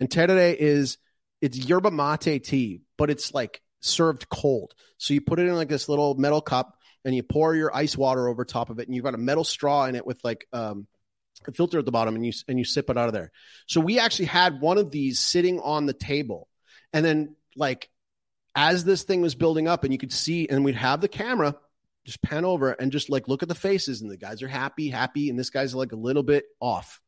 And 0.00 0.08
tereré 0.08 0.54
is 0.54 0.96
it's 1.40 1.56
yerba 1.56 1.90
mate 1.90 2.44
tea, 2.44 2.82
but 2.96 3.10
it's 3.10 3.32
like 3.32 3.62
served 3.80 4.28
cold. 4.28 4.74
So 4.98 5.14
you 5.14 5.20
put 5.20 5.38
it 5.38 5.46
in 5.46 5.54
like 5.54 5.68
this 5.68 5.88
little 5.88 6.14
metal 6.14 6.40
cup 6.40 6.76
and 7.04 7.14
you 7.14 7.22
pour 7.22 7.54
your 7.54 7.74
ice 7.74 7.96
water 7.96 8.28
over 8.28 8.44
top 8.44 8.70
of 8.70 8.78
it 8.78 8.86
and 8.86 8.94
you've 8.94 9.04
got 9.04 9.14
a 9.14 9.18
metal 9.18 9.44
straw 9.44 9.84
in 9.86 9.94
it 9.94 10.06
with 10.06 10.20
like 10.24 10.46
um, 10.52 10.86
a 11.46 11.52
filter 11.52 11.78
at 11.78 11.84
the 11.84 11.92
bottom 11.92 12.14
and 12.16 12.26
you 12.26 12.32
and 12.48 12.58
you 12.58 12.64
sip 12.64 12.90
it 12.90 12.98
out 12.98 13.06
of 13.06 13.14
there. 13.14 13.30
So 13.66 13.80
we 13.80 13.98
actually 13.98 14.26
had 14.26 14.60
one 14.60 14.78
of 14.78 14.90
these 14.90 15.20
sitting 15.20 15.60
on 15.60 15.86
the 15.86 15.92
table. 15.92 16.48
And 16.92 17.04
then 17.04 17.36
like 17.56 17.88
as 18.54 18.84
this 18.84 19.04
thing 19.04 19.20
was 19.20 19.34
building 19.34 19.68
up 19.68 19.84
and 19.84 19.92
you 19.92 19.98
could 19.98 20.12
see 20.12 20.48
and 20.48 20.64
we'd 20.64 20.74
have 20.74 21.00
the 21.00 21.08
camera 21.08 21.54
just 22.04 22.22
pan 22.22 22.44
over 22.44 22.72
and 22.72 22.90
just 22.90 23.10
like 23.10 23.28
look 23.28 23.42
at 23.42 23.48
the 23.48 23.54
faces 23.54 24.00
and 24.00 24.10
the 24.10 24.16
guys 24.16 24.42
are 24.42 24.48
happy, 24.48 24.88
happy 24.88 25.30
and 25.30 25.38
this 25.38 25.50
guy's 25.50 25.74
like 25.74 25.92
a 25.92 25.96
little 25.96 26.22
bit 26.22 26.44
off 26.60 27.00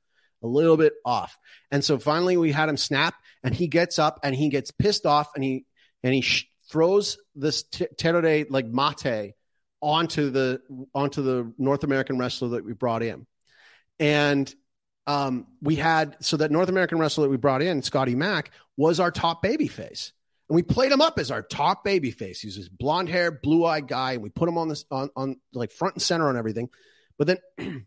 a 0.43 0.47
little 0.47 0.77
bit 0.77 0.95
off. 1.05 1.37
And 1.71 1.85
so 1.85 1.99
finally 1.99 2.37
we 2.37 2.53
had 2.53 2.69
him 2.69 2.77
snap 2.77 3.15
and 3.43 3.55
he 3.55 3.69
gets 3.69 3.99
up 3.99 4.21
and 4.23 4.35
he 4.35 4.49
gets 4.49 4.71
pissed 4.71 5.07
off 5.07 5.31
and 5.35 5.45
he 5.45 5.67
and 6.03 6.15
he 6.15 6.21
sh- 6.21 6.51
throws 6.71 7.19
this 7.35 7.63
t- 7.65 7.87
tereré 7.97 8.47
like 8.49 8.67
mate 8.67 9.35
onto 9.81 10.31
the 10.31 10.61
onto 10.95 11.23
the 11.23 11.53
North 11.59 11.85
American 11.85 12.19
wrestler 12.19 12.51
that 12.51 12.65
we 12.65 12.73
brought 12.73 13.03
in. 13.03 13.27
And 13.99 14.53
um, 15.07 15.47
we 15.61 15.77
had 15.77 16.17
so 16.21 16.37
that 16.37 16.51
North 16.51 16.69
American 16.69 16.99
wrestler 16.99 17.25
that 17.25 17.31
we 17.31 17.37
brought 17.37 17.63
in, 17.63 17.83
Scotty 17.83 18.15
Mack, 18.15 18.53
was 18.77 19.01
our 19.01 19.11
top 19.11 19.43
baby 19.43 19.69
face. 19.69 20.13
And 20.49 20.57
we 20.57 20.63
played 20.63 20.91
him 20.91 21.01
up 21.01 21.19
as 21.19 21.31
our 21.31 21.43
top 21.43 21.85
baby 21.85 22.11
face. 22.11 22.41
He's 22.41 22.57
this 22.57 22.69
blonde 22.69 23.09
hair, 23.09 23.31
blue 23.31 23.65
eyed 23.65 23.87
guy, 23.87 24.13
and 24.13 24.23
we 24.23 24.31
put 24.31 24.49
him 24.49 24.59
on 24.59 24.69
this 24.69 24.85
on, 24.91 25.11
on 25.17 25.37
like 25.53 25.73
front 25.73 25.95
and 25.95 26.03
center 26.03 26.29
on 26.29 26.37
everything. 26.37 26.71
But 27.19 27.39
then 27.59 27.87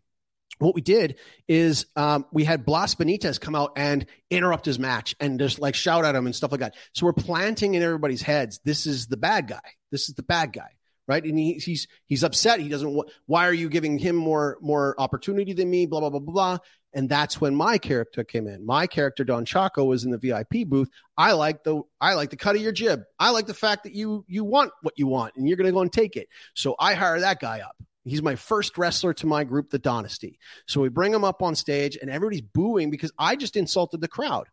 what 0.58 0.74
we 0.74 0.80
did 0.80 1.18
is 1.48 1.86
um, 1.96 2.26
we 2.32 2.44
had 2.44 2.64
Blas 2.64 2.94
Benitez 2.94 3.40
come 3.40 3.54
out 3.54 3.72
and 3.76 4.06
interrupt 4.30 4.66
his 4.66 4.78
match 4.78 5.14
and 5.20 5.38
just 5.38 5.58
like 5.58 5.74
shout 5.74 6.04
at 6.04 6.14
him 6.14 6.26
and 6.26 6.34
stuff 6.34 6.52
like 6.52 6.60
that. 6.60 6.74
So 6.92 7.06
we're 7.06 7.12
planting 7.12 7.74
in 7.74 7.82
everybody's 7.82 8.22
heads, 8.22 8.60
this 8.64 8.86
is 8.86 9.06
the 9.06 9.16
bad 9.16 9.48
guy. 9.48 9.60
This 9.90 10.08
is 10.08 10.14
the 10.14 10.22
bad 10.22 10.52
guy, 10.52 10.70
right? 11.06 11.22
And 11.22 11.38
he, 11.38 11.54
he's 11.54 11.86
he's 12.06 12.24
upset. 12.24 12.60
He 12.60 12.68
doesn't. 12.68 12.98
Why 13.26 13.46
are 13.46 13.52
you 13.52 13.68
giving 13.68 13.98
him 13.98 14.16
more 14.16 14.58
more 14.60 14.94
opportunity 14.98 15.52
than 15.52 15.70
me? 15.70 15.86
Blah 15.86 16.00
blah 16.00 16.10
blah 16.10 16.20
blah 16.20 16.32
blah. 16.32 16.58
And 16.96 17.08
that's 17.08 17.40
when 17.40 17.56
my 17.56 17.78
character 17.78 18.22
came 18.22 18.46
in. 18.46 18.64
My 18.64 18.86
character 18.86 19.24
Don 19.24 19.44
Chaco 19.44 19.84
was 19.84 20.04
in 20.04 20.12
the 20.12 20.18
VIP 20.18 20.66
booth. 20.66 20.88
I 21.16 21.32
like 21.32 21.64
the 21.64 21.82
I 22.00 22.14
like 22.14 22.30
the 22.30 22.36
cut 22.36 22.54
of 22.54 22.62
your 22.62 22.72
jib. 22.72 23.02
I 23.18 23.30
like 23.30 23.46
the 23.46 23.54
fact 23.54 23.84
that 23.84 23.94
you 23.94 24.24
you 24.28 24.44
want 24.44 24.72
what 24.82 24.94
you 24.96 25.08
want 25.08 25.34
and 25.36 25.46
you're 25.48 25.56
going 25.56 25.66
to 25.66 25.72
go 25.72 25.80
and 25.80 25.92
take 25.92 26.16
it. 26.16 26.28
So 26.54 26.76
I 26.78 26.94
hire 26.94 27.20
that 27.20 27.40
guy 27.40 27.60
up. 27.60 27.76
He's 28.04 28.22
my 28.22 28.36
first 28.36 28.76
wrestler 28.76 29.14
to 29.14 29.26
my 29.26 29.44
group, 29.44 29.70
the 29.70 29.78
Dynasty. 29.78 30.38
So 30.66 30.80
we 30.80 30.88
bring 30.88 31.14
him 31.14 31.24
up 31.24 31.42
on 31.42 31.54
stage, 31.54 31.96
and 32.00 32.10
everybody's 32.10 32.42
booing 32.42 32.90
because 32.90 33.12
I 33.18 33.36
just 33.36 33.56
insulted 33.56 34.00
the 34.00 34.08
crowd. 34.08 34.48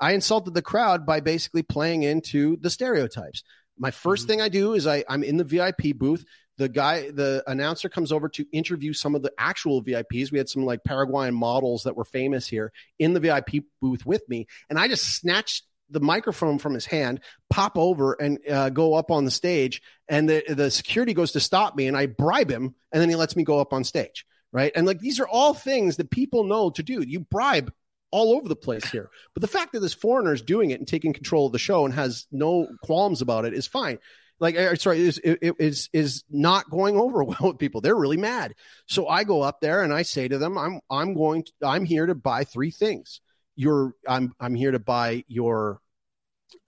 I 0.00 0.12
insulted 0.12 0.54
the 0.54 0.62
crowd 0.62 1.06
by 1.06 1.20
basically 1.20 1.62
playing 1.62 2.02
into 2.02 2.56
the 2.56 2.70
stereotypes. 2.70 3.42
My 3.78 3.90
1st 3.90 4.02
mm-hmm. 4.02 4.26
thing 4.26 4.40
I 4.40 4.48
do 4.48 4.74
is 4.74 4.86
I, 4.86 5.04
I'm 5.08 5.22
in 5.22 5.36
the 5.36 5.44
VIP 5.44 5.94
booth. 5.96 6.24
The 6.58 6.68
guy, 6.68 7.10
the 7.10 7.44
announcer 7.46 7.88
comes 7.88 8.12
over 8.12 8.28
to 8.30 8.46
interview 8.50 8.94
some 8.94 9.14
of 9.14 9.22
the 9.22 9.32
actual 9.38 9.82
VIPs. 9.82 10.32
We 10.32 10.38
had 10.38 10.48
some 10.48 10.64
like 10.64 10.84
Paraguayan 10.84 11.34
models 11.34 11.82
that 11.82 11.96
were 11.96 12.04
famous 12.04 12.46
here 12.46 12.72
in 12.98 13.12
the 13.12 13.20
VIP 13.20 13.64
booth 13.80 14.06
with 14.06 14.26
me. 14.28 14.46
And 14.70 14.78
I 14.78 14.88
just 14.88 15.04
snatched 15.04 15.64
the 15.90 16.00
microphone 16.00 16.58
from 16.58 16.74
his 16.74 16.86
hand, 16.86 17.20
pop 17.50 17.76
over 17.76 18.14
and 18.14 18.38
uh, 18.48 18.70
go 18.70 18.94
up 18.94 19.10
on 19.10 19.24
the 19.24 19.30
stage. 19.30 19.82
And 20.08 20.28
the, 20.28 20.42
the 20.48 20.70
security 20.70 21.14
goes 21.14 21.32
to 21.32 21.40
stop 21.40 21.76
me 21.76 21.86
and 21.86 21.96
I 21.96 22.06
bribe 22.06 22.50
him 22.50 22.74
and 22.92 23.00
then 23.00 23.08
he 23.08 23.16
lets 23.16 23.36
me 23.36 23.44
go 23.44 23.58
up 23.58 23.72
on 23.72 23.84
stage. 23.84 24.26
Right. 24.52 24.72
And 24.74 24.86
like 24.86 25.00
these 25.00 25.20
are 25.20 25.28
all 25.28 25.52
things 25.54 25.96
that 25.96 26.10
people 26.10 26.44
know 26.44 26.70
to 26.70 26.82
do. 26.82 27.02
You 27.02 27.20
bribe 27.20 27.72
all 28.10 28.34
over 28.34 28.48
the 28.48 28.56
place 28.56 28.88
here. 28.88 29.10
But 29.34 29.42
the 29.42 29.48
fact 29.48 29.72
that 29.72 29.80
this 29.80 29.92
foreigner 29.92 30.32
is 30.32 30.40
doing 30.40 30.70
it 30.70 30.78
and 30.78 30.88
taking 30.88 31.12
control 31.12 31.46
of 31.46 31.52
the 31.52 31.58
show 31.58 31.84
and 31.84 31.92
has 31.94 32.26
no 32.32 32.68
qualms 32.82 33.20
about 33.20 33.44
it 33.44 33.52
is 33.52 33.66
fine. 33.66 33.98
Like, 34.38 34.56
sorry, 34.78 35.00
is 35.00 35.18
is 35.18 35.88
is 35.92 36.24
not 36.30 36.70
going 36.70 36.96
over 36.96 37.24
well 37.24 37.38
with 37.40 37.58
people. 37.58 37.80
They're 37.80 37.96
really 37.96 38.16
mad. 38.16 38.54
So 38.86 39.08
I 39.08 39.24
go 39.24 39.42
up 39.42 39.60
there 39.60 39.82
and 39.82 39.92
I 39.92 40.02
say 40.02 40.28
to 40.28 40.38
them, 40.38 40.58
"I'm 40.58 40.80
I'm 40.90 41.14
going 41.14 41.44
to 41.44 41.52
I'm 41.62 41.84
here 41.84 42.06
to 42.06 42.14
buy 42.14 42.44
three 42.44 42.70
things 42.70 43.20
your 43.56 43.94
I'm 44.06 44.34
I'm 44.38 44.54
here 44.54 44.70
to 44.70 44.78
buy 44.78 45.24
your 45.26 45.80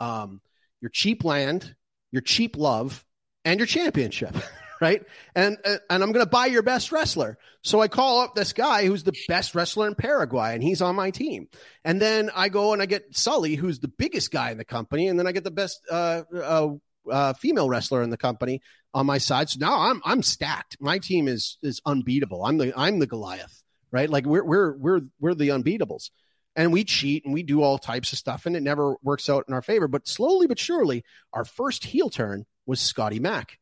um 0.01 0.41
your 0.81 0.91
cheap 0.91 1.25
land, 1.25 1.75
your 2.11 2.23
cheap 2.23 2.57
love, 2.57 3.05
and 3.45 3.61
your 3.61 3.67
championship, 3.67 4.35
right? 4.81 5.03
And 5.35 5.59
and 5.65 5.81
I'm 5.91 6.13
going 6.13 6.25
to 6.25 6.31
buy 6.31 6.47
your 6.47 6.63
best 6.63 6.91
wrestler. 6.91 7.39
So 7.63 7.81
I 7.81 7.89
call 7.89 8.21
up 8.21 8.35
this 8.35 8.53
guy 8.53 8.87
who's 8.87 9.05
the 9.05 9.17
best 9.29 9.55
wrestler 9.55 9.87
in 9.87 9.95
Paraguay, 9.95 10.55
and 10.55 10.63
he's 10.63 10.83
on 10.83 10.97
my 10.97 11.11
team. 11.11 11.49
And 11.85 12.01
then 12.01 12.31
I 12.35 12.49
go 12.49 12.73
and 12.73 12.83
I 12.83 12.87
get 12.87 13.17
Sully, 13.17 13.55
who's 13.55 13.81
the 13.81 13.89
biggest 13.89 14.31
guy 14.31 14.51
in 14.51 14.59
the 14.59 14.65
company, 14.65 15.09
and 15.09 15.19
then 15.19 15.27
I 15.27 15.33
get 15.33 15.45
the 15.45 15.51
best 15.51 15.81
uh, 15.91 16.23
uh, 16.35 16.69
uh, 17.11 17.33
female 17.35 17.69
wrestler 17.69 18.03
in 18.03 18.11
the 18.11 18.17
company 18.17 18.61
on 18.95 19.07
my 19.07 19.19
side. 19.19 19.51
So 19.51 19.59
now 19.61 19.79
I'm 19.79 20.01
I'm 20.05 20.23
stacked. 20.23 20.77
My 20.81 20.99
team 20.99 21.29
is 21.29 21.59
is 21.63 21.81
unbeatable. 21.85 22.45
I'm 22.45 22.59
the 22.59 22.73
I'm 22.77 22.99
the 22.99 23.07
Goliath, 23.07 23.63
right? 23.91 24.09
Like 24.09 24.25
we're 24.25 24.45
we're 24.45 24.77
we're 24.77 25.01
we're 25.21 25.35
the 25.35 25.49
unbeatables 25.49 26.11
and 26.59 26.73
we 26.73 26.83
cheat 26.83 27.25
and 27.25 27.33
we 27.33 27.45
do 27.45 27.63
all 27.63 27.79
types 27.79 28.13
of 28.13 28.19
stuff 28.19 28.45
and 28.45 28.57
it 28.57 28.63
never 28.63 28.97
works 29.03 29.31
out 29.31 29.45
in 29.47 29.55
our 29.55 29.63
favor. 29.63 29.87
But 29.87 30.09
slowly 30.09 30.49
but 30.49 30.59
surely, 30.59 31.05
our 31.33 31.45
first 31.45 31.85
heel 31.85 32.11
turn 32.11 32.45
was 32.67 32.81
Scotty 32.81 33.21
Mack. 33.21 33.59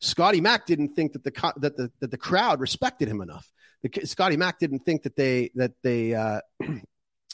Scotty 0.00 0.42
Mack 0.42 0.66
didn't 0.66 0.90
think 0.90 1.14
that 1.14 1.24
the 1.24 1.32
that 1.56 1.76
the 1.76 1.90
that 2.00 2.10
the 2.10 2.18
crowd 2.18 2.60
respected 2.60 3.08
him 3.08 3.22
enough. 3.22 3.50
The, 3.82 4.06
Scotty 4.06 4.36
Mack 4.36 4.58
didn't 4.58 4.80
think 4.80 5.04
that 5.04 5.16
they 5.16 5.50
that 5.54 5.72
they 5.82 6.14
uh, 6.14 6.40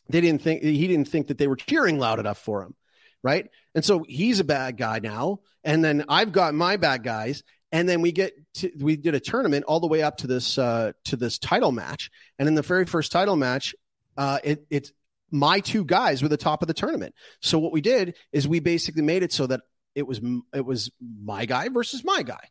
they 0.09 0.21
didn't 0.21 0.43
think 0.43 0.63
he 0.63 0.87
didn't 0.87 1.09
think 1.09 1.27
that 1.27 1.39
they 1.39 1.49
were 1.49 1.57
cheering 1.57 1.99
loud 1.99 2.21
enough 2.21 2.39
for 2.39 2.63
him, 2.63 2.77
right? 3.25 3.49
And 3.75 3.85
so 3.85 4.05
he's 4.07 4.39
a 4.39 4.45
bad 4.45 4.77
guy 4.77 5.01
now, 5.01 5.41
and 5.65 5.85
then 5.85 6.05
I've 6.09 6.31
got 6.31 6.55
my 6.55 6.77
bad 6.77 7.03
guys, 7.03 7.43
and 7.73 7.89
then 7.89 8.01
we 8.01 8.13
get 8.13 8.33
to, 8.55 8.71
we 8.79 8.95
did 8.95 9.17
a 9.17 9.21
tournament 9.21 9.65
all 9.67 9.81
the 9.81 9.89
way 9.89 10.03
up 10.03 10.19
to 10.19 10.29
this 10.29 10.57
uh, 10.57 10.93
to 11.07 11.17
this 11.17 11.39
title 11.39 11.73
match, 11.73 12.13
and 12.39 12.47
in 12.47 12.55
the 12.55 12.63
very 12.63 12.87
first 12.87 13.11
title 13.11 13.35
match, 13.35 13.75
uh, 14.17 14.39
it, 14.45 14.65
it's 14.71 14.93
my 15.31 15.61
two 15.61 15.85
guys 15.85 16.23
were 16.23 16.29
the 16.29 16.37
top 16.37 16.63
of 16.63 16.69
the 16.69 16.75
tournament. 16.75 17.15
So 17.41 17.59
what 17.59 17.73
we 17.73 17.81
did 17.81 18.17
is 18.33 18.49
we 18.49 18.61
basically 18.61 19.03
made 19.03 19.23
it 19.23 19.33
so 19.33 19.47
that 19.47 19.61
it 19.95 20.07
was 20.07 20.21
it 20.55 20.65
was 20.65 20.91
my 21.01 21.47
guy 21.47 21.69
versus 21.69 22.05
my 22.05 22.23
guy, 22.23 22.49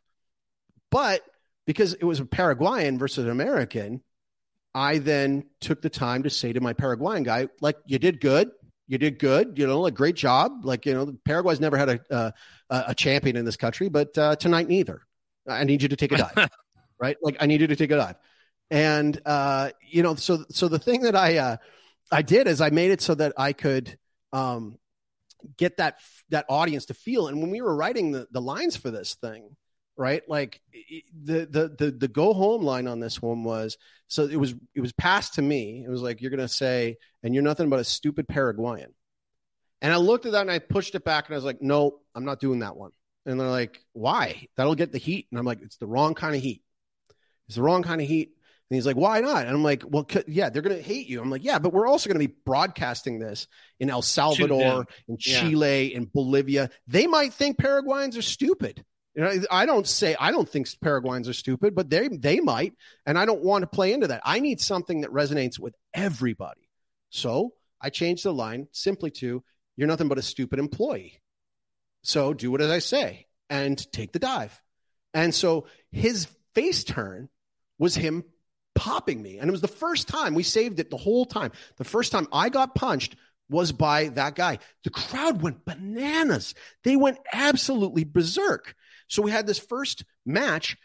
but 0.90 1.22
because 1.66 1.94
it 1.94 2.04
was 2.04 2.20
a 2.20 2.24
Paraguayan 2.24 2.98
versus 2.98 3.24
an 3.24 3.30
American, 3.30 4.02
I 4.74 4.98
then 4.98 5.44
took 5.60 5.82
the 5.82 5.90
time 5.90 6.22
to 6.24 6.30
say 6.30 6.52
to 6.52 6.60
my 6.60 6.72
Paraguayan 6.72 7.22
guy, 7.22 7.48
like, 7.60 7.76
you 7.86 7.98
did 7.98 8.20
good. 8.20 8.50
You 8.86 8.98
did 8.98 9.18
good. 9.18 9.58
You 9.58 9.66
know, 9.66 9.80
like, 9.80 9.94
great 9.94 10.16
job. 10.16 10.64
Like, 10.64 10.86
you 10.86 10.94
know, 10.94 11.14
Paraguay's 11.24 11.60
never 11.60 11.76
had 11.76 11.88
a, 11.88 12.00
uh, 12.12 12.30
a 12.68 12.94
champion 12.94 13.36
in 13.36 13.44
this 13.44 13.56
country, 13.56 13.88
but 13.88 14.16
uh, 14.16 14.36
tonight 14.36 14.68
neither. 14.68 15.02
I 15.48 15.64
need 15.64 15.82
you 15.82 15.88
to 15.88 15.96
take 15.96 16.12
a 16.12 16.18
dive, 16.18 16.50
right? 17.00 17.16
Like, 17.22 17.36
I 17.40 17.46
need 17.46 17.60
you 17.60 17.66
to 17.68 17.76
take 17.76 17.90
a 17.90 17.96
dive. 17.96 18.16
And, 18.70 19.20
uh, 19.26 19.70
you 19.88 20.02
know, 20.02 20.14
so, 20.14 20.44
so 20.50 20.68
the 20.68 20.78
thing 20.78 21.02
that 21.02 21.16
I, 21.16 21.38
uh, 21.38 21.56
I 22.10 22.22
did 22.22 22.46
is 22.46 22.60
I 22.60 22.70
made 22.70 22.90
it 22.90 23.00
so 23.00 23.14
that 23.14 23.32
I 23.36 23.52
could, 23.52 23.98
um, 24.32 24.78
get 25.56 25.78
that, 25.78 26.00
that 26.28 26.46
audience 26.48 26.86
to 26.86 26.94
feel. 26.94 27.28
And 27.28 27.40
when 27.40 27.50
we 27.50 27.62
were 27.62 27.74
writing 27.74 28.12
the, 28.12 28.26
the 28.30 28.40
lines 28.42 28.76
for 28.76 28.90
this 28.90 29.14
thing, 29.14 29.56
right? 30.00 30.22
Like 30.26 30.62
the 31.22 31.44
the 31.44 31.74
the 31.76 31.90
the 31.90 32.08
go 32.08 32.32
home 32.32 32.62
line 32.62 32.86
on 32.86 33.00
this 33.00 33.20
one 33.20 33.44
was 33.44 33.76
so 34.08 34.26
it 34.26 34.36
was 34.36 34.54
it 34.74 34.80
was 34.80 34.92
passed 34.92 35.34
to 35.34 35.42
me. 35.42 35.84
It 35.86 35.90
was 35.90 36.00
like 36.00 36.22
you're 36.22 36.30
gonna 36.30 36.48
say, 36.48 36.96
and 37.22 37.34
you're 37.34 37.42
nothing 37.42 37.68
but 37.68 37.80
a 37.80 37.84
stupid 37.84 38.26
Paraguayan. 38.26 38.94
And 39.82 39.92
I 39.92 39.96
looked 39.96 40.24
at 40.24 40.32
that 40.32 40.40
and 40.40 40.50
I 40.50 40.58
pushed 40.58 40.94
it 40.94 41.04
back 41.04 41.26
and 41.26 41.34
I 41.34 41.36
was 41.36 41.44
like, 41.44 41.60
no, 41.60 42.00
I'm 42.14 42.24
not 42.24 42.40
doing 42.40 42.60
that 42.60 42.76
one. 42.76 42.92
And 43.26 43.38
they're 43.38 43.48
like, 43.48 43.84
why? 43.92 44.46
That'll 44.56 44.74
get 44.74 44.92
the 44.92 44.98
heat. 44.98 45.26
And 45.30 45.38
I'm 45.38 45.44
like, 45.44 45.60
it's 45.62 45.76
the 45.76 45.86
wrong 45.86 46.14
kind 46.14 46.34
of 46.34 46.42
heat. 46.42 46.62
It's 47.46 47.56
the 47.56 47.62
wrong 47.62 47.82
kind 47.82 48.00
of 48.00 48.06
heat. 48.06 48.32
And 48.70 48.76
he's 48.76 48.86
like, 48.86 48.96
why 48.96 49.20
not? 49.20 49.46
And 49.46 49.54
I'm 49.54 49.64
like, 49.64 49.82
well, 49.84 50.06
yeah, 50.28 50.48
they're 50.48 50.62
going 50.62 50.76
to 50.76 50.82
hate 50.82 51.08
you. 51.08 51.20
I'm 51.20 51.28
like, 51.28 51.42
yeah, 51.42 51.58
but 51.58 51.72
we're 51.72 51.88
also 51.88 52.08
going 52.08 52.20
to 52.20 52.28
be 52.28 52.34
broadcasting 52.46 53.18
this 53.18 53.48
in 53.80 53.90
El 53.90 54.00
Salvador, 54.00 54.86
in 55.08 55.18
Chile, 55.18 55.90
yeah. 55.90 55.96
in 55.96 56.08
Bolivia. 56.12 56.70
They 56.86 57.08
might 57.08 57.32
think 57.32 57.58
Paraguayans 57.58 58.16
are 58.16 58.22
stupid. 58.22 58.84
You 59.16 59.22
know, 59.24 59.42
I 59.50 59.66
don't 59.66 59.88
say 59.88 60.14
I 60.20 60.30
don't 60.30 60.48
think 60.48 60.68
Paraguayans 60.80 61.28
are 61.28 61.32
stupid, 61.32 61.74
but 61.74 61.90
they 61.90 62.06
they 62.06 62.38
might, 62.38 62.74
and 63.04 63.18
I 63.18 63.26
don't 63.26 63.42
want 63.42 63.62
to 63.62 63.66
play 63.66 63.92
into 63.92 64.06
that. 64.06 64.22
I 64.24 64.38
need 64.38 64.60
something 64.60 65.00
that 65.00 65.10
resonates 65.10 65.58
with 65.58 65.74
everybody. 65.92 66.68
So 67.10 67.54
I 67.80 67.90
changed 67.90 68.24
the 68.24 68.32
line 68.32 68.68
simply 68.70 69.10
to 69.12 69.42
"You're 69.76 69.88
nothing 69.88 70.06
but 70.06 70.18
a 70.18 70.22
stupid 70.22 70.60
employee." 70.60 71.20
So 72.02 72.32
do 72.32 72.52
what 72.52 72.60
as 72.60 72.70
I 72.70 72.78
say 72.78 73.26
and 73.48 73.92
take 73.92 74.12
the 74.12 74.20
dive. 74.20 74.62
And 75.12 75.34
so 75.34 75.66
his 75.90 76.28
face 76.54 76.84
turn 76.84 77.28
was 77.80 77.96
him 77.96 78.22
popping 78.74 79.22
me, 79.22 79.38
and 79.38 79.48
it 79.48 79.52
was 79.52 79.60
the 79.60 79.68
first 79.68 80.08
time 80.08 80.34
we 80.34 80.42
saved 80.42 80.80
it 80.80 80.90
the 80.90 80.96
whole 80.96 81.24
time. 81.24 81.52
The 81.76 81.84
first 81.84 82.12
time 82.12 82.26
I 82.32 82.48
got 82.48 82.74
punched 82.74 83.16
was 83.48 83.72
by 83.72 84.08
that 84.10 84.34
guy. 84.34 84.58
The 84.84 84.90
crowd 84.90 85.42
went 85.42 85.64
bananas. 85.64 86.54
They 86.84 86.96
went 86.96 87.18
absolutely 87.32 88.04
berserk. 88.04 88.74
So 89.08 89.22
we 89.22 89.32
had 89.32 89.46
this 89.46 89.58
first 89.58 90.04
match, 90.24 90.76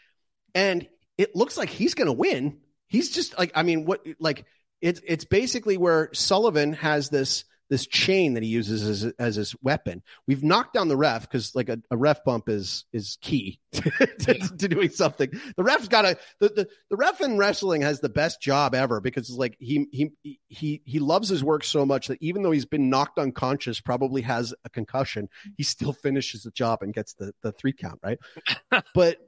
and 0.54 0.86
it 1.16 1.36
looks 1.36 1.56
like 1.56 1.70
he's 1.70 1.94
going 1.94 2.06
to 2.06 2.12
win. 2.12 2.58
He's 2.88 3.10
just 3.10 3.38
like, 3.38 3.52
I 3.54 3.62
mean, 3.62 3.84
what 3.84 4.04
like 4.18 4.44
it's 4.80 5.00
it's 5.06 5.24
basically 5.24 5.76
where 5.76 6.10
Sullivan 6.12 6.74
has 6.74 7.08
this 7.08 7.44
this 7.68 7.86
chain 7.86 8.34
that 8.34 8.42
he 8.42 8.48
uses 8.48 9.04
as, 9.04 9.12
as 9.18 9.36
his 9.36 9.54
weapon. 9.62 10.02
We've 10.26 10.42
knocked 10.42 10.74
down 10.74 10.88
the 10.88 10.96
ref 10.96 11.22
because 11.22 11.54
like 11.54 11.68
a, 11.68 11.80
a, 11.90 11.96
ref 11.96 12.22
bump 12.24 12.48
is 12.48 12.84
is 12.92 13.18
key 13.20 13.60
to, 13.72 13.82
to, 14.20 14.34
to 14.56 14.68
doing 14.68 14.90
something. 14.90 15.30
The 15.56 15.62
ref's 15.62 15.88
got 15.88 16.04
a 16.04 16.16
the, 16.38 16.48
the 16.48 16.68
the 16.90 16.96
ref 16.96 17.20
in 17.20 17.38
wrestling 17.38 17.82
has 17.82 18.00
the 18.00 18.08
best 18.08 18.40
job 18.40 18.74
ever 18.74 19.00
because 19.00 19.28
it's 19.28 19.38
like 19.38 19.56
he 19.58 19.86
he 19.90 20.38
he 20.48 20.82
he 20.84 20.98
loves 20.98 21.28
his 21.28 21.42
work 21.42 21.64
so 21.64 21.84
much 21.84 22.08
that 22.08 22.22
even 22.22 22.42
though 22.42 22.52
he's 22.52 22.66
been 22.66 22.88
knocked 22.88 23.18
unconscious, 23.18 23.80
probably 23.80 24.22
has 24.22 24.54
a 24.64 24.70
concussion, 24.70 25.28
he 25.56 25.62
still 25.62 25.92
finishes 25.92 26.42
the 26.42 26.50
job 26.52 26.82
and 26.82 26.94
gets 26.94 27.14
the 27.14 27.32
the 27.42 27.52
three 27.52 27.72
count 27.72 28.00
right. 28.02 28.18
but 28.94 29.18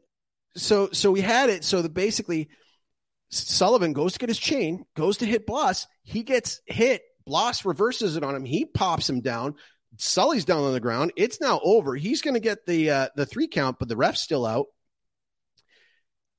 so 0.55 0.91
so 0.93 1.11
we 1.11 1.21
had 1.21 1.51
it 1.51 1.65
so 1.65 1.83
that 1.83 1.95
basically. 1.95 2.49
Sullivan 3.31 3.93
goes 3.93 4.15
to 4.15 4.19
get 4.19 4.31
his 4.31 4.39
chain, 4.39 4.87
goes 4.97 5.19
to 5.19 5.27
hit 5.27 5.47
Blas. 5.47 5.87
He 6.03 6.23
gets 6.23 6.63
hit 6.65 7.03
Blas 7.29 7.67
reverses 7.67 8.17
it 8.17 8.25
on 8.25 8.35
him. 8.35 8.47
He 8.47 8.65
pops 8.65 9.09
him 9.09 9.21
down. 9.21 9.55
Sully's 9.99 10.47
down 10.47 10.65
on 10.65 10.73
the 10.73 10.81
ground. 10.81 11.13
It's 11.15 11.43
now 11.43 11.61
over. 11.63 11.95
He's 11.95 12.23
going 12.23 12.35
to 12.35 12.41
get 12.41 12.65
the 12.65 12.91
uh, 12.91 13.09
the 13.17 13.27
three 13.27 13.49
count, 13.49 13.79
but 13.79 13.87
the 13.89 13.97
ref's 13.97 14.21
still 14.21 14.47
out. 14.47 14.67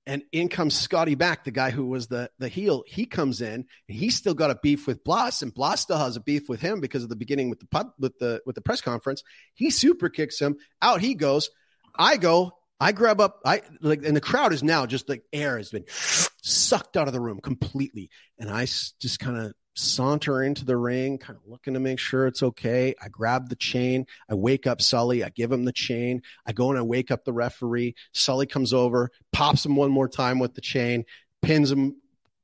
And 0.08 0.24
in 0.32 0.50
comes 0.50 0.76
Scotty 0.76 1.16
Mack, 1.16 1.44
the 1.44 1.52
guy 1.52 1.70
who 1.70 1.86
was 1.86 2.08
the 2.08 2.32
the 2.40 2.48
heel. 2.48 2.84
He 2.88 3.06
comes 3.06 3.42
in, 3.42 3.54
and 3.54 3.66
he's 3.88 4.16
still 4.16 4.34
got 4.34 4.50
a 4.50 4.60
beef 4.64 4.88
with 4.88 5.04
Blas, 5.04 5.44
and 5.44 5.54
Blas 5.54 5.82
still 5.82 6.00
has 6.00 6.16
a 6.16 6.22
beef 6.22 6.50
with 6.50 6.60
him 6.60 6.82
because 6.82 7.04
of 7.04 7.10
the 7.10 7.16
beginning 7.16 7.52
with 7.52 7.60
the 7.60 7.68
pub 7.68 7.92
with 8.00 8.18
the 8.18 8.42
with 8.48 8.56
the 8.56 8.62
press 8.62 8.82
conference. 8.82 9.22
He 9.54 9.70
super 9.70 10.10
kicks 10.10 10.40
him 10.40 10.58
out. 10.82 11.02
He 11.02 11.14
goes. 11.14 11.52
I 11.96 12.18
go. 12.18 12.54
I 12.80 12.94
grab 12.94 13.22
up. 13.22 13.42
I 13.46 13.62
like, 13.82 14.04
and 14.04 14.16
the 14.16 14.22
crowd 14.22 14.54
is 14.54 14.64
now 14.64 14.88
just 14.88 15.08
like 15.08 15.24
air 15.32 15.58
has 15.58 15.70
been 15.70 15.86
sucked 15.88 16.98
out 16.98 17.08
of 17.08 17.14
the 17.14 17.20
room 17.20 17.42
completely, 17.42 18.10
and 18.40 18.50
I 18.50 18.66
just 18.66 19.20
kind 19.20 19.38
of 19.38 19.54
saunter 19.76 20.44
into 20.44 20.66
the 20.66 20.78
ring, 20.78 21.18
kind 21.18 21.38
of 21.38 21.50
looking 21.50 21.74
to 21.74 21.80
make 21.80 22.00
sure 22.00 22.28
it's 22.28 22.44
okay. 22.44 22.96
I 23.02 23.08
grab 23.08 23.50
the 23.50 23.56
chain. 23.56 24.06
I 24.30 24.36
wake 24.36 24.68
up 24.68 24.82
Sully. 24.82 25.24
I 25.24 25.30
give 25.30 25.52
him 25.52 25.66
the 25.66 25.72
chain. 25.72 26.22
I 26.46 26.52
go 26.52 26.70
and 26.70 26.80
I 26.80 26.82
wake 26.82 27.12
up 27.12 27.24
the 27.24 27.34
referee. 27.34 27.96
Sully 28.12 28.46
comes 28.46 28.74
over, 28.74 29.12
pops 29.32 29.66
him 29.66 29.76
one 29.76 29.92
more 29.92 30.10
time 30.10 30.40
with 30.40 30.54
the 30.54 30.62
chain, 30.62 31.06
pins 31.42 31.72
him, 31.72 31.96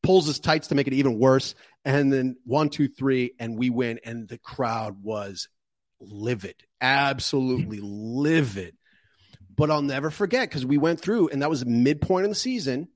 pulls 0.03 0.27
his 0.27 0.39
tights 0.39 0.67
to 0.67 0.75
make 0.75 0.87
it 0.87 0.93
even 0.93 1.19
worse. 1.19 1.55
And 1.83 2.11
then 2.11 2.37
one, 2.45 2.69
two, 2.69 2.87
three, 2.87 3.33
and 3.39 3.57
we 3.57 3.69
win. 3.69 3.99
And 4.03 4.27
the 4.27 4.37
crowd 4.37 5.03
was 5.03 5.49
livid, 5.99 6.55
absolutely 6.81 7.79
livid. 7.81 8.75
But 9.55 9.71
I'll 9.71 9.81
never 9.81 10.09
forget 10.09 10.49
because 10.49 10.65
we 10.65 10.77
went 10.77 10.99
through, 10.99 11.29
and 11.29 11.41
that 11.41 11.49
was 11.49 11.65
midpoint 11.65 12.25
in 12.25 12.29
the 12.29 12.35
season 12.35 12.89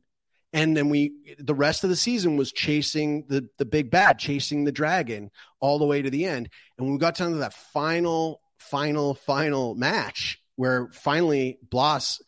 and 0.54 0.76
then 0.76 0.90
we 0.90 1.14
the 1.38 1.56
rest 1.56 1.84
of 1.84 1.90
the 1.90 1.96
season 1.96 2.38
was 2.38 2.52
chasing 2.52 3.26
the 3.28 3.48
the 3.58 3.66
big 3.66 3.92
bad 3.92 4.18
chasing 4.20 4.64
the 4.64 4.72
dragon 4.72 5.30
all 5.60 5.80
the 5.80 5.86
way 5.86 6.02
to 6.02 6.10
the 6.10 6.26
end. 6.26 6.50
And 6.78 6.88
when 6.88 6.94
we 6.94 7.00
got 7.00 7.16
down 7.16 7.32
to 7.32 7.38
that 7.38 7.54
final 7.54 8.42
final 8.58 9.14
final 9.14 9.76
match 9.76 10.42
where 10.56 10.90
finally 10.92 11.60
Blas 11.70 12.22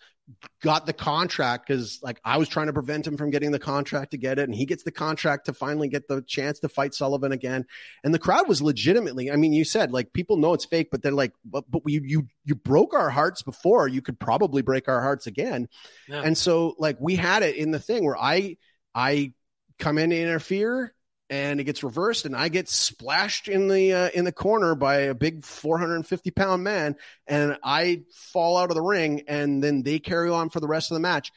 got 0.62 0.86
the 0.86 0.94
contract 0.94 1.68
because 1.68 2.00
like 2.02 2.20
I 2.24 2.38
was 2.38 2.48
trying 2.48 2.68
to 2.68 2.74
prevent 2.74 3.06
him 3.08 3.18
from 3.18 3.30
getting 3.30 3.52
the 3.52 3.60
contract 3.60 4.12
to 4.12 4.18
get 4.18 4.40
it, 4.40 4.44
and 4.44 4.56
he 4.56 4.66
gets 4.66 4.84
the 4.84 4.92
contract 4.92 5.46
to 5.46 5.54
finally 5.54 5.88
get 5.88 6.08
the 6.08 6.22
chance 6.22 6.60
to 6.60 6.70
fight 6.70 6.94
Sullivan 6.94 7.32
again. 7.32 7.66
And 8.04 8.14
the 8.14 8.20
crowd 8.20 8.48
was 8.48 8.62
legitimately, 8.62 9.32
I 9.32 9.36
mean, 9.36 9.54
you 9.54 9.64
said 9.64 9.92
like 9.92 10.14
people 10.14 10.38
know 10.38 10.54
it's 10.54 10.66
fake, 10.66 10.90
but 10.92 11.02
they're 11.02 11.12
like, 11.12 11.34
but, 11.46 11.64
but 11.70 11.82
you 11.86 12.02
you 12.04 12.28
you 12.46 12.56
broke 12.56 12.94
our 12.94 13.10
hearts 13.10 13.42
before, 13.42 13.88
you 13.88 14.02
could 14.02 14.20
probably 14.20 14.62
break 14.62 14.88
our 14.88 15.02
hearts 15.02 15.28
again. 15.28 15.68
Yeah. 16.08 16.22
And 16.24 16.38
so 16.38 16.76
like 16.78 16.98
we 17.00 17.16
had 17.16 17.44
it 17.44 17.56
in 17.56 17.72
the 17.72 17.80
thing 17.80 18.06
where 18.06 18.18
I 18.18 18.58
I 18.94 19.34
come 19.80 19.98
in 19.98 20.12
to 20.12 20.20
interfere 20.20 20.94
and 21.32 21.62
it 21.62 21.64
gets 21.64 21.82
reversed 21.82 22.26
and 22.26 22.36
I 22.36 22.50
get 22.50 22.68
splashed 22.68 23.48
in 23.48 23.70
the 23.70 23.94
uh, 23.94 24.10
in 24.14 24.26
the 24.26 24.34
corner 24.34 24.76
by 24.76 24.96
a 24.96 25.14
big 25.16 25.46
450 25.46 26.30
pound 26.32 26.62
man 26.62 26.98
and 27.26 27.58
I 27.64 28.04
fall 28.12 28.58
out 28.58 28.70
of 28.70 28.76
the 28.76 28.82
ring 28.82 29.24
and 29.30 29.64
then 29.64 29.82
they 29.82 29.98
carry 29.98 30.30
on 30.30 30.50
for 30.50 30.60
the 30.60 30.68
rest 30.68 30.92
of 30.92 30.96
the 30.96 31.00
match. 31.00 31.32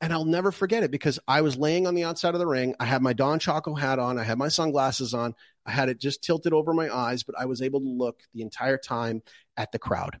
And 0.00 0.12
I'll 0.12 0.26
never 0.26 0.52
forget 0.52 0.84
it 0.84 0.92
because 0.92 1.18
I 1.26 1.40
was 1.40 1.56
laying 1.56 1.88
on 1.88 1.96
the 1.96 2.04
outside 2.04 2.34
of 2.34 2.38
the 2.38 2.46
ring. 2.46 2.76
I 2.78 2.84
had 2.84 3.02
my 3.02 3.14
Don 3.14 3.40
Chaco 3.40 3.74
hat 3.74 3.98
on. 3.98 4.16
I 4.16 4.22
had 4.22 4.38
my 4.38 4.46
sunglasses 4.46 5.12
on. 5.12 5.34
I 5.66 5.72
had 5.72 5.88
it 5.88 5.98
just 5.98 6.22
tilted 6.22 6.52
over 6.52 6.72
my 6.74 6.94
eyes 6.94 7.22
but 7.22 7.34
I 7.36 7.46
was 7.46 7.62
able 7.62 7.80
to 7.80 7.88
look 7.88 8.20
the 8.34 8.42
entire 8.42 8.78
time 8.78 9.22
at 9.56 9.72
the 9.72 9.78
crowd. 9.78 10.20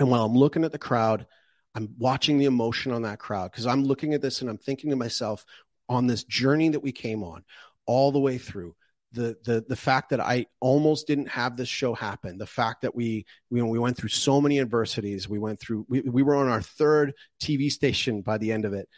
And 0.00 0.10
while 0.10 0.24
I'm 0.24 0.36
looking 0.36 0.64
at 0.64 0.72
the 0.72 0.78
crowd 0.78 1.26
I'm 1.74 1.94
watching 1.96 2.38
the 2.38 2.44
emotion 2.46 2.92
on 2.92 3.02
that 3.02 3.18
crowd 3.18 3.50
because 3.52 3.66
I'm 3.66 3.84
looking 3.84 4.12
at 4.12 4.20
this 4.20 4.40
and 4.40 4.50
I'm 4.50 4.58
thinking 4.58 4.90
to 4.90 4.96
myself 4.96 5.46
on 5.88 6.06
this 6.06 6.24
journey 6.24 6.68
that 6.70 6.82
we 6.82 6.92
came 6.92 7.22
on 7.22 7.44
all 7.92 8.10
the 8.10 8.18
way 8.18 8.38
through. 8.38 8.74
The, 9.12 9.36
the 9.44 9.62
the 9.68 9.76
fact 9.76 10.08
that 10.08 10.20
I 10.20 10.46
almost 10.58 11.06
didn't 11.06 11.28
have 11.28 11.58
this 11.58 11.68
show 11.68 11.92
happen, 11.92 12.38
the 12.38 12.46
fact 12.46 12.80
that 12.80 12.94
we 12.94 13.26
we, 13.50 13.60
we 13.60 13.78
went 13.78 13.98
through 13.98 14.08
so 14.08 14.40
many 14.40 14.58
adversities, 14.58 15.28
we 15.28 15.38
went 15.38 15.60
through 15.60 15.84
we, 15.90 16.00
we 16.00 16.22
were 16.22 16.34
on 16.36 16.48
our 16.48 16.62
third 16.62 17.12
TV 17.38 17.70
station 17.70 18.22
by 18.22 18.38
the 18.38 18.52
end 18.52 18.64
of 18.64 18.72
it, 18.72 18.88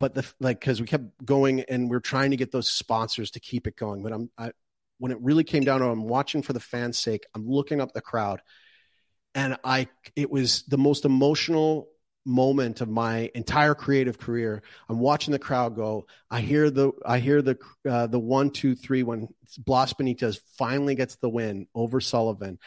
but 0.00 0.14
the 0.14 0.26
like 0.40 0.58
because 0.58 0.80
we 0.80 0.88
kept 0.88 1.24
going 1.24 1.60
and 1.60 1.88
we 1.88 1.96
are 1.96 2.00
trying 2.00 2.32
to 2.32 2.36
get 2.36 2.50
those 2.50 2.68
sponsors 2.68 3.30
to 3.32 3.40
keep 3.40 3.68
it 3.68 3.76
going. 3.76 4.02
But 4.02 4.12
I'm 4.12 4.30
I, 4.36 4.50
when 4.98 5.12
it 5.12 5.18
really 5.20 5.44
came 5.44 5.62
down 5.62 5.78
to, 5.78 5.86
I'm 5.86 6.08
watching 6.08 6.42
for 6.42 6.52
the 6.52 6.58
fans' 6.58 6.98
sake. 6.98 7.22
I'm 7.36 7.46
looking 7.48 7.80
up 7.80 7.92
the 7.92 8.00
crowd, 8.00 8.42
and 9.36 9.56
I 9.62 9.86
it 10.16 10.32
was 10.32 10.64
the 10.64 10.78
most 10.78 11.04
emotional 11.04 11.86
moment 12.24 12.80
of 12.80 12.88
my 12.88 13.30
entire 13.34 13.74
creative 13.74 14.18
career. 14.18 14.62
I'm 14.88 14.98
watching 14.98 15.32
the 15.32 15.38
crowd 15.38 15.74
go. 15.74 16.06
I 16.30 16.40
hear 16.40 16.70
the 16.70 16.92
I 17.04 17.18
hear 17.18 17.42
the 17.42 17.58
uh, 17.88 18.06
the 18.06 18.18
one 18.18 18.50
two 18.50 18.74
three 18.74 19.02
when 19.02 19.28
Blas 19.58 19.92
Benitez 19.92 20.38
finally 20.58 20.94
gets 20.94 21.16
the 21.16 21.28
win 21.28 21.66
over 21.74 22.00
Sullivan, 22.00 22.58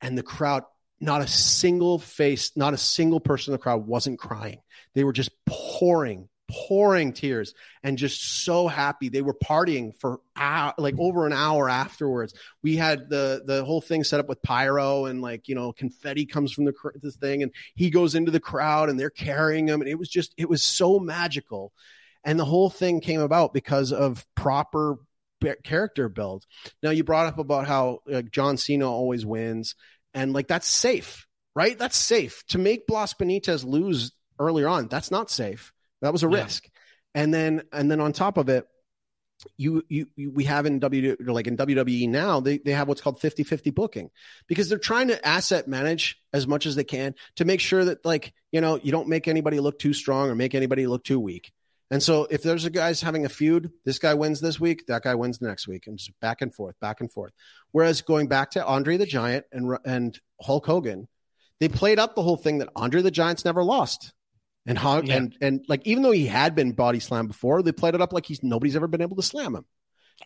and 0.00 0.16
the 0.16 0.22
crowd. 0.22 0.64
Not 0.98 1.20
a 1.20 1.26
single 1.26 1.98
face, 1.98 2.56
not 2.56 2.72
a 2.72 2.78
single 2.78 3.20
person 3.20 3.52
in 3.52 3.58
the 3.58 3.62
crowd 3.62 3.86
wasn't 3.86 4.18
crying. 4.18 4.62
They 4.94 5.04
were 5.04 5.12
just 5.12 5.30
pouring, 5.44 6.30
pouring 6.48 7.12
tears 7.12 7.54
and 7.82 7.98
just 7.98 8.44
so 8.44 8.68
happy. 8.68 9.08
They 9.08 9.22
were 9.22 9.34
partying 9.34 9.98
for 9.98 10.20
hour, 10.36 10.74
like 10.78 10.94
over 10.98 11.26
an 11.26 11.32
hour 11.32 11.68
afterwards. 11.68 12.34
We 12.62 12.76
had 12.76 13.08
the 13.08 13.42
the 13.44 13.64
whole 13.64 13.80
thing 13.80 14.04
set 14.04 14.20
up 14.20 14.28
with 14.28 14.42
pyro 14.42 15.06
and 15.06 15.22
like 15.22 15.48
you 15.48 15.54
know 15.54 15.72
confetti 15.72 16.26
comes 16.26 16.52
from 16.52 16.64
the 16.64 16.74
this 17.02 17.16
thing 17.16 17.42
and 17.42 17.52
he 17.74 17.90
goes 17.90 18.14
into 18.14 18.30
the 18.30 18.40
crowd 18.40 18.88
and 18.88 18.98
they're 18.98 19.10
carrying 19.10 19.68
him 19.68 19.80
and 19.80 19.90
it 19.90 19.98
was 19.98 20.08
just 20.08 20.34
it 20.36 20.48
was 20.48 20.62
so 20.62 20.98
magical. 20.98 21.72
And 22.24 22.38
the 22.38 22.44
whole 22.44 22.70
thing 22.70 23.00
came 23.00 23.20
about 23.20 23.54
because 23.54 23.92
of 23.92 24.26
proper 24.34 24.98
character 25.62 26.08
build. 26.08 26.44
Now 26.82 26.90
you 26.90 27.04
brought 27.04 27.26
up 27.26 27.38
about 27.38 27.66
how 27.66 28.00
like, 28.06 28.30
john 28.30 28.56
cena 28.56 28.90
always 28.90 29.24
wins 29.24 29.74
and 30.14 30.32
like 30.32 30.48
that's 30.48 30.68
safe 30.68 31.26
right? 31.56 31.78
That's 31.78 31.96
safe. 31.96 32.44
To 32.48 32.58
make 32.58 32.86
blas 32.86 33.14
benitez 33.14 33.64
lose 33.64 34.12
earlier 34.38 34.68
on 34.68 34.86
that's 34.86 35.10
not 35.10 35.30
safe 35.30 35.72
that 36.02 36.12
was 36.12 36.22
a 36.22 36.28
yeah. 36.28 36.42
risk. 36.42 36.68
And 37.14 37.32
then 37.32 37.62
and 37.72 37.90
then 37.90 38.00
on 38.00 38.12
top 38.12 38.36
of 38.36 38.48
it, 38.48 38.66
you, 39.56 39.82
you, 39.88 40.06
you 40.16 40.30
we 40.30 40.44
have 40.44 40.66
in 40.66 40.78
W 40.78 41.16
like 41.20 41.46
in 41.46 41.56
WWE 41.56 42.08
now 42.08 42.40
they, 42.40 42.58
they 42.58 42.72
have 42.72 42.88
what's 42.88 43.00
called 43.00 43.20
50-50 43.20 43.74
booking 43.74 44.10
because 44.46 44.68
they're 44.68 44.78
trying 44.78 45.08
to 45.08 45.26
asset 45.26 45.68
manage 45.68 46.18
as 46.32 46.46
much 46.46 46.64
as 46.66 46.74
they 46.74 46.84
can 46.84 47.14
to 47.36 47.44
make 47.44 47.60
sure 47.60 47.84
that 47.84 48.04
like 48.04 48.32
you 48.50 48.60
know 48.60 48.80
you 48.82 48.92
don't 48.92 49.08
make 49.08 49.28
anybody 49.28 49.60
look 49.60 49.78
too 49.78 49.92
strong 49.92 50.30
or 50.30 50.34
make 50.34 50.54
anybody 50.54 50.86
look 50.86 51.04
too 51.04 51.20
weak. 51.20 51.52
And 51.90 52.02
so 52.02 52.26
if 52.30 52.42
there's 52.42 52.64
a 52.64 52.70
guy's 52.70 53.00
having 53.00 53.24
a 53.24 53.28
feud, 53.28 53.70
this 53.84 54.00
guy 54.00 54.14
wins 54.14 54.40
this 54.40 54.58
week, 54.58 54.86
that 54.88 55.02
guy 55.02 55.14
wins 55.14 55.38
the 55.38 55.46
next 55.46 55.68
week, 55.68 55.86
and 55.86 55.96
just 55.98 56.18
back 56.20 56.42
and 56.42 56.52
forth, 56.52 56.74
back 56.80 57.00
and 57.00 57.10
forth. 57.10 57.32
Whereas 57.70 58.02
going 58.02 58.26
back 58.26 58.52
to 58.52 58.66
Andre 58.66 58.96
the 58.96 59.06
Giant 59.06 59.44
and 59.52 59.76
and 59.84 60.18
Hulk 60.40 60.66
Hogan, 60.66 61.06
they 61.60 61.68
played 61.68 61.98
up 61.98 62.14
the 62.14 62.22
whole 62.22 62.36
thing 62.36 62.58
that 62.58 62.70
Andre 62.74 63.02
the 63.02 63.10
Giant's 63.10 63.44
never 63.44 63.62
lost. 63.62 64.12
And 64.66 64.76
how 64.76 65.00
yeah. 65.00 65.16
and 65.16 65.36
and 65.40 65.64
like 65.68 65.86
even 65.86 66.02
though 66.02 66.10
he 66.10 66.26
had 66.26 66.54
been 66.54 66.72
body 66.72 66.98
slammed 66.98 67.28
before, 67.28 67.62
they 67.62 67.72
played 67.72 67.94
it 67.94 68.00
up 68.00 68.12
like 68.12 68.26
he's 68.26 68.42
nobody's 68.42 68.74
ever 68.74 68.88
been 68.88 69.02
able 69.02 69.16
to 69.16 69.22
slam 69.22 69.54
him. 69.54 69.64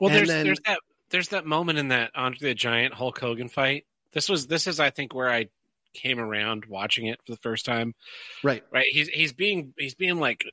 Well, 0.00 0.08
and 0.08 0.18
there's 0.18 0.28
then, 0.28 0.46
there's 0.46 0.60
that 0.66 0.80
there's 1.10 1.28
that 1.28 1.44
moment 1.44 1.78
in 1.78 1.88
that 1.88 2.10
Andre 2.14 2.50
the 2.50 2.54
Giant 2.54 2.94
Hulk 2.94 3.18
Hogan 3.18 3.48
fight. 3.48 3.84
This 4.12 4.28
was 4.28 4.46
this 4.46 4.66
is 4.66 4.80
I 4.80 4.90
think 4.90 5.14
where 5.14 5.30
I 5.30 5.48
came 5.92 6.18
around 6.18 6.64
watching 6.66 7.06
it 7.06 7.20
for 7.24 7.32
the 7.32 7.38
first 7.38 7.66
time. 7.66 7.94
Right, 8.42 8.62
right. 8.72 8.86
He's 8.88 9.08
he's 9.08 9.32
being 9.32 9.74
he's 9.76 9.94
being 9.94 10.18
like 10.18 10.44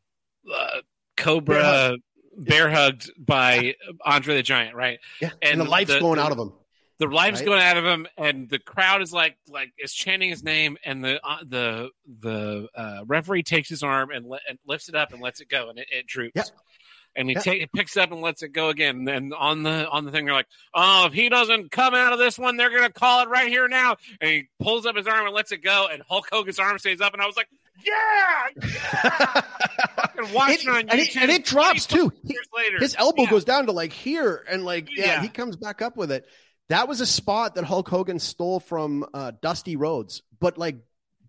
uh, 0.53 0.81
Cobra 1.15 1.95
bear 2.37 2.69
hugged 2.69 3.11
by 3.17 3.75
Andre 4.03 4.35
the 4.35 4.43
Giant, 4.43 4.75
right? 4.75 4.99
Yeah, 5.21 5.29
and, 5.41 5.53
and 5.53 5.61
the 5.61 5.65
life's 5.65 5.93
the, 5.93 5.99
going 5.99 6.17
the, 6.17 6.23
out 6.23 6.31
of 6.31 6.37
him 6.37 6.51
the 6.99 7.07
life's 7.07 7.39
right? 7.39 7.45
going 7.45 7.61
out 7.61 7.77
of 7.77 7.85
him, 7.85 8.07
and 8.17 8.49
the 8.49 8.59
crowd 8.59 9.01
is 9.01 9.13
like 9.13 9.37
like 9.49 9.71
is 9.77 9.93
chanting 9.93 10.29
his 10.29 10.43
name, 10.43 10.77
and 10.83 11.03
the 11.03 11.19
uh, 11.23 11.37
the 11.47 11.89
the 12.21 12.67
uh, 12.75 13.03
referee 13.05 13.43
takes 13.43 13.69
his 13.69 13.83
arm 13.83 14.09
and, 14.11 14.25
le- 14.25 14.39
and, 14.49 14.57
lifts 14.65 14.89
it 14.89 14.95
up 14.95 15.13
and 15.13 15.21
lets 15.21 15.39
it 15.39 15.49
go, 15.49 15.69
and 15.69 15.77
it, 15.77 15.87
it 15.91 16.07
droops. 16.07 16.51
And 17.15 17.29
he 17.29 17.33
yep. 17.33 17.43
take, 17.43 17.71
picks 17.71 17.97
it 17.97 18.01
up 18.01 18.11
and 18.11 18.21
lets 18.21 18.43
it 18.43 18.49
go 18.49 18.69
again. 18.69 19.07
And 19.07 19.33
on 19.33 19.63
the 19.63 19.89
on 19.89 20.05
the 20.05 20.11
thing, 20.11 20.25
they're 20.25 20.35
like, 20.35 20.47
"Oh, 20.73 21.07
if 21.07 21.13
he 21.13 21.29
doesn't 21.29 21.71
come 21.71 21.95
out 21.95 22.13
of 22.13 22.19
this 22.19 22.37
one, 22.37 22.57
they're 22.57 22.69
gonna 22.69 22.91
call 22.91 23.23
it 23.23 23.29
right 23.29 23.47
here 23.47 23.67
now." 23.67 23.95
And 24.21 24.29
he 24.29 24.49
pulls 24.59 24.85
up 24.85 24.95
his 24.95 25.07
arm 25.07 25.25
and 25.25 25.33
lets 25.33 25.51
it 25.51 25.63
go, 25.63 25.87
and 25.91 26.03
Hulk 26.07 26.27
Hogan's 26.31 26.59
arm 26.59 26.77
stays 26.77 27.01
up. 27.01 27.13
And 27.13 27.21
I 27.21 27.25
was 27.25 27.35
like, 27.35 27.47
"Yeah, 27.83 28.63
yeah!" 28.63 29.41
watching 30.33 30.69
it, 30.69 30.75
on 30.75 30.83
YouTube, 30.83 30.91
and 30.91 30.99
it, 30.99 31.17
and 31.17 31.31
it 31.31 31.45
drops 31.45 31.85
too. 31.85 32.11
He, 32.23 32.37
his 32.79 32.95
elbow 32.97 33.23
yeah. 33.23 33.29
goes 33.29 33.45
down 33.45 33.65
to 33.65 33.71
like 33.71 33.93
here, 33.93 34.43
and 34.49 34.63
like 34.63 34.89
yeah, 34.95 35.05
yeah, 35.05 35.21
he 35.21 35.29
comes 35.29 35.55
back 35.55 35.81
up 35.81 35.97
with 35.97 36.11
it. 36.11 36.27
That 36.69 36.87
was 36.87 36.99
a 37.01 37.05
spot 37.05 37.55
that 37.55 37.63
Hulk 37.63 37.87
Hogan 37.87 38.19
stole 38.19 38.59
from 38.59 39.05
uh, 39.13 39.31
Dusty 39.41 39.75
Rhodes, 39.75 40.21
but 40.39 40.57
like 40.57 40.77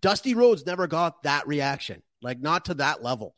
Dusty 0.01 0.35
Rhodes 0.35 0.65
never 0.65 0.87
got 0.87 1.23
that 1.23 1.47
reaction, 1.47 2.01
like 2.21 2.39
not 2.39 2.65
to 2.65 2.73
that 2.75 3.01
level. 3.01 3.35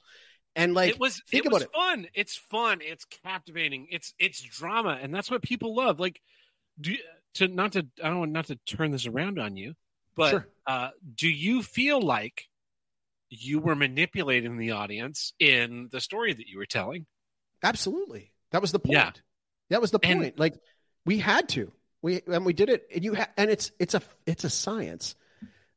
And 0.56 0.73
like 0.73 0.91
it 0.91 0.99
was, 0.99 1.22
think 1.28 1.45
it 1.45 1.48
about 1.48 1.53
was 1.53 1.64
it. 1.64 1.73
fun. 1.73 2.07
It's 2.14 2.36
fun. 2.36 2.80
It's 2.82 3.06
captivating. 3.23 3.88
It's 3.91 4.14
it's 4.19 4.41
drama, 4.41 4.99
and 5.02 5.14
that's 5.14 5.32
what 5.32 5.41
people 5.41 5.76
love. 5.76 5.99
Like, 5.99 6.22
do 6.80 6.95
to 7.36 7.48
not 7.48 7.73
to 7.73 7.86
I 8.03 8.10
don't 8.10 8.19
want 8.19 8.32
not 8.32 8.48
to 8.48 8.56
turn 8.65 8.91
this 8.91 9.06
around 9.06 9.40
on 9.40 9.56
you, 9.56 9.76
but 10.15 10.30
sure. 10.32 10.48
uh, 10.68 10.90
do 11.15 11.30
you 11.30 11.64
feel 11.64 12.02
like 12.02 12.48
you 13.30 13.60
were 13.60 13.76
manipulating 13.76 14.57
the 14.57 14.72
audience 14.72 15.34
in 15.40 15.88
the 15.91 16.02
story 16.02 16.34
that 16.34 16.48
you 16.48 16.57
were 16.57 16.65
telling? 16.65 17.06
Absolutely. 17.64 18.34
That 18.52 18.61
was 18.61 18.73
the 18.73 18.80
point. 18.80 18.94
Yeah. 18.94 19.11
That 19.69 19.82
was 19.82 19.91
the 19.91 19.99
point. 19.99 20.23
And, 20.23 20.40
like 20.40 20.56
we 21.06 21.19
had 21.19 21.48
to. 21.49 21.72
We 22.02 22.22
and 22.28 22.45
we 22.45 22.53
did 22.53 22.69
it, 22.69 22.88
and 22.94 23.03
you 23.03 23.15
ha- 23.15 23.30
and 23.38 23.49
it's 23.49 23.72
it's 23.80 23.94
a 23.94 24.02
it's 24.26 24.44
a 24.44 24.49
science. 24.49 25.15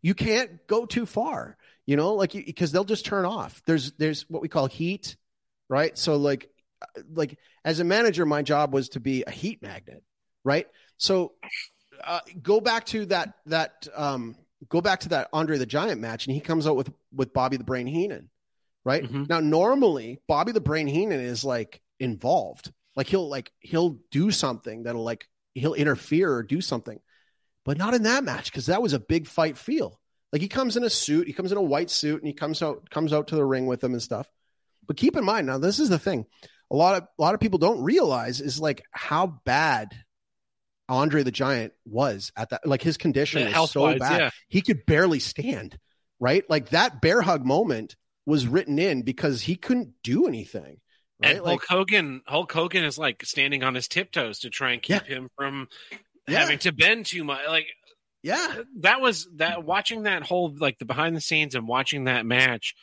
You 0.01 0.15
can't 0.15 0.67
go 0.67 0.87
too 0.87 1.07
far, 1.07 1.57
you 1.87 1.97
know, 1.97 2.15
like 2.15 2.33
because 2.33 2.73
they'll 2.73 2.85
just 2.85 3.05
turn 3.05 3.25
off. 3.25 3.63
There's 3.67 3.93
there's 3.93 4.29
what 4.29 4.43
we 4.43 4.49
call 4.49 4.67
heat, 4.67 5.17
right? 5.69 5.97
So 5.97 6.17
like 6.17 6.51
like 7.13 7.39
as 7.65 7.81
a 7.81 7.85
manager, 7.85 8.27
my 8.27 8.43
job 8.43 8.73
was 8.73 8.91
to 8.91 9.01
be 9.01 9.25
a 9.27 9.31
heat 9.31 9.63
magnet, 9.63 10.03
right? 10.45 10.67
So 10.97 11.33
uh, 12.03 12.21
go 12.43 12.61
back 12.61 12.87
to 12.87 13.07
that 13.07 13.35
that 13.47 13.87
um, 13.95 14.37
go 14.69 14.81
back 14.81 15.01
to 15.01 15.11
that 15.11 15.29
Andre 15.33 15.59
the 15.59 15.67
Giant 15.67 16.01
match, 16.01 16.27
and 16.27 16.35
he 16.35 16.41
comes 16.41 16.67
out 16.67 16.77
with 16.77 16.93
with 17.13 17.33
Bobby 17.33 17.57
the 17.57 17.65
Brain 17.65 17.87
Heenan, 17.87 18.31
right? 18.85 19.03
Mm-hmm. 19.05 19.25
Now 19.29 19.41
normally 19.41 20.21
Bobby 20.27 20.53
the 20.53 20.61
Brain 20.61 20.87
Heenan 20.87 21.21
is 21.21 21.45
like 21.45 21.81
involved, 22.01 22.73
like 22.97 23.07
he'll 23.07 23.29
like 23.29 23.51
he'll 23.61 23.99
do 24.11 24.31
something 24.31 24.85
that'll 24.85 25.05
like 25.05 25.29
he'll 25.55 25.75
interfere 25.75 26.33
or 26.33 26.43
do 26.43 26.61
something, 26.61 27.01
but 27.65 27.79
not 27.79 27.95
in 27.95 28.03
that 28.03 28.25
match 28.25 28.51
because 28.51 28.67
that 28.67 28.83
was 28.83 28.93
a 28.93 28.99
big 28.99 29.27
fight 29.27 29.57
feel. 29.57 30.01
Like 30.33 30.43
he 30.43 30.49
comes 30.49 30.77
in 30.77 30.85
a 30.85 30.91
suit, 30.91 31.27
he 31.27 31.33
comes 31.33 31.53
in 31.53 31.59
a 31.59 31.63
white 31.63 31.91
suit, 31.91 32.21
and 32.21 32.27
he 32.27 32.35
comes 32.35 32.61
out 32.61 32.91
comes 32.91 33.13
out 33.13 33.29
to 33.29 33.37
the 33.37 33.45
ring 33.45 33.67
with 33.67 33.81
them 33.81 33.93
and 33.93 34.03
stuff. 34.03 34.29
But 34.87 34.97
keep 34.97 35.17
in 35.17 35.25
mind 35.25 35.47
now, 35.47 35.59
this 35.59 35.79
is 35.79 35.89
the 35.89 35.99
thing. 35.99 36.27
A 36.71 36.77
lot 36.77 36.97
of 36.97 37.09
a 37.19 37.23
lot 37.23 37.35
of 37.35 37.41
people 37.41 37.59
don't 37.59 37.83
realize 37.83 38.41
is 38.41 38.61
like 38.61 38.83
how 38.91 39.29
bad 39.45 39.95
Andre 40.89 41.23
the 41.23 41.31
Giant 41.31 41.73
was 41.85 42.33
at 42.37 42.51
that. 42.51 42.67
Like 42.67 42.83
his 42.83 42.97
condition 42.97 43.51
was 43.53 43.71
so 43.71 43.97
bad, 43.97 44.21
yeah. 44.21 44.31
he 44.49 44.61
could 44.61 44.85
barely 44.87 45.21
stand. 45.21 45.79
Right, 46.21 46.49
like 46.49 46.71
that 46.71 47.01
bear 47.03 47.23
hug 47.23 47.45
moment 47.45 47.97
was 48.25 48.47
written 48.47 48.79
in 48.79 49.03
because 49.03 49.43
he 49.43 49.57
couldn't 49.57 49.95
do 50.03 50.27
anything. 50.27 50.79
Right? 51.23 51.37
And 51.37 51.47
Hulk 51.47 51.65
Hogan, 51.69 52.23
Hulk 52.27 52.53
Hogan 52.53 52.85
is 52.85 52.99
like 52.99 53.25
standing 53.25 53.63
on 53.63 53.75
his 53.75 53.89
tiptoes 53.89 54.41
to 54.41 54.51
try 54.51 54.73
and 54.73 54.83
keep 54.83 55.09
yeah. 55.09 55.17
him 55.17 55.31
from 55.37 55.69
yeah. 56.29 56.41
having 56.41 56.59
to 56.61 56.73
bend 56.73 57.07
too 57.07 57.25
much. 57.25 57.41
Like, 57.47 57.67
yeah, 58.23 58.63
that 58.81 59.01
was 59.01 59.29
that. 59.37 59.65
Watching 59.65 60.05
that 60.05 60.23
whole 60.23 60.55
like 60.59 60.79
the 60.79 60.85
behind 60.85 61.15
the 61.15 61.21
scenes 61.21 61.55
and 61.55 61.69
watching 61.69 62.05
that 62.05 62.27
match, 62.27 62.75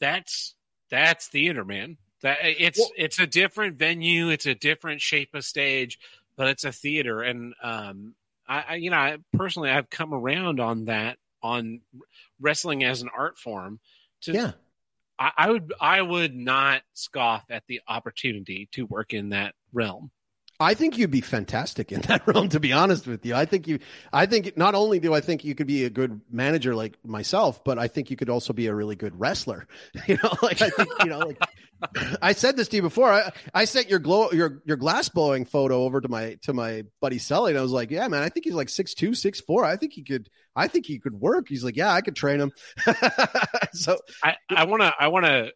that's 0.00 0.54
that's 0.90 1.28
theater, 1.28 1.64
man. 1.64 1.98
That 2.22 2.38
it's 2.42 2.78
well, 2.78 2.90
it's 2.96 3.18
a 3.18 3.26
different 3.26 3.76
venue, 3.76 4.30
it's 4.30 4.46
a 4.46 4.54
different 4.54 5.02
shape 5.02 5.34
of 5.34 5.44
stage, 5.44 5.98
but 6.36 6.48
it's 6.48 6.64
a 6.64 6.72
theater. 6.72 7.20
And 7.20 7.54
um, 7.62 8.14
I, 8.48 8.64
I 8.68 8.74
you 8.76 8.90
know, 8.90 8.96
I, 8.96 9.18
personally, 9.34 9.70
I've 9.70 9.90
come 9.90 10.14
around 10.14 10.60
on 10.60 10.86
that 10.86 11.18
on 11.42 11.80
wrestling 12.40 12.84
as 12.84 13.02
an 13.02 13.10
art 13.14 13.38
form 13.38 13.80
to 14.22 14.32
yeah. 14.32 14.52
I, 15.24 15.32
I 15.36 15.50
would 15.50 15.72
I 15.80 16.02
would 16.02 16.34
not 16.34 16.82
scoff 16.92 17.44
at 17.50 17.62
the 17.66 17.80
opportunity 17.88 18.68
to 18.72 18.84
work 18.86 19.14
in 19.14 19.30
that 19.30 19.54
realm. 19.72 20.10
I 20.60 20.74
think 20.74 20.96
you'd 20.98 21.10
be 21.10 21.20
fantastic 21.20 21.90
in 21.90 22.00
that 22.02 22.26
realm. 22.26 22.48
To 22.50 22.60
be 22.60 22.72
honest 22.72 23.06
with 23.06 23.24
you, 23.24 23.34
I 23.34 23.46
think 23.46 23.66
you. 23.66 23.78
I 24.12 24.26
think 24.26 24.56
not 24.56 24.74
only 24.74 25.00
do 25.00 25.14
I 25.14 25.20
think 25.20 25.44
you 25.44 25.54
could 25.54 25.66
be 25.66 25.84
a 25.84 25.90
good 25.90 26.20
manager 26.30 26.74
like 26.74 26.98
myself, 27.04 27.64
but 27.64 27.78
I 27.78 27.88
think 27.88 28.10
you 28.10 28.16
could 28.16 28.28
also 28.28 28.52
be 28.52 28.66
a 28.66 28.74
really 28.74 28.96
good 28.96 29.18
wrestler. 29.18 29.66
You 30.06 30.18
know, 30.22 30.32
like 30.42 30.60
I 30.60 30.68
think 30.68 30.90
you 31.00 31.06
know, 31.06 31.20
like 31.20 31.38
I 32.22 32.32
said 32.32 32.56
this 32.56 32.68
to 32.68 32.76
you 32.76 32.82
before. 32.82 33.12
I, 33.12 33.32
I 33.52 33.64
sent 33.64 33.88
your 33.88 33.98
glow 33.98 34.30
your 34.32 34.62
your 34.64 34.76
glass 34.76 35.08
blowing 35.08 35.44
photo 35.44 35.82
over 35.82 36.00
to 36.00 36.08
my 36.08 36.36
to 36.42 36.52
my 36.52 36.84
buddy 37.00 37.18
Sully, 37.18 37.52
and 37.52 37.58
I 37.58 37.62
was 37.62 37.72
like, 37.72 37.90
"Yeah, 37.90 38.06
man, 38.08 38.22
I 38.22 38.28
think 38.28 38.44
he's 38.44 38.54
like 38.54 38.68
six 38.68 38.94
two, 38.94 39.14
six 39.14 39.40
four. 39.40 39.64
I 39.64 39.76
think 39.76 39.92
he 39.92 40.02
could. 40.02 40.28
I 40.56 40.68
think 40.68 40.86
he 40.86 40.98
could 40.98 41.14
work." 41.14 41.48
He's 41.48 41.64
like, 41.64 41.76
"Yeah, 41.76 41.92
I 41.92 42.00
could 42.00 42.16
train 42.16 42.40
him." 42.40 42.52
so 43.72 43.98
I 44.22 44.36
I 44.48 44.64
want 44.64 44.82
to 44.82 44.94
I 44.98 45.08
want 45.08 45.26
to 45.26 45.52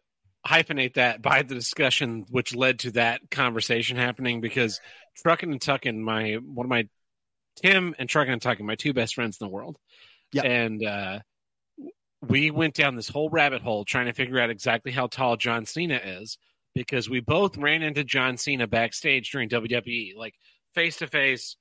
hyphenate 0.47 0.95
that 0.95 1.21
by 1.21 1.43
the 1.43 1.55
discussion 1.55 2.25
which 2.29 2.55
led 2.55 2.79
to 2.79 2.91
that 2.91 3.21
conversation 3.29 3.97
happening 3.97 4.41
because 4.41 4.79
Trucking 5.17 5.51
and 5.51 5.61
Tucking, 5.61 6.01
my 6.01 6.33
one 6.35 6.65
of 6.65 6.69
my 6.69 6.87
Tim 7.61 7.95
and 7.99 8.07
Trucking 8.07 8.33
and 8.33 8.41
Tucking, 8.41 8.65
my 8.65 8.75
two 8.75 8.93
best 8.93 9.15
friends 9.15 9.37
in 9.39 9.45
the 9.45 9.51
world. 9.51 9.77
Yeah. 10.31 10.43
And 10.43 10.83
uh, 10.83 11.19
we 12.27 12.51
went 12.51 12.73
down 12.73 12.95
this 12.95 13.09
whole 13.09 13.29
rabbit 13.29 13.61
hole 13.61 13.85
trying 13.85 14.07
to 14.07 14.13
figure 14.13 14.39
out 14.39 14.49
exactly 14.49 14.91
how 14.91 15.07
tall 15.07 15.37
John 15.37 15.65
Cena 15.65 15.99
is 16.03 16.37
because 16.75 17.09
we 17.09 17.19
both 17.19 17.57
ran 17.57 17.81
into 17.81 18.03
John 18.03 18.37
Cena 18.37 18.67
backstage 18.67 19.31
during 19.31 19.49
WWE, 19.49 20.15
like 20.15 20.35
face 20.73 20.97
to 20.97 21.07
face. 21.07 21.55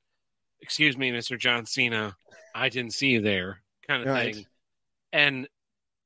Excuse 0.61 0.97
me, 0.97 1.13
Mr. 1.13 1.39
John 1.39 1.67
Cena, 1.67 2.17
I 2.55 2.69
didn't 2.69 2.93
see 2.93 3.09
you 3.09 3.21
there, 3.21 3.63
kind 3.87 4.03
of 4.03 4.09
right. 4.09 4.35
thing. 4.35 4.47
And 5.13 5.49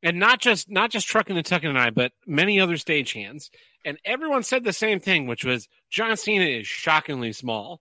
and 0.02 0.18
not 0.18 0.40
just 0.40 0.70
not 0.70 0.90
just 0.90 1.08
Truckin' 1.08 1.36
and 1.36 1.46
Tuckin 1.46 1.70
and 1.70 1.78
I, 1.78 1.90
but 1.90 2.12
many 2.26 2.60
other 2.60 2.74
stagehands, 2.74 3.50
and 3.84 3.98
everyone 4.04 4.42
said 4.42 4.64
the 4.64 4.72
same 4.72 5.00
thing, 5.00 5.26
which 5.26 5.44
was 5.44 5.68
John 5.90 6.16
Cena 6.16 6.44
is 6.44 6.66
shockingly 6.66 7.32
small. 7.32 7.80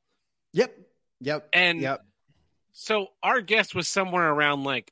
Yep. 0.53 0.77
Yep. 1.21 1.49
And 1.53 1.81
yep. 1.81 2.01
so 2.71 3.07
our 3.21 3.41
guest 3.41 3.75
was 3.75 3.87
somewhere 3.87 4.29
around 4.29 4.63
like 4.63 4.91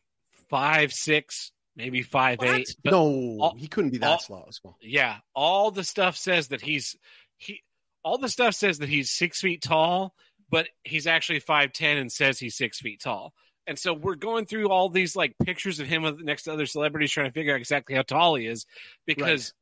five 0.50 0.92
six, 0.94 1.52
maybe 1.80 2.02
five 2.04 2.38
What? 2.40 2.50
eight. 2.50 2.76
but 2.84 2.92
no, 2.92 3.00
all- 3.40 3.56
he 3.58 3.68
couldn't 3.68 3.92
be 3.92 3.98
that 4.00 4.08
all- 4.10 4.20
slow. 4.20 4.46
Small. 4.52 4.78
Yeah, 4.82 5.18
all 5.34 5.72
the 5.72 5.84
stuff 5.84 6.16
says 6.18 6.50
that 6.50 6.62
he's 6.62 6.96
he. 7.38 7.62
All 8.04 8.18
the 8.18 8.30
stuff 8.30 8.54
says 8.54 8.80
that 8.80 8.90
he's 8.90 9.10
six 9.12 9.42
feet 9.42 9.62
tall, 9.62 10.14
but 10.50 10.68
he's 10.84 11.08
actually 11.08 11.40
five 11.40 11.74
ten 11.74 11.98
and 11.98 12.12
says 12.12 12.38
he's 12.40 12.56
six 12.56 12.80
feet 12.80 13.02
tall. 13.02 13.34
And 13.68 13.78
so 13.80 13.94
we're 13.94 14.16
going 14.16 14.46
through 14.46 14.70
all 14.70 14.90
these 14.90 15.16
like 15.16 15.36
pictures 15.44 15.80
of 15.80 15.88
him 15.88 16.04
with 16.04 16.20
next 16.22 16.44
to 16.44 16.54
other 16.54 16.66
celebrities, 16.66 17.12
trying 17.12 17.28
to 17.28 17.32
figure 17.34 17.54
out 17.54 17.60
exactly 17.60 17.96
how 17.96 18.02
tall 18.02 18.36
he 18.36 18.46
is, 18.48 18.66
because 19.06 19.54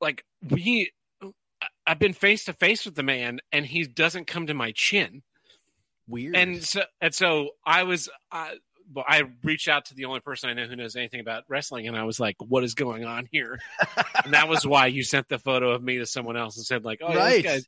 like 0.00 0.24
we, 0.48 0.90
I- 1.22 1.66
I've 1.86 1.98
been 1.98 2.12
face 2.14 2.44
to 2.44 2.52
face 2.52 2.84
with 2.84 2.94
the 2.94 3.02
man, 3.02 3.40
and 3.52 3.64
he 3.66 3.84
doesn't 3.84 4.26
come 4.26 4.46
to 4.48 4.54
my 4.54 4.72
chin. 4.74 5.22
Weird. 6.08 6.36
And 6.36 6.64
so, 6.64 6.82
and 7.00 7.14
so 7.14 7.50
I 7.66 7.82
was, 7.82 8.08
I, 8.32 8.54
well, 8.92 9.04
I 9.06 9.22
reached 9.42 9.68
out 9.68 9.86
to 9.86 9.94
the 9.94 10.06
only 10.06 10.20
person 10.20 10.50
I 10.50 10.54
know 10.54 10.66
who 10.66 10.76
knows 10.76 10.96
anything 10.96 11.20
about 11.20 11.44
wrestling, 11.48 11.88
and 11.88 11.96
I 11.96 12.04
was 12.04 12.18
like, 12.18 12.36
"What 12.40 12.64
is 12.64 12.74
going 12.74 13.04
on 13.04 13.28
here?" 13.30 13.60
and 14.24 14.34
that 14.34 14.48
was 14.48 14.66
why 14.66 14.86
you 14.86 15.02
sent 15.02 15.28
the 15.28 15.38
photo 15.38 15.72
of 15.72 15.82
me 15.82 15.98
to 15.98 16.06
someone 16.06 16.36
else 16.36 16.56
and 16.56 16.64
said, 16.64 16.84
"Like, 16.84 17.00
oh, 17.02 17.14
Right. 17.14 17.42
this 17.42 17.66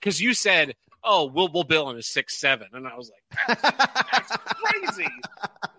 because 0.00 0.20
uh, 0.20 0.24
uh, 0.24 0.24
you 0.24 0.34
said, 0.34 0.74
"Oh, 1.04 1.26
we'll 1.26 1.48
we'll 1.52 1.64
bill 1.64 1.90
him 1.90 1.96
as 1.98 2.06
six 2.06 2.38
seven. 2.40 2.68
and 2.72 2.86
I 2.88 2.96
was 2.96 3.10
like, 3.10 3.58
"That's 4.12 4.36
crazy! 4.36 5.08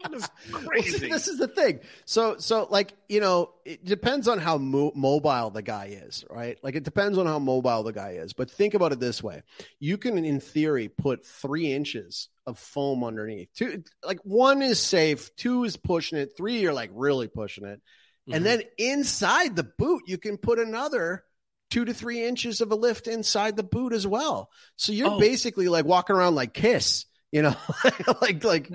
That 0.04 0.14
is 0.14 0.30
Well, 0.52 0.62
see, 0.62 0.68
crazy!" 0.68 1.10
this 1.10 1.28
is 1.28 1.38
the 1.40 1.48
thing. 1.48 1.80
So, 2.06 2.38
so 2.38 2.68
like 2.70 2.94
you 3.10 3.20
know, 3.22 3.52
it 3.66 3.84
depends 3.84 4.28
on 4.28 4.40
how 4.40 4.58
mo- 4.58 4.92
mobile 4.96 5.50
the 5.50 5.62
guy 5.62 5.98
is, 6.06 6.24
right? 6.30 6.58
Like 6.64 6.76
it 6.76 6.84
depends 6.84 7.18
on 7.18 7.26
how 7.26 7.40
mobile 7.40 7.84
the 7.84 7.94
guy 7.94 8.12
is. 8.12 8.34
But 8.34 8.52
think 8.52 8.74
about 8.74 8.92
it 8.92 9.00
this 9.00 9.22
way: 9.24 9.42
you 9.80 9.98
can, 9.98 10.24
in 10.24 10.40
theory, 10.40 10.88
put 10.90 11.26
three 11.26 11.72
inches 11.74 12.30
of 12.46 12.60
foam 12.60 13.04
underneath. 13.04 13.50
Two, 13.56 13.84
like 14.06 14.20
one 14.24 14.62
is 14.62 14.80
safe, 14.80 15.36
two 15.36 15.64
is 15.64 15.78
pushing 15.78 16.18
it, 16.20 16.34
three 16.38 16.60
you're 16.60 16.74
like 16.74 16.92
really 16.94 17.28
pushing 17.28 17.66
it, 17.66 17.82
Mhm. 18.30 18.36
and 18.36 18.46
then 18.46 18.62
inside 18.78 19.56
the 19.56 19.64
boot 19.64 20.04
you 20.08 20.18
can 20.18 20.38
put 20.38 20.60
another. 20.60 21.24
Two 21.72 21.86
to 21.86 21.94
three 21.94 22.26
inches 22.26 22.62
of 22.62 22.72
a 22.72 22.76
lift 22.76 23.08
inside 23.08 23.56
the 23.58 23.64
boot 23.64 23.92
as 23.94 24.06
well. 24.06 24.50
So 24.76 24.92
you're 24.92 25.10
Oh. 25.10 25.20
basically 25.20 25.68
like 25.68 25.86
walking 25.86 26.16
around 26.16 26.36
like 26.36 26.54
Kiss, 26.54 27.06
you 27.32 27.42
know, 27.42 27.56
like 28.22 28.44
like 28.44 28.72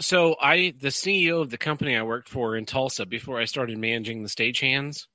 so 0.00 0.36
I, 0.40 0.74
the 0.80 0.90
CEO 0.90 1.40
of 1.40 1.50
the 1.50 1.58
company 1.58 1.96
I 1.96 2.02
worked 2.02 2.28
for 2.28 2.56
in 2.56 2.66
Tulsa 2.66 3.06
before 3.06 3.38
I 3.38 3.44
started 3.44 3.78
managing 3.78 4.22
the 4.22 4.28
stagehands, 4.28 5.06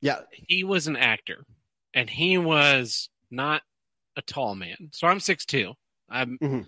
yeah, 0.00 0.20
he 0.32 0.62
was 0.64 0.86
an 0.86 0.96
actor 0.96 1.44
and 1.94 2.08
he 2.08 2.38
was 2.38 3.08
not 3.30 3.62
a 4.16 4.22
tall 4.22 4.54
man. 4.54 4.90
So 4.92 5.06
I'm 5.06 5.20
6'2. 5.20 5.74
I'm 6.08 6.38
Mhm. 6.40 6.66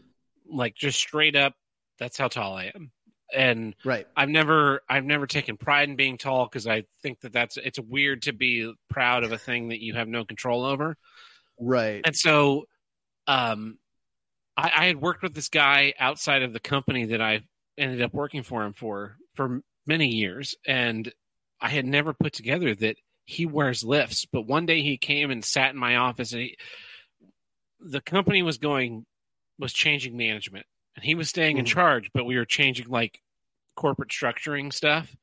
like 0.49 0.75
just 0.75 0.99
straight 0.99 1.37
up 1.37 1.55
that's 1.99 2.19
how 2.19 2.29
tall 2.29 2.57
I 2.57 2.73
am. 2.75 2.91
And 3.33 3.75
right. 3.85 4.07
I've 4.17 4.29
never 4.29 4.83
I've 4.89 5.05
never 5.05 5.27
taken 5.27 5.57
pride 5.57 5.89
in 5.89 5.97
being 5.97 6.19
tall 6.19 6.45
because 6.47 6.67
I 6.67 6.85
think 7.03 7.21
that 7.21 7.33
that's 7.33 7.57
it's 7.57 7.79
weird 7.79 8.23
to 8.23 8.33
be 8.33 8.73
proud 8.91 9.25
of 9.25 9.33
a 9.33 9.39
thing 9.39 9.69
that 9.69 9.83
you 9.83 9.95
have 9.95 10.09
no 10.09 10.25
control 10.25 10.65
over. 10.65 10.97
Right. 11.59 12.03
And 12.05 12.15
so 12.15 12.65
um 13.27 13.79
I, 14.57 14.71
I 14.77 14.85
had 14.87 15.01
worked 15.01 15.23
with 15.23 15.35
this 15.35 15.49
guy 15.49 15.95
outside 15.99 16.43
of 16.43 16.53
the 16.53 16.61
company 16.61 17.07
that 17.07 17.21
I 17.21 17.41
ended 17.77 18.03
up 18.03 18.13
working 18.13 18.43
for 18.43 18.65
him 18.65 18.73
for 18.73 19.17
for 19.35 19.63
many 19.87 20.09
years 20.09 20.55
and 20.67 21.13
I 21.61 21.71
had 21.71 21.87
never 21.87 22.13
put 22.13 22.35
together 22.35 22.75
that 22.75 22.97
he 23.27 23.47
wears 23.47 23.83
lifts, 23.83 24.27
but 24.27 24.47
one 24.47 24.67
day 24.67 24.83
he 24.83 24.99
came 24.99 25.31
and 25.31 25.43
sat 25.43 25.71
in 25.71 25.79
my 25.79 25.97
office 25.97 26.33
and 26.33 26.43
he, 26.43 26.57
the 27.81 28.03
company 28.03 28.43
was 28.43 28.59
going 28.59 29.07
was 29.59 29.73
changing 29.73 30.17
management 30.17 30.67
and 30.97 31.05
he 31.05 31.15
was 31.15 31.29
staying 31.29 31.59
in 31.59 31.65
Mhm. 31.65 31.69
charge, 31.69 32.11
but 32.13 32.25
we 32.25 32.37
were 32.37 32.45
changing 32.45 32.89
like 32.89 33.21
corporate 33.77 34.11
structuring 34.11 34.73
stuff. 34.73 35.15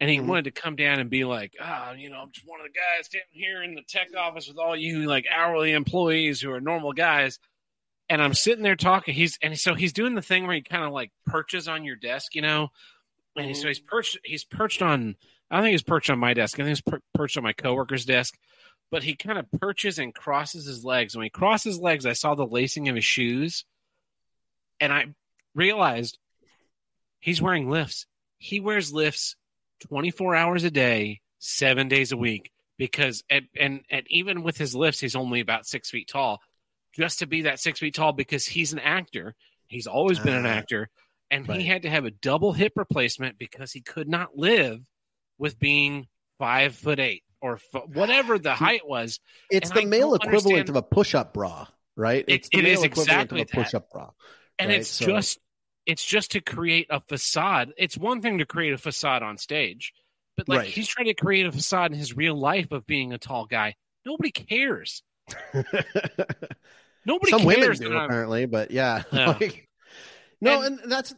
And 0.00 0.08
he 0.08 0.18
Mhm. 0.18 0.26
wanted 0.26 0.44
to 0.44 0.50
come 0.52 0.76
down 0.76 1.00
and 1.00 1.10
be 1.10 1.24
like, 1.24 1.56
ah, 1.60 1.90
you 1.92 2.08
know, 2.08 2.20
I'm 2.20 2.30
just 2.30 2.46
one 2.46 2.60
of 2.60 2.66
the 2.66 2.72
guys 2.72 3.06
standing 3.06 3.26
here 3.32 3.62
in 3.64 3.74
the 3.74 3.82
tech 3.82 4.14
office 4.16 4.46
with 4.46 4.56
all 4.58 4.76
you 4.76 5.06
like 5.06 5.26
hourly 5.28 5.72
employees 5.72 6.40
who 6.40 6.52
are 6.52 6.60
normal 6.60 6.92
guys. 6.92 7.40
And 8.08 8.22
I'm 8.22 8.32
sitting 8.34 8.62
there 8.62 8.76
talking. 8.76 9.12
He's 9.14 9.38
and 9.42 9.58
so 9.58 9.74
he's 9.74 9.92
doing 9.92 10.14
the 10.14 10.22
thing 10.22 10.46
where 10.46 10.54
he 10.54 10.62
kind 10.62 10.84
of 10.84 10.92
like 10.92 11.10
perches 11.26 11.66
on 11.68 11.84
your 11.84 11.96
desk, 11.96 12.34
you 12.34 12.42
know. 12.42 12.70
And 13.36 13.56
so 13.56 13.68
he's 13.68 13.80
perched. 13.80 14.18
He's 14.24 14.44
perched 14.44 14.82
on. 14.82 15.16
I 15.50 15.56
don't 15.56 15.64
think 15.64 15.72
he's 15.72 15.82
perched 15.82 16.10
on 16.10 16.18
my 16.18 16.32
desk. 16.34 16.58
I 16.58 16.62
think 16.62 16.68
he's 16.68 16.80
per- 16.80 17.02
perched 17.14 17.36
on 17.36 17.42
my 17.42 17.52
coworker's 17.52 18.04
desk. 18.04 18.38
But 18.90 19.02
he 19.02 19.14
kind 19.16 19.38
of 19.38 19.50
perches 19.60 19.98
and 19.98 20.14
crosses 20.14 20.64
his 20.66 20.84
legs. 20.84 21.14
When 21.16 21.24
he 21.24 21.30
crosses 21.30 21.74
his 21.74 21.80
legs, 21.80 22.06
I 22.06 22.14
saw 22.14 22.34
the 22.34 22.46
lacing 22.46 22.88
of 22.88 22.96
his 22.96 23.04
shoes, 23.04 23.64
and 24.80 24.92
I 24.92 25.06
realized 25.54 26.18
he's 27.20 27.42
wearing 27.42 27.68
lifts. 27.70 28.06
He 28.38 28.60
wears 28.60 28.92
lifts 28.92 29.36
24 29.88 30.34
hours 30.36 30.64
a 30.64 30.70
day, 30.70 31.20
seven 31.38 31.88
days 31.88 32.12
a 32.12 32.16
week. 32.16 32.50
Because 32.76 33.24
at, 33.28 33.42
and 33.58 33.80
and 33.90 34.04
even 34.08 34.44
with 34.44 34.56
his 34.56 34.72
lifts, 34.72 35.00
he's 35.00 35.16
only 35.16 35.40
about 35.40 35.66
six 35.66 35.90
feet 35.90 36.06
tall. 36.08 36.40
Just 36.94 37.18
to 37.18 37.26
be 37.26 37.42
that 37.42 37.58
six 37.58 37.80
feet 37.80 37.94
tall, 37.94 38.12
because 38.12 38.46
he's 38.46 38.72
an 38.72 38.78
actor. 38.78 39.34
He's 39.66 39.88
always 39.88 40.20
been 40.20 40.34
an 40.34 40.46
Ah, 40.46 40.50
actor, 40.50 40.88
and 41.28 41.48
right. 41.48 41.58
he 41.60 41.66
had 41.66 41.82
to 41.82 41.90
have 41.90 42.04
a 42.04 42.12
double 42.12 42.52
hip 42.52 42.74
replacement 42.76 43.36
because 43.36 43.72
he 43.72 43.80
could 43.80 44.08
not 44.08 44.36
live 44.38 44.80
with 45.38 45.58
being 45.58 46.06
five 46.38 46.76
foot 46.76 47.00
eight 47.00 47.24
or 47.40 47.54
f- 47.74 47.82
whatever 47.88 48.38
the 48.38 48.54
height 48.54 48.86
was. 48.86 49.18
It's 49.50 49.70
And 49.70 49.76
the 49.78 49.82
I 49.82 49.86
male 49.86 50.14
equivalent 50.14 50.44
understand- 50.46 50.68
of 50.70 50.76
a 50.76 50.82
push-up 50.82 51.34
bra, 51.34 51.66
right? 51.96 52.24
It- 52.28 52.32
It's 52.32 52.48
the 52.48 52.58
it 52.58 52.62
male 52.62 52.72
is 52.78 52.84
equivalent 52.84 53.08
exactly 53.10 53.42
of 53.42 53.48
a 53.48 53.50
push-up 53.56 53.90
bra. 53.90 54.10
And 54.58 54.68
Right, 54.70 54.80
it's 54.80 54.88
so- 54.90 55.06
just 55.06 55.38
it's 55.86 56.04
just 56.04 56.32
to 56.32 56.40
create 56.40 56.86
a 56.90 57.00
facade 57.00 57.72
it's 57.76 57.96
one 57.96 58.20
thing 58.20 58.38
to 58.38 58.46
create 58.46 58.72
a 58.74 58.78
facade 58.78 59.22
on 59.22 59.38
stage 59.38 59.92
but 60.36 60.48
like 60.48 60.58
Right. 60.60 60.68
he's 60.68 60.88
trying 60.88 61.06
to 61.06 61.14
create 61.14 61.46
a 61.46 61.52
facade 61.52 61.92
in 61.92 61.98
his 61.98 62.16
real 62.16 62.34
life 62.38 62.72
of 62.72 62.86
being 62.86 63.12
a 63.12 63.18
tall 63.18 63.46
guy 63.46 63.74
nobody 64.04 64.30
cares 64.30 65.02
nobody 67.04 67.30
Some 67.30 67.44
women 67.44 67.64
cares 67.64 67.80
do 67.80 67.92
apparently, 67.96 68.46
but 68.46 68.70
yeah. 68.70 69.02
Yeah. 69.12 69.36
Like- 69.40 69.68
no, 70.40 70.62
And- 70.62 70.80
and, 70.80 70.90
that's 70.92 71.14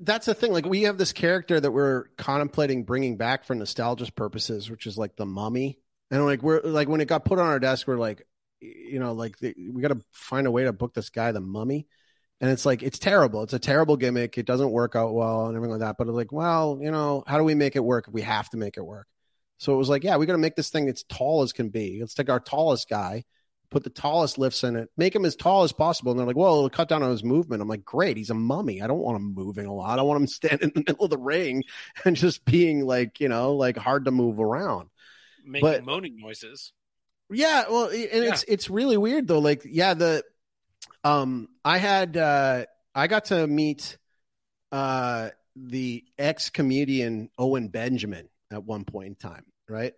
that's 0.00 0.26
the 0.26 0.34
thing. 0.34 0.52
Like 0.52 0.66
we 0.66 0.82
have 0.82 0.96
this 0.98 1.12
character 1.12 1.58
that 1.58 1.72
we're 1.72 2.04
contemplating 2.18 2.84
bringing 2.84 3.16
back 3.16 3.44
for 3.44 3.54
nostalgia 3.56 4.10
purposes, 4.12 4.70
which 4.70 4.86
is 4.86 4.96
like 4.96 5.16
the 5.16 5.26
mummy. 5.26 5.78
And 6.10 6.24
like 6.24 6.42
we're 6.42 6.60
like 6.62 6.88
when 6.88 7.00
it 7.00 7.08
got 7.08 7.24
put 7.24 7.38
on 7.40 7.46
our 7.46 7.58
desk, 7.58 7.88
we're 7.88 7.96
like, 7.96 8.24
you 8.60 9.00
know, 9.00 9.12
like 9.12 9.38
the, 9.38 9.54
we 9.72 9.82
got 9.82 9.88
to 9.88 10.00
find 10.12 10.46
a 10.46 10.50
way 10.52 10.64
to 10.64 10.72
book 10.72 10.94
this 10.94 11.10
guy, 11.10 11.32
the 11.32 11.40
mummy. 11.40 11.86
And 12.40 12.50
it's 12.50 12.64
like 12.64 12.82
it's 12.82 12.98
terrible. 12.98 13.42
It's 13.42 13.52
a 13.52 13.58
terrible 13.58 13.96
gimmick. 13.96 14.38
It 14.38 14.46
doesn't 14.46 14.70
work 14.70 14.94
out 14.94 15.12
well 15.12 15.46
and 15.46 15.56
everything 15.56 15.72
like 15.72 15.80
that. 15.80 15.96
But 15.98 16.06
it's 16.06 16.14
like, 16.14 16.32
well, 16.32 16.78
you 16.80 16.90
know, 16.90 17.24
how 17.26 17.36
do 17.36 17.44
we 17.44 17.54
make 17.54 17.74
it 17.74 17.84
work? 17.84 18.08
We 18.10 18.22
have 18.22 18.48
to 18.50 18.56
make 18.56 18.76
it 18.76 18.84
work. 18.84 19.06
So 19.58 19.74
it 19.74 19.76
was 19.76 19.88
like, 19.88 20.04
yeah, 20.04 20.16
we 20.16 20.26
got 20.26 20.34
to 20.34 20.38
make 20.38 20.54
this 20.54 20.70
thing 20.70 20.88
as 20.88 21.02
tall 21.02 21.42
as 21.42 21.52
can 21.52 21.68
be. 21.68 21.98
Let's 22.00 22.14
take 22.14 22.30
our 22.30 22.38
tallest 22.38 22.88
guy, 22.88 23.24
put 23.70 23.82
the 23.82 23.90
tallest 23.90 24.38
lifts 24.38 24.62
in 24.62 24.76
it, 24.76 24.88
make 24.96 25.16
him 25.16 25.24
as 25.24 25.34
tall 25.34 25.64
as 25.64 25.72
possible. 25.72 26.12
And 26.12 26.18
they're 26.20 26.28
like, 26.28 26.36
well, 26.36 26.58
it'll 26.58 26.70
cut 26.70 26.88
down 26.88 27.02
on 27.02 27.10
his 27.10 27.24
movement. 27.24 27.60
I'm 27.60 27.66
like, 27.66 27.84
great, 27.84 28.16
he's 28.16 28.30
a 28.30 28.34
mummy. 28.34 28.82
I 28.82 28.86
don't 28.86 29.00
want 29.00 29.16
him 29.16 29.34
moving 29.34 29.66
a 29.66 29.74
lot. 29.74 29.98
I 29.98 30.02
want 30.02 30.20
him 30.20 30.26
standing 30.28 30.68
in 30.68 30.72
the 30.76 30.92
middle 30.92 31.06
of 31.06 31.10
the 31.10 31.18
ring 31.18 31.64
and 32.04 32.14
just 32.14 32.44
being 32.44 32.86
like, 32.86 33.18
you 33.18 33.28
know, 33.28 33.56
like 33.56 33.76
hard 33.76 34.04
to 34.04 34.12
move 34.12 34.38
around. 34.38 34.90
making 35.44 35.68
but- 35.68 35.84
moaning 35.84 36.18
noises 36.18 36.72
Yeah, 37.28 37.64
well, 37.68 37.88
and 37.88 37.98
it's 37.98 38.44
it's 38.46 38.70
really 38.70 38.96
weird 38.96 39.26
though. 39.26 39.40
Like, 39.40 39.62
yeah, 39.64 39.94
the 39.94 40.22
um, 41.04 41.48
I 41.64 41.78
had 41.78 42.16
uh, 42.16 42.66
I 42.94 43.06
got 43.06 43.26
to 43.26 43.46
meet 43.46 43.98
uh 44.70 45.30
the 45.56 46.04
ex 46.18 46.50
comedian 46.50 47.30
Owen 47.38 47.68
Benjamin 47.68 48.28
at 48.50 48.64
one 48.64 48.84
point 48.84 49.08
in 49.08 49.14
time, 49.14 49.44
right? 49.68 49.94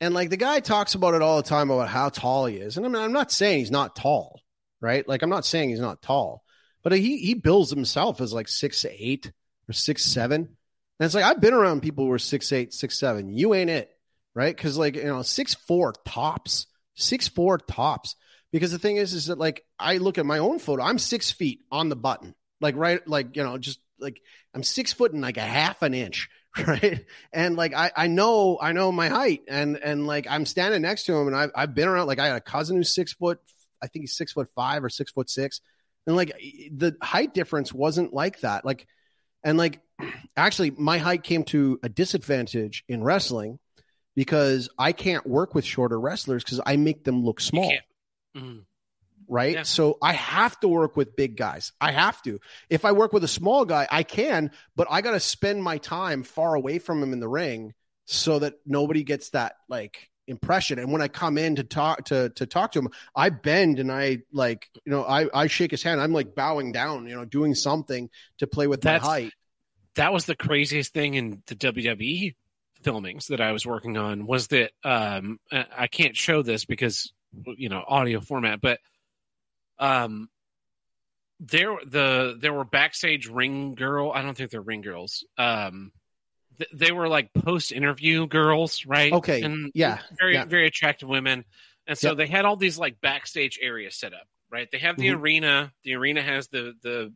And 0.00 0.14
like 0.14 0.30
the 0.30 0.36
guy 0.36 0.60
talks 0.60 0.94
about 0.94 1.14
it 1.14 1.22
all 1.22 1.36
the 1.36 1.48
time 1.48 1.70
about 1.70 1.88
how 1.88 2.08
tall 2.08 2.46
he 2.46 2.56
is, 2.56 2.76
and 2.76 2.86
I'm 2.86 2.94
I'm 2.96 3.12
not 3.12 3.32
saying 3.32 3.60
he's 3.60 3.70
not 3.70 3.96
tall, 3.96 4.40
right? 4.80 5.06
Like 5.06 5.22
I'm 5.22 5.30
not 5.30 5.46
saying 5.46 5.70
he's 5.70 5.80
not 5.80 6.02
tall, 6.02 6.42
but 6.82 6.92
he 6.92 7.18
he 7.18 7.34
bills 7.34 7.70
himself 7.70 8.20
as 8.20 8.32
like 8.32 8.48
six 8.48 8.84
eight 8.84 9.32
or 9.68 9.72
six 9.72 10.04
seven, 10.04 10.40
and 10.40 11.04
it's 11.04 11.14
like 11.14 11.24
I've 11.24 11.40
been 11.40 11.54
around 11.54 11.82
people 11.82 12.04
who 12.04 12.12
are 12.12 12.18
six 12.18 12.52
eight, 12.52 12.72
six 12.72 12.98
seven. 12.98 13.28
You 13.28 13.54
ain't 13.54 13.70
it 13.70 13.90
right? 14.36 14.54
Because 14.54 14.78
like 14.78 14.94
you 14.94 15.04
know, 15.04 15.22
six 15.22 15.54
four 15.54 15.94
tops, 16.04 16.66
six 16.94 17.26
four 17.26 17.58
tops. 17.58 18.14
Because 18.52 18.72
the 18.72 18.78
thing 18.78 18.96
is, 18.96 19.12
is 19.12 19.26
that 19.26 19.38
like 19.38 19.64
I 19.78 19.98
look 19.98 20.18
at 20.18 20.26
my 20.26 20.38
own 20.38 20.58
photo, 20.58 20.82
I'm 20.82 20.98
six 20.98 21.30
feet 21.30 21.60
on 21.70 21.88
the 21.88 21.96
button, 21.96 22.34
like 22.60 22.76
right, 22.76 23.06
like 23.06 23.36
you 23.36 23.42
know, 23.42 23.58
just 23.58 23.80
like 23.98 24.20
I'm 24.54 24.62
six 24.62 24.92
foot 24.92 25.12
and 25.12 25.22
like 25.22 25.36
a 25.36 25.42
half 25.42 25.82
an 25.82 25.94
inch, 25.94 26.28
right? 26.66 27.04
And 27.32 27.56
like 27.56 27.74
I, 27.74 27.90
I 27.96 28.06
know, 28.06 28.58
I 28.60 28.72
know 28.72 28.92
my 28.92 29.08
height, 29.08 29.42
and 29.48 29.76
and 29.76 30.06
like 30.06 30.26
I'm 30.28 30.46
standing 30.46 30.82
next 30.82 31.04
to 31.04 31.14
him, 31.14 31.26
and 31.26 31.36
I've 31.36 31.50
I've 31.54 31.74
been 31.74 31.88
around. 31.88 32.06
Like 32.06 32.18
I 32.18 32.26
had 32.28 32.36
a 32.36 32.40
cousin 32.40 32.76
who's 32.76 32.94
six 32.94 33.12
foot, 33.12 33.40
I 33.82 33.88
think 33.88 34.04
he's 34.04 34.16
six 34.16 34.32
foot 34.32 34.48
five 34.54 34.84
or 34.84 34.88
six 34.88 35.12
foot 35.12 35.28
six, 35.28 35.60
and 36.06 36.16
like 36.16 36.32
the 36.72 36.96
height 37.02 37.34
difference 37.34 37.72
wasn't 37.72 38.12
like 38.12 38.40
that, 38.40 38.64
like, 38.64 38.86
and 39.42 39.58
like 39.58 39.80
actually, 40.36 40.70
my 40.70 40.98
height 40.98 41.22
came 41.22 41.44
to 41.44 41.78
a 41.82 41.88
disadvantage 41.88 42.84
in 42.88 43.02
wrestling 43.02 43.58
because 44.14 44.68
I 44.78 44.92
can't 44.92 45.26
work 45.26 45.54
with 45.54 45.64
shorter 45.64 46.00
wrestlers 46.00 46.42
because 46.42 46.60
I 46.64 46.76
make 46.76 47.04
them 47.04 47.24
look 47.24 47.40
small. 47.40 47.70
Mm. 48.36 48.64
Right. 49.28 49.54
Yeah. 49.54 49.62
So 49.62 49.98
I 50.00 50.12
have 50.12 50.58
to 50.60 50.68
work 50.68 50.96
with 50.96 51.16
big 51.16 51.36
guys. 51.36 51.72
I 51.80 51.90
have 51.90 52.20
to. 52.22 52.38
If 52.70 52.84
I 52.84 52.92
work 52.92 53.12
with 53.12 53.24
a 53.24 53.28
small 53.28 53.64
guy, 53.64 53.88
I 53.90 54.02
can, 54.04 54.52
but 54.76 54.86
I 54.90 55.00
got 55.00 55.12
to 55.12 55.20
spend 55.20 55.62
my 55.62 55.78
time 55.78 56.22
far 56.22 56.54
away 56.54 56.78
from 56.78 57.02
him 57.02 57.12
in 57.12 57.18
the 57.20 57.28
ring 57.28 57.74
so 58.04 58.38
that 58.38 58.54
nobody 58.64 59.02
gets 59.02 59.30
that 59.30 59.56
like 59.68 60.10
impression. 60.28 60.78
And 60.78 60.92
when 60.92 61.02
I 61.02 61.08
come 61.08 61.38
in 61.38 61.56
to 61.56 61.64
talk 61.64 62.04
to 62.06 62.28
to 62.36 62.46
talk 62.46 62.72
to 62.72 62.78
him, 62.80 62.88
I 63.16 63.30
bend 63.30 63.80
and 63.80 63.90
I 63.90 64.18
like, 64.32 64.68
you 64.84 64.92
know, 64.92 65.02
I 65.04 65.26
I 65.34 65.46
shake 65.48 65.72
his 65.72 65.82
hand. 65.82 66.00
I'm 66.00 66.12
like 66.12 66.36
bowing 66.36 66.70
down, 66.70 67.08
you 67.08 67.16
know, 67.16 67.24
doing 67.24 67.54
something 67.54 68.10
to 68.38 68.46
play 68.46 68.68
with 68.68 68.82
That's- 68.82 69.02
my 69.02 69.08
height. 69.08 69.32
that 69.96 70.12
was 70.12 70.26
the 70.26 70.36
craziest 70.36 70.92
thing 70.92 71.14
in 71.14 71.42
the 71.46 71.56
WWE 71.56 72.36
filmings 72.84 73.26
that 73.28 73.40
I 73.40 73.50
was 73.50 73.66
working 73.66 73.96
on 73.96 74.26
was 74.26 74.48
that 74.48 74.70
um 74.84 75.40
I 75.50 75.88
can't 75.88 76.16
show 76.16 76.42
this 76.42 76.64
because 76.64 77.12
you 77.56 77.68
know 77.68 77.84
audio 77.86 78.20
format 78.20 78.60
but 78.60 78.78
um 79.78 80.28
there 81.40 81.76
the 81.84 82.36
there 82.40 82.52
were 82.52 82.64
backstage 82.64 83.28
ring 83.28 83.74
girl 83.74 84.10
I 84.14 84.22
don't 84.22 84.36
think 84.36 84.50
they're 84.50 84.60
ring 84.60 84.80
girls 84.80 85.24
um 85.36 85.92
th- 86.58 86.70
they 86.72 86.92
were 86.92 87.08
like 87.08 87.32
post 87.34 87.72
interview 87.72 88.26
girls 88.26 88.86
right 88.86 89.12
Okay, 89.12 89.42
and 89.42 89.70
yeah, 89.74 89.98
very 90.18 90.34
yeah. 90.34 90.44
very 90.46 90.66
attractive 90.66 91.08
women 91.08 91.44
and 91.86 91.96
so 91.98 92.08
Yep. 92.08 92.16
they 92.16 92.26
had 92.26 92.44
all 92.46 92.56
these 92.56 92.78
like 92.78 93.00
backstage 93.00 93.58
areas 93.60 93.96
set 93.96 94.14
up 94.14 94.26
right 94.50 94.70
they 94.70 94.78
have 94.78 94.96
the 94.96 95.08
Mhm. 95.08 95.20
arena 95.20 95.72
the 95.82 95.94
arena 95.94 96.22
has 96.22 96.48
the 96.48 96.74
the 96.82 97.12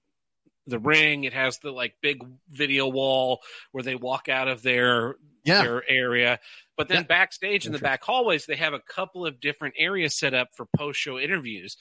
the 0.66 0.78
ring 0.78 1.24
it 1.24 1.32
has 1.32 1.58
the 1.58 1.70
like 1.70 1.96
big 2.02 2.22
video 2.50 2.86
wall 2.88 3.40
where 3.72 3.82
they 3.82 3.94
walk 3.94 4.28
out 4.28 4.48
of 4.48 4.60
their 4.62 5.16
Yeah. 5.44 5.62
their 5.62 5.88
area 5.90 6.38
but 6.76 6.88
then 6.88 6.98
Yeah. 6.98 7.02
backstage 7.04 7.66
in 7.66 7.72
the 7.72 7.78
back 7.78 8.02
hallways 8.02 8.46
they 8.46 8.56
have 8.56 8.72
a 8.74 8.80
couple 8.80 9.26
of 9.26 9.40
different 9.40 9.74
areas 9.78 10.16
set 10.18 10.34
up 10.34 10.48
for 10.54 10.66
post 10.76 10.98
show 11.00 11.18
interviews 11.18 11.76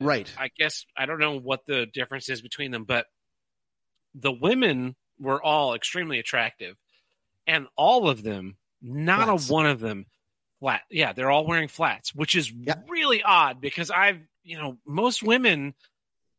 Right. 0.00 0.32
i 0.38 0.48
guess 0.56 0.84
i 0.96 1.06
don't 1.06 1.18
know 1.20 1.38
what 1.38 1.66
the 1.66 1.86
difference 1.86 2.28
is 2.28 2.42
between 2.42 2.70
them 2.70 2.84
but 2.84 3.06
the 4.14 4.32
women 4.32 4.94
were 5.18 5.42
all 5.42 5.74
extremely 5.74 6.18
attractive 6.18 6.76
and 7.46 7.66
all 7.76 8.08
of 8.08 8.22
them 8.22 8.56
not 8.80 9.26
Flats. 9.28 9.48
a 9.48 9.52
one 9.52 9.66
of 9.66 9.80
them 9.80 10.06
flat 10.60 10.82
yeah 10.90 11.12
they're 11.12 11.30
all 11.30 11.46
wearing 11.46 11.68
flats 11.68 12.14
which 12.14 12.34
is 12.34 12.50
Yeah. 12.50 12.74
really 12.88 13.22
odd 13.22 13.60
because 13.60 13.90
i've 13.90 14.20
you 14.44 14.56
know 14.58 14.78
most 14.86 15.22
women 15.22 15.74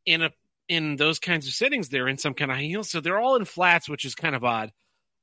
in 0.06 0.22
a 0.22 0.32
in 0.70 0.95
those 0.95 1.20
kinds 1.20 1.48
of 1.48 1.54
settings 1.54 1.90
they're 1.90 2.08
in 2.08 2.18
some 2.18 2.34
kind 2.34 2.52
of 2.52 2.58
high 2.58 2.64
heels 2.64 2.90
so 2.90 3.00
they're 3.02 3.20
all 3.20 3.36
in 3.36 3.45
flats 3.45 3.88
which 3.90 4.06
is 4.06 4.16
kind 4.16 4.36
of 4.36 4.44
odd 4.44 4.72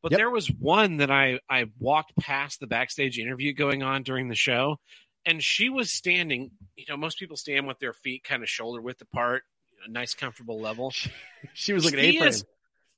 but 0.02 0.12
Yep. 0.12 0.18
there 0.18 0.30
was 0.30 0.48
one 0.50 0.98
that 0.98 1.10
i 1.10 1.38
i 1.48 1.66
walked 1.78 2.16
past 2.16 2.60
the 2.60 2.66
backstage 2.66 3.18
interview 3.18 3.52
going 3.52 3.82
on 3.82 4.02
during 4.02 4.28
the 4.28 4.34
show 4.34 4.78
and 5.26 5.42
she 5.42 5.68
was 5.68 5.90
standing 5.92 6.50
you 6.76 6.84
know 6.88 6.96
most 6.96 7.18
people 7.18 7.36
stand 7.36 7.66
with 7.66 7.78
their 7.78 7.92
feet 7.92 8.24
kind 8.24 8.42
of 8.42 8.48
shoulder 8.48 8.80
width 8.80 9.00
apart 9.02 9.42
a 9.86 9.90
nice 9.90 10.14
comfortable 10.14 10.60
level 10.60 10.92
She 11.54 11.72
was 11.72 11.84
like 11.84 11.94
an 11.94 12.00
A 12.00 12.18
frame. 12.18 12.32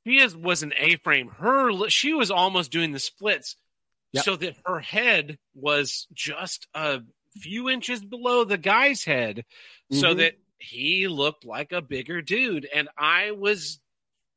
she 0.06 0.16
is 0.18 0.36
was 0.36 0.62
an 0.64 0.72
A 0.76 0.96
frame. 0.96 1.28
Her 1.28 1.88
she 1.88 2.12
was 2.12 2.30
almost 2.32 2.70
doing 2.72 2.90
the 2.92 2.98
splits, 2.98 3.56
Yep. 4.12 4.24
so 4.24 4.36
that 4.36 4.56
her 4.66 4.80
head 4.80 5.38
was 5.54 6.06
just 6.12 6.66
a 6.74 7.00
few 7.38 7.70
inches 7.70 8.04
below 8.04 8.42
the 8.44 8.58
guy's 8.58 9.04
head, 9.04 9.44
so 9.92 10.12
Mhm. 10.12 10.16
that 10.18 10.34
he 10.58 11.06
looked 11.08 11.44
like 11.44 11.70
a 11.72 11.80
bigger 11.80 12.20
dude. 12.20 12.66
And 12.74 12.88
I 12.98 13.30
was 13.30 13.78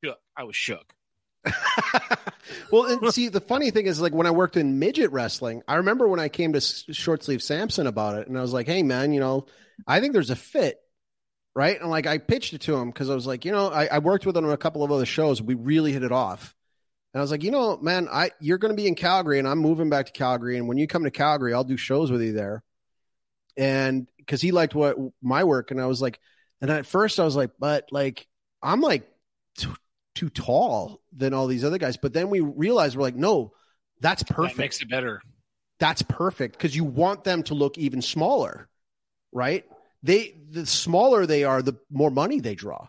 shook. 0.04 0.20
I 0.38 0.44
was 0.44 0.56
shook. 0.56 0.94
well, 2.72 2.86
and 2.86 3.14
see, 3.14 3.30
the 3.30 3.42
funny 3.42 3.72
thing 3.72 3.88
is, 3.88 4.00
like 4.00 4.14
when 4.14 4.28
I 4.28 4.32
worked 4.32 4.58
in 4.58 4.80
midget 4.80 5.12
wrestling, 5.12 5.64
I 5.68 5.76
remember 5.76 6.08
when 6.08 6.20
I 6.20 6.30
came 6.30 6.54
to 6.54 6.62
Short 6.62 7.24
Sleeve 7.24 7.42
Sampson 7.42 7.88
about 7.88 8.20
it, 8.20 8.28
and 8.28 8.38
I 8.38 8.42
was 8.42 8.54
like, 8.54 8.68
"Hey, 8.68 8.84
man, 8.84 9.14
you 9.14 9.20
know, 9.20 9.46
I 9.88 10.00
think 10.00 10.14
there's 10.14 10.30
a 10.30 10.36
fit, 10.36 10.80
right?" 11.56 11.80
And 11.80 11.90
like 11.90 12.08
I 12.08 12.18
pitched 12.18 12.54
it 12.54 12.62
to 12.62 12.76
him 12.76 12.90
because 12.90 13.10
I 13.10 13.16
was 13.16 13.28
like, 13.28 13.46
you 13.46 13.52
know, 13.52 13.70
I, 13.70 13.86
I 13.86 14.00
worked 14.00 14.26
with 14.26 14.38
him 14.38 14.46
on 14.46 14.52
a 14.52 14.58
couple 14.58 14.84
of 14.84 14.92
other 14.92 15.06
shows. 15.06 15.42
We 15.42 15.56
really 15.56 15.92
hit 15.92 16.04
it 16.04 16.12
off, 16.12 16.56
and 17.14 17.20
I 17.20 17.24
was 17.24 17.32
like, 17.32 17.44
you 17.44 17.52
know, 17.52 17.78
man, 17.78 18.08
I 18.12 18.32
you're 18.40 18.58
going 18.58 18.76
to 18.76 18.82
be 18.82 18.88
in 18.88 18.96
Calgary, 18.96 19.40
and 19.40 19.48
I'm 19.48 19.60
moving 19.60 19.90
back 19.90 20.08
to 20.08 20.12
Calgary, 20.12 20.58
and 20.58 20.68
when 20.68 20.78
you 20.78 20.88
come 20.88 21.04
to 21.04 21.12
Calgary, 21.12 21.54
I'll 21.54 21.64
do 21.64 21.78
shows 21.78 22.12
with 22.12 22.22
you 22.22 22.34
there. 22.34 22.64
And 23.58 24.08
because 24.18 24.42
he 24.42 24.52
liked 24.52 24.76
what 24.76 24.98
my 25.22 25.46
work, 25.46 25.72
and 25.72 25.82
I 25.82 25.86
was 25.86 26.02
like, 26.02 26.20
and 26.62 26.70
at 26.70 26.86
first 26.86 27.20
I 27.20 27.24
was 27.24 27.36
like, 27.36 27.52
but 27.60 27.88
like 27.92 28.28
I'm 28.62 28.82
like 28.82 29.10
too 30.16 30.30
tall 30.30 31.02
than 31.16 31.34
all 31.34 31.48
these 31.48 31.64
other 31.64 31.78
guys. 31.78 31.98
But 31.98 32.14
then 32.14 32.30
we 32.30 32.40
realized 32.40 32.96
we're 32.96 33.04
like, 33.04 33.16
no, 33.16 33.52
that's 34.02 34.24
That 34.24 34.34
perfect. 34.34 34.58
makes 34.58 34.82
it 34.82 34.90
better. 34.90 35.22
that's 35.80 36.02
perfect 36.02 36.54
because 36.58 36.76
you 36.76 36.84
want 36.84 37.24
them 37.24 37.44
to 37.44 37.54
look 37.54 37.78
even 37.78 38.02
smaller, 38.02 38.68
right? 39.32 39.66
They 40.04 40.36
the 40.50 40.66
smaller 40.66 41.26
they 41.26 41.44
are, 41.44 41.62
the 41.62 41.76
more 41.92 42.12
money 42.12 42.40
they 42.40 42.56
draw. 42.56 42.88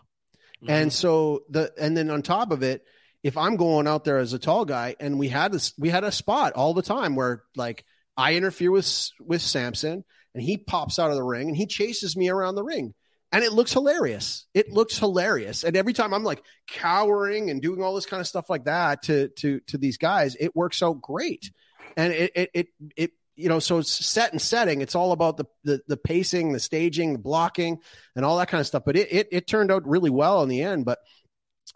Mm-hmm. 0.63 0.69
And 0.69 0.93
so 0.93 1.43
the 1.49 1.71
and 1.79 1.95
then 1.95 2.09
on 2.09 2.21
top 2.21 2.51
of 2.51 2.63
it, 2.63 2.83
if 3.23 3.37
I'm 3.37 3.57
going 3.57 3.87
out 3.87 4.03
there 4.05 4.17
as 4.17 4.33
a 4.33 4.39
tall 4.39 4.65
guy 4.65 4.95
and 4.99 5.19
we 5.19 5.27
had 5.29 5.51
this 5.51 5.73
we 5.77 5.89
had 5.89 6.03
a 6.03 6.11
spot 6.11 6.53
all 6.53 6.73
the 6.73 6.81
time 6.81 7.15
where 7.15 7.43
like 7.55 7.83
I 8.15 8.35
interfere 8.35 8.71
with 8.71 9.09
with 9.19 9.41
Sampson 9.41 10.03
and 10.33 10.43
he 10.43 10.57
pops 10.57 10.99
out 10.99 11.09
of 11.09 11.15
the 11.17 11.23
ring 11.23 11.47
and 11.49 11.57
he 11.57 11.65
chases 11.65 12.15
me 12.15 12.29
around 12.29 12.55
the 12.55 12.63
ring. 12.63 12.93
And 13.31 13.43
it 13.43 13.51
looks 13.51 13.73
hilarious. 13.73 14.45
It 14.53 14.71
looks 14.71 14.97
hilarious. 14.97 15.63
And 15.63 15.75
every 15.75 15.93
time 15.93 16.13
I'm 16.13 16.23
like 16.23 16.43
cowering 16.67 17.49
and 17.49 17.61
doing 17.61 17.83
all 17.83 17.93
this 17.93 18.05
kind 18.05 18.21
of 18.21 18.27
stuff 18.27 18.49
like 18.49 18.65
that 18.65 19.03
to 19.03 19.27
to 19.39 19.59
to 19.67 19.77
these 19.77 19.97
guys, 19.97 20.35
it 20.39 20.55
works 20.55 20.81
out 20.81 21.01
great. 21.01 21.51
And 21.97 22.13
it 22.13 22.31
it 22.35 22.49
it, 22.53 22.67
it 22.95 23.11
you 23.35 23.49
know, 23.49 23.59
so 23.59 23.77
it's 23.77 24.05
set 24.05 24.31
and 24.31 24.41
setting. 24.41 24.81
It's 24.81 24.95
all 24.95 25.11
about 25.11 25.37
the, 25.37 25.45
the 25.63 25.81
the 25.87 25.97
pacing, 25.97 26.53
the 26.53 26.59
staging, 26.59 27.13
the 27.13 27.19
blocking, 27.19 27.79
and 28.15 28.25
all 28.25 28.37
that 28.37 28.47
kind 28.47 28.61
of 28.61 28.67
stuff. 28.67 28.83
But 28.85 28.97
it 28.97 29.11
it, 29.11 29.27
it 29.31 29.47
turned 29.47 29.71
out 29.71 29.87
really 29.87 30.09
well 30.09 30.41
in 30.41 30.49
the 30.49 30.61
end. 30.61 30.85
But 30.85 30.99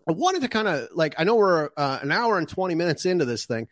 I 0.08 0.14
wanted 0.14 0.42
to 0.42 0.48
kind 0.48 0.68
of 0.68 0.88
like 0.94 1.16
I 1.18 1.24
know 1.24 1.36
we're 1.36 1.70
uh, 1.78 2.00
an 2.02 2.12
hour 2.12 2.38
and 2.38 2.48
twenty 2.48 2.76
minutes 2.76 3.06
into 3.06 3.26
this 3.26 3.46
thing, 3.46 3.68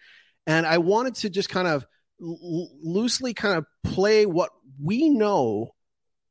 and 0.45 0.65
I 0.65 0.77
wanted 0.77 1.15
to 1.15 1.30
just 1.30 1.49
kind 1.49 1.68
of 1.68 1.85
l- 2.22 2.69
loosely 2.84 3.34
kind 3.34 3.57
of 3.57 3.65
play 3.84 4.26
what 4.26 4.51
we 4.81 5.10
know 5.10 5.72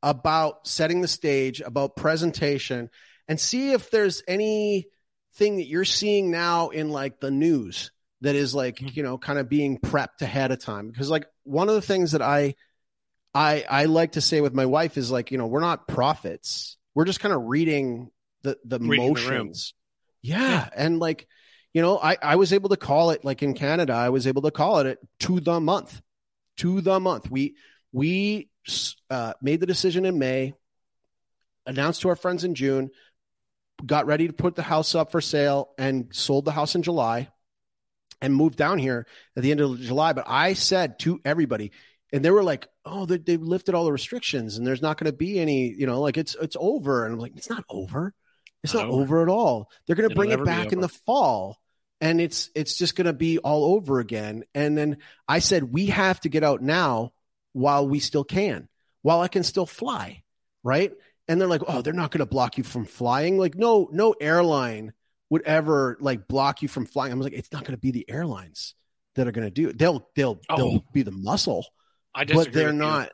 about 0.03 0.66
setting 0.66 1.01
the 1.01 1.09
stage, 1.09 1.61
about 1.61 1.97
presentation, 1.97 2.91
and 3.27 3.39
see 3.41 3.73
if 3.73 3.91
there's 3.91 4.23
anything 4.29 5.57
that 5.57 5.66
you're 5.66 5.85
seeing 5.85 6.31
now 6.31 6.69
in 6.70 6.89
like 6.91 7.20
the 7.20 7.31
news 7.31 7.91
that 8.20 8.35
is 8.35 8.55
like 8.55 8.77
Mhm. 8.79 8.97
you 8.97 9.03
know 9.03 9.19
kind 9.19 9.39
of 9.39 9.49
being 9.49 9.79
prepped 9.79 10.23
ahead 10.23 10.51
of 10.51 10.59
time 10.61 10.89
because 10.89 11.09
like 11.11 11.27
one 11.45 11.69
of 11.69 11.75
the 11.77 11.83
things 11.83 12.12
that 12.12 12.23
i 12.23 12.55
i 13.33 13.65
i 13.70 13.85
like 13.85 14.12
to 14.12 14.20
say 14.20 14.41
with 14.41 14.53
my 14.55 14.66
wife 14.66 14.97
is 14.97 15.11
like 15.11 15.31
you 15.31 15.39
know 15.39 15.47
we're 15.47 15.61
not 15.61 15.87
prophets 15.87 16.77
we're 16.95 17.05
just 17.05 17.20
kind 17.20 17.33
of 17.33 17.43
reading 17.45 18.11
the 18.43 18.59
the 18.65 18.79
Reading 18.81 19.15
the 19.15 19.20
room. 19.20 19.39
motions 19.39 19.75
yeah. 20.23 20.69
and 20.75 20.99
like 20.99 21.29
you 21.73 21.81
know 21.83 21.97
i 22.03 22.16
i 22.20 22.35
was 22.37 22.53
able 22.53 22.70
to 22.70 22.77
call 22.77 23.11
it 23.11 23.25
like 23.25 23.43
in 23.45 23.55
canada 23.55 23.93
i 23.93 24.09
was 24.09 24.27
able 24.27 24.43
to 24.43 24.51
call 24.51 24.79
it 24.81 24.87
it 24.87 24.99
to 25.20 25.39
the 25.39 25.61
month 25.61 26.01
to 26.57 26.81
the 26.81 26.99
month 26.99 27.31
we 27.31 27.55
we 27.93 28.49
uh, 29.11 29.32
made 29.43 29.61
the 29.61 29.66
decision 29.66 30.05
in 30.05 30.19
may 30.19 30.55
announced 31.66 32.03
to 32.03 32.09
our 32.09 32.16
friends 32.16 32.45
in 32.45 32.55
june 32.55 32.90
got 33.85 34.07
ready 34.07 34.27
to 34.27 34.32
put 34.32 34.57
the 34.57 34.62
house 34.62 34.95
up 34.95 35.12
for 35.12 35.20
sale 35.20 35.70
and 35.78 36.09
sold 36.12 36.45
the 36.45 36.53
house 36.53 36.74
in 36.74 36.82
july 36.82 37.28
and 38.20 38.35
moved 38.35 38.57
down 38.57 38.78
here 38.78 39.07
at 39.36 39.43
the 39.43 39.51
end 39.51 39.61
of 39.61 39.78
July. 39.81 40.12
But 40.12 40.24
I 40.27 40.55
said 40.55 40.99
to 41.01 41.20
everybody, 41.24 41.73
and 42.12 42.24
they 42.24 42.31
were 42.31 42.43
like, 42.43 42.69
"Oh, 42.85 43.07
they, 43.07 43.19
they 43.19 43.36
lifted 43.36 43.74
all 43.74 43.85
the 43.85 43.93
restrictions, 43.93 44.57
and 44.57 44.66
there's 44.66 44.82
not 44.82 44.99
going 44.99 45.11
to 45.11 45.16
be 45.16 45.39
any, 45.39 45.73
you 45.73 45.86
know, 45.86 46.01
like 46.01 46.16
it's 46.16 46.36
it's 46.40 46.57
over." 46.59 47.05
And 47.05 47.15
I'm 47.15 47.20
like, 47.20 47.36
"It's 47.36 47.51
not 47.51 47.65
over. 47.69 48.15
It's 48.65 48.74
Not 48.74 48.86
not, 48.86 48.90
over. 48.90 49.03
over. 49.03 49.23
at 49.23 49.28
all. 49.28 49.70
They're 49.86 49.97
going 49.97 50.09
to 50.09 50.15
bring 50.15 50.31
it 50.31 50.45
back 50.45 50.73
in 50.73 50.81
the 50.81 50.89
fall." 50.89 51.59
And 52.01 52.20
it's 52.20 52.51
it's 52.55 52.77
just 52.78 52.95
going 52.95 53.07
to 53.07 53.12
be 53.12 53.39
all 53.39 53.74
over 53.74 53.99
again. 53.99 54.45
And 54.55 54.78
then 54.78 54.99
I 55.27 55.40
said, 55.40 55.65
we 55.65 55.86
have 55.86 56.20
to 56.20 56.28
get 56.28 56.45
out 56.45 56.62
now 56.62 57.12
while 57.59 57.87
we 57.89 57.99
still 58.01 58.25
can, 58.25 58.69
while 59.03 59.21
I 59.21 59.29
can 59.29 59.43
still 59.43 59.67
fly, 59.67 60.23
right? 60.63 60.93
And 61.27 61.41
they're 61.41 61.49
like, 61.49 61.63
oh, 61.67 61.83
they're 61.83 61.93
not 61.93 62.11
going 62.11 62.21
to 62.21 62.27
block 62.27 62.57
you 62.59 62.65
from 62.65 62.85
flying. 62.87 63.37
Like, 63.39 63.55
no, 63.55 63.89
no 63.93 64.15
airline 64.21 64.93
would 65.31 65.43
ever 65.43 65.99
like 66.01 66.27
block 66.27 66.63
you 66.63 66.69
from 66.69 66.87
flying. 66.87 67.13
I 67.13 67.15
was 67.17 67.25
like, 67.25 67.35
it's 67.35 67.53
not 67.53 67.63
going 67.65 67.73
to 67.75 67.81
be 67.81 67.91
the 67.91 68.09
airlines 68.09 68.75
that 69.15 69.29
are 69.29 69.33
going 69.33 69.47
to 69.47 69.51
do 69.51 69.69
it. 69.69 69.79
They'll 69.79 70.09
they'll 70.15 70.41
Oh. 70.49 70.57
they'll 70.57 70.85
be 70.93 71.03
the 71.03 71.11
muscle, 71.11 71.67
I 72.15 72.25
disagree 72.25 72.45
but 72.45 72.53
they're 72.55 72.67
with 72.69 72.75
you. 72.77 72.81
not. 72.81 73.11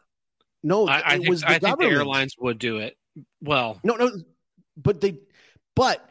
No, 0.63 0.87
I, 0.87 0.99
I 1.01 1.15
it 1.15 1.19
think, 1.19 1.29
was 1.31 1.41
the 1.41 1.47
I 1.49 1.51
think 1.53 1.61
the 1.63 1.69
government. 1.71 1.93
airlines 1.95 2.35
would 2.39 2.59
do 2.59 2.79
it. 2.79 2.97
Well, 3.43 3.81
No, 3.85 3.97
no, 3.97 4.11
but 4.77 5.01
they, 5.01 5.19
but 5.77 6.09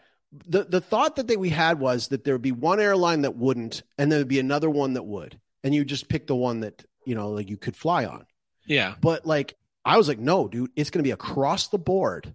the 0.48 0.64
the 0.64 0.82
thought 0.82 1.16
that 1.18 1.28
they 1.28 1.38
we 1.38 1.50
had 1.50 1.80
was 1.80 2.10
that 2.10 2.24
there 2.24 2.34
would 2.36 2.42
be 2.42 2.52
one 2.52 2.80
airline 2.80 3.22
that 3.22 3.36
wouldn't, 3.36 3.84
and 3.98 4.12
there 4.12 4.20
would 4.20 4.28
be 4.28 4.40
another 4.40 4.70
one 4.70 4.94
that 4.94 5.04
would, 5.04 5.40
and 5.64 5.74
you 5.74 5.86
just 5.86 6.08
pick 6.10 6.28
the 6.28 6.36
one 6.36 6.60
that 6.62 6.84
you 7.06 7.16
know 7.16 7.30
like 7.32 7.50
you 7.50 7.58
could 7.58 7.76
fly 7.76 8.06
on. 8.06 8.26
yeah. 8.66 8.96
But 9.02 9.26
like 9.26 9.56
I 9.86 9.98
was 9.98 10.08
like, 10.08 10.20
no, 10.20 10.48
dude, 10.48 10.72
it's 10.76 10.90
going 10.90 11.04
to 11.04 11.08
be 11.08 11.12
across 11.12 11.68
the 11.68 11.78
board 11.80 12.34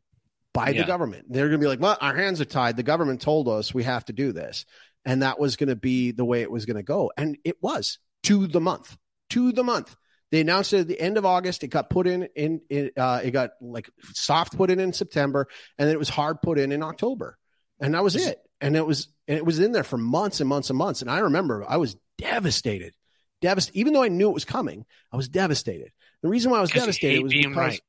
by 0.52 0.70
Yeah. 0.70 0.82
the 0.82 0.86
government. 0.86 1.26
They're 1.30 1.48
going 1.48 1.60
to 1.60 1.64
be 1.64 1.68
like, 1.68 1.80
well, 1.80 1.96
our 2.00 2.14
hands 2.14 2.40
are 2.40 2.44
tied. 2.44 2.76
The 2.76 2.82
government 2.82 3.20
told 3.22 3.48
us 3.48 3.72
we 3.72 3.84
have 3.84 4.04
to 4.06 4.12
do 4.12 4.32
this. 4.32 4.64
and 5.04 5.22
that 5.22 5.38
was 5.38 5.56
going 5.56 5.68
to 5.70 5.76
be 5.76 6.10
the 6.10 6.24
way 6.24 6.42
it 6.42 6.50
was 6.50 6.66
going 6.66 6.76
to 6.76 6.82
go. 6.82 7.10
And 7.16 7.38
it 7.44 7.56
was 7.62 7.98
to 8.24 8.46
the 8.46 8.60
month, 8.60 8.96
to 9.30 9.52
the 9.52 9.64
month. 9.64 9.94
They 10.30 10.40
announced 10.42 10.74
it 10.74 10.80
at 10.80 10.88
the 10.88 11.00
end 11.00 11.16
of 11.16 11.24
August. 11.24 11.62
It 11.64 11.68
got 11.68 11.88
put 11.88 12.06
in 12.06 12.28
in, 12.36 12.60
in 12.68 12.90
uh, 12.98 13.20
it 13.24 13.30
got 13.30 13.50
like 13.62 13.88
soft 14.12 14.56
put 14.58 14.68
in 14.70 14.78
in 14.80 14.92
September, 14.92 15.46
and 15.78 15.88
then 15.88 15.94
it 15.94 15.98
was 15.98 16.10
hard 16.10 16.42
put 16.42 16.58
in 16.58 16.72
in 16.72 16.82
October, 16.82 17.38
and 17.80 17.94
that 17.94 18.02
was 18.04 18.16
it. 18.16 18.38
And 18.60 18.76
it 18.76 18.84
was 18.84 19.08
and 19.26 19.38
it 19.38 19.46
was 19.46 19.58
in 19.60 19.72
there 19.72 19.84
for 19.84 19.96
months 19.96 20.40
and 20.40 20.48
months 20.48 20.68
and 20.68 20.76
months. 20.76 21.00
And 21.00 21.10
I 21.10 21.20
remember 21.20 21.64
I 21.66 21.78
was 21.78 21.96
devastated, 22.18 22.92
devastated. 23.40 23.78
Even 23.78 23.92
though 23.92 24.02
I 24.02 24.08
knew 24.08 24.28
it 24.28 24.34
was 24.34 24.44
coming, 24.44 24.84
I 25.12 25.16
was 25.16 25.28
devastated. 25.28 25.92
The 26.22 26.28
reason 26.28 26.50
why 26.50 26.58
I 26.58 26.60
was 26.60 26.70
devastated 26.70 27.22
was 27.22 27.32
because 27.32 27.56
right. 27.56 27.80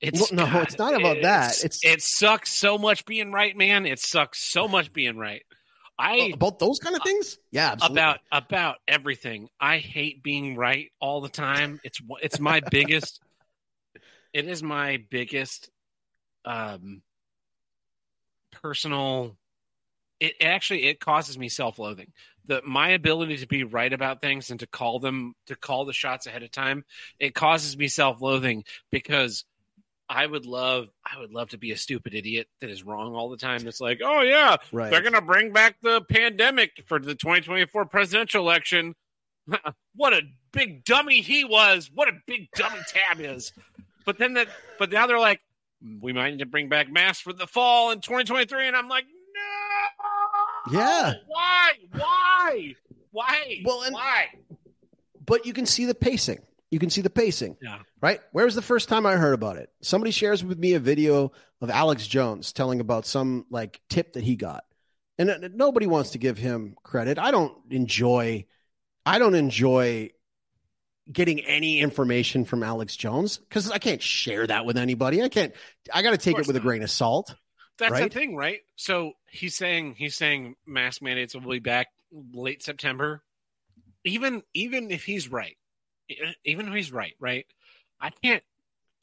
It's 0.00 0.20
well, 0.20 0.46
no, 0.46 0.52
God, 0.52 0.64
it's 0.64 0.78
not 0.78 0.94
about 0.94 1.22
that. 1.22 1.64
It's 1.64 1.84
it 1.84 2.02
sucks 2.02 2.52
so 2.52 2.76
much 2.76 3.06
being 3.06 3.32
right, 3.32 3.56
man. 3.56 3.86
It 3.86 3.98
sucks 3.98 4.38
so 4.38 4.68
much 4.68 4.92
being 4.92 5.16
right. 5.16 5.42
I 5.98 6.32
about 6.34 6.58
those 6.58 6.78
kind 6.78 6.96
of 6.96 7.02
things. 7.02 7.38
Yeah, 7.50 7.72
absolutely. 7.72 8.00
about 8.00 8.20
about 8.30 8.76
everything. 8.88 9.48
I 9.60 9.78
hate 9.78 10.22
being 10.22 10.56
right 10.56 10.90
all 11.00 11.20
the 11.20 11.28
time. 11.28 11.80
It's 11.84 12.00
it's 12.22 12.40
my 12.40 12.60
biggest. 12.70 13.20
It 14.32 14.46
is 14.48 14.62
my 14.62 15.02
biggest, 15.10 15.70
um, 16.44 17.02
personal. 18.50 19.36
It 20.18 20.34
actually 20.42 20.84
it 20.84 20.98
causes 20.98 21.38
me 21.38 21.48
self 21.48 21.78
loathing. 21.78 22.12
The 22.46 22.60
my 22.66 22.90
ability 22.90 23.38
to 23.38 23.46
be 23.46 23.64
right 23.64 23.92
about 23.92 24.20
things 24.20 24.50
and 24.50 24.60
to 24.60 24.66
call 24.66 24.98
them 24.98 25.34
to 25.46 25.56
call 25.56 25.84
the 25.84 25.92
shots 25.92 26.26
ahead 26.26 26.42
of 26.42 26.50
time. 26.50 26.84
It 27.18 27.34
causes 27.34 27.76
me 27.76 27.88
self 27.88 28.20
loathing 28.20 28.64
because 28.90 29.44
I 30.08 30.26
would 30.26 30.46
love 30.46 30.88
I 31.04 31.18
would 31.18 31.32
love 31.32 31.50
to 31.50 31.58
be 31.58 31.72
a 31.72 31.76
stupid 31.76 32.14
idiot 32.14 32.48
that 32.60 32.70
is 32.70 32.84
wrong 32.84 33.14
all 33.14 33.30
the 33.30 33.36
time. 33.36 33.66
It's 33.66 33.80
like, 33.80 34.00
oh 34.04 34.20
yeah, 34.20 34.56
right. 34.72 34.90
they're 34.90 35.02
gonna 35.02 35.22
bring 35.22 35.52
back 35.52 35.76
the 35.80 36.02
pandemic 36.02 36.84
for 36.86 36.98
the 36.98 37.14
2024 37.14 37.86
presidential 37.86 38.42
election. 38.42 38.94
what 39.96 40.12
a 40.12 40.22
big 40.52 40.84
dummy 40.84 41.20
he 41.20 41.44
was. 41.44 41.90
What 41.92 42.08
a 42.08 42.12
big 42.26 42.48
dummy 42.54 42.78
Tab 42.88 43.20
is. 43.20 43.52
But 44.04 44.18
then 44.18 44.34
that 44.34 44.48
but 44.78 44.92
now 44.92 45.06
they're 45.06 45.18
like, 45.18 45.40
we 46.00 46.12
might 46.12 46.30
need 46.30 46.40
to 46.40 46.46
bring 46.46 46.68
back 46.68 46.90
masks 46.90 47.22
for 47.22 47.32
the 47.32 47.46
fall 47.46 47.90
in 47.90 48.00
2023, 48.00 48.68
and 48.68 48.76
I'm 48.76 48.88
like, 48.88 49.04
Yeah. 50.70 51.14
Why? 51.26 51.72
Why? 51.92 52.74
Why? 53.10 53.62
Well, 53.64 53.82
and, 53.82 53.94
why? 53.94 54.26
But 55.24 55.46
you 55.46 55.52
can 55.52 55.66
see 55.66 55.84
the 55.84 55.94
pacing 55.94 56.38
you 56.74 56.80
can 56.80 56.90
see 56.90 57.02
the 57.02 57.10
pacing. 57.10 57.56
Yeah. 57.62 57.78
Right? 58.00 58.20
Where 58.32 58.44
was 58.44 58.56
the 58.56 58.62
first 58.62 58.88
time 58.88 59.06
I 59.06 59.14
heard 59.14 59.32
about 59.32 59.58
it? 59.58 59.70
Somebody 59.80 60.10
shares 60.10 60.42
with 60.42 60.58
me 60.58 60.72
a 60.72 60.80
video 60.80 61.30
of 61.60 61.70
Alex 61.70 62.04
Jones 62.04 62.52
telling 62.52 62.80
about 62.80 63.06
some 63.06 63.46
like 63.48 63.80
tip 63.88 64.14
that 64.14 64.24
he 64.24 64.34
got. 64.34 64.64
And 65.16 65.30
uh, 65.30 65.48
nobody 65.54 65.86
wants 65.86 66.10
to 66.10 66.18
give 66.18 66.36
him 66.36 66.74
credit. 66.82 67.16
I 67.16 67.30
don't 67.30 67.56
enjoy 67.70 68.46
I 69.06 69.20
don't 69.20 69.36
enjoy 69.36 70.10
getting 71.12 71.42
any 71.42 71.78
information 71.78 72.44
from 72.44 72.64
Alex 72.64 72.96
Jones 72.96 73.38
cuz 73.50 73.70
I 73.70 73.78
can't 73.78 74.02
share 74.02 74.44
that 74.44 74.66
with 74.66 74.76
anybody. 74.76 75.22
I 75.22 75.28
can't 75.28 75.54
I 75.92 76.02
got 76.02 76.10
to 76.10 76.18
take 76.18 76.40
it 76.40 76.48
with 76.48 76.56
not. 76.56 76.60
a 76.60 76.60
grain 76.60 76.82
of 76.82 76.90
salt. 76.90 77.36
That's 77.78 77.92
right? 77.92 78.12
the 78.12 78.18
thing, 78.18 78.36
right? 78.36 78.60
So 78.76 79.12
he's 79.28 79.54
saying 79.56 79.96
he's 79.98 80.16
saying 80.16 80.56
mask 80.66 81.02
mandates 81.02 81.34
will 81.34 81.50
be 81.50 81.58
back 81.58 81.88
late 82.32 82.62
September. 82.62 83.22
Even 84.04 84.42
even 84.52 84.90
if 84.90 85.04
he's 85.04 85.28
right, 85.28 85.56
even 86.44 86.68
if 86.68 86.74
he's 86.74 86.92
right, 86.92 87.14
right? 87.18 87.46
I 88.00 88.10
can't 88.10 88.42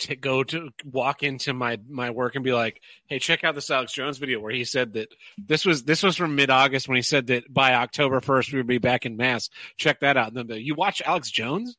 to 0.02 0.16
go 0.16 0.44
to 0.44 0.70
walk 0.84 1.22
into 1.22 1.54
my 1.54 1.80
my 1.88 2.10
work 2.10 2.36
and 2.36 2.44
be 2.44 2.54
like, 2.54 2.82
"Hey, 3.08 3.20
check 3.20 3.44
out 3.44 3.56
this 3.56 3.70
Alex 3.70 3.94
Jones 3.94 4.18
video 4.18 4.40
where 4.40 4.54
he 4.54 4.64
said 4.64 4.94
that 4.94 5.10
this 5.38 5.66
was 5.66 5.84
this 5.84 6.02
was 6.02 6.18
from 6.18 6.36
mid 6.36 6.50
August 6.50 6.88
when 6.88 6.96
he 6.96 7.02
said 7.02 7.28
that 7.28 7.52
by 7.52 7.74
October 7.76 8.22
first 8.22 8.52
we 8.52 8.58
would 8.58 8.68
be 8.68 8.80
back 8.80 9.06
in 9.06 9.18
mass. 9.18 9.50
Check 9.78 10.00
that 10.00 10.18
out." 10.18 10.34
And 10.34 10.50
then 10.50 10.60
you 10.60 10.76
watch 10.76 11.02
Alex 11.06 11.30
Jones? 11.30 11.78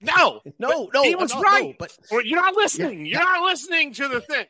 No, 0.00 0.40
no, 0.58 0.88
no. 0.94 1.02
He 1.02 1.14
was 1.14 1.34
no, 1.34 1.42
right. 1.42 1.76
No, 1.78 1.86
but 2.10 2.24
you're 2.24 2.40
not 2.40 2.54
listening. 2.54 3.04
Yeah, 3.04 3.18
you're 3.18 3.24
not 3.24 3.50
listening 3.50 3.92
to 3.94 4.08
the 4.08 4.20
thing. 4.22 4.46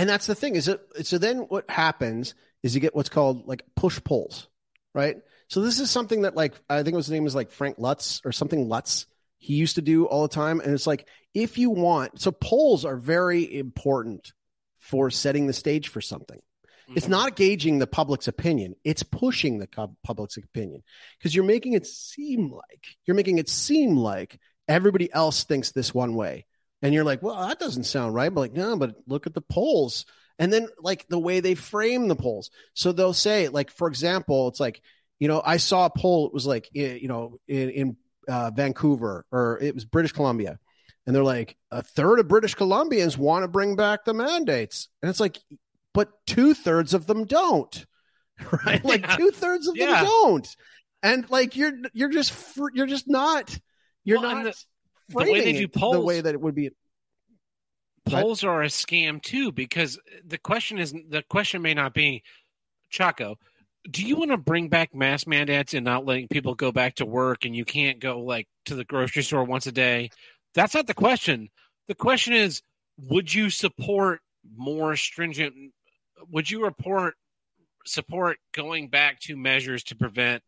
And 0.00 0.08
that's 0.08 0.26
the 0.26 0.34
thing 0.34 0.56
is 0.56 0.66
it. 0.66 0.80
So 1.02 1.18
then 1.18 1.40
what 1.40 1.68
happens 1.70 2.34
is 2.62 2.74
you 2.74 2.80
get 2.80 2.96
what's 2.96 3.10
called 3.10 3.46
like 3.46 3.64
push 3.76 4.02
polls, 4.02 4.48
right? 4.94 5.18
So 5.48 5.60
this 5.60 5.78
is 5.78 5.90
something 5.90 6.22
that 6.22 6.34
like 6.34 6.54
I 6.70 6.82
think 6.82 6.96
his 6.96 7.10
name 7.10 7.26
is 7.26 7.34
like 7.34 7.50
Frank 7.50 7.76
Lutz 7.78 8.22
or 8.24 8.32
something 8.32 8.66
Lutz. 8.66 9.04
He 9.36 9.54
used 9.54 9.74
to 9.74 9.82
do 9.82 10.06
all 10.06 10.22
the 10.22 10.34
time, 10.34 10.60
and 10.60 10.72
it's 10.72 10.86
like 10.86 11.06
if 11.34 11.58
you 11.58 11.68
want, 11.68 12.18
so 12.18 12.32
polls 12.32 12.86
are 12.86 12.96
very 12.96 13.58
important 13.58 14.32
for 14.78 15.10
setting 15.10 15.46
the 15.46 15.52
stage 15.52 15.88
for 15.88 16.00
something. 16.00 16.38
Mm-hmm. 16.38 16.96
It's 16.96 17.08
not 17.08 17.36
gauging 17.36 17.78
the 17.78 17.86
public's 17.86 18.26
opinion; 18.26 18.76
it's 18.84 19.02
pushing 19.02 19.58
the 19.58 19.68
public's 20.02 20.38
opinion 20.38 20.82
because 21.18 21.34
you're 21.34 21.44
making 21.44 21.74
it 21.74 21.86
seem 21.86 22.50
like 22.50 22.86
you're 23.04 23.16
making 23.16 23.36
it 23.36 23.50
seem 23.50 23.98
like 23.98 24.38
everybody 24.66 25.12
else 25.12 25.44
thinks 25.44 25.72
this 25.72 25.92
one 25.92 26.14
way, 26.14 26.46
and 26.82 26.94
you're 26.94 27.04
like, 27.04 27.22
well, 27.22 27.48
that 27.48 27.58
doesn't 27.58 27.84
sound 27.84 28.14
right. 28.14 28.32
But 28.32 28.40
like, 28.40 28.52
no, 28.52 28.76
but 28.76 28.94
look 29.06 29.26
at 29.26 29.34
the 29.34 29.40
polls, 29.42 30.06
and 30.38 30.52
then 30.52 30.68
like 30.80 31.06
the 31.08 31.18
way 31.18 31.40
they 31.40 31.54
frame 31.54 32.08
the 32.08 32.16
polls. 32.16 32.50
So 32.74 32.92
they'll 32.92 33.12
say, 33.12 33.48
like, 33.48 33.70
for 33.70 33.88
example, 33.88 34.48
it's 34.48 34.60
like 34.60 34.80
you 35.20 35.28
know, 35.28 35.40
I 35.44 35.58
saw 35.58 35.84
a 35.84 35.90
poll. 35.90 36.26
It 36.26 36.32
was 36.32 36.46
like, 36.46 36.68
you 36.72 37.06
know, 37.06 37.38
in, 37.46 37.70
in 37.70 37.96
uh, 38.26 38.50
Vancouver 38.50 39.26
or 39.30 39.58
it 39.60 39.74
was 39.74 39.84
British 39.84 40.12
Columbia, 40.12 40.58
and 41.06 41.14
they're 41.14 41.22
like 41.22 41.56
a 41.70 41.82
third 41.82 42.18
of 42.18 42.26
British 42.26 42.56
Columbians 42.56 43.16
want 43.16 43.44
to 43.44 43.48
bring 43.48 43.76
back 43.76 44.04
the 44.04 44.14
mandates, 44.14 44.88
and 45.02 45.10
it's 45.10 45.20
like, 45.20 45.38
but 45.92 46.10
two 46.26 46.54
thirds 46.54 46.94
of 46.94 47.06
them 47.06 47.26
don't, 47.26 47.86
right? 48.66 48.84
Like 48.84 49.16
two 49.16 49.30
thirds 49.30 49.68
of 49.68 49.76
yeah. 49.76 50.02
them 50.02 50.04
don't, 50.04 50.56
and 51.02 51.30
like 51.30 51.54
you're 51.54 51.74
you're 51.92 52.10
just 52.10 52.32
you're 52.72 52.86
just 52.86 53.08
not 53.08 53.56
you're 54.04 54.20
well, 54.20 54.42
not 54.42 54.54
the, 55.10 55.32
way 55.32 55.40
they 55.40 55.52
do 55.52 55.68
polls 55.68 55.94
the 55.94 56.00
way 56.00 56.20
that 56.20 56.34
it 56.34 56.40
would 56.40 56.54
be. 56.54 56.70
Polls 58.06 58.42
are 58.42 58.62
a 58.62 58.66
scam 58.66 59.22
too 59.22 59.52
because 59.52 59.98
the 60.26 60.38
question 60.38 60.78
is 60.78 60.92
the 60.92 61.22
question 61.28 61.62
may 61.62 61.74
not 61.74 61.94
be 61.94 62.22
Chaco 62.88 63.36
do 63.88 64.04
you 64.04 64.16
want 64.16 64.30
to 64.30 64.36
bring 64.36 64.68
back 64.68 64.94
mask 64.94 65.26
mandates 65.26 65.74
and 65.74 65.84
not 65.84 66.04
letting 66.04 66.28
people 66.28 66.54
go 66.54 66.72
back 66.72 66.96
to 66.96 67.06
work 67.06 67.44
and 67.44 67.56
you 67.56 67.64
can't 67.64 68.00
go 68.00 68.20
like 68.20 68.46
to 68.66 68.74
the 68.74 68.84
grocery 68.84 69.22
store 69.22 69.44
once 69.44 69.66
a 69.66 69.72
day? 69.72 70.10
That's 70.54 70.74
not 70.74 70.86
the 70.86 70.94
question. 70.94 71.48
The 71.88 71.94
question 71.94 72.34
is, 72.34 72.62
would 72.98 73.32
you 73.32 73.48
support 73.48 74.20
more 74.56 74.96
stringent? 74.96 75.54
Would 76.30 76.50
you 76.50 76.64
report 76.64 77.14
support 77.86 78.38
going 78.52 78.88
back 78.88 79.20
to 79.20 79.36
measures 79.36 79.82
to 79.84 79.96
prevent 79.96 80.42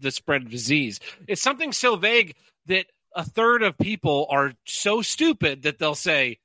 the 0.00 0.10
spread 0.10 0.42
of 0.42 0.50
disease? 0.50 0.98
It's 1.28 1.42
something 1.42 1.72
so 1.72 1.96
vague 1.96 2.34
that 2.66 2.86
a 3.16 3.24
third 3.24 3.62
of 3.62 3.78
people 3.78 4.26
are 4.30 4.52
so 4.66 5.00
stupid 5.02 5.62
that 5.62 5.78
they'll 5.78 5.94
say, 5.94 6.38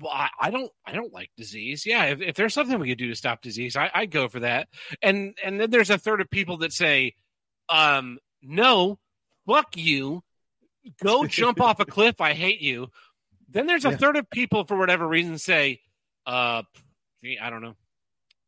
well, 0.00 0.12
I, 0.12 0.28
I, 0.40 0.50
don't, 0.50 0.72
I 0.84 0.92
don't 0.92 1.12
like 1.12 1.30
disease. 1.36 1.84
Yeah, 1.86 2.06
if, 2.06 2.20
if, 2.20 2.34
there's 2.34 2.54
something 2.54 2.80
we 2.80 2.88
could 2.88 2.98
do 2.98 3.10
to 3.10 3.14
stop 3.14 3.42
disease, 3.42 3.76
I, 3.76 3.90
I'd 3.94 4.10
go 4.10 4.28
for 4.28 4.40
that. 4.40 4.68
And 5.02 5.36
and 5.44 5.60
then 5.60 5.70
there's 5.70 5.90
a 5.90 5.98
third 5.98 6.20
of 6.20 6.30
people 6.30 6.56
that 6.58 6.72
say, 6.72 7.14
um, 7.68 8.18
no, 8.42 8.98
fuck 9.46 9.76
you, 9.76 10.22
go 11.02 11.26
jump 11.28 11.60
off 11.60 11.78
a 11.78 11.84
cliff. 11.84 12.20
I 12.20 12.32
hate 12.32 12.60
you. 12.60 12.88
Then 13.50 13.66
there's 13.66 13.84
a 13.84 13.90
yeah. 13.90 13.98
third 13.98 14.16
of 14.16 14.28
people 14.30 14.64
for 14.64 14.76
whatever 14.76 15.06
reason 15.06 15.38
say, 15.38 15.80
uh, 16.26 16.62
I 17.40 17.50
don't 17.50 17.62
know, 17.62 17.76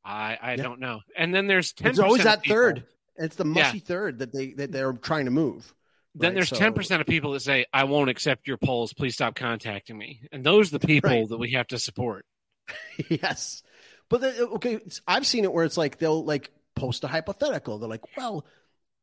I 0.05 0.39
I 0.41 0.51
yeah. 0.53 0.63
don't 0.63 0.81
know. 0.81 1.01
And 1.17 1.35
then 1.35 1.47
there's 1.47 1.75
ten. 1.75 1.91
It's 1.91 1.99
always 2.01 2.25
that 2.25 2.45
third. 2.45 2.85
It's 3.19 3.37
the 3.37 3.45
mushy 3.45 3.79
yeah. 3.79 3.85
third 3.85 4.19
that 4.19 4.33
they 4.33 4.53
that 4.55 4.73
they're 4.73 4.95
trying 4.95 5.27
to 5.27 5.31
move. 5.31 5.73
Then 6.19 6.31
right? 6.31 6.35
there's 6.35 6.51
ten 6.51 6.73
so, 6.73 6.73
percent 6.73 7.01
of 7.03 7.07
people 7.07 7.33
that 7.33 7.41
say, 7.41 7.67
"I 7.73 7.85
won't 7.85 8.09
accept 8.09 8.49
your 8.49 8.57
polls. 8.57 8.95
Please 8.95 9.15
stop 9.15 9.35
contacting 9.35 9.99
me." 9.99 10.23
And 10.33 10.43
those 10.43 10.73
are 10.73 10.79
the 10.79 10.87
people 10.87 11.11
right. 11.11 11.29
that 11.29 11.37
we 11.37 11.53
have 11.53 11.67
to 11.69 11.79
support. 11.79 12.25
yes, 13.09 13.63
but 14.09 14.23
the, 14.23 14.49
okay, 14.55 14.81
I've 15.07 15.27
seen 15.27 15.45
it 15.45 15.53
where 15.53 15.65
it's 15.65 15.77
like 15.77 15.99
they'll 15.99 16.25
like 16.25 16.51
post 16.75 17.05
a 17.05 17.09
hypothetical. 17.09 17.79
They're 17.79 17.89
like, 17.89 18.17
"Well, 18.17 18.47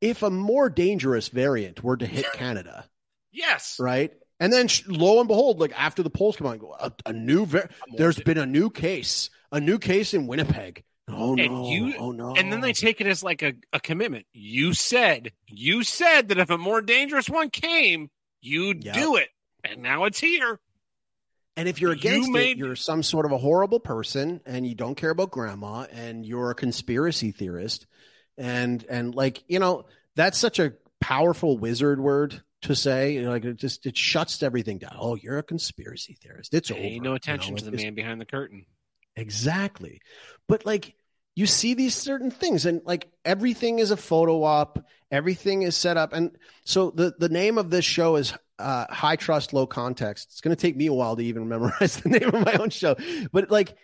if 0.02 0.24
a 0.24 0.32
more 0.32 0.70
dangerous 0.70 1.28
variant 1.28 1.84
were 1.84 1.98
to 1.98 2.06
hit 2.06 2.26
Canada, 2.34 2.90
yes, 3.32 3.78
right." 3.80 4.12
And 4.40 4.52
then 4.52 4.68
lo 4.88 5.20
and 5.20 5.28
behold, 5.28 5.60
like 5.60 5.72
after 5.80 6.02
the 6.02 6.10
polls 6.10 6.36
come 6.36 6.48
out, 6.48 6.60
go, 6.60 6.76
a, 6.78 6.92
a 7.06 7.14
new 7.14 7.46
ver- 7.46 7.70
there's 7.96 8.20
been 8.20 8.40
a 8.40 8.46
new 8.46 8.72
case, 8.72 9.30
a 9.52 9.60
new 9.60 9.78
case 9.78 10.16
in 10.16 10.26
Winnipeg 10.26 10.84
Oh 11.08 11.36
and 11.38 11.54
no! 11.54 11.70
You, 11.70 11.94
oh 11.98 12.12
no! 12.12 12.34
And 12.36 12.52
then 12.52 12.62
they 12.62 12.72
take 12.72 13.02
it 13.02 13.08
as 13.08 13.24
like 13.24 13.42
a, 13.42 13.54
a 13.74 13.80
commitment. 13.80 14.26
You 14.32 14.74
said, 14.74 15.34
you 15.48 15.84
said 15.84 16.30
that 16.30 16.38
if 16.38 16.50
a 16.50 16.58
more 16.58 16.82
dangerous 16.82 17.30
one 17.30 17.50
came, 17.50 18.10
you'd 18.42 18.86
yep. 18.86 18.96
do 18.96 19.18
it, 19.18 19.30
and 19.66 19.82
now 19.82 20.06
it's 20.06 20.20
here. 20.20 20.60
And 21.56 21.68
if 21.68 21.82
you're 21.82 21.92
against 21.92 22.28
you 22.28 22.34
made... 22.34 22.52
it, 22.52 22.58
you're 22.58 22.76
some 22.76 23.04
sort 23.04 23.26
of 23.26 23.32
a 23.32 23.38
horrible 23.38 23.80
person, 23.80 24.40
and 24.46 24.66
you 24.66 24.76
don't 24.76 24.96
care 24.96 25.10
about 25.10 25.32
grandma, 25.32 25.86
and 25.92 26.26
you're 26.26 26.52
a 26.52 26.56
conspiracy 26.56 27.32
theorist, 27.32 27.86
and 28.38 28.86
and 28.90 29.14
like 29.14 29.44
you 29.48 29.60
know 29.60 29.86
that's 30.16 30.38
such 30.38 30.58
a 30.60 30.74
powerful 31.02 31.58
wizard 31.58 32.00
word 32.00 32.42
to 32.62 32.76
say. 32.76 33.14
You 33.14 33.24
know, 33.24 33.30
like 33.30 33.44
it 33.44 33.58
just 33.58 33.86
it 33.86 33.98
shuts 33.98 34.42
everything 34.42 34.78
down. 34.78 34.96
Oh, 34.98 35.16
you're 35.16 35.38
a 35.38 35.44
conspiracy 35.44 36.18
theorist. 36.22 36.54
It's 36.54 36.72
Pay 36.72 36.96
over. 36.96 37.04
no 37.04 37.14
attention 37.14 37.58
you 37.58 37.62
know, 37.62 37.70
to 37.70 37.76
the 37.76 37.84
man 37.84 37.94
behind 37.94 38.22
the 38.22 38.26
curtain. 38.26 38.66
Exactly. 39.16 40.02
But 40.48 40.66
like 40.66 40.96
you 41.36 41.46
see 41.46 41.74
these 41.74 41.96
certain 41.96 42.32
things 42.32 42.66
and 42.66 42.82
like 42.86 43.12
everything 43.26 43.80
is 43.80 43.92
a 43.92 43.98
photo 43.98 44.44
op 44.44 44.86
everything 45.12 45.64
is 45.64 45.76
set 45.76 45.98
up 45.98 46.14
and 46.14 46.38
so 46.64 46.92
the 46.92 47.14
the 47.18 47.30
name 47.30 47.58
of 47.58 47.70
this 47.70 47.86
show 47.86 48.16
is 48.18 48.34
uh, 48.60 48.86
high 48.94 49.16
trust 49.16 49.52
low 49.52 49.66
context. 49.66 50.30
It's 50.32 50.42
going 50.42 50.56
to 50.56 50.62
take 50.62 50.78
me 50.78 50.88
a 50.88 50.94
while 50.94 51.16
to 51.16 51.24
even 51.24 51.48
memorize 51.48 51.98
the 52.02 52.10
name 52.10 52.30
of 52.34 52.46
my 52.46 52.54
own 52.54 52.70
show. 52.70 52.96
But 53.32 53.52
like 53.52 53.76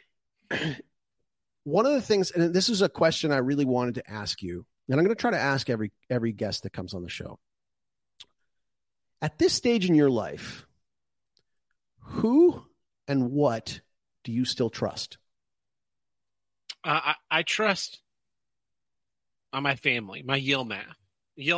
one 1.64 1.86
of 1.86 1.94
the 1.94 2.02
things 2.02 2.32
and 2.32 2.54
this 2.54 2.70
is 2.70 2.82
a 2.82 2.90
question 2.90 3.32
i 3.32 3.38
really 3.38 3.66
wanted 3.66 3.96
to 3.96 4.10
ask 4.10 4.42
you 4.42 4.66
and 4.88 5.00
i'm 5.00 5.06
going 5.06 5.16
to 5.16 5.22
try 5.22 5.30
to 5.30 5.38
ask 5.38 5.70
every 5.70 5.92
every 6.10 6.32
guest 6.32 6.64
that 6.64 6.74
comes 6.74 6.94
on 6.94 7.04
the 7.04 7.10
show. 7.10 7.38
At 9.22 9.38
this 9.38 9.54
stage 9.54 9.88
in 9.88 9.96
your 9.96 10.10
life 10.10 10.66
who 12.00 12.66
and 13.08 13.32
what 13.32 13.82
do 14.24 14.32
you 14.32 14.46
still 14.46 14.70
trust 14.70 15.18
uh, 16.84 17.00
I, 17.04 17.16
I 17.30 17.44
trust 17.44 18.00
on 19.52 19.64
my 19.64 19.76
family, 19.76 20.24
my 20.24 20.40
Yilmaf. 20.40 20.86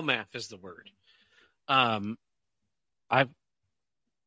math 0.04 0.36
is 0.36 0.48
the 0.48 0.58
word. 0.58 0.90
Um, 1.68 2.18
I've 3.10 3.30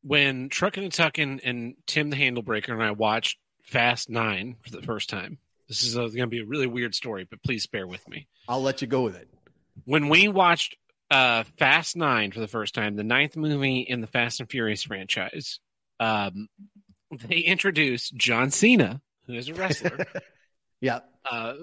when 0.03 0.51
Truckin' 0.51 0.85
and 0.85 0.93
Tuckin' 0.93 1.41
and 1.45 1.75
Tim 1.87 2.11
the 2.11 2.17
Handlebreaker 2.17 2.71
and 2.71 2.83
I 2.83 2.91
watched 2.91 3.39
Fast 3.63 4.11
Nine 4.11 4.57
for 4.63 4.71
the 4.71 4.83
first 4.83 5.09
time. 5.09 5.39
This 5.67 5.83
is 5.83 5.95
going 5.95 6.13
to 6.15 6.27
be 6.27 6.41
a 6.41 6.45
really 6.45 6.67
weird 6.67 6.95
story, 6.95 7.27
but 7.29 7.43
please 7.43 7.67
bear 7.67 7.87
with 7.87 8.07
me. 8.07 8.29
I'll 8.47 8.61
let 8.61 8.83
you 8.83 8.87
go 8.87 9.03
with 9.03 9.17
it. 9.17 9.29
When 9.87 10.11
we 10.11 10.29
watched 10.29 10.77
uh, 11.11 11.45
Fast 11.59 11.97
Nine 11.97 12.33
for 12.33 12.41
the 12.41 12.49
first 12.49 12.75
time, 12.75 12.97
the 12.97 13.03
ninth 13.03 13.35
movie 13.35 13.81
in 13.81 14.03
the 14.03 14.07
Fast 14.07 14.41
and 14.41 14.51
Furious 14.51 14.83
franchise, 14.83 15.59
um, 15.99 16.49
they 17.29 17.39
introduce 17.39 18.11
John 18.11 18.51
Cena, 18.51 19.01
who 19.27 19.35
is 19.35 19.49
a 19.49 19.55
wrestler. 19.55 20.07
Yeah. 20.81 21.01
Uh, 21.25 21.55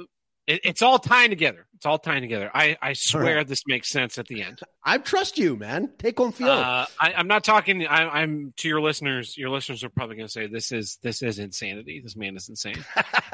it, 0.48 0.62
it's 0.64 0.82
all 0.82 0.98
tying 0.98 1.30
together. 1.30 1.68
It's 1.76 1.86
all 1.86 2.00
tying 2.00 2.22
together. 2.22 2.50
I, 2.54 2.78
I 2.82 2.94
swear 2.94 3.38
right. 3.38 3.48
this 3.48 3.64
makes 3.68 3.90
sense 3.90 4.18
at 4.18 4.28
the 4.28 4.42
end. 4.42 4.60
I 4.84 4.98
trust 4.98 5.38
you, 5.38 5.56
man. 5.56 5.92
Take 6.00 6.20
on 6.20 6.32
field. 6.32 6.50
Uh, 6.50 6.86
I, 7.00 7.12
am 7.12 7.28
not 7.28 7.44
talking. 7.44 7.86
I, 7.86 8.24
am 8.24 8.54
to 8.58 8.68
your 8.68 8.82
listeners. 8.82 9.38
Your 9.38 9.50
listeners 9.50 9.84
are 9.84 9.90
probably 9.90 10.16
going 10.16 10.28
to 10.28 10.32
say 10.32 10.48
this 10.48 10.72
is 10.72 10.98
this 11.04 11.22
is 11.22 11.38
insanity. 11.38 12.02
This 12.04 12.16
man 12.16 12.36
is 12.36 12.50
insane. 12.50 12.84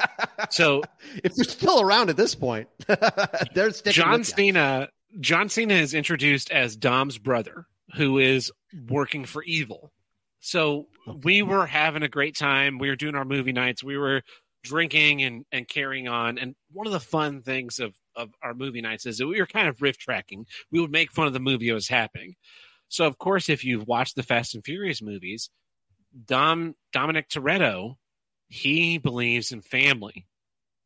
so 0.50 0.82
if 1.24 1.32
you're 1.36 1.44
still 1.44 1.80
around 1.80 2.10
at 2.10 2.16
this 2.16 2.34
point, 2.34 2.68
there's 3.54 3.80
John 3.82 4.24
Cena. 4.24 4.88
John 5.20 5.48
Cena 5.48 5.74
is 5.74 5.94
introduced 5.94 6.50
as 6.50 6.76
Dom's 6.76 7.16
brother, 7.16 7.66
who 7.96 8.18
is 8.18 8.52
working 8.88 9.24
for 9.24 9.42
evil. 9.42 9.90
So 10.40 10.86
we 11.22 11.42
were 11.42 11.66
having 11.66 12.02
a 12.02 12.08
great 12.08 12.36
time. 12.36 12.78
We 12.78 12.88
were 12.88 12.96
doing 12.96 13.14
our 13.14 13.24
movie 13.24 13.52
nights. 13.52 13.82
We 13.82 13.98
were 13.98 14.22
drinking 14.62 15.22
and, 15.22 15.44
and 15.52 15.68
carrying 15.68 16.08
on. 16.08 16.38
And 16.38 16.54
one 16.72 16.86
of 16.86 16.92
the 16.92 17.00
fun 17.00 17.42
things 17.42 17.78
of, 17.78 17.94
of 18.14 18.30
our 18.42 18.54
movie 18.54 18.80
nights 18.80 19.06
is 19.06 19.18
that 19.18 19.26
we 19.26 19.40
were 19.40 19.46
kind 19.46 19.68
of 19.68 19.82
riff 19.82 19.98
tracking. 19.98 20.46
We 20.70 20.80
would 20.80 20.92
make 20.92 21.12
fun 21.12 21.26
of 21.26 21.32
the 21.32 21.40
movie 21.40 21.68
that 21.68 21.74
was 21.74 21.88
happening. 21.88 22.34
So, 22.88 23.06
of 23.06 23.18
course, 23.18 23.48
if 23.48 23.64
you've 23.64 23.86
watched 23.86 24.16
the 24.16 24.22
Fast 24.22 24.54
and 24.54 24.64
Furious 24.64 25.02
movies, 25.02 25.50
Dom 26.26 26.74
Dominic 26.92 27.28
Toretto, 27.28 27.96
he 28.48 28.98
believes 28.98 29.52
in 29.52 29.60
family. 29.60 30.26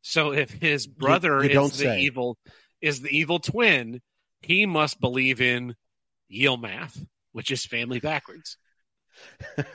So 0.01 0.33
if 0.33 0.51
his 0.51 0.85
brother 0.85 1.43
you, 1.43 1.51
you 1.51 1.61
is 1.61 1.71
the 1.77 1.85
say. 1.85 2.01
evil 2.01 2.37
is 2.81 3.01
the 3.01 3.17
evil 3.17 3.39
twin, 3.39 4.01
he 4.41 4.65
must 4.65 4.99
believe 4.99 5.39
in 5.39 5.75
Yilmaf, 6.31 6.97
which 7.31 7.51
is 7.51 7.65
family 7.65 8.01
backwards. 8.01 8.57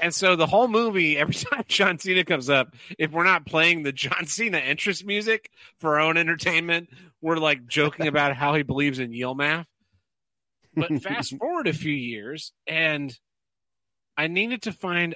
and 0.00 0.14
so 0.14 0.36
the 0.36 0.46
whole 0.46 0.68
movie, 0.68 1.16
every 1.16 1.34
time 1.34 1.64
John 1.68 1.98
Cena 1.98 2.24
comes 2.24 2.50
up, 2.50 2.74
if 2.98 3.10
we're 3.10 3.24
not 3.24 3.46
playing 3.46 3.82
the 3.82 3.92
John 3.92 4.26
Cena 4.26 4.58
entrance 4.58 5.04
music 5.04 5.50
for 5.78 5.94
our 5.94 6.00
own 6.00 6.16
entertainment, 6.16 6.90
we're 7.20 7.36
like 7.36 7.66
joking 7.66 8.06
about 8.06 8.36
how 8.36 8.54
he 8.54 8.62
believes 8.62 8.98
in 8.98 9.10
Yilmaf. 9.10 9.66
But 10.74 10.90
fast 11.02 11.36
forward 11.38 11.68
a 11.68 11.72
few 11.72 11.92
years, 11.92 12.52
and 12.66 13.16
I 14.16 14.26
needed 14.26 14.62
to 14.62 14.72
find. 14.72 15.14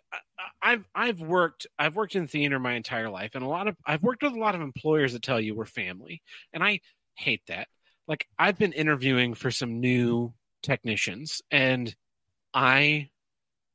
I've 0.62 0.85
I've 0.94 1.20
worked 1.20 1.66
I've 1.78 1.97
worked 1.97 2.16
in 2.16 2.26
theater 2.26 2.59
my 2.59 2.74
entire 2.74 3.10
life, 3.10 3.32
and 3.35 3.44
a 3.44 3.48
lot 3.48 3.68
of 3.68 3.76
I've 3.85 4.02
worked 4.02 4.22
with 4.22 4.32
a 4.32 4.39
lot 4.39 4.55
of 4.55 4.60
employers 4.60 5.12
that 5.12 5.22
tell 5.22 5.40
you 5.40 5.55
we're 5.55 5.66
family, 5.66 6.22
and 6.52 6.62
I 6.62 6.80
hate 7.16 7.43
that. 7.48 7.68
Like 8.06 8.26
I've 8.39 8.59
been 8.59 8.72
interviewing 8.72 9.35
for 9.35 9.51
some 9.51 9.80
new 9.80 10.32
technicians, 10.62 11.43
and 11.51 11.94
I 12.52 13.10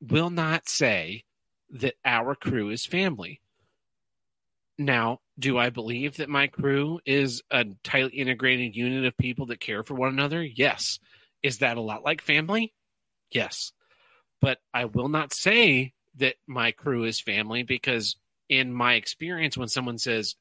will 0.02 0.30
not 0.30 0.68
say 0.68 1.24
that 1.72 1.96
our 2.04 2.36
crew 2.36 2.70
is 2.70 2.86
family. 2.86 3.42
Now, 4.78 5.20
do 5.38 5.58
I 5.58 5.70
believe 5.70 6.18
that 6.18 6.30
my 6.30 6.48
crew 6.48 7.00
is 7.06 7.42
a 7.52 7.66
tightly 7.84 8.18
integrated 8.18 8.76
unit 8.76 9.06
of 9.06 9.18
people 9.18 9.48
that 9.48 9.60
care 9.60 9.84
for 9.84 9.94
one 9.96 10.10
another? 10.10 10.44
Yes. 10.44 11.00
Is 11.42 11.60
that 11.60 11.78
a 11.78 11.82
lot 11.82 12.04
like 12.04 12.22
family? 12.22 12.74
Yes. 13.32 13.72
But 14.42 14.60
I 14.74 14.86
will 14.86 15.10
not 15.10 15.34
say 15.34 15.94
that 16.18 16.36
my 16.48 16.72
crew 16.72 17.06
is 17.06 17.20
family 17.20 17.64
because, 17.64 18.16
in 18.50 18.74
my 18.74 18.96
experience, 18.96 19.58
when 19.58 19.68
someone 19.68 19.98
says, 19.98 20.36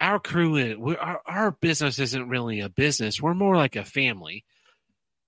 our 0.00 0.18
crew, 0.18 0.96
our, 0.96 1.22
our 1.26 1.50
business 1.52 1.98
isn't 1.98 2.28
really 2.28 2.60
a 2.60 2.68
business, 2.68 3.20
we're 3.20 3.34
more 3.34 3.56
like 3.56 3.76
a 3.76 3.84
family 3.84 4.44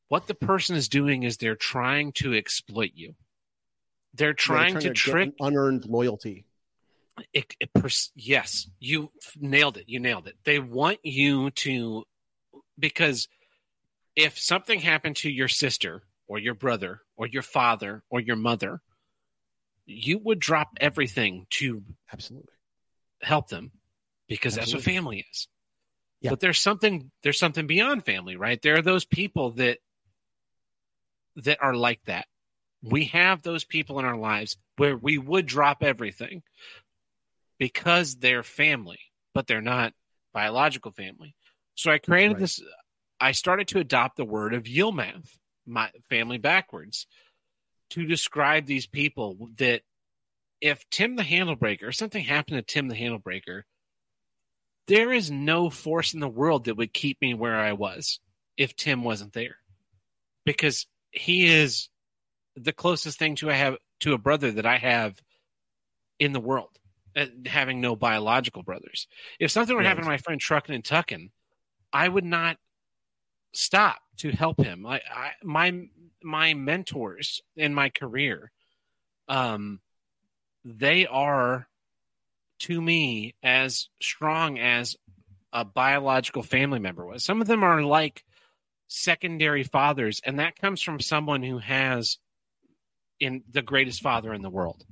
what 0.09 0.27
the 0.27 0.35
person 0.35 0.77
is 0.77 0.89
doing 0.89 1.23
is 1.23 1.37
they're 1.37 1.55
trying 1.55 2.13
to 2.13 2.35
exploit 2.35 2.93
you. 2.95 3.15
They're 4.15 4.35
trying, 4.35 4.75
they're 4.75 4.81
trying 4.81 4.95
to, 4.95 5.01
to, 5.01 5.11
trick 5.11 5.35
unearned 5.41 5.87
loyalty. 5.87 6.45
It, 7.33 7.55
it 7.61 7.73
pers- 7.73 8.13
yes, 8.15 8.69
you 8.79 9.11
nailed 9.39 9.77
it. 9.77 9.85
You 9.89 10.01
nailed 10.01 10.29
it. 10.29 10.37
They 10.45 10.59
want 10.59 10.99
you 11.03 11.51
to 11.51 12.05
because 12.79 13.29
if 14.17 14.39
something 14.39 14.81
happened 14.81 15.17
to 15.17 15.31
your 15.31 15.49
sister 15.49 16.03
or 16.27 16.39
your 16.39 16.55
brother 16.55 17.01
or 17.17 17.27
your 17.27 17.43
father 17.43 18.03
or 18.09 18.21
your 18.21 18.37
mother, 18.37 18.81
you 19.87 20.19
would 20.19 20.39
drop 20.39 20.69
everything 20.81 21.47
to 21.51 21.83
absolutely 22.13 22.53
help 23.21 23.49
them 23.49 23.73
because 24.29 24.57
absolutely. 24.57 24.81
that's 24.81 24.87
what 24.87 24.95
family 24.95 25.27
is. 25.31 25.49
Yeah. 26.21 26.31
But 26.31 26.41
there's 26.41 26.59
something 26.59 27.11
there's 27.23 27.39
something 27.39 27.67
beyond 27.67 28.05
family, 28.05 28.37
right? 28.37 28.61
There 28.61 28.77
are 28.77 28.83
those 28.83 29.05
people 29.05 29.53
that 29.53 29.79
that 31.45 31.59
are 31.63 31.75
like 31.75 32.01
that. 32.07 32.27
Hmm. 32.83 32.91
We 32.91 33.05
have 33.07 33.43
those 33.43 33.65
people 33.65 33.99
in 33.99 34.05
our 34.05 34.17
lives 34.17 34.57
where 34.77 34.97
we 34.97 35.19
would 35.19 35.47
drop 35.47 35.83
everything 35.83 36.43
because 37.59 38.17
they're 38.17 38.43
family, 38.43 39.01
but 39.35 39.47
they're 39.47 39.61
not 39.61 39.93
biological 40.33 40.93
family. 40.93 41.35
So 41.75 41.91
I 41.91 41.99
created 41.99 42.35
right. 42.35 42.41
this. 42.41 42.61
I 43.21 43.33
started 43.33 43.69
to 43.69 43.81
adopt 43.81 44.17
the 44.17 44.25
word 44.25 44.55
of 44.55 44.65
Yilmaf, 44.65 45.29
my 45.67 45.91
family 46.09 46.39
backwards, 46.39 47.07
to 47.91 48.07
describe 48.07 48.67
these 48.67 48.87
people 48.87 49.49
that 49.57 49.83
if 50.61 50.89
Tim 50.91 51.17
the 51.17 51.23
Handlebreaker, 51.23 51.95
something 51.95 52.23
happened 52.23 52.59
to 52.59 52.63
Tim 52.63 52.89
the 52.89 52.95
Handlebreaker, 52.95 53.63
there 54.87 55.13
is 55.13 55.31
no 55.31 55.71
force 55.71 56.15
in 56.15 56.21
the 56.21 56.29
world 56.29 56.65
that 56.65 56.77
would 56.77 56.93
keep 56.93 57.21
me 57.21 57.35
where 57.35 57.59
I 57.59 57.73
was 57.73 58.21
if 58.57 58.75
Tim 58.75 59.05
wasn't 59.05 59.33
there. 59.33 59.57
Because 60.45 60.87
he 61.19 61.47
is 61.47 61.89
the 62.57 62.73
closest 62.73 63.19
thing 63.19 63.37
to 63.37 63.51
I 63.51 63.55
have 63.55 63.77
to 64.01 64.13
a 64.13 64.19
brother 64.19 64.53
that 64.53 64.67
I 64.67 64.79
have 64.79 65.21
in 66.19 66.33
the 66.33 66.41
world, 66.41 66.79
uh, 67.17 67.27
having 67.47 67.81
no 67.81 67.97
biological 67.97 68.63
brothers. 68.63 69.07
If 69.39 69.51
something 69.51 69.75
were 69.75 69.83
right. 69.83 69.89
happen 69.89 70.05
to 70.05 70.09
my 70.09 70.19
friend 70.19 70.41
Truckin' 70.41 70.75
and 70.75 70.85
Tuckin', 70.85 71.31
I 71.93 72.09
would 72.09 72.25
not 72.25 72.59
stop 73.53 73.99
to 74.19 74.31
help 74.31 74.61
him. 74.61 74.87
I, 74.87 75.01
I 75.11 75.33
my 75.43 75.89
my 76.23 76.55
mentors 76.55 77.41
in 77.57 77.75
my 77.75 77.91
career, 77.91 78.51
um, 79.29 79.81
they 80.65 81.07
are 81.07 81.69
to 82.61 82.81
me 82.81 83.35
as 83.43 83.89
strong 84.03 84.59
as 84.59 84.97
a 85.53 85.65
biological 85.65 86.43
family 86.43 86.79
member 86.79 87.07
was. 87.07 87.25
Some 87.25 87.41
of 87.41 87.47
them 87.47 87.63
are 87.63 87.83
like 87.83 88.25
secondary 88.89 89.63
fathers, 89.63 90.21
and 90.25 90.39
that 90.39 90.59
comes 90.59 90.83
from 90.83 91.01
someone 91.01 91.43
who 91.43 91.59
has 91.59 92.19
in 93.21 93.43
the 93.51 93.63
greatest 93.63 94.01
father 94.01 94.33
in 94.35 94.43
the 94.43 94.51
world. 94.51 94.85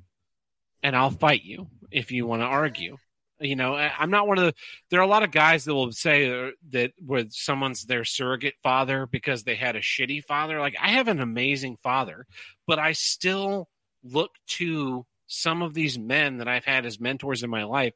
And 0.83 0.95
I'll 0.95 1.11
fight 1.11 1.43
you 1.43 1.69
if 1.91 2.13
you 2.13 2.27
want 2.27 2.43
to 2.43 2.47
argue. 2.47 2.99
You 3.39 3.57
know, 3.57 3.75
I'm 3.75 4.11
not 4.11 4.27
one 4.27 4.39
of 4.39 4.45
the. 4.45 4.55
There 4.91 5.01
are 5.01 5.05
a 5.05 5.09
lot 5.09 5.23
of 5.23 5.31
guys 5.31 5.65
that 5.65 5.75
will 5.75 5.93
say 5.93 6.31
uh, 6.31 6.53
that 6.71 6.93
with 7.05 7.33
someone's 7.33 7.85
their 7.85 8.05
surrogate 8.05 8.55
father 8.63 9.07
because 9.07 9.43
they 9.43 9.57
had 9.57 9.77
a 9.77 9.81
shitty 9.81 10.25
father. 10.25 10.59
Like 10.59 10.77
I 10.81 10.93
have 10.93 11.09
an 11.09 11.21
amazing 11.21 11.77
father, 11.83 12.27
but 12.67 12.79
I 12.79 12.93
still 12.93 13.69
look 14.03 14.31
to 14.47 15.05
some 15.27 15.61
of 15.63 15.75
these 15.75 15.99
men 15.99 16.39
that 16.39 16.49
I've 16.49 16.65
had 16.65 16.87
as 16.87 17.01
mentors 17.01 17.43
in 17.43 17.51
my 17.51 17.65
life 17.65 17.93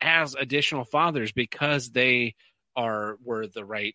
as 0.00 0.34
additional 0.34 0.84
fathers 0.84 1.32
because 1.32 1.90
they 1.90 2.34
are 2.76 3.16
were 3.22 3.46
the 3.46 3.64
right 3.64 3.94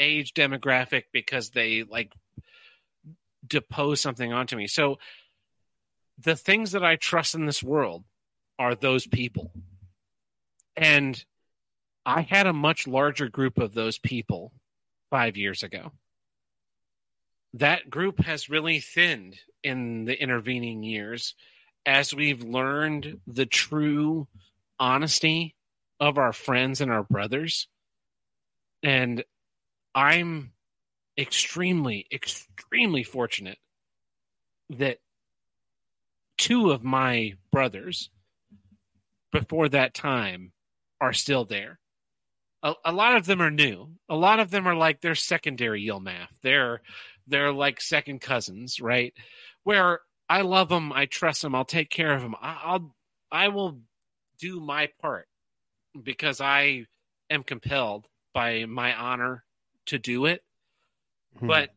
age 0.00 0.34
demographic 0.34 1.04
because 1.12 1.50
they 1.50 1.84
like 1.84 2.12
depose 3.46 4.00
something 4.00 4.32
onto 4.32 4.56
me. 4.56 4.66
So 4.66 4.98
the 6.18 6.36
things 6.36 6.72
that 6.72 6.84
I 6.84 6.96
trust 6.96 7.34
in 7.34 7.46
this 7.46 7.62
world 7.62 8.04
are 8.58 8.74
those 8.74 9.06
people. 9.06 9.52
And 10.76 11.22
I 12.04 12.22
had 12.22 12.46
a 12.46 12.52
much 12.52 12.86
larger 12.86 13.28
group 13.28 13.58
of 13.58 13.74
those 13.74 13.98
people 13.98 14.52
five 15.10 15.36
years 15.36 15.62
ago. 15.62 15.92
That 17.54 17.90
group 17.90 18.20
has 18.20 18.48
really 18.48 18.80
thinned 18.80 19.38
in 19.62 20.04
the 20.04 20.20
intervening 20.20 20.82
years 20.82 21.34
as 21.84 22.14
we've 22.14 22.42
learned 22.42 23.20
the 23.26 23.46
true 23.46 24.28
honesty 24.78 25.56
of 25.98 26.18
our 26.18 26.32
friends 26.32 26.80
and 26.80 26.90
our 26.90 27.02
brothers. 27.02 27.66
And 28.82 29.24
I'm 29.94 30.52
extremely, 31.18 32.06
extremely 32.12 33.02
fortunate 33.02 33.58
that 34.70 34.98
two 36.38 36.70
of 36.70 36.82
my 36.82 37.34
brothers 37.52 38.10
before 39.32 39.68
that 39.68 39.94
time 39.94 40.52
are 41.00 41.12
still 41.12 41.44
there. 41.44 41.78
A, 42.62 42.74
a, 42.84 42.92
lot 42.92 43.16
of 43.16 43.26
them 43.26 43.40
are 43.40 43.50
new. 43.50 43.90
A 44.08 44.16
lot 44.16 44.40
of 44.40 44.50
them 44.50 44.66
are 44.66 44.74
like 44.74 45.00
they're 45.00 45.14
secondary 45.14 45.84
Yilmaf. 45.86 46.28
They're 46.42 46.82
they're 47.26 47.52
like 47.52 47.80
second 47.80 48.20
cousins, 48.20 48.80
right? 48.80 49.14
Where 49.64 50.00
I 50.28 50.42
love 50.42 50.68
them, 50.68 50.92
I 50.92 51.06
trust 51.06 51.42
them, 51.42 51.54
I'll 51.54 51.64
take 51.64 51.90
care 51.90 52.12
of 52.14 52.22
them. 52.22 52.34
I, 52.40 52.60
I'll 52.64 52.94
I 53.32 53.48
will 53.48 53.80
do 54.38 54.60
my 54.60 54.88
part 55.00 55.26
because 56.02 56.40
I 56.40 56.86
am 57.30 57.42
compelled 57.42 58.06
by 58.34 58.64
my 58.66 58.94
honor 58.94 59.44
to 59.90 59.98
do 59.98 60.26
it. 60.26 60.42
Hmm. 61.38 61.46
But 61.46 61.70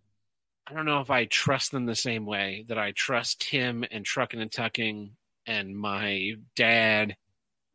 I 0.65 0.73
don't 0.73 0.85
know 0.85 1.01
if 1.01 1.11
I 1.11 1.25
trust 1.25 1.71
them 1.71 1.85
the 1.85 1.95
same 1.95 2.25
way 2.25 2.65
that 2.69 2.77
I 2.77 2.91
trust 2.91 3.43
him 3.43 3.83
and 3.89 4.05
trucking 4.05 4.41
and 4.41 4.51
tucking 4.51 5.11
and 5.45 5.77
my 5.77 6.35
dad. 6.55 7.15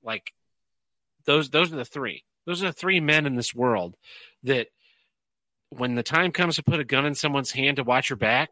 Like 0.03 0.33
those 1.27 1.51
those 1.51 1.73
are 1.73 1.77
the 1.77 1.85
three. 1.85 2.25
Those 2.47 2.63
are 2.63 2.69
the 2.69 2.73
three 2.73 3.01
men 3.01 3.27
in 3.27 3.37
this 3.37 3.55
world 3.55 3.95
that 4.45 4.69
when 5.71 5.95
the 5.95 6.03
time 6.03 6.33
comes 6.33 6.57
to 6.57 6.63
put 6.63 6.81
a 6.81 6.85
gun 6.85 7.05
in 7.05 7.15
someone's 7.15 7.51
hand 7.51 7.77
to 7.77 7.85
watch 7.85 8.09
your 8.09 8.17
back, 8.17 8.49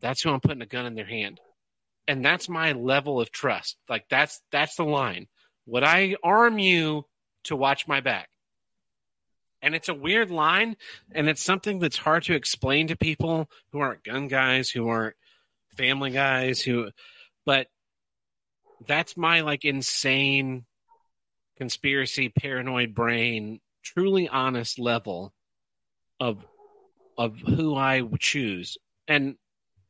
that's 0.00 0.22
who 0.22 0.30
I'm 0.30 0.40
putting 0.40 0.62
a 0.62 0.66
gun 0.66 0.86
in 0.86 0.94
their 0.94 1.06
hand. 1.06 1.40
And 2.06 2.24
that's 2.24 2.48
my 2.48 2.72
level 2.72 3.20
of 3.20 3.32
trust. 3.32 3.76
Like 3.88 4.04
that's 4.08 4.40
that's 4.52 4.76
the 4.76 4.84
line. 4.84 5.26
Would 5.66 5.82
I 5.82 6.16
arm 6.22 6.58
you 6.58 7.04
to 7.44 7.56
watch 7.56 7.88
my 7.88 8.00
back? 8.00 8.28
And 9.62 9.74
it's 9.74 9.88
a 9.88 9.94
weird 9.94 10.30
line, 10.30 10.76
and 11.12 11.28
it's 11.28 11.42
something 11.42 11.78
that's 11.78 11.96
hard 11.96 12.24
to 12.24 12.34
explain 12.34 12.88
to 12.88 12.96
people 12.96 13.48
who 13.70 13.78
aren't 13.78 14.02
gun 14.02 14.26
guys, 14.26 14.70
who 14.70 14.88
aren't 14.88 15.14
family 15.76 16.10
guys, 16.10 16.60
who 16.60 16.90
but 17.44 17.68
that's 18.86 19.16
my 19.16 19.40
like 19.40 19.64
insane 19.64 20.64
conspiracy 21.56 22.28
paranoid 22.28 22.94
brain 22.94 23.60
truly 23.82 24.28
honest 24.28 24.78
level 24.78 25.32
of 26.20 26.44
of 27.18 27.36
who 27.38 27.74
I 27.74 28.00
would 28.00 28.20
choose. 28.20 28.78
And 29.06 29.36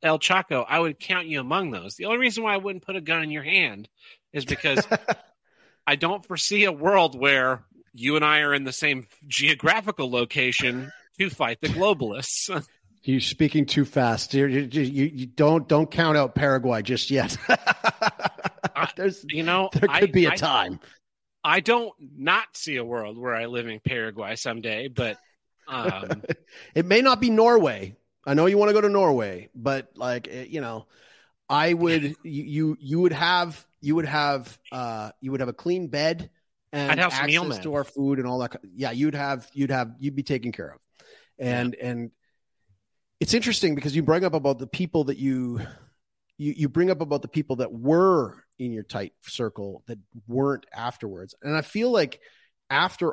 El 0.03 0.19
Chaco, 0.19 0.67
I 0.69 0.81
would 0.81 0.99
count 0.99 1.27
you 1.27 1.41
among 1.41 1.71
those. 1.71 1.95
The 1.95 2.07
only 2.07 2.19
reason 2.19 2.43
why 2.43 2.55
I 2.55 2.59
wouldn't 2.59 2.85
put 2.85 2.97
a 2.97 3.01
gun 3.01 3.23
in 3.23 3.31
your 3.31 3.45
hand 3.45 3.89
is 4.33 4.45
because 4.45 4.87
I 5.87 5.97
don't 5.97 6.27
foresee 6.27 6.65
a 6.65 6.73
world 6.73 7.19
where 7.19 7.65
you 7.95 8.17
and 8.17 8.25
I 8.25 8.41
are 8.41 8.55
in 8.55 8.65
the 8.65 8.73
same 8.73 9.07
geographical 9.27 10.11
location 10.11 10.93
to 11.19 11.31
fight 11.31 11.61
the 11.61 11.69
globalists. 11.69 12.67
You're 13.05 13.21
speaking 13.21 13.67
too 13.67 13.85
fast. 13.85 14.33
You, 14.33 14.47
you, 14.47 14.83
you, 14.83 15.27
don't 15.27 15.67
don't 15.69 15.91
count 15.91 16.17
out 16.17 16.37
Paraguay 16.37 16.83
just 16.83 17.11
yet. 17.11 17.37
There's, 18.97 19.25
you 19.29 19.43
know, 19.43 19.71
there 19.73 19.89
could 19.89 19.91
I, 19.91 20.07
be 20.07 20.27
a 20.27 20.33
I, 20.33 20.37
time. 20.37 20.79
I 21.43 21.59
don't 21.59 21.93
not 21.99 22.45
see 22.55 22.77
a 22.77 22.85
world 22.85 23.19
where 23.19 23.35
I 23.35 23.47
live 23.47 23.67
in 23.67 23.81
Paraguay 23.81 24.37
someday, 24.37 24.87
but 24.87 25.19
um, 25.67 26.23
it 26.77 26.87
may 26.87 27.01
not 27.01 27.21
be 27.21 27.29
Norway. 27.31 27.97
I 28.25 28.35
know 28.35 28.47
you 28.47 28.57
want 28.57 28.69
to 28.69 28.75
go 28.75 28.81
to 28.81 28.89
Norway, 28.89 29.49
but 29.53 29.91
like 29.97 30.29
eh, 30.31 30.47
you 30.49 30.61
know, 30.61 30.87
I 31.49 31.75
would 31.75 32.15
you, 32.23 32.77
you 32.79 33.01
would 33.01 33.13
have 33.13 33.67
you 33.81 33.97
would 33.97 34.07
have 34.07 34.57
uh 34.71 35.11
you 35.21 35.33
would 35.33 35.41
have 35.41 35.49
a 35.49 35.55
clean 35.55 35.89
bed 35.89 36.31
and 36.73 37.01
access 37.01 37.59
to 37.59 37.75
our 37.75 37.85
food 37.85 38.19
and 38.19 38.27
all 38.27 38.39
that. 38.41 38.57
Yeah, 38.75 38.91
you'd 38.93 39.15
have 39.15 39.49
you'd 39.53 39.71
have 39.71 39.95
you'd 39.99 40.17
be 40.17 40.23
taken 40.23 40.53
care 40.53 40.73
of, 40.75 40.81
and 41.39 41.77
yeah. 41.79 41.87
and 41.87 42.11
it's 43.21 43.35
interesting 43.35 43.75
because 43.75 43.95
you 43.95 44.03
bring 44.03 44.25
up 44.25 44.35
about 44.35 44.59
the 44.59 44.67
people 44.67 45.05
that 45.05 45.19
you 45.19 45.61
you 46.39 46.55
you 46.57 46.69
bring 46.69 46.91
up 46.91 47.01
about 47.01 47.23
the 47.23 47.29
people 47.29 47.57
that 47.57 47.73
were 47.73 48.37
in 48.59 48.73
your 48.73 48.83
tight 48.83 49.13
circle 49.23 49.83
that 49.87 49.99
weren't 50.27 50.67
afterwards, 50.73 51.35
and 51.43 51.57
I 51.57 51.63
feel 51.63 51.91
like 51.91 52.21
after 52.71 53.13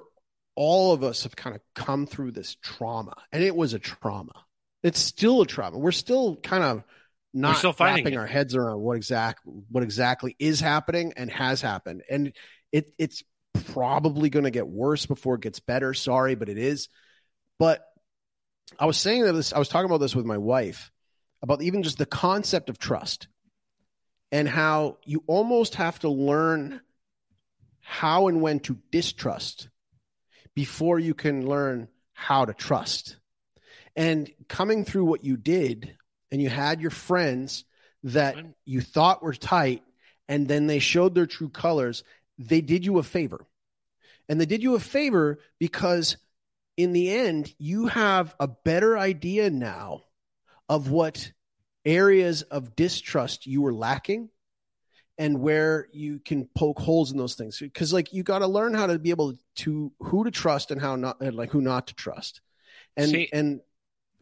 all 0.55 0.93
of 0.93 1.03
us 1.03 1.23
have 1.23 1.35
kind 1.35 1.55
of 1.55 1.61
come 1.75 2.05
through 2.05 2.31
this 2.31 2.55
trauma, 2.55 3.15
and 3.31 3.43
it 3.43 3.55
was 3.55 3.73
a 3.73 3.79
trauma. 3.79 4.33
It's 4.83 4.99
still 4.99 5.41
a 5.41 5.45
trauma. 5.45 5.77
We're 5.77 5.91
still 5.91 6.37
kind 6.37 6.63
of 6.63 6.83
not 7.33 7.57
still 7.57 7.75
wrapping 7.79 8.13
it. 8.13 8.17
our 8.17 8.25
heads 8.25 8.55
around 8.55 8.79
what 8.81 8.97
exact 8.97 9.41
what 9.45 9.83
exactly 9.83 10.35
is 10.39 10.59
happening 10.59 11.13
and 11.17 11.29
has 11.29 11.61
happened, 11.61 12.03
and 12.09 12.33
it 12.71 12.91
it's 12.97 13.23
probably 13.53 14.29
going 14.29 14.45
to 14.45 14.51
get 14.51 14.67
worse 14.67 15.05
before 15.05 15.35
it 15.35 15.41
gets 15.41 15.59
better. 15.59 15.93
Sorry, 15.93 16.35
but 16.35 16.49
it 16.49 16.57
is. 16.57 16.89
But 17.57 17.85
I 18.77 18.85
was 18.85 18.97
saying 18.97 19.23
that 19.23 19.33
this, 19.33 19.53
I 19.53 19.59
was 19.59 19.69
talking 19.69 19.89
about 19.89 19.99
this 19.99 20.15
with 20.15 20.25
my 20.25 20.37
wife 20.37 20.91
about 21.41 21.61
even 21.61 21.83
just 21.83 21.97
the 21.97 22.05
concept 22.05 22.69
of 22.69 22.77
trust 22.77 23.27
and 24.31 24.47
how 24.47 24.97
you 25.05 25.23
almost 25.27 25.75
have 25.75 25.99
to 25.99 26.09
learn 26.09 26.81
how 27.79 28.27
and 28.27 28.41
when 28.41 28.59
to 28.59 28.77
distrust 28.91 29.69
before 30.53 30.99
you 30.99 31.13
can 31.13 31.47
learn 31.47 31.87
how 32.13 32.45
to 32.45 32.53
trust. 32.53 33.17
And 33.95 34.29
coming 34.47 34.85
through 34.85 35.05
what 35.05 35.23
you 35.23 35.37
did, 35.37 35.97
and 36.31 36.41
you 36.41 36.49
had 36.49 36.81
your 36.81 36.91
friends 36.91 37.65
that 38.03 38.35
you 38.65 38.81
thought 38.81 39.23
were 39.23 39.33
tight, 39.33 39.83
and 40.27 40.47
then 40.47 40.67
they 40.67 40.79
showed 40.79 41.15
their 41.15 41.25
true 41.25 41.49
colors, 41.49 42.03
they 42.39 42.61
did 42.61 42.85
you 42.85 42.97
a 42.97 43.03
favor. 43.03 43.45
And 44.27 44.39
they 44.39 44.45
did 44.45 44.63
you 44.63 44.75
a 44.75 44.79
favor 44.79 45.39
because 45.59 46.17
in 46.77 46.93
the 46.93 47.11
end, 47.11 47.53
you 47.57 47.87
have 47.87 48.33
a 48.39 48.47
better 48.47 48.97
idea 48.97 49.49
now 49.49 50.03
of 50.67 50.89
what 50.89 51.31
areas 51.83 52.43
of 52.43 52.75
distrust 52.75 53.45
you 53.45 53.61
were 53.61 53.73
lacking 53.73 54.29
and 55.17 55.41
where 55.41 55.89
you 55.91 56.19
can 56.19 56.47
poke 56.55 56.79
holes 56.79 57.11
in 57.11 57.17
those 57.17 57.35
things. 57.35 57.59
Because 57.59 57.91
like 57.91 58.13
you 58.13 58.23
got 58.23 58.39
to 58.39 58.47
learn 58.47 58.73
how 58.73 58.87
to 58.87 58.97
be 58.97 59.09
able 59.09 59.35
to 59.57 59.91
who 59.99 60.23
to 60.23 60.31
trust 60.31 60.71
and 60.71 60.79
how 60.79 60.95
not 60.95 61.19
and 61.21 61.35
like 61.35 61.51
who 61.51 61.61
not 61.61 61.87
to 61.87 61.95
trust. 61.95 62.39
And 62.95 63.09
See, 63.09 63.29
and 63.33 63.59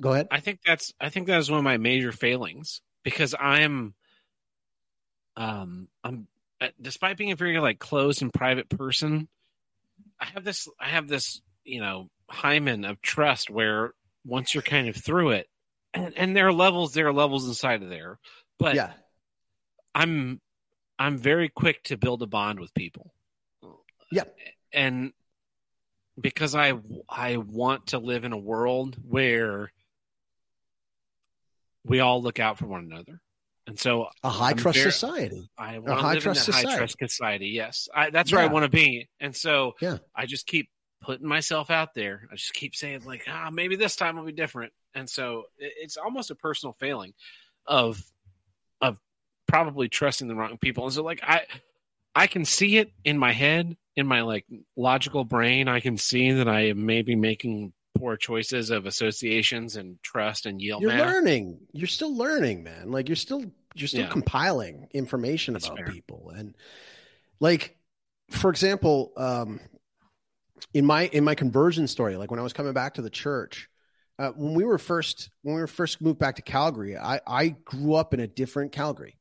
go 0.01 0.13
ahead. 0.13 0.27
I 0.31 0.39
think 0.39 0.59
that's 0.65 0.93
i 0.99 1.09
think 1.09 1.27
that 1.27 1.39
is 1.39 1.49
one 1.49 1.59
of 1.59 1.63
my 1.63 1.77
major 1.77 2.11
failings 2.11 2.81
because 3.03 3.35
i'm 3.39 3.93
um 5.35 5.87
i'm 6.03 6.27
Uh, 6.59 6.69
despite 6.81 7.17
being 7.17 7.31
a 7.31 7.35
very 7.35 7.59
like 7.59 7.79
closed 7.79 8.21
and 8.21 8.33
private 8.33 8.67
person 8.67 9.27
I 10.19 10.25
have 10.25 10.43
this 10.43 10.67
I 10.79 10.87
have 10.87 11.07
this 11.07 11.41
you 11.63 11.81
know 11.81 12.09
hymen 12.29 12.85
of 12.85 13.01
trust 13.01 13.49
where 13.49 13.93
once 14.25 14.53
you're 14.53 14.63
kind 14.63 14.87
of 14.87 14.95
through 14.95 15.31
it, 15.31 15.47
and, 15.93 16.13
and 16.17 16.35
there 16.35 16.47
are 16.47 16.53
levels 16.53 16.93
there 16.93 17.07
are 17.07 17.13
levels 17.13 17.47
inside 17.47 17.83
of 17.83 17.89
there, 17.89 18.19
but 18.59 18.75
yeah, 18.75 18.91
I'm 19.93 20.41
I'm 20.99 21.17
very 21.17 21.49
quick 21.49 21.83
to 21.85 21.97
build 21.97 22.21
a 22.23 22.27
bond 22.27 22.59
with 22.59 22.73
people. 22.73 23.13
Yeah, 24.11 24.23
and 24.73 25.13
because 26.19 26.55
I 26.55 26.73
I 27.07 27.37
want 27.37 27.87
to 27.87 27.99
live 27.99 28.23
in 28.23 28.33
a 28.33 28.37
world 28.37 28.97
where 29.07 29.71
we 31.85 31.99
all 31.99 32.21
look 32.21 32.39
out 32.39 32.57
for 32.57 32.65
one 32.65 32.85
another. 32.85 33.21
And 33.67 33.77
so 33.77 34.07
a 34.23 34.29
high 34.29 34.51
I'm 34.51 34.57
trust 34.57 34.77
very, 34.77 34.91
society. 34.91 35.49
I 35.57 35.79
want 35.79 35.99
a 35.99 36.01
high 36.01 36.19
trust 36.19 36.45
society. 36.45 36.67
high 36.69 36.77
trust 36.77 36.97
society. 36.99 37.47
Yes, 37.47 37.89
I, 37.93 38.09
that's 38.09 38.31
yeah. 38.31 38.37
where 38.37 38.45
I 38.45 38.51
want 38.51 38.63
to 38.63 38.69
be. 38.69 39.09
And 39.19 39.35
so 39.35 39.75
yeah. 39.81 39.97
I 40.15 40.25
just 40.25 40.47
keep 40.47 40.69
putting 41.01 41.27
myself 41.27 41.69
out 41.69 41.93
there. 41.93 42.27
I 42.31 42.35
just 42.35 42.53
keep 42.53 42.75
saying 42.75 43.03
like, 43.05 43.25
ah, 43.27 43.49
maybe 43.51 43.75
this 43.75 43.97
time 43.97 44.15
will 44.15 44.23
be 44.23 44.31
different. 44.31 44.71
And 44.95 45.09
so 45.09 45.43
it's 45.57 45.97
almost 45.97 46.31
a 46.31 46.35
personal 46.35 46.73
failing 46.73 47.13
of 47.65 48.01
of 48.81 48.97
probably 49.47 49.89
trusting 49.89 50.29
the 50.29 50.35
wrong 50.35 50.57
people. 50.57 50.85
And 50.85 50.93
so 50.93 51.03
like 51.03 51.19
I 51.21 51.41
I 52.15 52.27
can 52.27 52.45
see 52.45 52.77
it 52.77 52.91
in 53.03 53.17
my 53.17 53.33
head, 53.33 53.75
in 53.97 54.07
my 54.07 54.21
like 54.21 54.45
logical 54.77 55.25
brain. 55.25 55.67
I 55.67 55.81
can 55.81 55.97
see 55.97 56.31
that 56.31 56.47
I 56.47 56.67
am 56.67 56.85
maybe 56.85 57.15
making 57.15 57.73
poor 57.97 58.17
choices 58.17 58.69
of 58.69 58.85
associations 58.85 59.75
and 59.75 60.01
trust 60.01 60.45
and 60.45 60.61
yield. 60.61 60.81
You're 60.81 60.91
math. 60.91 61.13
learning. 61.13 61.59
You're 61.73 61.87
still 61.87 62.15
learning, 62.15 62.63
man. 62.63 62.91
Like 62.91 63.09
you're 63.09 63.15
still 63.15 63.43
you're 63.75 63.87
still 63.87 64.01
yeah. 64.01 64.09
compiling 64.09 64.87
information 64.93 65.53
That's 65.53 65.67
about 65.67 65.79
fair. 65.79 65.87
people 65.87 66.31
and 66.35 66.55
like 67.39 67.77
for 68.31 68.49
example 68.49 69.13
um 69.15 69.59
in 70.73 70.83
my 70.83 71.05
in 71.07 71.23
my 71.23 71.35
conversion 71.35 71.87
story 71.87 72.17
like 72.17 72.31
when 72.31 72.39
i 72.39 72.43
was 72.43 72.53
coming 72.53 72.73
back 72.73 72.95
to 72.95 73.03
the 73.03 73.11
church 73.11 73.69
uh, 74.17 74.31
when 74.31 74.55
we 74.55 74.65
were 74.65 74.79
first 74.79 75.29
when 75.43 75.53
we 75.53 75.61
were 75.61 75.67
first 75.67 76.01
moved 76.01 76.17
back 76.17 76.37
to 76.37 76.41
calgary 76.41 76.97
i 76.97 77.19
i 77.27 77.49
grew 77.49 77.93
up 77.93 78.15
in 78.15 78.19
a 78.19 78.25
different 78.25 78.71
calgary 78.71 79.19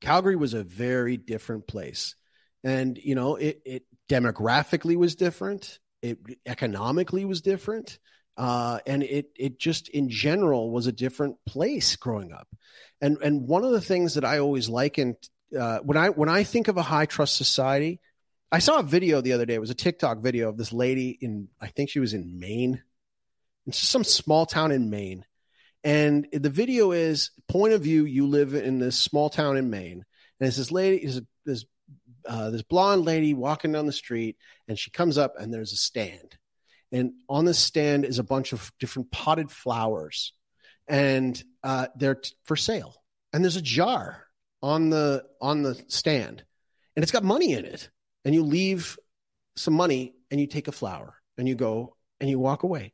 calgary 0.00 0.36
was 0.36 0.54
a 0.54 0.64
very 0.64 1.18
different 1.18 1.66
place 1.66 2.16
and 2.64 2.96
you 2.96 3.14
know 3.14 3.36
it 3.36 3.60
it 3.66 3.82
demographically 4.08 4.96
was 4.96 5.16
different 5.16 5.78
it 6.02 6.18
economically 6.46 7.24
was 7.24 7.40
different. 7.40 7.98
Uh, 8.38 8.78
and 8.86 9.02
it 9.02 9.30
it 9.36 9.58
just 9.58 9.88
in 9.88 10.08
general 10.08 10.70
was 10.70 10.86
a 10.86 10.92
different 10.92 11.36
place 11.44 11.96
growing 11.96 12.32
up. 12.32 12.46
And 13.00 13.18
and 13.20 13.48
one 13.48 13.64
of 13.64 13.72
the 13.72 13.80
things 13.80 14.14
that 14.14 14.24
I 14.24 14.38
always 14.38 14.68
likened 14.68 15.16
uh, 15.58 15.80
when 15.80 15.96
I 15.96 16.10
when 16.10 16.28
I 16.28 16.44
think 16.44 16.68
of 16.68 16.76
a 16.76 16.82
high 16.82 17.06
trust 17.06 17.36
society, 17.36 18.00
I 18.52 18.60
saw 18.60 18.78
a 18.78 18.84
video 18.84 19.20
the 19.20 19.32
other 19.32 19.44
day. 19.44 19.54
It 19.54 19.60
was 19.60 19.70
a 19.70 19.74
TikTok 19.74 20.18
video 20.18 20.48
of 20.48 20.56
this 20.56 20.72
lady 20.72 21.18
in 21.20 21.48
I 21.60 21.66
think 21.66 21.90
she 21.90 21.98
was 21.98 22.14
in 22.14 22.38
Maine. 22.38 22.82
Some 23.72 24.04
small 24.04 24.46
town 24.46 24.70
in 24.70 24.88
Maine. 24.88 25.26
And 25.84 26.26
the 26.32 26.48
video 26.48 26.92
is 26.92 27.32
point 27.48 27.72
of 27.74 27.82
view, 27.82 28.04
you 28.04 28.26
live 28.26 28.54
in 28.54 28.78
this 28.78 28.96
small 28.96 29.30
town 29.30 29.56
in 29.56 29.68
Maine. 29.68 30.04
And 30.40 30.48
it's 30.48 30.56
this 30.56 30.72
lady, 30.72 31.04
is 31.04 31.20
this 31.44 31.64
uh, 32.26 32.50
this 32.50 32.62
blonde 32.62 33.04
lady 33.04 33.34
walking 33.34 33.72
down 33.72 33.86
the 33.86 33.92
street, 33.92 34.36
and 34.68 34.78
she 34.78 34.90
comes 34.90 35.18
up 35.18 35.34
and 35.38 35.52
there's 35.52 35.72
a 35.72 35.76
stand. 35.76 36.37
And 36.90 37.12
on 37.28 37.44
the 37.44 37.54
stand 37.54 38.04
is 38.04 38.18
a 38.18 38.24
bunch 38.24 38.52
of 38.52 38.72
different 38.80 39.10
potted 39.10 39.50
flowers, 39.50 40.32
and 40.86 41.42
uh, 41.62 41.88
they're 41.96 42.14
t- 42.16 42.32
for 42.44 42.56
sale. 42.56 42.94
And 43.32 43.44
there's 43.44 43.56
a 43.56 43.62
jar 43.62 44.24
on 44.62 44.88
the 44.90 45.24
on 45.40 45.62
the 45.62 45.74
stand, 45.88 46.42
and 46.96 47.02
it's 47.02 47.12
got 47.12 47.24
money 47.24 47.52
in 47.52 47.64
it. 47.64 47.90
And 48.24 48.34
you 48.34 48.42
leave 48.42 48.98
some 49.56 49.74
money, 49.74 50.14
and 50.30 50.40
you 50.40 50.46
take 50.46 50.68
a 50.68 50.72
flower, 50.72 51.14
and 51.36 51.46
you 51.46 51.54
go 51.54 51.96
and 52.20 52.28
you 52.28 52.38
walk 52.38 52.62
away. 52.62 52.92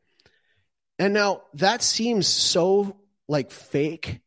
And 0.99 1.15
now 1.15 1.43
that 1.55 1.83
seems 1.83 2.27
so 2.27 2.97
like 3.29 3.51
fake 3.51 4.21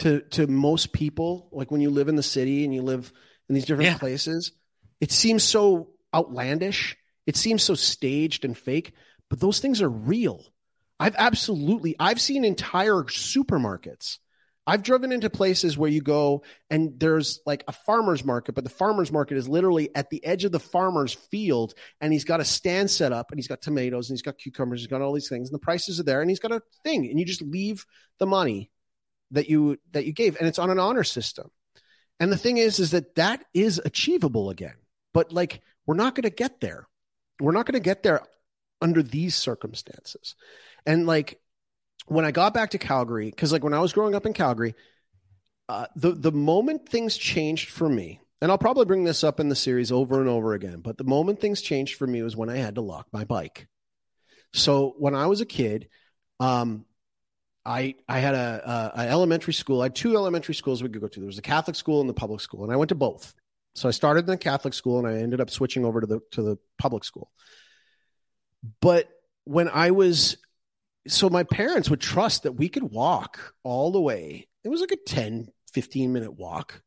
to 0.00 0.20
to 0.20 0.46
most 0.46 0.92
people. 0.92 1.48
Like 1.52 1.70
when 1.70 1.80
you 1.80 1.90
live 1.90 2.08
in 2.08 2.16
the 2.16 2.22
city 2.22 2.64
and 2.64 2.74
you 2.74 2.82
live 2.82 3.12
in 3.48 3.54
these 3.54 3.64
different 3.64 3.90
yeah. 3.90 3.98
places, 3.98 4.52
it 5.00 5.10
seems 5.10 5.42
so 5.42 5.90
outlandish. 6.14 6.96
It 7.26 7.36
seems 7.36 7.62
so 7.62 7.74
staged 7.74 8.44
and 8.44 8.56
fake, 8.56 8.92
but 9.28 9.40
those 9.40 9.60
things 9.60 9.82
are 9.82 9.88
real. 9.88 10.44
I've 10.98 11.16
absolutely 11.16 11.96
I've 11.98 12.20
seen 12.20 12.44
entire 12.44 13.02
supermarkets 13.04 14.18
I've 14.70 14.84
driven 14.84 15.10
into 15.10 15.30
places 15.30 15.76
where 15.76 15.90
you 15.90 16.00
go 16.00 16.44
and 16.70 16.92
there's 17.00 17.40
like 17.46 17.64
a 17.66 17.72
farmer's 17.72 18.24
market, 18.24 18.54
but 18.54 18.62
the 18.62 18.70
farmer's 18.70 19.10
market 19.10 19.36
is 19.36 19.48
literally 19.48 19.92
at 19.96 20.10
the 20.10 20.24
edge 20.24 20.44
of 20.44 20.52
the 20.52 20.60
farmer's 20.60 21.12
field 21.12 21.74
and 22.00 22.12
he's 22.12 22.24
got 22.24 22.38
a 22.38 22.44
stand 22.44 22.88
set 22.88 23.12
up 23.12 23.32
and 23.32 23.38
he's 23.38 23.48
got 23.48 23.62
tomatoes 23.62 24.08
and 24.08 24.14
he's 24.16 24.22
got 24.22 24.38
cucumbers, 24.38 24.80
he's 24.80 24.86
got 24.86 25.02
all 25.02 25.12
these 25.12 25.28
things 25.28 25.48
and 25.48 25.54
the 25.54 25.64
prices 25.64 25.98
are 25.98 26.04
there 26.04 26.20
and 26.20 26.30
he's 26.30 26.38
got 26.38 26.52
a 26.52 26.62
thing 26.84 27.08
and 27.10 27.18
you 27.18 27.24
just 27.24 27.42
leave 27.42 27.84
the 28.18 28.26
money 28.26 28.70
that 29.32 29.48
you 29.48 29.76
that 29.90 30.04
you 30.04 30.12
gave 30.12 30.36
and 30.36 30.46
it's 30.46 30.60
on 30.60 30.70
an 30.70 30.78
honor 30.78 31.04
system. 31.04 31.50
And 32.20 32.30
the 32.30 32.38
thing 32.38 32.58
is 32.58 32.78
is 32.78 32.92
that 32.92 33.16
that 33.16 33.44
is 33.52 33.80
achievable 33.84 34.50
again. 34.50 34.76
But 35.12 35.32
like 35.32 35.62
we're 35.84 35.94
not 35.94 36.14
going 36.14 36.22
to 36.22 36.30
get 36.30 36.60
there. 36.60 36.86
We're 37.40 37.52
not 37.52 37.66
going 37.66 37.74
to 37.74 37.80
get 37.80 38.02
there 38.02 38.22
under 38.80 39.02
these 39.02 39.34
circumstances. 39.34 40.34
And 40.86 41.06
like 41.06 41.40
when 42.06 42.24
I 42.24 42.30
got 42.30 42.54
back 42.54 42.70
to 42.70 42.78
Calgary, 42.78 43.30
because 43.30 43.52
like 43.52 43.64
when 43.64 43.74
I 43.74 43.80
was 43.80 43.92
growing 43.92 44.14
up 44.14 44.26
in 44.26 44.32
Calgary, 44.32 44.74
uh, 45.68 45.86
the 45.94 46.12
the 46.12 46.32
moment 46.32 46.88
things 46.88 47.16
changed 47.16 47.70
for 47.70 47.88
me, 47.88 48.20
and 48.40 48.50
I'll 48.50 48.58
probably 48.58 48.86
bring 48.86 49.04
this 49.04 49.22
up 49.22 49.38
in 49.38 49.48
the 49.48 49.54
series 49.54 49.92
over 49.92 50.20
and 50.20 50.28
over 50.28 50.54
again, 50.54 50.80
but 50.80 50.98
the 50.98 51.04
moment 51.04 51.40
things 51.40 51.62
changed 51.62 51.96
for 51.96 52.06
me 52.06 52.22
was 52.22 52.36
when 52.36 52.48
I 52.48 52.56
had 52.56 52.74
to 52.74 52.80
lock 52.80 53.06
my 53.12 53.24
bike. 53.24 53.68
So 54.52 54.94
when 54.98 55.14
I 55.14 55.26
was 55.26 55.40
a 55.40 55.46
kid, 55.46 55.88
um, 56.40 56.86
I 57.64 57.94
I 58.08 58.18
had 58.18 58.34
a, 58.34 58.92
a, 58.96 59.00
a, 59.02 59.08
elementary 59.08 59.52
school. 59.52 59.80
I 59.80 59.84
had 59.84 59.94
two 59.94 60.16
elementary 60.16 60.54
schools 60.54 60.82
we 60.82 60.88
could 60.88 61.00
go 61.00 61.08
to. 61.08 61.20
There 61.20 61.26
was 61.26 61.38
a 61.38 61.42
Catholic 61.42 61.76
school 61.76 62.00
and 62.00 62.08
the 62.08 62.14
public 62.14 62.40
school, 62.40 62.64
and 62.64 62.72
I 62.72 62.76
went 62.76 62.88
to 62.88 62.94
both. 62.94 63.34
So 63.74 63.88
I 63.88 63.92
started 63.92 64.20
in 64.20 64.26
the 64.26 64.36
Catholic 64.36 64.74
school, 64.74 64.98
and 64.98 65.06
I 65.06 65.20
ended 65.20 65.40
up 65.40 65.50
switching 65.50 65.84
over 65.84 66.00
to 66.00 66.06
the 66.06 66.20
to 66.32 66.42
the 66.42 66.58
public 66.78 67.04
school. 67.04 67.30
But 68.80 69.08
when 69.44 69.68
I 69.68 69.92
was 69.92 70.36
so 71.08 71.30
my 71.30 71.44
parents 71.44 71.88
would 71.90 72.00
trust 72.00 72.42
that 72.42 72.52
we 72.52 72.68
could 72.68 72.82
walk 72.82 73.54
all 73.62 73.90
the 73.92 74.00
way. 74.00 74.48
It 74.64 74.68
was 74.68 74.80
like 74.80 74.92
a 74.92 74.96
10, 74.96 75.48
15 75.72 76.12
minute 76.12 76.32
walk 76.32 76.82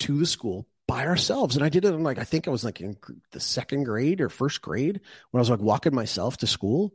to 0.00 0.18
the 0.18 0.26
school 0.26 0.66
by 0.86 1.06
ourselves. 1.06 1.56
And 1.56 1.64
I 1.64 1.68
did 1.68 1.84
it 1.84 1.94
in 1.94 2.02
like, 2.02 2.18
I 2.18 2.24
think 2.24 2.46
I 2.46 2.50
was 2.50 2.64
like 2.64 2.80
in 2.80 2.96
the 3.32 3.40
second 3.40 3.84
grade 3.84 4.20
or 4.20 4.28
first 4.28 4.60
grade 4.60 5.00
when 5.30 5.38
I 5.38 5.42
was 5.42 5.50
like 5.50 5.60
walking 5.60 5.94
myself 5.94 6.38
to 6.38 6.46
school 6.46 6.94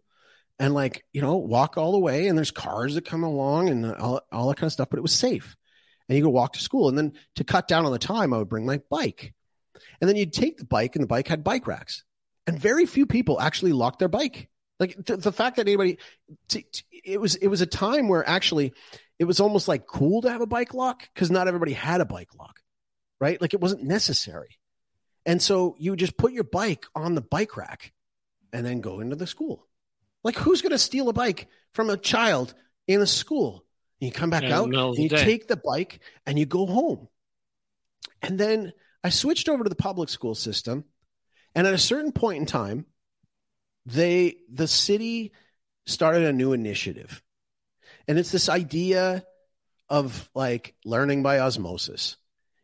and 0.60 0.74
like, 0.74 1.06
you 1.14 1.22
know, 1.22 1.38
walk 1.38 1.78
all 1.78 1.94
the 1.94 2.00
way. 2.00 2.28
And 2.28 2.38
there's 2.38 2.52
cars 2.52 2.96
that 2.96 3.06
come 3.06 3.24
along 3.24 3.70
and 3.70 3.86
all, 3.96 4.22
all 4.32 4.50
that 4.50 4.58
kind 4.58 4.68
of 4.68 4.74
stuff, 4.74 4.90
but 4.90 5.00
it 5.00 5.04
was 5.04 5.14
safe. 5.14 5.56
And 6.10 6.18
you 6.18 6.24
could 6.24 6.32
walk 6.32 6.54
to 6.54 6.60
school. 6.60 6.90
And 6.90 6.98
then 6.98 7.14
to 7.36 7.44
cut 7.44 7.68
down 7.68 7.86
on 7.86 7.92
the 7.92 8.00
time, 8.00 8.34
I 8.34 8.40
would 8.40 8.50
bring 8.50 8.66
my 8.66 8.82
bike. 8.90 9.34
And 10.02 10.10
then 10.10 10.18
you'd 10.18 10.34
take 10.34 10.58
the 10.58 10.66
bike 10.66 10.96
and 10.96 11.04
the 11.04 11.08
bike 11.08 11.28
had 11.28 11.44
bike 11.44 11.68
racks. 11.68 12.04
And 12.48 12.60
very 12.60 12.86
few 12.86 13.06
people 13.06 13.40
actually 13.40 13.74
locked 13.74 14.00
their 14.00 14.08
bike 14.08 14.50
like 14.80 14.96
the 15.06 15.32
fact 15.32 15.58
that 15.58 15.68
anybody, 15.68 15.98
t- 16.48 16.66
t- 16.72 16.84
it 17.04 17.20
was 17.20 17.36
it 17.36 17.48
was 17.48 17.62
a 17.62 17.66
time 17.66 18.08
where 18.08 18.28
actually 18.28 18.74
it 19.20 19.26
was 19.26 19.40
almost 19.40 19.68
like 19.68 19.86
cool 19.86 20.22
to 20.22 20.32
have 20.32 20.42
a 20.42 20.48
bike 20.48 20.74
lock 20.74 21.08
because 21.14 21.30
not 21.30 21.48
everybody 21.48 21.74
had 21.74 22.00
a 22.00 22.06
bike 22.06 22.30
lock, 22.38 22.62
right? 23.20 23.40
Like 23.42 23.54
it 23.54 23.60
wasn't 23.60 23.84
necessary, 23.84 24.58
and 25.26 25.42
so 25.42 25.76
you 25.78 25.96
just 25.98 26.18
put 26.18 26.32
your 26.32 26.46
bike 26.46 26.86
on 26.96 27.14
the 27.14 27.22
bike 27.22 27.58
rack, 27.58 27.92
and 28.54 28.66
then 28.66 28.80
go 28.80 29.02
into 29.02 29.18
the 29.18 29.28
school. 29.28 29.68
Like 30.24 30.36
who's 30.36 30.62
going 30.62 30.72
to 30.72 30.80
steal 30.80 31.10
a 31.10 31.14
bike 31.14 31.48
from 31.74 31.90
a 31.90 31.98
child 31.98 32.54
in 32.88 33.02
a 33.02 33.08
school? 33.08 33.66
And 34.02 34.08
you 34.08 34.12
come 34.12 34.30
back 34.30 34.44
yeah, 34.44 34.60
out 34.60 34.74
and 34.74 34.98
you 34.98 35.10
day. 35.10 35.24
take 35.24 35.48
the 35.48 35.58
bike 35.58 36.00
and 36.26 36.40
you 36.40 36.46
go 36.46 36.66
home. 36.66 37.08
And 38.22 38.40
then 38.40 38.74
I 39.04 39.10
switched 39.10 39.50
over 39.50 39.64
to 39.64 39.70
the 39.70 39.76
public 39.76 40.10
school 40.10 40.36
system. 40.36 40.86
And 41.56 41.66
at 41.68 41.74
a 41.74 41.80
certain 41.80 42.12
point 42.12 42.40
in 42.40 42.46
time, 42.46 42.86
they 43.86 44.38
the 44.52 44.68
city 44.68 45.32
started 45.86 46.24
a 46.24 46.34
new 46.34 46.54
initiative. 46.54 47.22
And 48.08 48.18
it's 48.18 48.32
this 48.32 48.50
idea 48.50 49.26
of 49.90 50.30
like 50.36 50.76
learning 50.86 51.24
by 51.24 51.40
osmosis. 51.40 52.18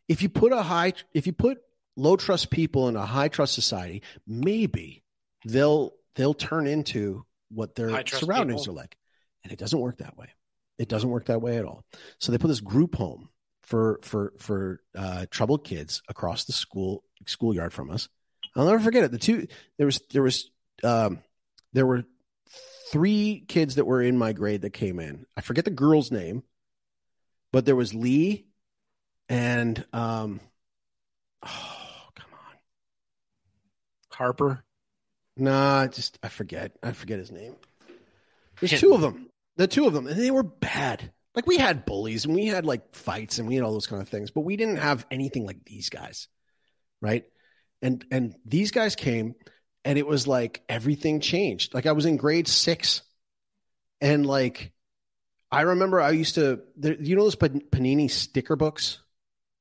If 0.08 0.22
you 0.22 0.30
put 0.30 0.54
a 0.54 0.62
high 0.62 0.94
if 1.14 1.26
you 1.26 1.34
put 1.34 1.60
low 1.96 2.16
trust 2.16 2.50
people 2.50 2.88
in 2.88 2.96
a 2.96 3.06
high 3.06 3.28
trust 3.28 3.54
society, 3.54 4.04
maybe 4.28 5.04
they'll 5.46 5.94
they'll 6.16 6.34
turn 6.34 6.68
into 6.68 7.26
what 7.50 7.76
their 7.76 8.06
surroundings 8.08 8.62
people. 8.62 8.74
are 8.74 8.82
like. 8.82 8.98
And 9.44 9.52
it 9.54 9.60
doesn't 9.60 9.80
work 9.80 10.00
that 10.00 10.18
way. 10.18 10.30
It 10.78 10.90
doesn't 10.90 11.10
work 11.10 11.26
that 11.26 11.42
way 11.42 11.58
at 11.58 11.66
all. 11.66 11.84
So 12.20 12.32
they 12.32 12.38
put 12.38 12.50
this 12.50 12.62
group 12.62 12.96
home 12.96 13.30
for 13.64 14.00
for 14.04 14.34
for 14.38 14.82
uh, 14.96 15.26
troubled 15.30 15.64
kids 15.64 16.02
across 16.08 16.46
the 16.46 16.54
school 16.54 17.04
schoolyard 17.26 17.74
from 17.74 17.90
us. 17.90 18.08
I'll 18.56 18.66
never 18.66 18.80
forget 18.80 19.04
it. 19.04 19.12
The 19.12 19.18
two 19.18 19.48
there 19.78 19.86
was 19.86 20.02
there 20.12 20.24
was 20.24 20.50
um, 20.84 21.20
there 21.74 21.86
were 21.86 22.04
three 22.92 23.44
kids 23.48 23.76
that 23.76 23.86
were 23.86 24.02
in 24.02 24.18
my 24.18 24.34
grade 24.34 24.62
that 24.62 24.72
came 24.72 25.00
in. 25.00 25.26
I 25.36 25.42
forget 25.42 25.66
the 25.66 25.72
girl's 25.72 26.12
name, 26.12 26.44
but 27.52 27.66
there 27.66 27.76
was 27.76 27.94
Lee 27.94 28.46
and 29.28 29.84
um, 29.94 30.40
oh 31.44 32.08
come 32.16 32.30
on, 32.34 32.58
Harper. 34.12 34.64
Nah, 35.38 35.88
just 35.88 36.20
I 36.24 36.30
forget. 36.30 36.74
I 36.82 36.92
forget 36.92 37.20
his 37.20 37.32
name. 37.32 37.56
There's 38.60 38.80
two 38.80 38.94
of 38.94 39.02
them. 39.02 39.30
The 39.58 39.68
two 39.68 39.86
of 39.88 39.94
them, 39.94 40.08
and 40.08 40.20
they 40.20 40.32
were 40.32 40.44
bad. 40.44 41.12
Like 41.34 41.48
we 41.48 41.58
had 41.58 41.86
bullies 41.86 42.26
and 42.26 42.34
we 42.34 42.48
had 42.48 42.66
like 42.66 42.96
fights 42.96 43.40
and 43.40 43.48
we 43.48 43.56
had 43.56 43.64
all 43.64 43.74
those 43.74 43.88
kind 43.88 44.02
of 44.02 44.08
things, 44.08 44.32
but 44.32 44.42
we 44.42 44.56
didn't 44.56 44.78
have 44.78 45.06
anything 45.12 45.46
like 45.46 45.66
these 45.66 45.90
guys, 45.90 46.28
right? 47.02 47.26
And 47.82 48.06
and 48.10 48.36
these 48.46 48.72
guys 48.72 48.96
came 48.96 49.36
and 49.84 50.00
it 50.00 50.08
was 50.08 50.28
like 50.28 50.64
everything 50.68 51.20
changed. 51.20 51.74
Like 51.74 51.86
I 51.86 51.92
was 51.92 52.06
in 52.06 52.18
grade 52.18 52.48
six, 52.48 53.02
and 54.02 54.26
like 54.26 54.72
I 55.52 55.62
remember 55.62 56.02
I 56.02 56.12
used 56.12 56.36
to, 56.36 56.62
you 56.82 57.16
know, 57.16 57.24
those 57.24 57.36
Panini 57.36 58.10
sticker 58.10 58.56
books 58.56 59.00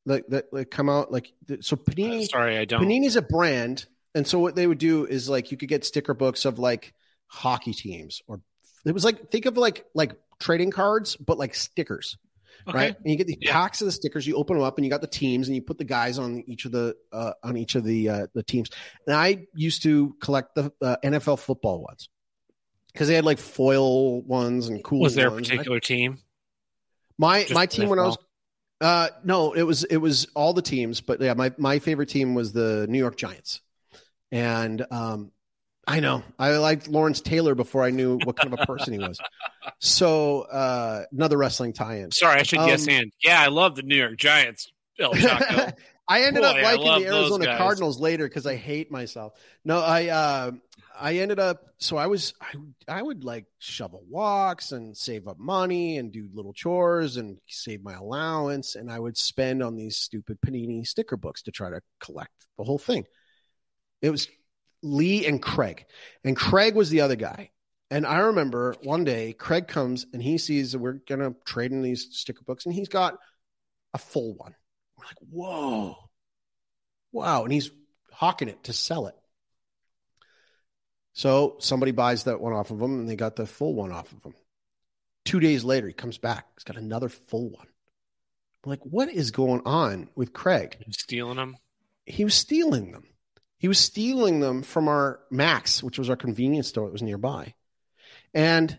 that 0.06 0.28
that, 0.30 0.50
that 0.52 0.70
come 0.70 0.88
out. 0.88 1.12
Like 1.12 1.32
so, 1.60 1.76
Panini. 1.76 2.22
Uh, 2.22 2.26
sorry, 2.26 2.58
I 2.58 2.64
don't. 2.64 2.82
Panini's 2.82 3.16
a 3.16 3.22
brand, 3.22 3.86
and 4.14 4.26
so 4.26 4.38
what 4.38 4.56
they 4.56 4.66
would 4.66 4.78
do 4.78 5.06
is 5.06 5.28
like 5.28 5.50
you 5.50 5.56
could 5.56 5.68
get 5.68 5.84
sticker 5.84 6.14
books 6.14 6.44
of 6.44 6.58
like 6.58 6.94
hockey 7.26 7.74
teams, 7.74 8.22
or 8.26 8.40
it 8.84 8.92
was 8.92 9.04
like 9.04 9.30
think 9.30 9.46
of 9.46 9.56
like 9.56 9.86
like 9.94 10.14
trading 10.40 10.70
cards, 10.70 11.16
but 11.16 11.38
like 11.38 11.54
stickers. 11.54 12.16
Okay. 12.66 12.78
Right, 12.78 12.96
and 12.96 13.10
you 13.10 13.16
get 13.16 13.26
the 13.26 13.36
yeah. 13.40 13.52
packs 13.52 13.82
of 13.82 13.86
the 13.86 13.92
stickers. 13.92 14.26
You 14.26 14.36
open 14.36 14.56
them 14.56 14.64
up, 14.64 14.78
and 14.78 14.86
you 14.86 14.90
got 14.90 15.02
the 15.02 15.06
teams, 15.06 15.48
and 15.48 15.54
you 15.54 15.60
put 15.60 15.76
the 15.76 15.84
guys 15.84 16.18
on 16.18 16.42
each 16.46 16.64
of 16.64 16.72
the 16.72 16.96
uh, 17.12 17.32
on 17.42 17.56
each 17.58 17.74
of 17.74 17.84
the 17.84 18.08
uh, 18.08 18.26
the 18.32 18.42
teams. 18.42 18.70
And 19.06 19.14
I 19.14 19.46
used 19.54 19.82
to 19.82 20.16
collect 20.20 20.54
the 20.54 20.72
uh, 20.80 20.96
NFL 21.04 21.40
football 21.40 21.82
ones 21.82 22.08
because 22.92 23.08
they 23.08 23.14
had 23.14 23.24
like 23.24 23.38
foil 23.38 24.22
ones 24.22 24.68
and 24.68 24.82
cool. 24.82 25.00
Was 25.00 25.14
there 25.14 25.30
ones. 25.30 25.48
a 25.48 25.50
particular 25.50 25.80
team? 25.80 26.18
My 27.18 27.42
Just 27.42 27.54
my 27.54 27.66
team 27.66 27.86
NFL? 27.86 27.90
when 27.90 27.98
I 27.98 28.06
was 28.06 28.18
uh 28.80 29.08
no, 29.24 29.52
it 29.52 29.62
was 29.62 29.84
it 29.84 29.98
was 29.98 30.26
all 30.34 30.52
the 30.52 30.62
teams, 30.62 31.00
but 31.00 31.20
yeah, 31.20 31.34
my 31.34 31.52
my 31.58 31.78
favorite 31.78 32.08
team 32.08 32.34
was 32.34 32.52
the 32.52 32.86
New 32.88 32.98
York 32.98 33.16
Giants, 33.16 33.60
and 34.32 34.84
um 34.90 35.32
I 35.86 36.00
know. 36.00 36.22
I 36.38 36.56
liked 36.56 36.88
Lawrence 36.88 37.20
Taylor 37.20 37.54
before 37.54 37.82
I 37.82 37.90
knew 37.90 38.18
what 38.24 38.36
kind 38.36 38.52
of 38.52 38.60
a 38.60 38.66
person 38.66 38.94
he 38.94 38.98
was. 38.98 39.18
So 39.80 40.42
uh, 40.42 41.04
another 41.12 41.36
wrestling 41.36 41.72
tie-in. 41.72 42.10
Sorry, 42.10 42.40
I 42.40 42.42
should 42.42 42.60
um, 42.60 42.68
guess 42.68 42.86
in. 42.86 43.10
Yeah, 43.22 43.40
I 43.40 43.48
love 43.48 43.74
the 43.74 43.82
New 43.82 43.96
York 43.96 44.16
Giants. 44.16 44.72
I 46.06 46.22
ended 46.22 46.42
Boy, 46.42 46.48
up 46.48 46.62
liking 46.62 47.04
the 47.04 47.14
Arizona 47.14 47.56
Cardinals 47.56 47.98
later 47.98 48.28
because 48.28 48.46
I 48.46 48.56
hate 48.56 48.90
myself. 48.90 49.32
No, 49.64 49.80
I 49.80 50.08
uh, 50.08 50.50
I 50.98 51.16
ended 51.16 51.38
up 51.38 51.74
so 51.78 51.96
I 51.96 52.06
was 52.06 52.34
I 52.40 52.54
I 52.86 53.02
would 53.02 53.24
like 53.24 53.46
shovel 53.58 54.04
walks 54.08 54.72
and 54.72 54.96
save 54.96 55.26
up 55.26 55.38
money 55.38 55.98
and 55.98 56.12
do 56.12 56.28
little 56.32 56.52
chores 56.52 57.16
and 57.16 57.38
save 57.48 57.82
my 57.82 57.94
allowance 57.94 58.74
and 58.74 58.90
I 58.90 58.98
would 58.98 59.16
spend 59.16 59.62
on 59.62 59.76
these 59.76 59.96
stupid 59.96 60.38
panini 60.40 60.86
sticker 60.86 61.16
books 61.16 61.42
to 61.42 61.50
try 61.50 61.70
to 61.70 61.80
collect 62.00 62.46
the 62.58 62.64
whole 62.64 62.78
thing. 62.78 63.06
It 64.02 64.10
was 64.10 64.28
Lee 64.84 65.26
and 65.26 65.42
Craig. 65.42 65.86
And 66.22 66.36
Craig 66.36 66.74
was 66.74 66.90
the 66.90 67.00
other 67.00 67.16
guy. 67.16 67.50
And 67.90 68.06
I 68.06 68.18
remember 68.18 68.74
one 68.82 69.04
day 69.04 69.32
Craig 69.32 69.68
comes 69.68 70.06
and 70.12 70.22
he 70.22 70.38
sees 70.38 70.72
that 70.72 70.78
we're 70.78 71.00
gonna 71.08 71.34
trade 71.44 71.72
in 71.72 71.82
these 71.82 72.08
sticker 72.12 72.42
books 72.44 72.66
and 72.66 72.74
he's 72.74 72.88
got 72.88 73.18
a 73.92 73.98
full 73.98 74.34
one. 74.34 74.54
We're 74.96 75.04
like, 75.06 75.18
whoa. 75.30 75.96
Wow. 77.12 77.44
And 77.44 77.52
he's 77.52 77.70
hawking 78.12 78.48
it 78.48 78.64
to 78.64 78.72
sell 78.72 79.06
it. 79.06 79.14
So 81.12 81.56
somebody 81.60 81.92
buys 81.92 82.24
that 82.24 82.40
one 82.40 82.52
off 82.52 82.70
of 82.70 82.80
him 82.80 82.98
and 82.98 83.08
they 83.08 83.16
got 83.16 83.36
the 83.36 83.46
full 83.46 83.74
one 83.74 83.92
off 83.92 84.12
of 84.12 84.24
him. 84.24 84.34
Two 85.24 85.40
days 85.40 85.64
later, 85.64 85.86
he 85.86 85.92
comes 85.92 86.18
back. 86.18 86.46
He's 86.56 86.64
got 86.64 86.76
another 86.76 87.08
full 87.08 87.48
one. 87.50 87.66
I'm 88.64 88.70
like, 88.70 88.84
what 88.84 89.08
is 89.08 89.30
going 89.30 89.62
on 89.64 90.08
with 90.14 90.32
Craig? 90.32 90.76
Stealing 90.90 91.36
them? 91.36 91.56
He 92.04 92.24
was 92.24 92.34
stealing 92.34 92.92
them. 92.92 93.04
He 93.64 93.68
was 93.68 93.78
stealing 93.78 94.40
them 94.40 94.62
from 94.62 94.88
our 94.88 95.20
Mac's, 95.30 95.82
which 95.82 95.98
was 95.98 96.10
our 96.10 96.16
convenience 96.16 96.68
store 96.68 96.84
that 96.84 96.92
was 96.92 97.00
nearby. 97.00 97.54
And 98.34 98.78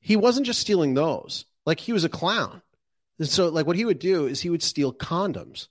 he 0.00 0.16
wasn't 0.16 0.46
just 0.46 0.58
stealing 0.58 0.94
those. 0.94 1.44
Like 1.64 1.78
he 1.78 1.92
was 1.92 2.02
a 2.02 2.08
clown. 2.08 2.60
And 3.20 3.28
so 3.28 3.48
like 3.48 3.64
what 3.64 3.76
he 3.76 3.84
would 3.84 4.00
do 4.00 4.26
is 4.26 4.40
he 4.40 4.50
would 4.50 4.64
steal 4.64 4.92
condoms 4.92 5.68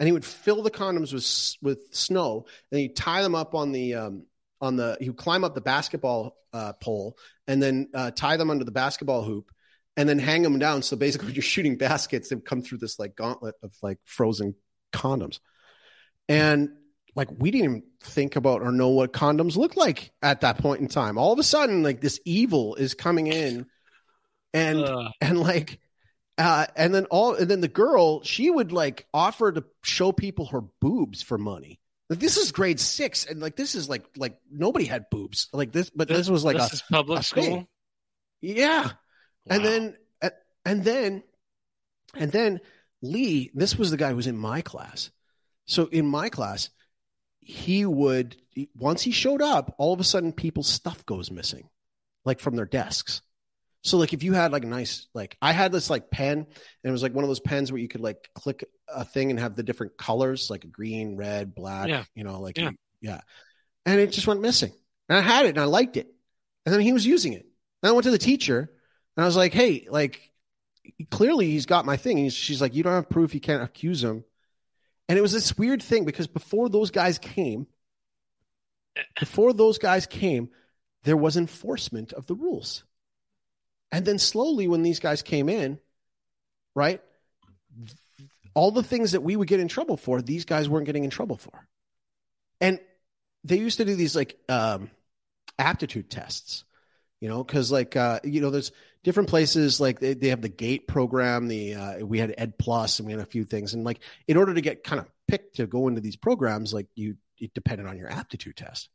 and 0.00 0.08
he 0.08 0.12
would 0.12 0.24
fill 0.24 0.64
the 0.64 0.72
condoms 0.72 1.12
with 1.12 1.56
with 1.62 1.94
snow 1.94 2.46
and 2.72 2.80
he'd 2.80 2.96
tie 2.96 3.22
them 3.22 3.36
up 3.36 3.54
on 3.54 3.70
the 3.70 3.94
um, 3.94 4.24
on 4.60 4.74
the 4.74 4.96
he 5.00 5.08
would 5.08 5.16
climb 5.16 5.44
up 5.44 5.54
the 5.54 5.60
basketball 5.60 6.36
uh, 6.52 6.72
pole 6.72 7.16
and 7.46 7.62
then 7.62 7.90
uh, 7.94 8.10
tie 8.10 8.36
them 8.36 8.50
under 8.50 8.64
the 8.64 8.72
basketball 8.72 9.22
hoop 9.22 9.52
and 9.96 10.08
then 10.08 10.18
hang 10.18 10.42
them 10.42 10.58
down 10.58 10.82
so 10.82 10.96
basically 10.96 11.26
when 11.28 11.36
you're 11.36 11.42
shooting 11.42 11.78
baskets 11.78 12.28
they 12.28 12.36
come 12.40 12.60
through 12.60 12.78
this 12.78 12.98
like 12.98 13.14
gauntlet 13.14 13.54
of 13.62 13.72
like 13.82 13.98
frozen 14.04 14.56
condoms 14.92 15.38
and 16.28 16.70
like 17.14 17.28
we 17.38 17.50
didn't 17.50 17.64
even 17.64 17.82
think 18.02 18.36
about 18.36 18.62
or 18.62 18.72
know 18.72 18.88
what 18.88 19.12
condoms 19.12 19.56
look 19.56 19.76
like 19.76 20.12
at 20.22 20.42
that 20.42 20.58
point 20.58 20.80
in 20.80 20.88
time. 20.88 21.18
All 21.18 21.32
of 21.32 21.38
a 21.38 21.44
sudden 21.44 21.82
like 21.82 22.00
this 22.00 22.20
evil 22.24 22.74
is 22.76 22.94
coming 22.94 23.26
in 23.26 23.66
and 24.52 24.84
and 25.20 25.40
like 25.40 25.80
uh, 26.38 26.66
and 26.74 26.94
then 26.94 27.04
all 27.06 27.34
and 27.34 27.50
then 27.50 27.60
the 27.60 27.68
girl 27.68 28.22
she 28.22 28.50
would 28.50 28.72
like 28.72 29.06
offer 29.12 29.52
to 29.52 29.64
show 29.82 30.12
people 30.12 30.46
her 30.46 30.62
boobs 30.80 31.22
for 31.22 31.36
money. 31.36 31.80
Like 32.08 32.18
this 32.18 32.36
is 32.36 32.50
grade 32.50 32.80
six 32.80 33.26
and 33.26 33.40
like 33.40 33.56
this 33.56 33.74
is 33.74 33.88
like 33.88 34.04
like 34.16 34.38
nobody 34.50 34.84
had 34.84 35.10
boobs. 35.10 35.48
Like 35.52 35.72
this 35.72 35.90
but 35.90 36.08
this, 36.08 36.18
this 36.18 36.30
was 36.30 36.44
like 36.44 36.56
this 36.56 36.80
a, 36.80 36.92
public 36.92 37.20
a 37.20 37.22
school? 37.22 37.44
thing. 37.44 37.68
yeah. 38.40 38.84
Wow. 38.84 39.56
and 39.56 39.64
then 39.64 39.96
and 40.64 40.84
then 40.84 41.22
and 42.14 42.32
then 42.32 42.60
lee 43.02 43.50
this 43.54 43.76
was 43.76 43.90
the 43.90 43.96
guy 43.96 44.10
who 44.10 44.16
was 44.16 44.26
in 44.26 44.36
my 44.36 44.60
class. 44.60 45.10
So 45.66 45.86
in 45.86 46.06
my 46.06 46.30
class 46.30 46.70
he 47.40 47.84
would 47.84 48.36
once 48.74 49.02
he 49.02 49.10
showed 49.10 49.42
up 49.42 49.74
all 49.78 49.92
of 49.92 50.00
a 50.00 50.04
sudden 50.04 50.32
people's 50.32 50.68
stuff 50.68 51.04
goes 51.06 51.30
missing 51.30 51.68
like 52.24 52.40
from 52.40 52.56
their 52.56 52.66
desks 52.66 53.22
so 53.82 53.96
like 53.96 54.12
if 54.12 54.22
you 54.22 54.32
had 54.34 54.52
like 54.52 54.64
a 54.64 54.68
nice 54.68 55.06
like 55.14 55.36
I 55.40 55.52
had 55.52 55.72
this 55.72 55.88
like 55.88 56.10
pen 56.10 56.38
and 56.38 56.46
it 56.84 56.90
was 56.90 57.02
like 57.02 57.14
one 57.14 57.24
of 57.24 57.30
those 57.30 57.40
pens 57.40 57.72
where 57.72 57.80
you 57.80 57.88
could 57.88 58.02
like 58.02 58.28
click 58.34 58.64
a 58.88 59.04
thing 59.04 59.30
and 59.30 59.40
have 59.40 59.56
the 59.56 59.62
different 59.62 59.96
colors 59.96 60.50
like 60.50 60.70
green, 60.70 61.16
red, 61.16 61.54
black, 61.54 61.88
yeah. 61.88 62.04
you 62.14 62.24
know, 62.24 62.40
like 62.40 62.58
yeah. 62.58 62.70
yeah. 63.00 63.20
And 63.86 63.98
it 63.98 64.12
just 64.12 64.26
went 64.26 64.42
missing. 64.42 64.72
And 65.08 65.18
I 65.18 65.22
had 65.22 65.46
it 65.46 65.50
and 65.50 65.60
I 65.60 65.64
liked 65.64 65.96
it. 65.96 66.12
And 66.66 66.74
then 66.74 66.82
he 66.82 66.92
was 66.92 67.06
using 67.06 67.32
it. 67.32 67.46
And 67.82 67.90
I 67.90 67.92
went 67.92 68.04
to 68.04 68.10
the 68.10 68.18
teacher 68.18 68.70
and 69.16 69.24
I 69.24 69.26
was 69.26 69.36
like, 69.36 69.54
"Hey, 69.54 69.86
like 69.90 70.30
clearly 71.10 71.50
he's 71.50 71.66
got 71.66 71.86
my 71.86 71.96
thing." 71.96 72.18
He's, 72.18 72.34
she's 72.34 72.60
like, 72.60 72.74
"You 72.74 72.82
don't 72.82 72.92
have 72.92 73.08
proof. 73.08 73.34
You 73.34 73.40
can't 73.40 73.62
accuse 73.62 74.04
him." 74.04 74.24
And 75.10 75.18
it 75.18 75.22
was 75.22 75.32
this 75.32 75.58
weird 75.58 75.82
thing 75.82 76.04
because 76.04 76.28
before 76.28 76.68
those 76.68 76.92
guys 76.92 77.18
came, 77.18 77.66
before 79.18 79.52
those 79.52 79.76
guys 79.76 80.06
came, 80.06 80.50
there 81.02 81.16
was 81.16 81.36
enforcement 81.36 82.12
of 82.12 82.26
the 82.26 82.36
rules. 82.36 82.84
And 83.90 84.04
then 84.04 84.20
slowly, 84.20 84.68
when 84.68 84.84
these 84.84 85.00
guys 85.00 85.22
came 85.22 85.48
in, 85.48 85.80
right, 86.76 87.00
all 88.54 88.70
the 88.70 88.84
things 88.84 89.10
that 89.10 89.22
we 89.22 89.34
would 89.34 89.48
get 89.48 89.58
in 89.58 89.66
trouble 89.66 89.96
for, 89.96 90.22
these 90.22 90.44
guys 90.44 90.68
weren't 90.68 90.86
getting 90.86 91.02
in 91.02 91.10
trouble 91.10 91.38
for. 91.38 91.66
And 92.60 92.78
they 93.42 93.58
used 93.58 93.78
to 93.78 93.84
do 93.84 93.96
these 93.96 94.14
like 94.14 94.38
um, 94.48 94.92
aptitude 95.58 96.08
tests, 96.08 96.62
you 97.20 97.28
know, 97.28 97.42
because 97.42 97.72
like 97.72 97.96
uh, 97.96 98.20
you 98.22 98.40
know, 98.40 98.50
there's 98.50 98.70
different 99.04 99.28
places 99.28 99.80
like 99.80 100.00
they, 100.00 100.14
they 100.14 100.28
have 100.28 100.42
the 100.42 100.48
GATE 100.48 100.86
program. 100.86 101.48
The 101.48 101.74
uh, 101.74 102.06
we 102.06 102.18
had 102.18 102.34
Ed 102.36 102.58
Plus, 102.58 102.98
and 102.98 103.06
we 103.06 103.12
had 103.12 103.22
a 103.22 103.26
few 103.26 103.44
things, 103.44 103.74
and 103.74 103.84
like 103.84 104.00
in 104.28 104.36
order 104.36 104.54
to 104.54 104.60
get 104.60 104.84
kind 104.84 105.00
of 105.00 105.06
picked 105.28 105.56
to 105.56 105.66
go 105.66 105.88
into 105.88 106.00
these 106.00 106.16
programs, 106.16 106.74
like 106.74 106.86
you 106.94 107.16
it 107.38 107.54
depended 107.54 107.86
on 107.86 107.96
your 107.96 108.10
aptitude 108.10 108.56
test, 108.56 108.88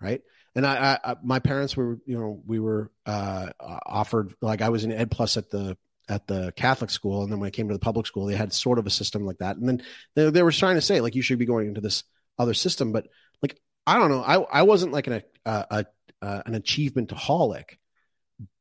right? 0.00 0.22
and 0.56 0.66
I, 0.66 0.98
I, 1.04 1.16
my 1.22 1.38
parents 1.38 1.76
were, 1.76 1.98
you 2.06 2.18
know, 2.18 2.42
we 2.46 2.58
were 2.58 2.90
uh, 3.04 3.50
offered 3.60 4.32
like 4.40 4.62
I 4.62 4.70
was 4.70 4.84
in 4.84 4.92
Ed 4.92 5.10
Plus 5.10 5.36
at 5.36 5.50
the 5.50 5.76
at 6.08 6.26
the 6.26 6.50
Catholic 6.56 6.88
school, 6.88 7.22
and 7.22 7.30
then 7.30 7.38
when 7.38 7.46
I 7.46 7.50
came 7.50 7.68
to 7.68 7.74
the 7.74 7.78
public 7.78 8.06
school, 8.06 8.24
they 8.24 8.36
had 8.36 8.54
sort 8.54 8.78
of 8.78 8.86
a 8.86 8.90
system 8.90 9.26
like 9.26 9.38
that. 9.38 9.58
And 9.58 9.68
then 9.68 9.82
they, 10.14 10.30
they 10.30 10.42
were 10.42 10.50
trying 10.50 10.76
to 10.76 10.80
say 10.80 11.02
like 11.02 11.14
you 11.14 11.20
should 11.20 11.38
be 11.38 11.44
going 11.44 11.68
into 11.68 11.82
this 11.82 12.04
other 12.38 12.54
system, 12.54 12.90
but 12.90 13.06
like 13.42 13.60
I 13.86 13.98
don't 13.98 14.10
know, 14.10 14.22
I 14.22 14.36
I 14.36 14.62
wasn't 14.62 14.92
like 14.92 15.08
an 15.08 15.22
a, 15.44 15.66
a, 15.70 15.86
a 16.22 16.42
an 16.46 16.54
achievement 16.54 17.12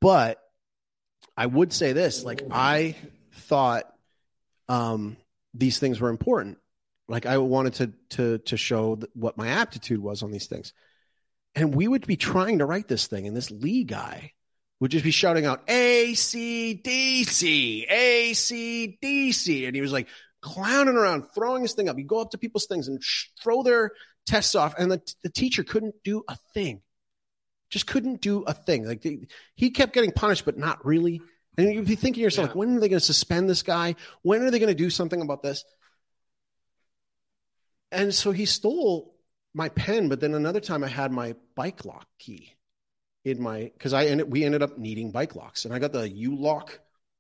but 0.02 0.38
I 1.38 1.45
would 1.45 1.74
say 1.74 1.94
this: 1.94 2.24
like 2.24 2.44
I 2.52 2.95
thought 3.34 3.86
um, 4.70 5.18
these 5.53 5.80
things 5.80 5.99
were 5.99 6.10
important. 6.10 6.57
Like 7.07 7.26
I 7.26 7.38
wanted 7.38 7.74
to 7.76 7.94
to 8.18 8.38
to 8.40 8.57
show 8.57 8.99
what 9.14 9.38
my 9.38 9.49
aptitude 9.49 9.99
was 9.99 10.24
on 10.24 10.32
these 10.32 10.48
things. 10.48 10.74
And 11.53 11.74
we 11.74 11.88
would 11.88 12.06
be 12.06 12.18
trying 12.18 12.60
to 12.60 12.66
write 12.66 12.88
this 12.88 13.07
thing, 13.07 13.28
and 13.28 13.36
this 13.36 13.49
Lee 13.52 13.84
guy 13.86 14.34
would 14.80 14.91
just 14.91 15.06
be 15.06 15.12
shouting 15.12 15.45
out 15.45 15.66
ACDC, 15.68 16.84
ACDC. 17.90 19.66
And 19.68 19.76
he 19.76 19.82
was 19.82 19.94
like 19.94 20.07
clowning 20.41 20.95
around, 20.95 21.24
throwing 21.34 21.62
his 21.62 21.74
thing 21.74 21.90
up. 21.90 21.98
He'd 21.98 22.07
go 22.07 22.22
up 22.22 22.32
to 22.32 22.38
people's 22.38 22.66
things 22.66 22.88
and 22.88 23.02
sh- 23.02 23.30
throw 23.41 23.64
their 23.64 23.91
tests 24.26 24.56
off. 24.56 24.76
And 24.78 24.91
the, 24.91 25.02
the 25.24 25.30
teacher 25.30 25.64
couldn't 25.64 25.95
do 26.03 26.24
a 26.28 26.36
thing, 26.53 26.82
just 27.76 27.88
couldn't 27.88 28.22
do 28.22 28.43
a 28.43 28.53
thing. 28.53 28.88
Like 28.88 29.02
the, 29.02 29.27
he 29.53 29.69
kept 29.69 29.91
getting 29.91 30.14
punished, 30.14 30.45
but 30.45 30.57
not 30.57 30.85
really. 30.85 31.22
And 31.57 31.73
you'd 31.73 31.85
be 31.85 31.95
thinking 31.95 32.22
to 32.22 32.23
yourself, 32.23 32.45
yeah. 32.45 32.49
like, 32.52 32.56
when 32.56 32.77
are 32.77 32.80
they 32.80 32.88
going 32.88 33.02
to 33.02 33.06
suspend 33.06 33.49
this 33.49 33.64
guy? 33.64 33.95
When 34.22 34.41
are 34.43 34.49
they 34.49 34.60
going 34.60 34.69
to 34.69 34.73
do 34.73 34.89
something 34.89 35.22
about 35.22 35.43
this? 35.43 35.65
And 37.91 38.14
so 38.14 38.31
he 38.31 38.45
stole 38.45 39.14
my 39.53 39.68
pen, 39.68 40.07
but 40.07 40.22
then 40.22 40.35
another 40.35 40.61
time 40.61 40.85
I 40.85 40.88
had 40.88 41.11
my 41.11 41.35
bike 41.53 41.84
lock 41.84 42.07
key 42.18 42.53
in 43.26 43.41
my 43.41 43.72
because 43.73 43.91
I 43.91 44.06
ended 44.06 44.31
we 44.31 44.45
ended 44.45 44.64
up 44.64 44.77
needing 44.77 45.11
bike 45.11 45.35
locks, 45.35 45.65
and 45.65 45.73
I 45.73 45.80
got 45.80 45.91
the 45.91 46.07
U 46.07 46.34
lock 46.38 46.80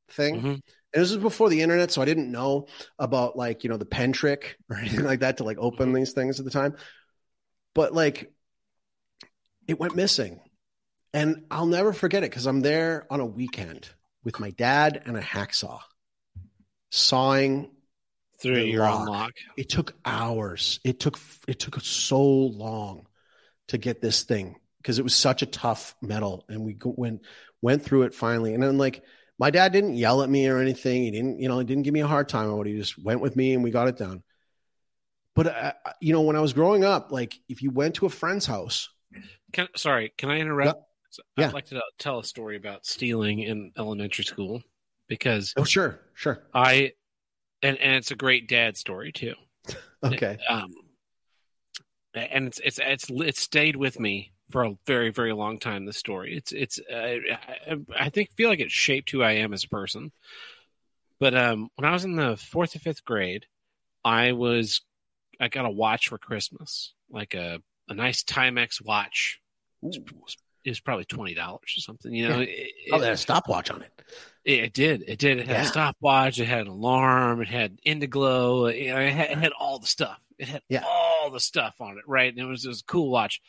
thing. 0.09 0.35
Mm-hmm. 0.37 0.47
And 0.47 0.63
this 1.03 1.11
was 1.11 1.17
before 1.17 1.49
the 1.49 1.61
internet, 1.61 1.91
so 1.91 2.01
I 2.01 2.05
didn't 2.05 2.31
know 2.31 2.67
about 2.97 3.35
like 3.35 3.65
you 3.65 3.69
know 3.69 3.77
the 3.77 3.85
pen 3.85 4.13
trick 4.13 4.57
or 4.69 4.77
anything 4.77 5.03
like 5.03 5.19
that 5.19 5.37
to 5.37 5.43
like 5.43 5.57
open 5.57 5.87
mm-hmm. 5.87 5.95
these 5.95 6.13
things 6.13 6.39
at 6.39 6.45
the 6.45 6.51
time. 6.51 6.77
But 7.73 7.93
like, 7.93 8.31
it 9.67 9.79
went 9.79 9.95
missing, 9.95 10.39
and 11.15 11.45
I'll 11.49 11.65
never 11.65 11.93
forget 11.93 12.23
it 12.23 12.29
because 12.29 12.45
I'm 12.45 12.59
there 12.59 13.07
on 13.09 13.21
a 13.21 13.25
weekend 13.25 13.87
with 14.25 14.37
my 14.41 14.49
dad 14.49 15.01
and 15.05 15.15
a 15.15 15.21
hacksaw, 15.21 15.79
sawing 16.91 17.71
through 18.41 18.63
your 18.63 18.83
lock. 18.83 19.07
lock. 19.07 19.31
It 19.55 19.69
took 19.69 19.95
hours. 20.03 20.81
It 20.83 20.99
took 20.99 21.17
it 21.47 21.57
took 21.57 21.79
so 21.79 22.21
long 22.21 23.07
to 23.69 23.77
get 23.77 24.01
this 24.01 24.23
thing 24.23 24.57
because 24.81 24.99
it 24.99 25.03
was 25.03 25.15
such 25.15 25.41
a 25.41 25.45
tough 25.45 25.95
metal, 26.01 26.43
and 26.49 26.65
we 26.65 26.77
went 26.83 27.21
went 27.61 27.83
through 27.83 28.03
it 28.03 28.13
finally. 28.13 28.53
And 28.53 28.61
then 28.61 28.77
like 28.77 29.01
my 29.39 29.51
dad 29.51 29.71
didn't 29.71 29.95
yell 29.95 30.21
at 30.21 30.29
me 30.29 30.49
or 30.49 30.57
anything. 30.57 31.03
He 31.03 31.11
didn't 31.11 31.39
you 31.39 31.47
know 31.47 31.59
he 31.59 31.65
didn't 31.65 31.83
give 31.83 31.93
me 31.93 32.01
a 32.01 32.07
hard 32.07 32.27
time 32.27 32.49
about 32.49 32.67
it. 32.67 32.71
He 32.71 32.77
just 32.77 33.01
went 33.01 33.21
with 33.21 33.37
me 33.37 33.53
and 33.53 33.63
we 33.63 33.71
got 33.71 33.87
it 33.87 33.95
done. 33.97 34.21
But 35.33 35.47
uh, 35.47 35.73
you 36.01 36.11
know 36.11 36.23
when 36.23 36.35
I 36.35 36.41
was 36.41 36.51
growing 36.51 36.83
up, 36.83 37.13
like 37.13 37.39
if 37.47 37.61
you 37.61 37.71
went 37.71 37.95
to 37.95 38.05
a 38.05 38.09
friend's 38.09 38.45
house, 38.45 38.89
can, 39.53 39.69
sorry, 39.77 40.11
can 40.17 40.29
I 40.29 40.39
interrupt? 40.39 40.81
Yeah. 41.37 41.47
I'd 41.47 41.53
like 41.53 41.65
to 41.67 41.81
tell 41.99 42.19
a 42.19 42.23
story 42.23 42.57
about 42.57 42.85
stealing 42.85 43.39
in 43.39 43.71
elementary 43.77 44.23
school 44.23 44.61
because 45.07 45.53
oh 45.57 45.63
sure 45.63 45.99
sure 46.13 46.43
I 46.53 46.93
and 47.61 47.77
and 47.77 47.95
it's 47.95 48.11
a 48.11 48.15
great 48.15 48.47
dad 48.47 48.77
story 48.77 49.11
too. 49.11 49.33
okay. 50.03 50.37
Um, 50.49 50.71
and 52.13 52.47
it's 52.47 52.59
it's 52.63 52.79
it's 52.81 53.09
it 53.09 53.37
stayed 53.37 53.75
with 53.75 53.99
me 53.99 54.33
for 54.51 54.63
a 54.63 54.75
very 54.85 55.11
very 55.11 55.33
long 55.33 55.59
time. 55.59 55.85
The 55.85 55.93
story, 55.93 56.37
it's 56.37 56.51
it's 56.51 56.79
uh, 56.79 57.17
I, 57.67 57.77
I 57.99 58.09
think 58.09 58.31
feel 58.35 58.49
like 58.49 58.59
it 58.59 58.71
shaped 58.71 59.11
who 59.11 59.21
I 59.21 59.33
am 59.33 59.53
as 59.53 59.63
a 59.63 59.69
person. 59.69 60.11
But 61.19 61.35
um, 61.35 61.69
when 61.75 61.85
I 61.85 61.93
was 61.93 62.05
in 62.05 62.15
the 62.15 62.37
fourth 62.37 62.75
or 62.75 62.79
fifth 62.79 63.03
grade, 63.05 63.45
I 64.03 64.33
was 64.33 64.81
I 65.39 65.47
got 65.47 65.65
a 65.65 65.69
watch 65.69 66.09
for 66.09 66.17
Christmas, 66.17 66.93
like 67.09 67.33
a 67.33 67.59
a 67.89 67.93
nice 67.93 68.23
Timex 68.23 68.83
watch 68.83 69.39
it 69.93 70.11
was 70.13 70.37
probably 70.79 71.05
twenty 71.05 71.33
dollars 71.33 71.73
or 71.77 71.81
something. 71.81 72.13
You 72.13 72.27
know, 72.29 72.39
Yeah. 72.39 72.45
it, 72.47 72.71
Oh, 72.91 72.95
it- 72.95 72.99
they 72.99 73.05
had 73.05 73.13
a 73.13 73.17
stopwatch 73.17 73.69
on 73.71 73.81
it. 73.81 73.91
it, 74.43 74.63
it 74.65 74.73
did. 74.73 75.03
It 75.07 75.19
did. 75.19 75.39
It 75.39 75.47
had 75.47 75.57
Yeah. 75.57 75.63
a 75.63 75.67
stopwatch. 75.67 76.39
It 76.39 76.45
had 76.45 76.61
an 76.61 76.67
alarm. 76.67 77.41
It 77.41 77.47
had 77.49 77.79
Indiglo. 77.85 78.75
You 78.77 78.93
know, 78.93 78.99
it, 78.99 79.11
had, 79.13 79.31
it 79.31 79.37
had 79.37 79.51
all 79.53 79.79
the 79.79 79.87
stuff. 79.87 80.19
It 80.37 80.47
had 80.49 80.61
Yeah. 80.69 80.83
all 80.85 81.29
the 81.31 81.39
stuff 81.39 81.75
on 81.79 81.97
it, 81.97 82.03
right? 82.07 82.29
And 82.31 82.39
it 82.39 82.45
was, 82.45 82.65
it 82.65 82.69
was 82.69 82.81
a 82.81 82.85
cool 82.85 83.09
watch. 83.09 83.41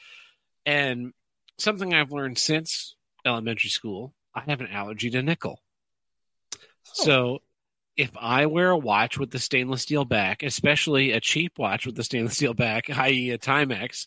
And 0.64 1.12
something 1.59 1.93
I've 1.94 2.12
learned 2.12 2.38
since 2.38 2.94
elementary 3.24 3.70
school, 3.70 4.14
I 4.34 4.40
have 4.43 4.60
an 4.60 4.68
allergy 4.68 5.10
to 5.10 5.22
nickel. 5.22 5.62
Oh. 6.55 6.59
So 6.93 7.43
if 7.97 8.10
I 8.20 8.47
wear 8.47 8.70
a 8.70 8.76
watch 8.76 9.18
with 9.18 9.30
the 9.30 9.38
stainless 9.38 9.82
steel 9.82 10.05
back, 10.05 10.43
especially 10.43 11.12
a 11.12 11.20
cheap 11.20 11.59
watch 11.59 11.86
with 11.86 11.97
the 11.97 12.05
stainless 12.05 12.36
steel 12.36 12.55
back, 12.55 12.90
i.e. 12.98 13.30
a 13.30 13.38
Timex, 13.38 14.06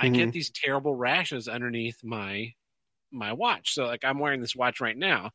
I 0.00 0.08
Mhm. 0.08 0.10
get 0.10 0.32
these 0.32 0.50
terrible 0.50 0.94
rashes 0.94 1.48
underneath 1.48 2.02
my 2.04 2.52
my 3.12 3.32
watch. 3.32 3.74
So 3.74 3.86
like 3.86 4.04
I'm 4.04 4.18
wearing 4.18 4.40
this 4.40 4.56
watch 4.56 4.80
right 4.80 4.96
now 4.96 5.30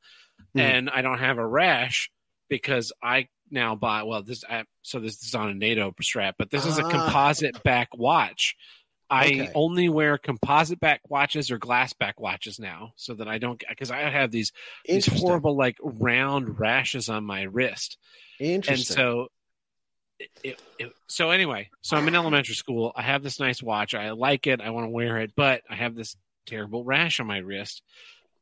Mhm. 0.53 0.79
and 0.79 0.89
I 0.89 1.01
don't 1.01 1.19
have 1.19 1.37
a 1.37 1.47
rash 1.47 2.11
because 2.49 2.93
I 3.03 3.27
now 3.51 3.75
buy 3.75 4.03
well 4.03 4.23
this 4.23 4.43
I, 4.49 4.65
so 4.83 4.99
this 4.99 5.23
is 5.25 5.35
on 5.35 5.49
a 5.49 5.53
NATO 5.55 5.93
strap, 6.01 6.35
but 6.39 6.51
this 6.51 6.65
is 6.65 6.77
a 6.79 6.83
Ah. 6.83 6.85
composite 6.85 7.63
back 7.63 7.89
watch. 7.95 8.55
I 9.09 9.27
Okay. 9.27 9.55
only 9.55 9.89
wear 9.89 10.17
composite 10.19 10.79
back 10.79 11.01
watches 11.09 11.51
or 11.51 11.57
glass 11.59 11.93
back 11.93 12.19
watches 12.19 12.59
now 12.59 12.93
so 12.97 13.15
that 13.15 13.27
I 13.27 13.39
don't 13.39 13.63
because 13.69 13.91
I 13.91 14.01
have 14.09 14.31
these 14.31 14.51
these 14.91 15.07
horrible 15.07 15.57
like 15.57 15.77
round 15.83 16.59
rashes 16.59 17.09
on 17.09 17.25
my 17.25 17.43
wrist. 17.43 17.97
And 18.67 18.85
Interesting. 18.85 18.85
so 18.85 19.29
it, 20.43 20.61
it, 20.77 20.91
so 21.07 21.31
anyway, 21.31 21.69
so 21.81 21.97
I'm 21.97 22.07
in 22.07 22.15
elementary 22.15 22.55
school. 22.55 22.91
I 22.95 23.03
have 23.03 23.23
this 23.23 23.39
nice 23.39 23.63
watch. 23.63 23.93
I 23.93 24.11
like 24.11 24.47
it. 24.47 24.61
I 24.61 24.69
want 24.71 24.85
to 24.85 24.89
wear 24.89 25.17
it, 25.17 25.31
but 25.35 25.61
I 25.69 25.75
have 25.75 25.95
this 25.95 26.15
terrible 26.45 26.83
rash 26.83 27.19
on 27.19 27.27
my 27.27 27.37
wrist. 27.37 27.81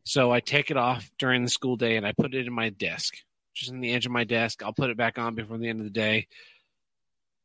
So 0.03 0.31
I 0.31 0.39
take 0.39 0.71
it 0.71 0.77
off 0.77 1.09
during 1.19 1.43
the 1.43 1.49
school 1.49 1.75
day 1.75 1.97
and 1.97 2.05
I 2.05 2.13
put 2.13 2.33
it 2.33 2.47
in 2.47 2.53
my 2.53 2.69
desk, 2.69 3.15
just 3.53 3.71
in 3.71 3.81
the 3.81 3.93
edge 3.93 4.05
of 4.05 4.11
my 4.11 4.23
desk. 4.23 4.63
I'll 4.63 4.73
put 4.73 4.89
it 4.89 4.97
back 4.97 5.17
on 5.19 5.35
before 5.35 5.57
the 5.57 5.67
end 5.67 5.79
of 5.79 5.85
the 5.85 5.91
day. 5.91 6.27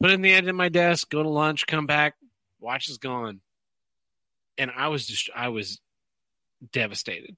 Put 0.00 0.10
it 0.10 0.14
in 0.14 0.22
the 0.22 0.32
edge 0.32 0.46
of 0.46 0.54
my 0.54 0.68
desk, 0.68 1.10
go 1.10 1.22
to 1.22 1.28
lunch, 1.28 1.66
come 1.66 1.86
back, 1.86 2.14
watch 2.60 2.88
is 2.88 2.98
gone. 2.98 3.40
And 4.58 4.70
I 4.76 4.88
was 4.88 5.06
just, 5.06 5.30
I 5.34 5.48
was 5.48 5.80
devastated. 6.72 7.36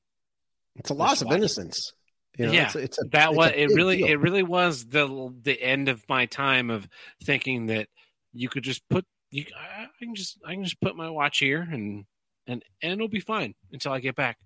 it's 0.77 0.91
a 0.91 0.95
loss 0.95 1.23
of 1.23 1.33
innocence. 1.33 1.93
You 2.39 2.47
know, 2.47 2.53
Yeah, 2.53 2.65
it's, 2.67 2.77
it's 2.77 2.99
a, 2.99 3.05
that 3.13 3.29
it's 3.31 3.37
was 3.37 3.53
it 3.55 3.75
really 3.75 3.99
deal. 3.99 4.09
it 4.09 4.21
really 4.21 4.43
was 4.43 4.87
the 4.87 5.33
the 5.43 5.61
end 5.61 5.89
of 5.89 6.05
my 6.09 6.27
time 6.27 6.71
of 6.71 6.89
thinking 7.23 7.67
that 7.67 7.89
you 8.33 8.49
could 8.49 8.65
just 8.65 8.89
put 8.89 9.05
you 9.31 9.45
I 9.57 9.87
can 9.99 10.15
just 10.15 10.39
I 10.45 10.55
can 10.55 10.65
just 10.65 10.81
put 10.81 10.97
my 10.97 11.11
watch 11.11 11.39
here 11.39 11.61
and 11.61 12.05
and 12.47 12.65
and 12.83 12.93
it'll 12.93 13.09
be 13.09 13.21
fine 13.21 13.55
until 13.73 13.93
I 13.93 14.01
get 14.01 14.17
back. 14.17 14.39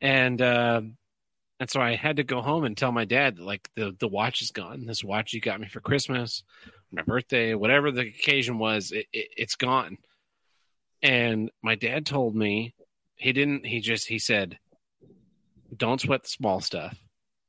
And 0.00 0.40
uh, 0.40 0.82
and 1.60 1.70
so 1.70 1.80
I 1.80 1.94
had 1.94 2.16
to 2.16 2.24
go 2.24 2.42
home 2.42 2.64
and 2.64 2.76
tell 2.76 2.92
my 2.92 3.04
dad 3.04 3.36
that 3.36 3.42
like 3.44 3.70
the 3.76 3.94
the 3.98 4.08
watch 4.08 4.42
is 4.42 4.50
gone. 4.50 4.86
This 4.86 5.04
watch 5.04 5.32
you 5.32 5.40
got 5.40 5.60
me 5.60 5.68
for 5.68 5.80
Christmas, 5.80 6.42
my 6.90 7.02
birthday, 7.02 7.54
whatever 7.54 7.90
the 7.90 8.02
occasion 8.02 8.58
was, 8.58 8.90
it, 8.92 9.06
it, 9.12 9.28
it's 9.36 9.56
gone. 9.56 9.98
And 11.02 11.50
my 11.62 11.74
dad 11.74 12.06
told 12.06 12.34
me 12.34 12.74
he 13.16 13.32
didn't. 13.32 13.66
He 13.66 13.80
just 13.80 14.08
he 14.08 14.18
said, 14.18 14.58
"Don't 15.76 16.00
sweat 16.00 16.22
the 16.22 16.28
small 16.28 16.60
stuff," 16.60 16.96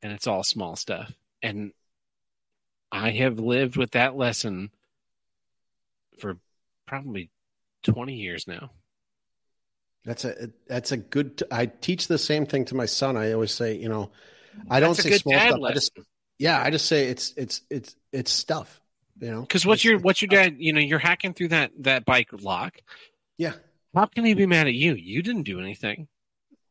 and 0.02 0.12
it's 0.12 0.28
all 0.28 0.44
small 0.44 0.76
stuff. 0.76 1.14
And 1.42 1.72
I 2.92 3.12
have 3.12 3.40
lived 3.40 3.78
with 3.78 3.92
that 3.92 4.16
lesson 4.16 4.72
for 6.20 6.38
probably 6.86 7.30
twenty 7.84 8.16
years 8.16 8.48
now. 8.48 8.72
That's 10.06 10.24
a 10.26 10.50
that's 10.68 10.92
a 10.92 10.98
good. 10.98 11.42
I 11.52 11.66
teach 11.66 12.08
the 12.08 12.18
same 12.18 12.46
thing 12.46 12.66
to 12.66 12.76
my 12.76 12.86
son. 12.86 13.18
I 13.18 13.32
always 13.34 13.52
say, 13.52 13.76
you 13.76 13.90
know, 13.90 14.12
I 14.70 14.80
don't 14.80 14.96
That's 14.96 15.10
say 15.10 15.18
small 15.18 15.40
stuff. 15.40 15.60
I 15.64 15.74
just 15.74 15.92
yeah, 16.38 16.62
I 16.62 16.70
just 16.70 16.86
say 16.86 17.08
it's 17.08 17.34
it's 17.38 17.62
it's 17.70 17.96
it's 18.12 18.32
stuff. 18.32 18.82
You 19.20 19.32
know, 19.32 19.42
Because 19.42 19.66
what's 19.66 19.80
It's- 19.84 19.92
your 19.92 20.00
what's 20.00 20.22
your 20.22 20.28
dad? 20.28 20.58
You 20.60 20.74
know, 20.74 20.80
you're 20.82 21.00
hacking 21.00 21.34
through 21.34 21.48
that 21.50 21.72
that 21.80 22.06
bike 22.06 22.30
lock. 22.42 22.78
Yeah, 23.38 23.54
How 23.94 24.06
can 24.06 24.26
he 24.26 24.34
be 24.34 24.46
mad 24.46 24.68
at 24.68 24.74
you? 24.74 24.94
You 24.94 25.22
didn't 25.24 25.44
do 25.44 25.60
anything. 25.60 26.08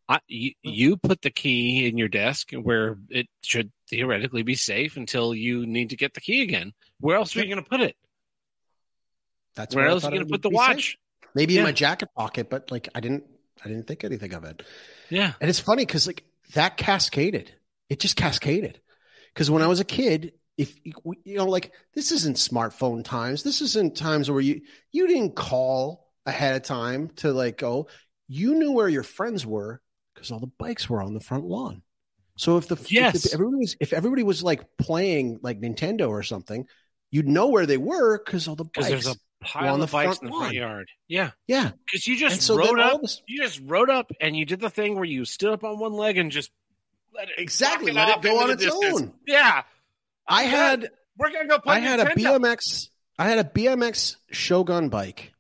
I, 0.08 0.20
you, 0.28 0.52
you 0.62 0.96
put 0.96 1.22
the 1.22 1.30
key 1.30 1.86
in 1.88 1.96
your 1.96 2.08
desk 2.08 2.50
where 2.52 2.98
it 3.10 3.26
should 3.42 3.72
theoretically 3.88 4.42
be 4.42 4.54
safe 4.54 4.96
until 4.96 5.34
you 5.34 5.66
need 5.66 5.90
to 5.90 5.96
get 5.96 6.14
the 6.14 6.20
key 6.20 6.42
again. 6.42 6.72
Where 7.00 7.16
else 7.16 7.34
are 7.36 7.40
you 7.40 7.46
going 7.52 7.62
to 7.64 7.68
put 7.68 7.80
it? 7.80 7.96
that's 9.54 9.74
Where 9.74 9.86
I 9.86 9.90
else 9.90 10.04
are 10.04 10.10
you 10.10 10.18
going 10.18 10.26
to 10.26 10.32
put 10.32 10.42
the 10.42 10.50
be 10.50 10.56
safe. 10.56 10.68
watch? 10.68 10.98
Maybe 11.34 11.54
Yeah. 11.54 11.60
in 11.60 11.64
my 11.64 11.72
jacket 11.72 12.08
pocket, 12.16 12.50
but 12.50 12.70
like 12.70 12.88
I 12.94 13.00
didn't 13.00 13.24
I 13.64 13.68
didn't 13.68 13.86
think 13.86 14.04
anything 14.04 14.34
of 14.34 14.44
it. 14.44 14.62
Yeah. 15.10 15.32
And 15.40 15.48
it's 15.48 15.60
funny 15.60 15.84
because 15.86 16.06
like 16.06 16.24
that 16.54 16.76
cascaded. 16.76 17.52
It 17.88 18.00
just 18.00 18.16
cascaded. 18.16 18.80
Because 19.32 19.50
when 19.50 19.62
I 19.62 19.66
was 19.68 19.80
a 19.80 19.84
kid, 19.84 20.32
if 20.56 20.76
you 20.84 21.36
know, 21.36 21.46
like 21.46 21.72
this 21.94 22.12
isn't 22.12 22.36
smartphone 22.36 23.04
times. 23.04 23.42
This 23.42 23.60
isn't 23.62 23.96
times 23.96 24.30
where 24.30 24.40
you 24.40 24.62
you 24.92 25.06
didn't 25.08 25.34
call 25.34 26.08
ahead 26.26 26.56
of 26.56 26.62
time 26.62 27.08
to 27.16 27.32
like 27.32 27.58
go. 27.58 27.88
You 28.28 28.54
knew 28.54 28.72
where 28.72 28.88
your 28.88 29.02
friends 29.02 29.44
were 29.46 29.80
because 30.24 30.32
all 30.32 30.40
the 30.40 30.46
bikes 30.58 30.88
were 30.88 31.02
on 31.02 31.12
the 31.12 31.20
front 31.20 31.44
lawn. 31.44 31.82
So 32.36 32.56
if 32.56 32.66
the 32.66 32.76
Yes. 32.88 33.26
if 33.26 33.34
everybody 33.34 33.58
was 33.58 33.76
if 33.78 33.92
everybody 33.92 34.22
was 34.22 34.42
like 34.42 34.76
playing 34.78 35.38
like 35.42 35.60
Nintendo 35.60 36.08
or 36.08 36.22
something, 36.22 36.66
you'd 37.10 37.28
know 37.28 37.48
where 37.48 37.66
they 37.66 37.76
were 37.76 38.18
because 38.18 38.48
all 38.48 38.56
the 38.56 38.64
bikes. 38.64 38.88
there's 38.88 39.06
a 39.06 39.14
pile 39.40 39.74
on 39.74 39.78
the 39.80 39.84
of 39.84 39.92
bikes 39.92 40.18
front 40.18 40.22
in 40.22 40.30
the 40.30 40.36
front 40.36 40.54
yard. 40.54 40.88
Yeah. 41.06 41.30
yeah, 41.46 41.72
Because 41.84 42.06
you 42.06 42.14
and 42.14 42.20
just 42.20 42.42
so 42.42 42.56
rode 42.56 42.80
up. 42.80 43.02
this, 43.02 43.22
You 43.28 43.42
just 43.42 43.60
rode 43.62 43.90
up 43.90 44.10
and 44.20 44.34
you 44.34 44.46
did 44.46 44.58
the 44.60 44.70
thing 44.70 44.94
where 44.96 45.04
you 45.04 45.24
stood 45.26 45.52
up 45.52 45.62
on 45.62 45.78
one 45.78 45.92
leg 45.92 46.16
and 46.16 46.32
just 46.32 46.50
let 47.14 47.28
it 47.28 47.34
Exactly, 47.38 47.92
let 47.92 48.08
it 48.08 48.22
go 48.22 48.40
on 48.42 48.50
its 48.50 48.64
distance. 48.64 49.02
own. 49.02 49.12
Yeah. 49.26 49.62
I 50.26 50.44
had. 50.44 50.90
We're 51.18 51.30
gonna 51.30 51.46
go 51.46 51.58
play. 51.60 51.76
I 51.76 51.78
had 51.80 52.00
a 52.00 52.06
BMX. 52.06 52.88
I 53.18 53.28
had 53.28 53.38
a 53.38 53.44
BMX 53.44 54.16
Shogun 54.32 54.88
bike, 54.88 55.32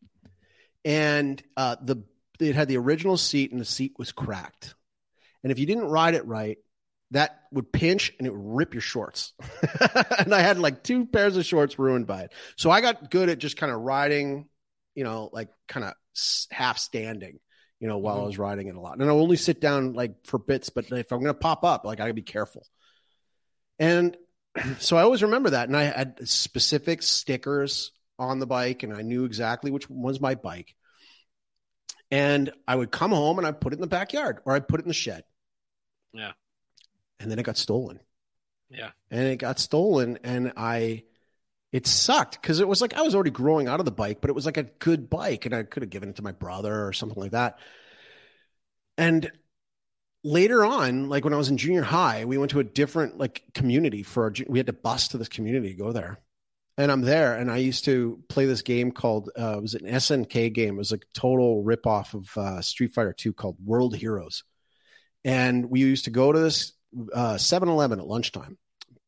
and 0.84 1.42
uh, 1.56 1.74
the 1.82 2.04
it 2.40 2.54
had 2.54 2.68
the 2.68 2.78
original 2.78 3.16
seat, 3.16 3.52
and 3.52 3.60
the 3.60 3.64
seat 3.64 3.94
was 3.98 4.12
cracked. 4.12 4.74
And 5.42 5.52
if 5.52 5.58
you 5.58 5.66
didn't 5.66 5.84
ride 5.84 6.14
it 6.14 6.26
right, 6.26 6.58
that 7.10 7.42
would 7.52 7.70
pinch 7.72 8.12
and 8.18 8.26
it 8.26 8.30
would 8.30 8.56
rip 8.56 8.74
your 8.74 8.80
shorts. 8.80 9.34
and 10.18 10.34
I 10.34 10.40
had 10.40 10.58
like 10.58 10.82
two 10.82 11.06
pairs 11.06 11.36
of 11.36 11.44
shorts 11.44 11.78
ruined 11.78 12.06
by 12.06 12.22
it. 12.22 12.32
So 12.56 12.70
I 12.70 12.80
got 12.80 13.10
good 13.10 13.28
at 13.28 13.38
just 13.38 13.56
kind 13.56 13.70
of 13.70 13.80
riding, 13.80 14.48
you 14.94 15.04
know, 15.04 15.30
like 15.32 15.50
kind 15.68 15.84
of 15.84 15.94
half 16.50 16.78
standing, 16.78 17.38
you 17.78 17.88
know, 17.88 17.98
while 17.98 18.16
I 18.16 18.22
Mhm. 18.22 18.26
was 18.26 18.38
riding 18.38 18.68
it 18.68 18.74
a 18.74 18.80
lot. 18.80 18.98
And 18.98 19.04
I 19.04 19.12
only 19.12 19.36
sit 19.36 19.60
down 19.60 19.92
like 19.92 20.26
for 20.26 20.38
bits, 20.38 20.70
but 20.70 20.90
if 20.90 21.12
I'm 21.12 21.20
going 21.20 21.34
to 21.34 21.34
pop 21.34 21.62
up, 21.62 21.84
like 21.84 22.00
I 22.00 22.04
gotta 22.04 22.14
be 22.14 22.22
careful. 22.22 22.66
And 23.78 24.16
so 24.78 24.96
I 24.96 25.02
always 25.02 25.22
remember 25.22 25.50
that. 25.50 25.68
And 25.68 25.76
I 25.76 25.84
had 25.84 26.26
specific 26.28 27.02
stickers 27.02 27.92
on 28.18 28.38
the 28.38 28.46
bike, 28.46 28.82
and 28.82 28.94
I 28.94 29.02
knew 29.02 29.24
exactly 29.24 29.70
which 29.70 29.90
one 29.90 30.02
was 30.02 30.20
my 30.20 30.34
bike. 30.34 30.74
And 32.10 32.52
I 32.68 32.76
would 32.76 32.90
come 32.90 33.10
home 33.10 33.38
and 33.38 33.46
I'd 33.46 33.60
put 33.60 33.72
it 33.72 33.76
in 33.76 33.80
the 33.80 33.86
backyard 33.86 34.38
or 34.44 34.54
I'd 34.54 34.68
put 34.68 34.80
it 34.80 34.84
in 34.84 34.88
the 34.88 34.94
shed. 34.94 35.24
Yeah. 36.12 36.32
And 37.18 37.30
then 37.30 37.38
it 37.38 37.44
got 37.44 37.56
stolen. 37.56 38.00
Yeah. 38.70 38.90
And 39.10 39.28
it 39.28 39.36
got 39.36 39.58
stolen, 39.58 40.18
and 40.24 40.52
I, 40.56 41.04
it 41.72 41.86
sucked 41.86 42.40
because 42.40 42.60
it 42.60 42.68
was 42.68 42.80
like 42.80 42.94
I 42.94 43.02
was 43.02 43.14
already 43.14 43.30
growing 43.30 43.68
out 43.68 43.80
of 43.80 43.86
the 43.86 43.92
bike, 43.92 44.20
but 44.20 44.30
it 44.30 44.34
was 44.34 44.46
like 44.46 44.56
a 44.56 44.64
good 44.64 45.08
bike, 45.08 45.46
and 45.46 45.54
I 45.54 45.62
could 45.62 45.82
have 45.82 45.90
given 45.90 46.08
it 46.08 46.16
to 46.16 46.22
my 46.22 46.32
brother 46.32 46.86
or 46.86 46.92
something 46.92 47.20
like 47.20 47.32
that. 47.32 47.58
And 48.96 49.30
later 50.22 50.64
on, 50.64 51.08
like 51.08 51.24
when 51.24 51.34
I 51.34 51.36
was 51.36 51.48
in 51.48 51.56
junior 51.56 51.82
high, 51.82 52.24
we 52.24 52.38
went 52.38 52.50
to 52.52 52.60
a 52.60 52.64
different 52.64 53.18
like 53.18 53.42
community 53.54 54.02
for 54.02 54.24
our, 54.24 54.34
we 54.48 54.58
had 54.58 54.66
to 54.66 54.72
bus 54.72 55.08
to 55.08 55.18
this 55.18 55.28
community 55.28 55.68
to 55.68 55.74
go 55.74 55.92
there. 55.92 56.18
And 56.76 56.90
I'm 56.90 57.02
there, 57.02 57.36
and 57.36 57.52
I 57.52 57.58
used 57.58 57.84
to 57.84 58.20
play 58.28 58.46
this 58.46 58.62
game 58.62 58.90
called 58.90 59.30
uh, 59.38 59.58
it 59.58 59.62
was 59.62 59.74
an 59.74 59.86
SNK 59.86 60.52
game. 60.52 60.74
It 60.74 60.78
was 60.78 60.92
a 60.92 60.98
total 61.12 61.62
ripoff 61.62 62.14
of 62.14 62.36
uh, 62.36 62.60
Street 62.62 62.92
Fighter 62.92 63.12
2 63.12 63.32
called 63.32 63.56
World 63.64 63.94
Heroes. 63.94 64.42
And 65.24 65.70
we 65.70 65.80
used 65.80 66.06
to 66.06 66.10
go 66.10 66.32
to 66.32 66.38
this 66.38 66.72
uh, 67.12 67.34
7-Eleven 67.34 68.00
at 68.00 68.06
lunchtime, 68.06 68.58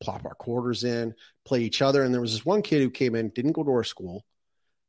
plop 0.01 0.25
our 0.25 0.35
quarters 0.35 0.85
in, 0.85 1.15
play 1.45 1.61
each 1.61 1.83
other. 1.83 2.05
And 2.05 2.15
there 2.15 2.21
was 2.21 2.33
this 2.33 2.47
one 2.47 2.63
kid 2.63 2.83
who 2.83 2.91
came 2.91 3.17
in, 3.17 3.31
didn't 3.31 3.53
go 3.53 3.65
to 3.65 3.71
our 3.71 3.85
school, 3.85 4.25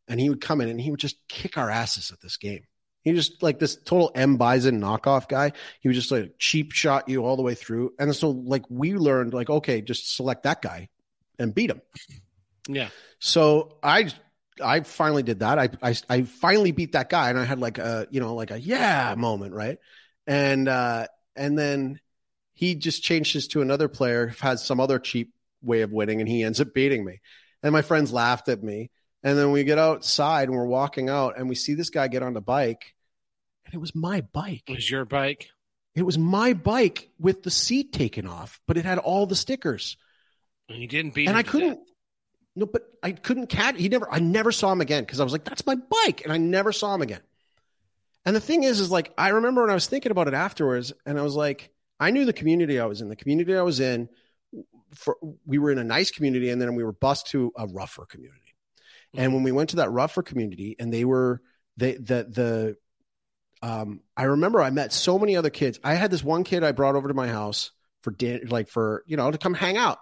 and 0.08 0.20
he 0.20 0.30
would 0.30 0.42
come 0.42 0.62
in 0.62 0.70
and 0.70 0.80
he 0.80 0.92
would 0.92 1.00
just 1.00 1.18
kick 1.28 1.58
our 1.58 1.72
asses 1.72 2.12
at 2.12 2.22
this 2.22 2.38
game. 2.38 2.64
He 3.02 3.14
just 3.14 3.42
like 3.42 3.58
this 3.58 3.76
total 3.76 4.12
M 4.16 4.36
Bison 4.38 4.82
knockoff 4.82 5.30
guy. 5.30 5.54
He 5.80 5.88
would 5.88 5.96
just 5.96 6.12
like 6.12 6.34
cheap 6.40 6.74
shot 6.74 7.08
you 7.08 7.26
all 7.26 7.38
the 7.38 7.42
way 7.42 7.56
through. 7.56 7.94
And 7.98 8.14
so 8.14 8.32
like 8.32 8.64
we 8.70 8.96
learned 8.96 9.34
like, 9.34 9.50
okay, 9.50 9.82
just 9.82 10.16
select 10.16 10.44
that 10.44 10.62
guy 10.62 10.90
and 11.40 11.56
beat 11.56 11.70
him. 11.72 11.82
Yeah. 12.68 12.90
So 13.20 13.78
I 13.82 14.12
I 14.64 14.82
finally 14.82 15.24
did 15.24 15.40
that. 15.40 15.60
I, 15.60 15.70
I 15.82 15.96
I 16.10 16.22
finally 16.24 16.72
beat 16.72 16.94
that 16.94 17.10
guy 17.10 17.30
and 17.30 17.40
I 17.40 17.46
had 17.46 17.60
like 17.60 17.78
a 17.78 18.08
you 18.10 18.20
know 18.20 18.36
like 18.36 18.52
a 18.52 18.60
yeah 18.60 19.16
moment, 19.18 19.54
right? 19.54 19.78
And 20.26 20.68
uh 20.68 21.08
and 21.36 21.58
then 21.58 22.00
he 22.54 22.76
just 22.76 23.04
changed 23.04 23.34
his 23.34 23.48
to 23.50 23.62
another 23.62 23.88
player 23.88 24.28
who 24.28 24.36
has 24.48 24.66
some 24.66 24.80
other 24.80 25.00
cheap 25.00 25.34
way 25.62 25.82
of 25.82 25.92
winning 25.92 26.20
and 26.20 26.30
he 26.30 26.44
ends 26.44 26.60
up 26.60 26.74
beating 26.74 27.06
me. 27.06 27.22
And 27.62 27.72
my 27.72 27.82
friends 27.82 28.12
laughed 28.12 28.50
at 28.50 28.64
me. 28.64 28.92
And 29.24 29.38
then 29.38 29.52
we 29.52 29.64
get 29.64 29.78
outside 29.78 30.48
and 30.48 30.58
we're 30.58 30.66
walking 30.66 31.10
out 31.10 31.38
and 31.38 31.50
we 31.50 31.56
see 31.56 31.74
this 31.74 31.90
guy 31.90 32.08
get 32.08 32.24
on 32.24 32.34
the 32.34 32.42
bike 32.42 32.96
and 33.68 33.74
it 33.74 33.80
was 33.80 33.94
my 33.94 34.22
bike. 34.22 34.64
It 34.68 34.76
was 34.76 34.90
your 34.90 35.06
bike? 35.06 35.50
It 35.94 36.04
was 36.04 36.18
my 36.18 36.54
bike 36.54 37.10
with 37.20 37.44
the 37.44 37.52
seat 37.52 37.92
taken 37.92 38.26
off, 38.26 38.62
but 38.68 38.78
it 38.78 38.86
had 38.86 38.98
all 38.98 39.26
the 39.26 39.36
stickers. 39.36 39.98
And 40.70 40.80
you 40.80 40.88
didn't 40.88 41.14
beat 41.14 41.28
and 41.28 41.36
I 41.36 41.44
couldn't. 41.44 41.76
death. 41.76 41.88
No, 42.58 42.66
but 42.66 42.92
I 43.04 43.12
couldn't 43.12 43.48
catch. 43.48 43.78
He 43.78 43.88
never. 43.88 44.12
I 44.12 44.18
never 44.18 44.52
saw 44.52 44.72
him 44.72 44.82
again 44.82 45.04
because 45.04 45.20
I 45.20 45.24
was 45.24 45.32
like, 45.32 45.44
"That's 45.44 45.66
my 45.68 45.76
bike," 45.76 46.24
and 46.24 46.34
I 46.34 46.38
never 46.38 46.72
saw 46.72 46.96
him 46.96 47.04
again. 47.04 47.22
And 48.26 48.36
the 48.36 48.40
thing 48.42 48.64
is, 48.64 48.80
is 48.80 48.90
like 48.90 49.14
I 49.16 49.30
remember 49.30 49.62
when 49.62 49.70
I 49.70 49.76
was 49.76 49.86
thinking 49.86 50.12
about 50.12 50.28
it 50.28 50.34
afterwards, 50.34 50.92
and 51.06 51.20
I 51.20 51.22
was 51.22 51.36
like, 51.36 51.70
I 52.00 52.10
knew 52.10 52.26
the 52.26 52.34
community 52.34 52.80
I 52.80 52.86
was 52.86 53.00
in. 53.00 53.10
The 53.10 53.16
community 53.16 53.56
I 53.56 53.62
was 53.62 53.80
in, 53.80 54.10
for 54.96 55.18
we 55.46 55.60
were 55.60 55.72
in 55.72 55.78
a 55.78 55.84
nice 55.84 56.10
community, 56.10 56.50
and 56.50 56.60
then 56.60 56.74
we 56.74 56.84
were 56.84 56.94
bused 56.94 57.28
to 57.28 57.54
a 57.56 57.68
rougher 57.68 58.08
community. 58.08 58.56
And 59.16 59.36
when 59.36 59.44
we 59.44 59.52
went 59.52 59.70
to 59.70 59.76
that 59.78 59.92
rougher 59.92 60.24
community, 60.24 60.76
and 60.80 60.92
they 60.92 61.06
were 61.06 61.44
they 61.78 61.94
the 61.94 62.26
the 62.28 62.78
um, 63.62 64.02
I 64.16 64.24
remember 64.24 64.62
I 64.62 64.72
met 64.72 64.94
so 64.94 65.20
many 65.20 65.36
other 65.36 65.52
kids. 65.52 65.80
I 65.84 65.94
had 65.94 66.10
this 66.10 66.24
one 66.24 66.44
kid 66.44 66.64
I 66.64 66.72
brought 66.72 66.96
over 66.96 67.08
to 67.08 67.14
my 67.14 67.28
house 67.28 67.72
for 68.02 68.10
dinner, 68.10 68.42
like 68.48 68.68
for 68.68 69.04
you 69.06 69.16
know 69.16 69.30
to 69.30 69.38
come 69.38 69.54
hang 69.54 69.78
out. 69.78 70.00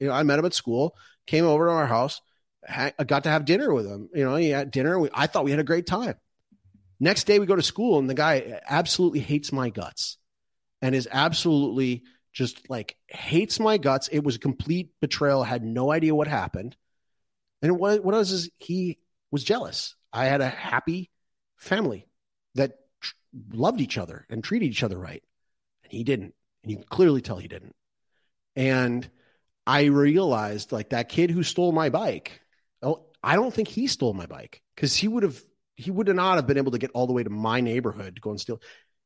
You 0.00 0.08
know, 0.08 0.14
I 0.14 0.22
met 0.22 0.38
him 0.38 0.46
at 0.46 0.54
school, 0.54 0.96
came 1.28 1.44
over 1.44 1.66
to 1.66 1.72
our 1.72 1.86
house, 1.86 2.20
ha- 2.66 2.92
got 3.06 3.24
to 3.24 3.30
have 3.30 3.44
dinner 3.44 3.72
with 3.72 3.86
him. 3.86 4.08
You 4.14 4.24
know, 4.24 4.34
he 4.34 4.48
had 4.48 4.70
dinner. 4.70 4.98
We, 4.98 5.10
I 5.12 5.28
thought 5.28 5.44
we 5.44 5.52
had 5.52 5.60
a 5.60 5.64
great 5.64 5.86
time. 5.86 6.14
Next 6.98 7.24
day 7.24 7.38
we 7.38 7.46
go 7.46 7.54
to 7.54 7.62
school, 7.62 7.98
and 7.98 8.10
the 8.10 8.14
guy 8.14 8.60
absolutely 8.68 9.20
hates 9.20 9.52
my 9.52 9.70
guts, 9.70 10.16
and 10.82 10.94
is 10.94 11.08
absolutely 11.10 12.02
just 12.32 12.68
like 12.68 12.96
hates 13.06 13.60
my 13.60 13.78
guts. 13.78 14.08
It 14.08 14.24
was 14.24 14.36
a 14.36 14.40
complete 14.40 14.90
betrayal. 15.00 15.44
Had 15.44 15.62
no 15.62 15.92
idea 15.92 16.14
what 16.14 16.26
happened, 16.26 16.76
and 17.62 17.78
what 17.78 18.02
what 18.02 18.16
was 18.16 18.32
is 18.32 18.50
he 18.58 18.98
was 19.30 19.44
jealous. 19.44 19.94
I 20.12 20.24
had 20.24 20.40
a 20.40 20.48
happy 20.48 21.10
family 21.56 22.08
that 22.54 22.72
tr- 23.00 23.14
loved 23.52 23.80
each 23.80 23.98
other 23.98 24.26
and 24.28 24.42
treated 24.42 24.70
each 24.70 24.82
other 24.82 24.98
right. 24.98 25.22
And 25.84 25.92
he 25.92 26.02
didn't. 26.02 26.34
And 26.62 26.70
you 26.72 26.78
can 26.78 26.86
clearly 26.86 27.20
tell 27.20 27.36
he 27.36 27.48
didn't. 27.48 27.76
And 28.56 29.08
I 29.68 29.84
realized 29.84 30.72
like 30.72 30.90
that 30.90 31.10
kid 31.10 31.30
who 31.30 31.42
stole 31.42 31.72
my 31.72 31.90
bike, 31.90 32.40
oh, 32.82 33.04
I 33.22 33.36
don't 33.36 33.52
think 33.52 33.68
he 33.68 33.86
stole 33.86 34.14
my 34.14 34.24
bike 34.24 34.62
because 34.74 34.96
he 34.96 35.08
would 35.08 35.22
have, 35.22 35.38
he 35.76 35.90
would 35.90 36.08
not 36.08 36.36
have 36.36 36.46
been 36.46 36.56
able 36.56 36.72
to 36.72 36.78
get 36.78 36.90
all 36.94 37.06
the 37.06 37.12
way 37.12 37.22
to 37.22 37.28
my 37.28 37.60
neighborhood 37.60 38.14
to 38.14 38.20
go 38.22 38.30
and 38.30 38.40
steal. 38.40 38.62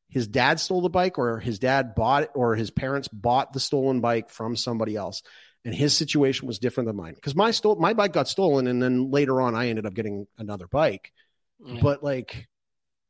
His 0.08 0.28
dad 0.28 0.60
stole 0.60 0.80
the 0.80 0.88
bike, 0.88 1.18
or 1.18 1.40
his 1.40 1.58
dad 1.58 1.96
bought 1.96 2.24
it, 2.24 2.30
or 2.34 2.54
his 2.54 2.70
parents 2.70 3.08
bought 3.08 3.52
the 3.52 3.58
stolen 3.58 4.00
bike 4.00 4.30
from 4.30 4.54
somebody 4.54 4.94
else. 4.94 5.22
And 5.64 5.74
his 5.74 5.96
situation 5.96 6.46
was 6.46 6.60
different 6.60 6.86
than 6.86 6.96
mine 6.96 7.14
because 7.14 7.34
my 7.34 7.50
stole 7.50 7.76
my 7.76 7.94
bike 7.94 8.12
got 8.12 8.28
stolen, 8.28 8.68
and 8.68 8.80
then 8.80 9.10
later 9.10 9.40
on 9.40 9.56
I 9.56 9.68
ended 9.68 9.84
up 9.84 9.94
getting 9.94 10.28
another 10.38 10.68
bike. 10.68 11.12
Yeah. 11.64 11.80
But 11.82 12.04
like, 12.04 12.46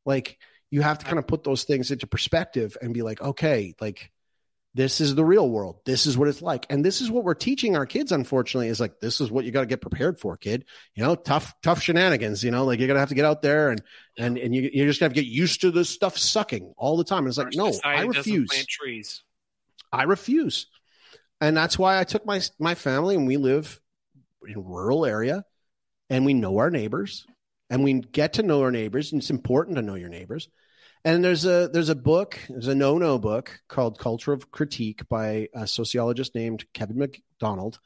like 0.05 0.39
you 0.71 0.81
have 0.81 0.97
to 0.99 1.05
kind 1.05 1.19
of 1.19 1.27
put 1.27 1.43
those 1.43 1.65
things 1.65 1.91
into 1.91 2.07
perspective 2.07 2.77
and 2.81 2.95
be 2.95 3.03
like, 3.03 3.21
okay, 3.21 3.75
like 3.79 4.11
this 4.75 4.99
is 4.99 5.13
the 5.13 5.23
real 5.23 5.47
world. 5.47 5.77
This 5.85 6.07
is 6.07 6.17
what 6.17 6.27
it's 6.27 6.41
like. 6.41 6.65
And 6.69 6.83
this 6.83 6.99
is 6.99 7.11
what 7.11 7.23
we're 7.23 7.35
teaching 7.35 7.75
our 7.75 7.85
kids, 7.85 8.11
unfortunately, 8.11 8.69
is 8.69 8.79
like, 8.79 8.99
this 8.99 9.21
is 9.21 9.29
what 9.29 9.45
you 9.45 9.51
got 9.51 9.61
to 9.61 9.67
get 9.67 9.81
prepared 9.81 10.19
for, 10.19 10.35
kid. 10.35 10.65
You 10.95 11.03
know, 11.03 11.13
tough, 11.13 11.53
tough 11.61 11.81
shenanigans, 11.81 12.43
you 12.43 12.49
know, 12.49 12.65
like 12.65 12.79
you're 12.79 12.87
going 12.87 12.95
to 12.95 13.01
have 13.01 13.09
to 13.09 13.15
get 13.15 13.25
out 13.25 13.43
there 13.43 13.69
and, 13.69 13.83
and, 14.17 14.37
and 14.37 14.55
you, 14.55 14.69
you 14.73 14.85
just 14.85 14.99
gonna 14.99 15.09
have 15.09 15.15
to 15.15 15.21
get 15.21 15.29
used 15.29 15.61
to 15.61 15.69
this 15.69 15.89
stuff 15.89 16.17
sucking 16.17 16.73
all 16.75 16.97
the 16.97 17.03
time. 17.03 17.19
And 17.19 17.27
it's 17.27 17.37
like, 17.37 17.47
Our 17.47 17.71
no, 17.71 17.79
I 17.83 18.01
refuse. 18.01 18.65
Trees. 18.65 19.21
I 19.91 20.03
refuse. 20.03 20.65
And 21.39 21.55
that's 21.55 21.77
why 21.77 21.99
I 21.99 22.03
took 22.03 22.25
my, 22.25 22.41
my 22.57 22.73
family 22.73 23.15
and 23.15 23.27
we 23.27 23.37
live 23.37 23.79
in 24.47 24.63
rural 24.63 25.05
area 25.05 25.45
and 26.09 26.25
we 26.25 26.33
know 26.33 26.57
our 26.57 26.71
neighbors 26.71 27.27
and 27.69 27.83
we 27.83 27.93
get 27.93 28.33
to 28.33 28.43
know 28.43 28.61
our 28.61 28.71
neighbors. 28.71 29.11
And 29.11 29.21
it's 29.21 29.29
important 29.29 29.75
to 29.75 29.83
know 29.83 29.95
your 29.95 30.09
neighbors. 30.09 30.49
And 31.05 31.23
there's 31.23 31.45
a 31.45 31.69
there's 31.71 31.89
a 31.89 31.95
book, 31.95 32.39
there's 32.47 32.67
a 32.67 32.75
no 32.75 32.97
no 32.97 33.19
book 33.19 33.59
called 33.67 33.99
Culture 33.99 34.31
of 34.31 34.51
Critique 34.51 35.07
by 35.09 35.49
a 35.53 35.67
sociologist 35.67 36.33
named 36.33 36.65
Kevin 36.73 36.97
MacDonald, 36.97 37.79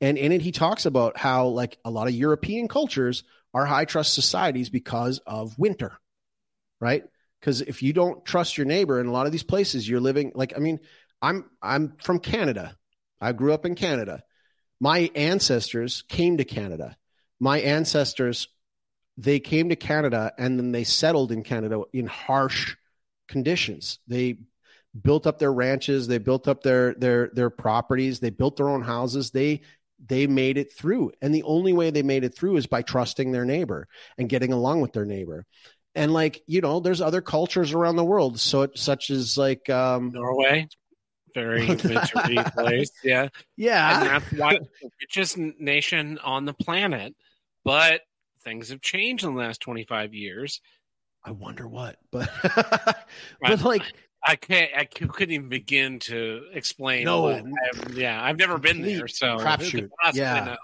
and 0.00 0.16
in 0.16 0.30
it 0.30 0.42
he 0.42 0.52
talks 0.52 0.86
about 0.86 1.16
how 1.16 1.48
like 1.48 1.78
a 1.84 1.90
lot 1.90 2.06
of 2.06 2.14
European 2.14 2.68
cultures 2.68 3.24
are 3.52 3.66
high 3.66 3.84
trust 3.84 4.14
societies 4.14 4.70
because 4.70 5.18
of 5.26 5.58
winter, 5.58 5.98
right? 6.80 7.02
Because 7.40 7.62
if 7.62 7.82
you 7.82 7.92
don't 7.92 8.24
trust 8.24 8.56
your 8.56 8.66
neighbor 8.66 9.00
in 9.00 9.06
a 9.06 9.12
lot 9.12 9.26
of 9.26 9.32
these 9.32 9.42
places, 9.42 9.88
you're 9.88 10.00
living 10.00 10.30
like 10.36 10.52
I 10.56 10.60
mean, 10.60 10.78
I'm 11.20 11.50
I'm 11.60 11.96
from 12.00 12.20
Canada, 12.20 12.76
I 13.20 13.32
grew 13.32 13.52
up 13.52 13.66
in 13.66 13.74
Canada. 13.74 14.22
My 14.80 15.10
ancestors 15.14 16.02
came 16.08 16.36
to 16.36 16.44
Canada. 16.44 16.96
My 17.40 17.60
ancestors 17.60 18.48
they 19.22 19.40
came 19.40 19.68
to 19.68 19.76
Canada 19.76 20.32
and 20.36 20.58
then 20.58 20.72
they 20.72 20.84
settled 20.84 21.30
in 21.32 21.42
Canada 21.42 21.82
in 21.92 22.06
harsh 22.06 22.76
conditions. 23.28 24.00
They 24.08 24.38
built 25.00 25.26
up 25.26 25.38
their 25.38 25.52
ranches, 25.52 26.06
they 26.06 26.18
built 26.18 26.48
up 26.48 26.62
their 26.62 26.94
their 26.94 27.30
their 27.32 27.50
properties, 27.50 28.20
they 28.20 28.30
built 28.30 28.56
their 28.56 28.68
own 28.68 28.82
houses. 28.82 29.30
They 29.30 29.62
they 30.04 30.26
made 30.26 30.58
it 30.58 30.72
through. 30.72 31.12
And 31.22 31.32
the 31.32 31.44
only 31.44 31.72
way 31.72 31.90
they 31.90 32.02
made 32.02 32.24
it 32.24 32.34
through 32.34 32.56
is 32.56 32.66
by 32.66 32.82
trusting 32.82 33.30
their 33.30 33.44
neighbor 33.44 33.86
and 34.18 34.28
getting 34.28 34.52
along 34.52 34.80
with 34.80 34.92
their 34.92 35.04
neighbor. 35.04 35.46
And 35.94 36.12
like, 36.12 36.42
you 36.46 36.60
know, 36.60 36.80
there's 36.80 37.00
other 37.00 37.20
cultures 37.20 37.72
around 37.72 37.96
the 37.96 38.04
world, 38.04 38.40
so 38.40 38.68
such 38.74 39.10
as 39.10 39.38
like 39.38 39.70
um 39.70 40.10
Norway, 40.12 40.66
very 41.34 41.66
wintry 41.66 42.38
place. 42.56 42.90
Yeah, 43.04 43.22
and 43.22 43.30
yeah. 43.56 44.18
that's 44.18 44.32
why 44.32 44.54
the 44.54 44.90
richest 45.00 45.36
nation 45.36 46.18
on 46.18 46.44
the 46.44 46.54
planet. 46.54 47.14
But 47.64 48.00
things 48.42 48.70
have 48.70 48.80
changed 48.80 49.24
in 49.24 49.34
the 49.34 49.40
last 49.40 49.60
twenty 49.60 49.84
five 49.84 50.14
years. 50.14 50.60
I 51.24 51.30
wonder 51.30 51.66
what. 51.68 51.96
But 52.10 52.28
but 53.40 53.62
like 53.62 53.82
I 54.24 54.36
can't. 54.36 54.70
I 54.76 54.84
couldn't 54.84 55.32
even 55.32 55.48
begin 55.48 55.98
to 56.00 56.42
explain. 56.52 57.04
No. 57.04 57.26
I've- 57.28 57.50
yeah, 57.94 58.22
I've 58.22 58.38
never 58.38 58.58
been 58.58 58.82
there, 58.82 59.08
so 59.08 59.38
Complete 59.38 59.70
who 59.72 59.80
could 59.82 59.90
crapshoot. 59.90 60.14
Yeah. 60.14 60.44
know? 60.44 60.56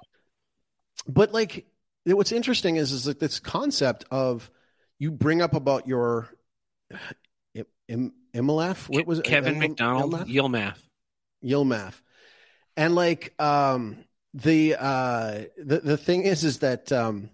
but 1.07 1.33
like 1.33 1.67
what's 2.05 2.33
interesting 2.33 2.77
is 2.77 2.93
is 2.93 3.07
like 3.07 3.19
this 3.19 3.39
concept 3.41 4.05
of 4.11 4.51
you 4.99 5.11
bring 5.11 5.43
up 5.43 5.55
about 5.55 5.87
your 5.87 6.29
Im- 7.89 8.13
Imlaf 8.35 8.89
what 8.89 9.07
was 9.07 9.21
it 9.21 9.25
Kevin 9.25 9.55
Im- 9.55 9.59
MacDonald? 9.61 10.13
Yilmaf. 10.29 10.77
Yilmaf 11.43 11.95
and 12.77 12.95
like 12.95 13.35
um 13.41 14.05
the 14.35 14.77
uh 14.79 15.45
the 15.57 15.81
the 15.81 15.97
thing 15.97 16.25
is 16.25 16.45
is 16.45 16.59
that 16.59 16.93
um 16.93 17.31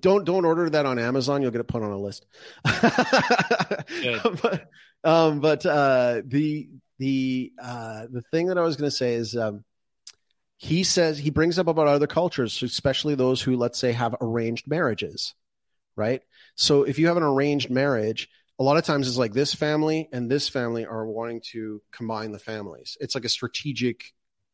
don't 0.00 0.24
don't 0.24 0.44
order 0.44 0.68
that 0.70 0.86
on 0.86 0.98
Amazon 0.98 1.42
you'll 1.42 1.50
get 1.50 1.60
it 1.60 1.68
put 1.68 1.82
on 1.82 1.90
a 1.90 1.98
list 1.98 2.26
but 4.42 4.68
um 5.04 5.40
but 5.40 5.64
uh 5.66 6.22
the 6.24 6.68
the 6.98 7.52
uh 7.62 8.06
the 8.10 8.22
thing 8.30 8.46
that 8.46 8.58
I 8.58 8.62
was 8.62 8.76
going 8.76 8.90
to 8.90 8.96
say 8.96 9.14
is 9.14 9.36
um 9.36 9.64
he 10.56 10.84
says 10.84 11.18
he 11.18 11.30
brings 11.30 11.58
up 11.58 11.66
about 11.66 11.86
other 11.86 12.06
cultures, 12.06 12.62
especially 12.62 13.14
those 13.14 13.42
who, 13.42 13.56
let's 13.56 13.78
say, 13.78 13.92
have 13.92 14.14
arranged 14.20 14.66
marriages, 14.66 15.34
right? 15.96 16.22
So 16.54 16.84
if 16.84 16.98
you 16.98 17.08
have 17.08 17.18
an 17.18 17.22
arranged 17.22 17.70
marriage, 17.70 18.28
a 18.58 18.62
lot 18.62 18.78
of 18.78 18.84
times 18.84 19.06
it's 19.06 19.18
like 19.18 19.34
this 19.34 19.54
family 19.54 20.08
and 20.12 20.30
this 20.30 20.48
family 20.48 20.86
are 20.86 21.06
wanting 21.06 21.42
to 21.52 21.82
combine 21.92 22.32
the 22.32 22.38
families. 22.38 22.96
It's 23.00 23.14
like 23.14 23.26
a 23.26 23.30
strategic 23.30 24.02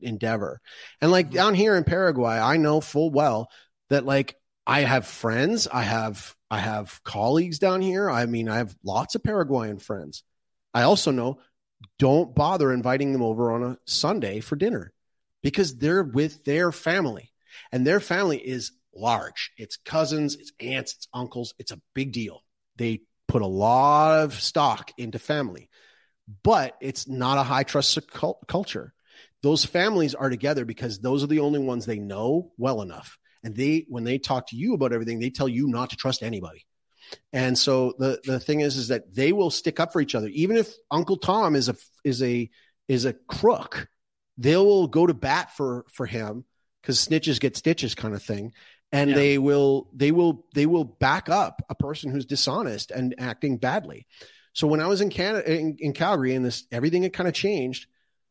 endeavor. 0.00 0.60
And 1.00 1.12
like 1.12 1.30
down 1.30 1.54
here 1.54 1.76
in 1.76 1.84
Paraguay, 1.84 2.36
I 2.36 2.56
know 2.56 2.80
full 2.80 3.10
well 3.10 3.48
that 3.90 4.04
like 4.04 4.34
I 4.66 4.80
have 4.82 5.06
friends, 5.06 5.66
I 5.66 5.82
have 5.82 6.34
I 6.50 6.58
have 6.58 7.02
colleagues 7.02 7.58
down 7.58 7.80
here. 7.80 8.10
I 8.10 8.26
mean, 8.26 8.48
I 8.48 8.58
have 8.58 8.76
lots 8.84 9.14
of 9.14 9.22
Paraguayan 9.22 9.78
friends. 9.78 10.22
I 10.74 10.82
also 10.82 11.10
know 11.10 11.40
don't 11.98 12.34
bother 12.34 12.72
inviting 12.72 13.12
them 13.12 13.22
over 13.22 13.52
on 13.52 13.62
a 13.62 13.78
Sunday 13.86 14.40
for 14.40 14.56
dinner 14.56 14.92
because 15.42 15.76
they're 15.76 16.04
with 16.04 16.44
their 16.44 16.70
family 16.70 17.32
and 17.72 17.86
their 17.86 18.00
family 18.00 18.38
is 18.38 18.72
large. 18.94 19.52
It's 19.56 19.76
cousins, 19.76 20.36
it's 20.36 20.52
aunts, 20.60 20.94
it's 20.94 21.08
uncles. 21.12 21.54
It's 21.58 21.72
a 21.72 21.80
big 21.94 22.12
deal. 22.12 22.42
They 22.76 23.00
put 23.28 23.42
a 23.42 23.46
lot 23.46 24.20
of 24.20 24.34
stock 24.34 24.92
into 24.98 25.18
family, 25.18 25.68
but 26.42 26.76
it's 26.80 27.08
not 27.08 27.38
a 27.38 27.42
high 27.42 27.64
trust 27.64 27.98
cul- 28.10 28.40
culture. 28.46 28.92
Those 29.42 29.64
families 29.64 30.14
are 30.14 30.30
together 30.30 30.64
because 30.64 31.00
those 31.00 31.24
are 31.24 31.28
the 31.28 31.40
only 31.40 31.58
ones 31.58 31.84
they 31.84 31.98
know 31.98 32.52
well 32.56 32.82
enough. 32.82 33.18
And 33.44 33.54
they, 33.56 33.86
when 33.88 34.04
they 34.04 34.18
talk 34.18 34.48
to 34.48 34.56
you 34.56 34.74
about 34.74 34.92
everything, 34.92 35.18
they 35.18 35.30
tell 35.30 35.48
you 35.48 35.66
not 35.66 35.90
to 35.90 35.96
trust 35.96 36.22
anybody. 36.22 36.64
And 37.32 37.58
so 37.58 37.94
the 37.98 38.20
the 38.24 38.40
thing 38.40 38.60
is, 38.60 38.76
is 38.76 38.88
that 38.88 39.14
they 39.14 39.32
will 39.32 39.50
stick 39.50 39.80
up 39.80 39.92
for 39.92 40.00
each 40.00 40.14
other, 40.14 40.28
even 40.28 40.56
if 40.56 40.72
Uncle 40.90 41.16
Tom 41.16 41.56
is 41.56 41.68
a 41.68 41.74
is 42.04 42.22
a 42.22 42.48
is 42.88 43.04
a 43.04 43.12
crook 43.12 43.88
they 44.38 44.56
will 44.56 44.86
go 44.88 45.06
to 45.06 45.14
bat 45.14 45.54
for 45.54 45.84
for 45.92 46.06
him 46.06 46.44
because 46.80 46.98
snitches 46.98 47.38
get 47.38 47.56
stitches 47.56 47.94
kind 47.94 48.14
of 48.14 48.22
thing 48.22 48.52
and 48.90 49.10
Yeah. 49.10 49.16
they 49.16 49.38
will 49.38 49.88
they 49.94 50.10
will 50.10 50.46
they 50.54 50.66
will 50.66 50.84
back 50.84 51.28
up 51.28 51.62
a 51.68 51.74
person 51.74 52.10
who's 52.10 52.24
dishonest 52.26 52.90
and 52.90 53.14
acting 53.18 53.58
badly 53.58 54.06
so 54.52 54.66
when 54.66 54.80
i 54.80 54.86
was 54.86 55.00
in 55.00 55.10
canada 55.10 55.50
in, 55.54 55.76
in 55.78 55.92
calgary 55.92 56.34
and 56.34 56.44
this 56.44 56.64
everything 56.72 57.02
had 57.02 57.12
kind 57.12 57.28
of 57.28 57.34
changed 57.34 57.86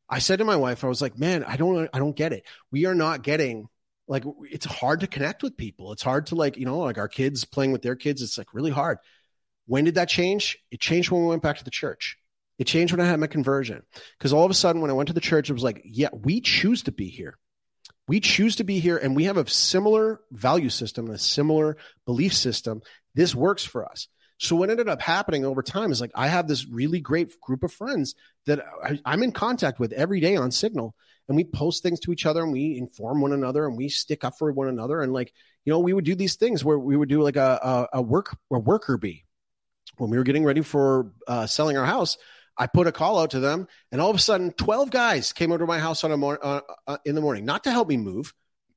i 0.09 0.19
said 0.19 0.39
to 0.39 0.45
my 0.45 0.55
wife 0.55 0.83
i 0.83 0.87
was 0.87 1.01
like 1.01 1.17
man 1.17 1.43
i 1.43 1.55
don't 1.55 1.87
i 1.93 1.99
don't 1.99 2.15
get 2.15 2.33
it 2.33 2.43
we 2.71 2.85
are 2.87 2.95
not 2.95 3.21
getting 3.21 3.69
like 4.11 4.25
it's 4.51 4.65
hard 4.65 4.99
to 4.99 5.07
connect 5.07 5.41
with 5.41 5.55
people 5.55 5.91
it's 5.91 6.03
hard 6.03 6.25
to 6.27 6.35
like 6.35 6.57
you 6.57 6.65
know 6.65 6.79
like 6.79 6.99
our 6.99 7.07
kids 7.07 7.45
playing 7.45 7.71
with 7.71 7.81
their 7.81 7.95
kids 7.95 8.21
it's 8.21 8.37
like 8.37 8.53
really 8.53 8.71
hard 8.71 8.99
When 9.67 9.85
did 9.85 9.95
that 9.95 10.09
change? 10.09 10.57
It 10.69 10.81
changed 10.81 11.11
when 11.11 11.21
we 11.21 11.27
went 11.29 11.43
back 11.43 11.57
to 11.59 11.63
the 11.63 11.71
church. 11.71 12.17
It 12.59 12.67
changed 12.67 12.91
when 12.91 12.99
I 12.99 13.09
had 13.09 13.19
my 13.19 13.27
conversion. 13.27 13.83
Because 14.17 14.33
all 14.33 14.43
of 14.43 14.51
a 14.51 14.53
sudden, 14.53 14.81
when 14.81 14.91
I 14.91 14.93
went 14.93 15.07
to 15.07 15.13
the 15.13 15.21
church, 15.21 15.49
it 15.49 15.53
was 15.53 15.63
like, 15.63 15.81
yeah, 15.85 16.09
we 16.11 16.41
choose 16.41 16.83
to 16.83 16.91
be 16.91 17.07
here. 17.07 17.37
We 18.07 18.19
choose 18.19 18.57
to 18.57 18.65
be 18.65 18.79
here, 18.79 18.97
and 18.97 19.15
we 19.15 19.25
have 19.25 19.37
a 19.37 19.47
similar 19.47 20.19
value 20.31 20.69
system, 20.69 21.05
and 21.05 21.15
a 21.15 21.19
similar 21.19 21.77
belief 22.05 22.33
system. 22.33 22.81
This 23.15 23.33
works 23.33 23.63
for 23.63 23.85
us. 23.89 24.09
So 24.39 24.57
what 24.57 24.69
ended 24.69 24.89
up 24.89 25.01
happening 25.01 25.45
over 25.45 25.63
time 25.63 25.91
is 25.91 26.01
like 26.01 26.11
I 26.15 26.27
have 26.27 26.47
this 26.47 26.67
really 26.67 26.99
great 26.99 27.39
group 27.39 27.63
of 27.63 27.71
friends 27.71 28.15
that 28.47 28.59
I, 28.83 29.13
am 29.13 29.23
in 29.23 29.31
contact 29.31 29.79
with 29.79 29.93
every 29.93 30.19
day 30.19 30.35
on 30.35 30.51
Signal, 30.51 30.95
and 31.31 31.37
we 31.37 31.45
post 31.45 31.81
things 31.81 32.01
to 32.01 32.11
each 32.11 32.25
other, 32.25 32.43
and 32.43 32.51
we 32.51 32.77
inform 32.77 33.21
one 33.21 33.31
another, 33.31 33.65
and 33.65 33.77
we 33.77 33.87
stick 33.87 34.25
up 34.25 34.37
for 34.37 34.51
one 34.51 34.67
another, 34.67 35.01
and 35.01 35.13
like 35.13 35.31
you 35.63 35.71
know, 35.71 35.79
we 35.79 35.93
would 35.93 36.03
do 36.03 36.13
these 36.13 36.35
things 36.35 36.65
where 36.65 36.77
we 36.77 36.97
would 36.97 37.07
do 37.07 37.21
like 37.21 37.37
a 37.37 37.87
a, 37.93 37.99
a 37.99 38.01
work 38.01 38.37
a 38.51 38.59
worker 38.59 38.97
bee 38.97 39.23
when 39.95 40.09
we 40.09 40.17
were 40.17 40.25
getting 40.25 40.43
ready 40.43 40.59
for 40.59 41.13
uh, 41.29 41.47
selling 41.47 41.77
our 41.77 41.85
house. 41.85 42.17
I 42.57 42.67
put 42.67 42.85
a 42.85 42.91
call 42.91 43.17
out 43.17 43.31
to 43.31 43.39
them, 43.39 43.69
and 43.93 44.01
all 44.01 44.09
of 44.09 44.17
a 44.17 44.19
sudden, 44.19 44.51
twelve 44.51 44.91
guys 44.91 45.31
came 45.31 45.53
over 45.53 45.59
to 45.59 45.65
my 45.65 45.79
house 45.79 46.03
on 46.03 46.11
a 46.11 46.17
mor- 46.17 46.45
uh, 46.45 46.59
uh, 46.85 46.97
in 47.05 47.15
the 47.15 47.21
morning, 47.21 47.45
not 47.45 47.63
to 47.63 47.71
help 47.71 47.87
me 47.87 47.95
move, 47.95 48.33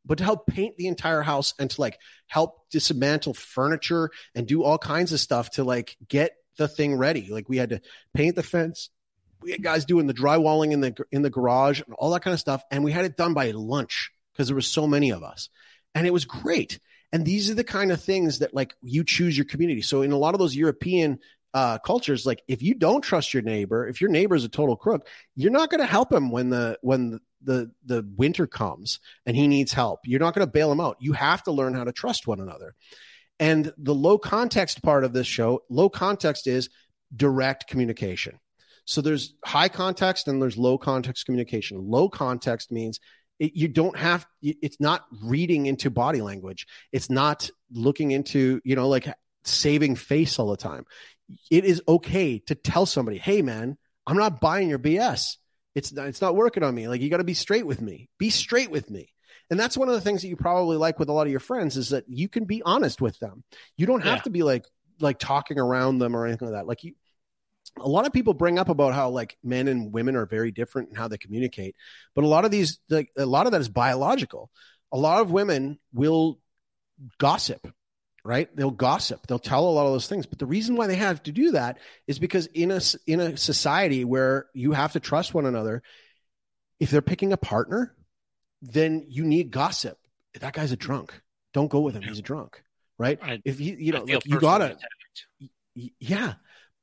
but 0.06 0.18
to 0.18 0.24
help 0.24 0.46
paint 0.46 0.76
the 0.76 0.86
entire 0.86 1.22
house 1.22 1.54
and 1.58 1.68
to 1.70 1.80
like 1.80 1.98
help 2.28 2.70
dismantle 2.70 3.34
furniture 3.34 4.10
and 4.36 4.46
do 4.46 4.62
all 4.62 4.78
kinds 4.78 5.12
of 5.12 5.18
stuff 5.18 5.50
to 5.50 5.64
like 5.64 5.96
get 6.08 6.36
the 6.56 6.68
thing 6.68 6.94
ready. 6.94 7.32
Like 7.32 7.48
we 7.48 7.56
had 7.56 7.70
to 7.70 7.80
paint 8.14 8.36
the 8.36 8.44
fence. 8.44 8.90
We 9.44 9.52
had 9.52 9.62
guys 9.62 9.84
doing 9.84 10.06
the 10.06 10.14
drywalling 10.14 10.72
in 10.72 10.80
the 10.80 10.96
in 11.12 11.22
the 11.22 11.30
garage 11.30 11.80
and 11.80 11.94
all 11.94 12.10
that 12.10 12.22
kind 12.22 12.34
of 12.34 12.40
stuff, 12.40 12.64
and 12.70 12.82
we 12.82 12.92
had 12.92 13.04
it 13.04 13.16
done 13.16 13.34
by 13.34 13.50
lunch 13.52 14.10
because 14.32 14.48
there 14.48 14.56
was 14.56 14.66
so 14.66 14.86
many 14.86 15.10
of 15.10 15.22
us, 15.22 15.50
and 15.94 16.06
it 16.06 16.12
was 16.12 16.24
great. 16.24 16.80
And 17.12 17.24
these 17.24 17.50
are 17.50 17.54
the 17.54 17.62
kind 17.62 17.92
of 17.92 18.02
things 18.02 18.40
that 18.40 18.54
like 18.54 18.74
you 18.82 19.04
choose 19.04 19.36
your 19.36 19.44
community. 19.44 19.82
So 19.82 20.02
in 20.02 20.10
a 20.10 20.18
lot 20.18 20.34
of 20.34 20.40
those 20.40 20.56
European 20.56 21.20
uh, 21.52 21.78
cultures, 21.78 22.26
like 22.26 22.42
if 22.48 22.62
you 22.62 22.74
don't 22.74 23.02
trust 23.02 23.32
your 23.32 23.44
neighbor, 23.44 23.86
if 23.86 24.00
your 24.00 24.10
neighbor 24.10 24.34
is 24.34 24.44
a 24.44 24.48
total 24.48 24.76
crook, 24.76 25.06
you're 25.36 25.52
not 25.52 25.70
going 25.70 25.80
to 25.80 25.86
help 25.86 26.12
him 26.12 26.30
when 26.30 26.50
the 26.50 26.78
when 26.82 27.20
the 27.42 27.70
the 27.84 28.04
winter 28.16 28.46
comes 28.46 28.98
and 29.26 29.36
he 29.36 29.46
needs 29.46 29.72
help. 29.72 30.00
You're 30.04 30.20
not 30.20 30.34
going 30.34 30.46
to 30.46 30.50
bail 30.50 30.72
him 30.72 30.80
out. 30.80 30.96
You 30.98 31.12
have 31.12 31.42
to 31.44 31.52
learn 31.52 31.74
how 31.74 31.84
to 31.84 31.92
trust 31.92 32.26
one 32.26 32.40
another. 32.40 32.74
And 33.38 33.72
the 33.78 33.94
low 33.94 34.18
context 34.18 34.82
part 34.82 35.04
of 35.04 35.12
this 35.12 35.26
show, 35.26 35.62
low 35.68 35.88
context 35.88 36.46
is 36.46 36.68
direct 37.14 37.68
communication. 37.68 38.38
So 38.84 39.00
there's 39.00 39.34
high 39.44 39.68
context 39.68 40.28
and 40.28 40.40
there's 40.40 40.56
low 40.56 40.78
context 40.78 41.26
communication. 41.26 41.78
Low 41.88 42.08
context 42.08 42.70
means 42.70 43.00
it, 43.38 43.52
you 43.54 43.68
don't 43.68 43.96
have 43.96 44.26
it's 44.42 44.80
not 44.80 45.04
reading 45.22 45.66
into 45.66 45.90
body 45.90 46.20
language. 46.20 46.66
It's 46.92 47.10
not 47.10 47.50
looking 47.72 48.10
into, 48.10 48.60
you 48.64 48.76
know, 48.76 48.88
like 48.88 49.08
saving 49.44 49.96
face 49.96 50.38
all 50.38 50.50
the 50.50 50.56
time. 50.56 50.84
It 51.50 51.64
is 51.64 51.82
okay 51.88 52.38
to 52.40 52.54
tell 52.54 52.86
somebody, 52.86 53.18
"Hey 53.18 53.42
man, 53.42 53.78
I'm 54.06 54.16
not 54.16 54.40
buying 54.40 54.68
your 54.68 54.78
BS 54.78 55.36
it's 55.74 55.92
not, 55.92 56.06
it's 56.06 56.20
not 56.20 56.36
working 56.36 56.62
on 56.62 56.74
me. 56.74 56.88
Like 56.88 57.00
you 57.00 57.10
got 57.10 57.18
to 57.18 57.24
be 57.24 57.34
straight 57.34 57.66
with 57.66 57.80
me. 57.80 58.08
Be 58.18 58.30
straight 58.30 58.70
with 58.70 58.90
me. 58.90 59.10
And 59.50 59.60
that's 59.60 59.76
one 59.76 59.88
of 59.88 59.94
the 59.94 60.00
things 60.00 60.22
that 60.22 60.28
you 60.28 60.36
probably 60.36 60.76
like 60.76 60.98
with 60.98 61.08
a 61.08 61.12
lot 61.12 61.26
of 61.26 61.30
your 61.30 61.40
friends 61.40 61.76
is 61.76 61.90
that 61.90 62.04
you 62.08 62.28
can 62.28 62.44
be 62.44 62.62
honest 62.62 63.00
with 63.00 63.18
them. 63.18 63.44
You 63.76 63.86
don't 63.86 64.02
have 64.02 64.18
yeah. 64.18 64.22
to 64.22 64.30
be 64.30 64.42
like 64.42 64.64
like 65.00 65.18
talking 65.18 65.58
around 65.58 65.98
them 65.98 66.16
or 66.16 66.26
anything 66.26 66.48
like 66.48 66.58
that. 66.58 66.66
Like 66.66 66.84
you 66.84 66.94
a 67.78 67.88
lot 67.88 68.06
of 68.06 68.12
people 68.12 68.34
bring 68.34 68.58
up 68.58 68.68
about 68.68 68.94
how 68.94 69.10
like 69.10 69.36
men 69.42 69.68
and 69.68 69.92
women 69.92 70.16
are 70.16 70.26
very 70.26 70.50
different 70.50 70.88
and 70.88 70.98
how 70.98 71.08
they 71.08 71.18
communicate. 71.18 71.74
But 72.14 72.24
a 72.24 72.28
lot 72.28 72.44
of 72.44 72.50
these 72.50 72.78
like 72.88 73.10
a 73.16 73.26
lot 73.26 73.46
of 73.46 73.52
that 73.52 73.60
is 73.60 73.68
biological. 73.68 74.50
A 74.92 74.98
lot 74.98 75.20
of 75.20 75.30
women 75.30 75.78
will 75.92 76.38
gossip 77.18 77.66
right? 78.24 78.54
They'll 78.56 78.70
gossip. 78.70 79.26
They'll 79.26 79.38
tell 79.38 79.68
a 79.68 79.70
lot 79.70 79.86
of 79.86 79.92
those 79.92 80.08
things. 80.08 80.26
But 80.26 80.38
the 80.38 80.46
reason 80.46 80.76
why 80.76 80.86
they 80.86 80.96
have 80.96 81.22
to 81.24 81.32
do 81.32 81.52
that 81.52 81.78
is 82.06 82.18
because 82.18 82.46
in 82.46 82.70
a 82.70 82.80
in 83.06 83.20
a 83.20 83.36
society 83.36 84.04
where 84.04 84.46
you 84.54 84.72
have 84.72 84.92
to 84.92 85.00
trust 85.00 85.34
one 85.34 85.46
another, 85.46 85.82
if 86.80 86.90
they're 86.90 87.02
picking 87.02 87.32
a 87.32 87.36
partner, 87.36 87.94
then 88.62 89.04
you 89.08 89.24
need 89.24 89.50
gossip. 89.50 89.98
That 90.40 90.54
guy's 90.54 90.72
a 90.72 90.76
drunk. 90.76 91.12
Don't 91.52 91.68
go 91.70 91.80
with 91.80 91.94
him. 91.94 92.02
He's 92.02 92.18
a 92.18 92.22
drunk, 92.22 92.62
right? 92.98 93.18
I, 93.22 93.40
if 93.44 93.60
you 93.60 93.76
you 93.78 93.92
know 93.92 94.04
like 94.04 94.26
you 94.26 94.40
gotta, 94.40 94.78
yeah. 95.74 96.34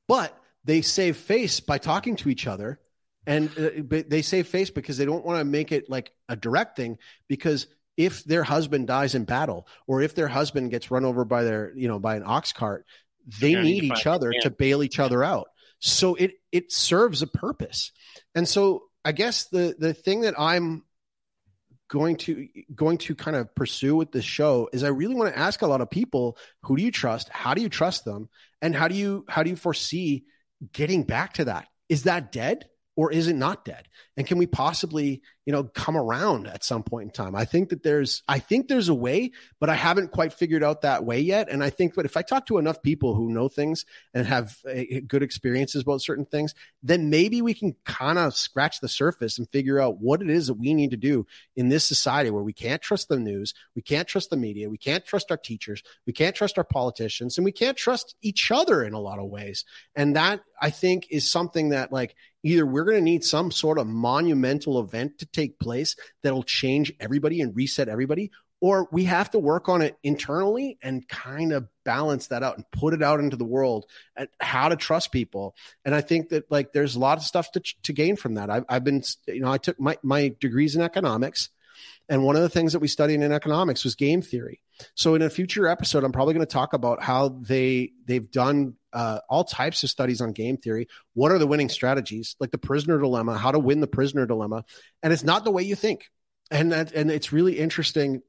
But 0.08 0.36
they 0.64 0.82
save 0.82 1.16
face 1.16 1.60
by 1.60 1.78
talking 1.78 2.16
to 2.16 2.28
each 2.28 2.46
other, 2.46 2.80
and 3.26 3.50
uh, 3.58 4.02
they 4.08 4.22
save 4.22 4.46
face 4.46 4.70
because 4.70 4.96
they 4.96 5.04
don't 5.04 5.24
want 5.24 5.38
to 5.38 5.44
make 5.44 5.72
it 5.72 5.88
like 5.88 6.10
a 6.28 6.36
direct 6.36 6.76
thing 6.76 6.98
because 7.28 7.66
if 7.96 8.24
their 8.24 8.42
husband 8.42 8.86
dies 8.86 9.14
in 9.14 9.24
battle 9.24 9.66
or 9.86 10.00
if 10.00 10.14
their 10.14 10.28
husband 10.28 10.70
gets 10.70 10.90
run 10.90 11.04
over 11.04 11.24
by 11.24 11.44
their 11.44 11.72
you 11.76 11.88
know 11.88 11.98
by 11.98 12.16
an 12.16 12.22
ox 12.24 12.52
cart 12.52 12.86
they 13.40 13.54
need 13.54 13.84
each 13.84 14.06
other 14.06 14.32
to 14.42 14.50
bail 14.50 14.82
each 14.82 14.98
other 14.98 15.22
out. 15.22 15.48
So 15.78 16.14
it 16.14 16.32
it 16.50 16.72
serves 16.72 17.22
a 17.22 17.26
purpose. 17.26 17.92
And 18.34 18.48
so 18.48 18.84
i 19.04 19.12
guess 19.12 19.46
the 19.48 19.74
the 19.78 19.92
thing 19.92 20.20
that 20.20 20.34
i'm 20.38 20.84
going 21.88 22.16
to 22.16 22.46
going 22.74 22.98
to 22.98 23.14
kind 23.16 23.36
of 23.36 23.52
pursue 23.54 23.96
with 23.96 24.12
this 24.12 24.24
show 24.24 24.68
is 24.72 24.84
i 24.84 24.88
really 24.88 25.14
want 25.14 25.32
to 25.32 25.38
ask 25.38 25.60
a 25.62 25.66
lot 25.66 25.80
of 25.80 25.90
people 25.90 26.38
who 26.62 26.76
do 26.76 26.82
you 26.82 26.90
trust? 26.90 27.28
How 27.28 27.52
do 27.54 27.60
you 27.60 27.68
trust 27.68 28.04
them? 28.04 28.28
And 28.60 28.74
how 28.74 28.88
do 28.88 28.94
you 28.94 29.24
how 29.28 29.42
do 29.42 29.50
you 29.50 29.56
foresee 29.56 30.24
getting 30.72 31.02
back 31.02 31.34
to 31.34 31.46
that. 31.46 31.68
Is 31.88 32.04
that 32.04 32.32
dead 32.32 32.66
or 32.96 33.12
is 33.12 33.28
it 33.28 33.36
not 33.36 33.64
dead 33.64 33.88
and 34.16 34.26
can 34.26 34.38
we 34.38 34.46
possibly 34.46 35.22
you 35.46 35.52
know 35.52 35.64
come 35.64 35.96
around 35.96 36.46
at 36.46 36.64
some 36.64 36.82
point 36.82 37.04
in 37.04 37.10
time? 37.10 37.34
I 37.34 37.44
think 37.44 37.70
that 37.70 37.82
there's 37.82 38.22
i 38.28 38.38
think 38.38 38.68
there's 38.68 38.88
a 38.88 38.94
way 38.94 39.32
but 39.60 39.70
i 39.70 39.74
haven't 39.74 40.12
quite 40.12 40.32
figured 40.32 40.62
out 40.62 40.82
that 40.82 41.04
way 41.04 41.20
yet. 41.20 41.48
And 41.50 41.62
i 41.62 41.70
think 41.70 41.94
that 41.94 42.06
if 42.06 42.16
i 42.16 42.22
talk 42.22 42.46
to 42.46 42.58
enough 42.58 42.82
people 42.82 43.14
who 43.14 43.30
know 43.30 43.48
things 43.48 43.84
and 44.14 44.26
have 44.26 44.56
uh, 44.68 44.82
good 45.06 45.22
experiences 45.22 45.82
about 45.82 46.02
certain 46.02 46.26
things 46.26 46.54
then 46.82 47.10
maybe 47.10 47.42
we 47.42 47.54
can 47.54 47.74
kind 47.84 48.18
of 48.18 48.34
scratch 48.34 48.80
the 48.80 48.88
surface 48.88 49.38
and 49.38 49.48
figure 49.50 49.80
out 49.80 50.00
what 50.00 50.22
it 50.22 50.30
is 50.30 50.46
that 50.48 50.54
we 50.54 50.74
need 50.74 50.90
to 50.90 50.96
do 50.96 51.26
in 51.56 51.68
this 51.68 51.84
society 51.84 52.30
where 52.30 52.42
we 52.42 52.52
can't 52.52 52.82
trust 52.82 53.08
the 53.08 53.18
news 53.18 53.54
we 53.74 53.82
can't 53.82 54.08
trust 54.08 54.30
the 54.30 54.36
media 54.36 54.68
we 54.68 54.78
can't 54.78 55.04
trust 55.04 55.30
our 55.30 55.36
teachers 55.36 55.82
we 56.06 56.12
can't 56.12 56.36
trust 56.36 56.58
our 56.58 56.64
politicians 56.64 57.38
and 57.38 57.44
we 57.44 57.52
can't 57.52 57.76
trust 57.76 58.14
each 58.22 58.50
other 58.50 58.82
in 58.82 58.94
a 58.94 59.00
lot 59.00 59.18
of 59.18 59.28
ways. 59.28 59.64
And 59.94 60.16
that 60.16 60.40
i 60.60 60.70
think 60.70 61.06
is 61.10 61.30
something 61.30 61.70
that 61.70 61.92
like 61.92 62.14
either 62.42 62.66
we're 62.66 62.84
going 62.84 62.96
to 62.96 63.02
need 63.02 63.24
some 63.24 63.50
sort 63.50 63.78
of 63.78 63.86
monumental 64.02 64.80
event 64.80 65.18
to 65.18 65.26
take 65.26 65.58
place 65.58 65.96
that'll 66.22 66.42
change 66.42 66.92
everybody 66.98 67.40
and 67.40 67.56
reset 67.56 67.88
everybody, 67.88 68.30
or 68.60 68.88
we 68.92 69.04
have 69.04 69.30
to 69.30 69.38
work 69.38 69.68
on 69.68 69.82
it 69.82 69.96
internally 70.02 70.78
and 70.82 71.08
kind 71.08 71.52
of 71.52 71.68
balance 71.84 72.28
that 72.28 72.42
out 72.42 72.56
and 72.56 72.64
put 72.70 72.94
it 72.94 73.02
out 73.02 73.20
into 73.20 73.36
the 73.36 73.44
world 73.44 73.86
at 74.16 74.28
how 74.40 74.68
to 74.68 74.76
trust 74.76 75.10
people. 75.10 75.54
And 75.84 75.94
I 75.94 76.00
think 76.00 76.28
that 76.28 76.50
like 76.50 76.72
there's 76.72 76.94
a 76.94 77.00
lot 77.00 77.18
of 77.18 77.24
stuff 77.24 77.50
to, 77.52 77.60
to 77.82 77.92
gain 77.92 78.16
from 78.16 78.34
that. 78.34 78.50
I've, 78.50 78.64
I've 78.68 78.84
been, 78.84 79.02
you 79.26 79.40
know, 79.40 79.52
I 79.52 79.58
took 79.58 79.80
my, 79.80 79.96
my 80.02 80.34
degrees 80.40 80.76
in 80.76 80.82
economics. 80.82 81.50
And 82.08 82.24
one 82.24 82.36
of 82.36 82.42
the 82.42 82.48
things 82.48 82.72
that 82.72 82.80
we 82.80 82.88
studied 82.88 83.20
in 83.20 83.32
economics 83.32 83.84
was 83.84 83.94
game 83.94 84.22
theory. 84.22 84.60
So 84.94 85.14
in 85.14 85.22
a 85.22 85.30
future 85.30 85.66
episode, 85.66 86.04
I'm 86.04 86.12
probably 86.12 86.34
going 86.34 86.46
to 86.46 86.52
talk 86.52 86.72
about 86.72 87.02
how 87.02 87.28
they 87.28 87.92
they've 88.06 88.30
done 88.30 88.74
uh, 88.92 89.20
all 89.28 89.44
types 89.44 89.82
of 89.82 89.90
studies 89.90 90.20
on 90.20 90.32
game 90.32 90.56
theory. 90.56 90.88
What 91.14 91.32
are 91.32 91.38
the 91.38 91.46
winning 91.46 91.68
strategies, 91.68 92.36
like 92.40 92.50
the 92.50 92.58
prisoner 92.58 92.98
dilemma, 92.98 93.38
how 93.38 93.52
to 93.52 93.58
win 93.58 93.80
the 93.80 93.86
prisoner 93.86 94.26
dilemma, 94.26 94.64
and 95.02 95.12
it's 95.12 95.24
not 95.24 95.44
the 95.44 95.50
way 95.50 95.62
you 95.62 95.74
think, 95.74 96.10
and 96.50 96.72
that, 96.72 96.92
and 96.92 97.10
it's 97.10 97.32
really 97.32 97.58
interesting 97.58 98.22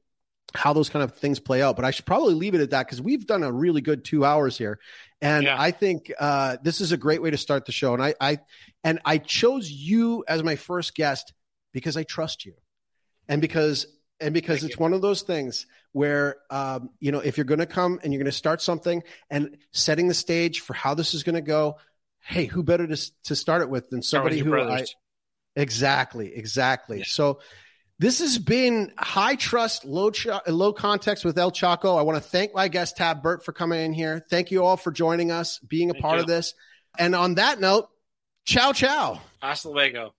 how 0.54 0.72
those 0.72 0.88
kind 0.88 1.02
of 1.02 1.16
things 1.16 1.40
play 1.40 1.62
out. 1.62 1.76
But 1.76 1.84
I 1.84 1.90
should 1.90 2.06
probably 2.06 2.34
leave 2.34 2.54
it 2.54 2.60
at 2.60 2.70
that 2.70 2.86
because 2.86 3.02
we've 3.02 3.26
done 3.26 3.42
a 3.42 3.52
really 3.52 3.80
good 3.80 4.04
two 4.04 4.24
hours 4.24 4.56
here, 4.56 4.78
and 5.20 5.44
yeah. 5.44 5.56
I 5.58 5.70
think 5.70 6.12
uh, 6.18 6.56
this 6.62 6.80
is 6.80 6.92
a 6.92 6.96
great 6.96 7.22
way 7.22 7.30
to 7.30 7.38
start 7.38 7.66
the 7.66 7.72
show. 7.72 7.94
And 7.94 8.02
I, 8.02 8.14
I 8.20 8.38
and 8.82 9.00
I 9.04 9.18
chose 9.18 9.70
you 9.70 10.24
as 10.28 10.42
my 10.42 10.56
first 10.56 10.94
guest 10.94 11.32
because 11.72 11.96
I 11.96 12.04
trust 12.04 12.46
you, 12.46 12.54
and 13.28 13.40
because 13.40 13.86
and 14.20 14.32
because 14.32 14.60
Thank 14.60 14.70
it's 14.70 14.78
you. 14.78 14.82
one 14.82 14.92
of 14.92 15.02
those 15.02 15.22
things 15.22 15.66
where 15.92 16.36
um, 16.50 16.90
you 17.00 17.12
know 17.12 17.20
if 17.20 17.36
you're 17.36 17.44
going 17.44 17.60
to 17.60 17.66
come 17.66 18.00
and 18.02 18.12
you're 18.12 18.20
going 18.20 18.30
to 18.30 18.36
start 18.36 18.62
something 18.62 19.02
and 19.30 19.56
setting 19.72 20.08
the 20.08 20.14
stage 20.14 20.60
for 20.60 20.74
how 20.74 20.94
this 20.94 21.14
is 21.14 21.22
going 21.22 21.34
to 21.34 21.40
go 21.40 21.76
hey 22.20 22.46
who 22.46 22.62
better 22.62 22.86
to, 22.86 23.22
to 23.24 23.36
start 23.36 23.62
it 23.62 23.68
with 23.68 23.90
than 23.90 24.02
somebody 24.02 24.38
who 24.38 24.54
I, 24.56 24.84
exactly 25.56 26.34
exactly. 26.34 26.98
Yeah. 26.98 27.04
so 27.06 27.40
this 27.98 28.18
has 28.18 28.38
been 28.38 28.92
high 28.98 29.36
trust 29.36 29.84
low 29.84 30.10
ch- 30.10 30.26
low 30.48 30.72
context 30.72 31.24
with 31.24 31.38
el 31.38 31.50
chaco. 31.50 31.96
I 31.96 32.02
want 32.02 32.16
to 32.16 32.28
thank 32.28 32.54
my 32.54 32.68
guest 32.68 32.96
Tab 32.96 33.22
Birt 33.22 33.44
for 33.44 33.52
coming 33.52 33.80
in 33.80 33.92
here. 33.92 34.24
Thank 34.30 34.50
you 34.50 34.64
all 34.64 34.76
for 34.76 34.90
joining 34.90 35.30
us 35.30 35.60
being 35.60 35.90
a 35.90 35.92
thank 35.92 36.02
part 36.02 36.16
you. 36.16 36.22
of 36.22 36.26
this. 36.26 36.54
And 36.98 37.14
on 37.14 37.36
that 37.36 37.60
note 37.60 37.88
ciao 38.44 38.72
ciao. 38.72 39.20
Hasta 39.40 39.68
luego 39.68 40.12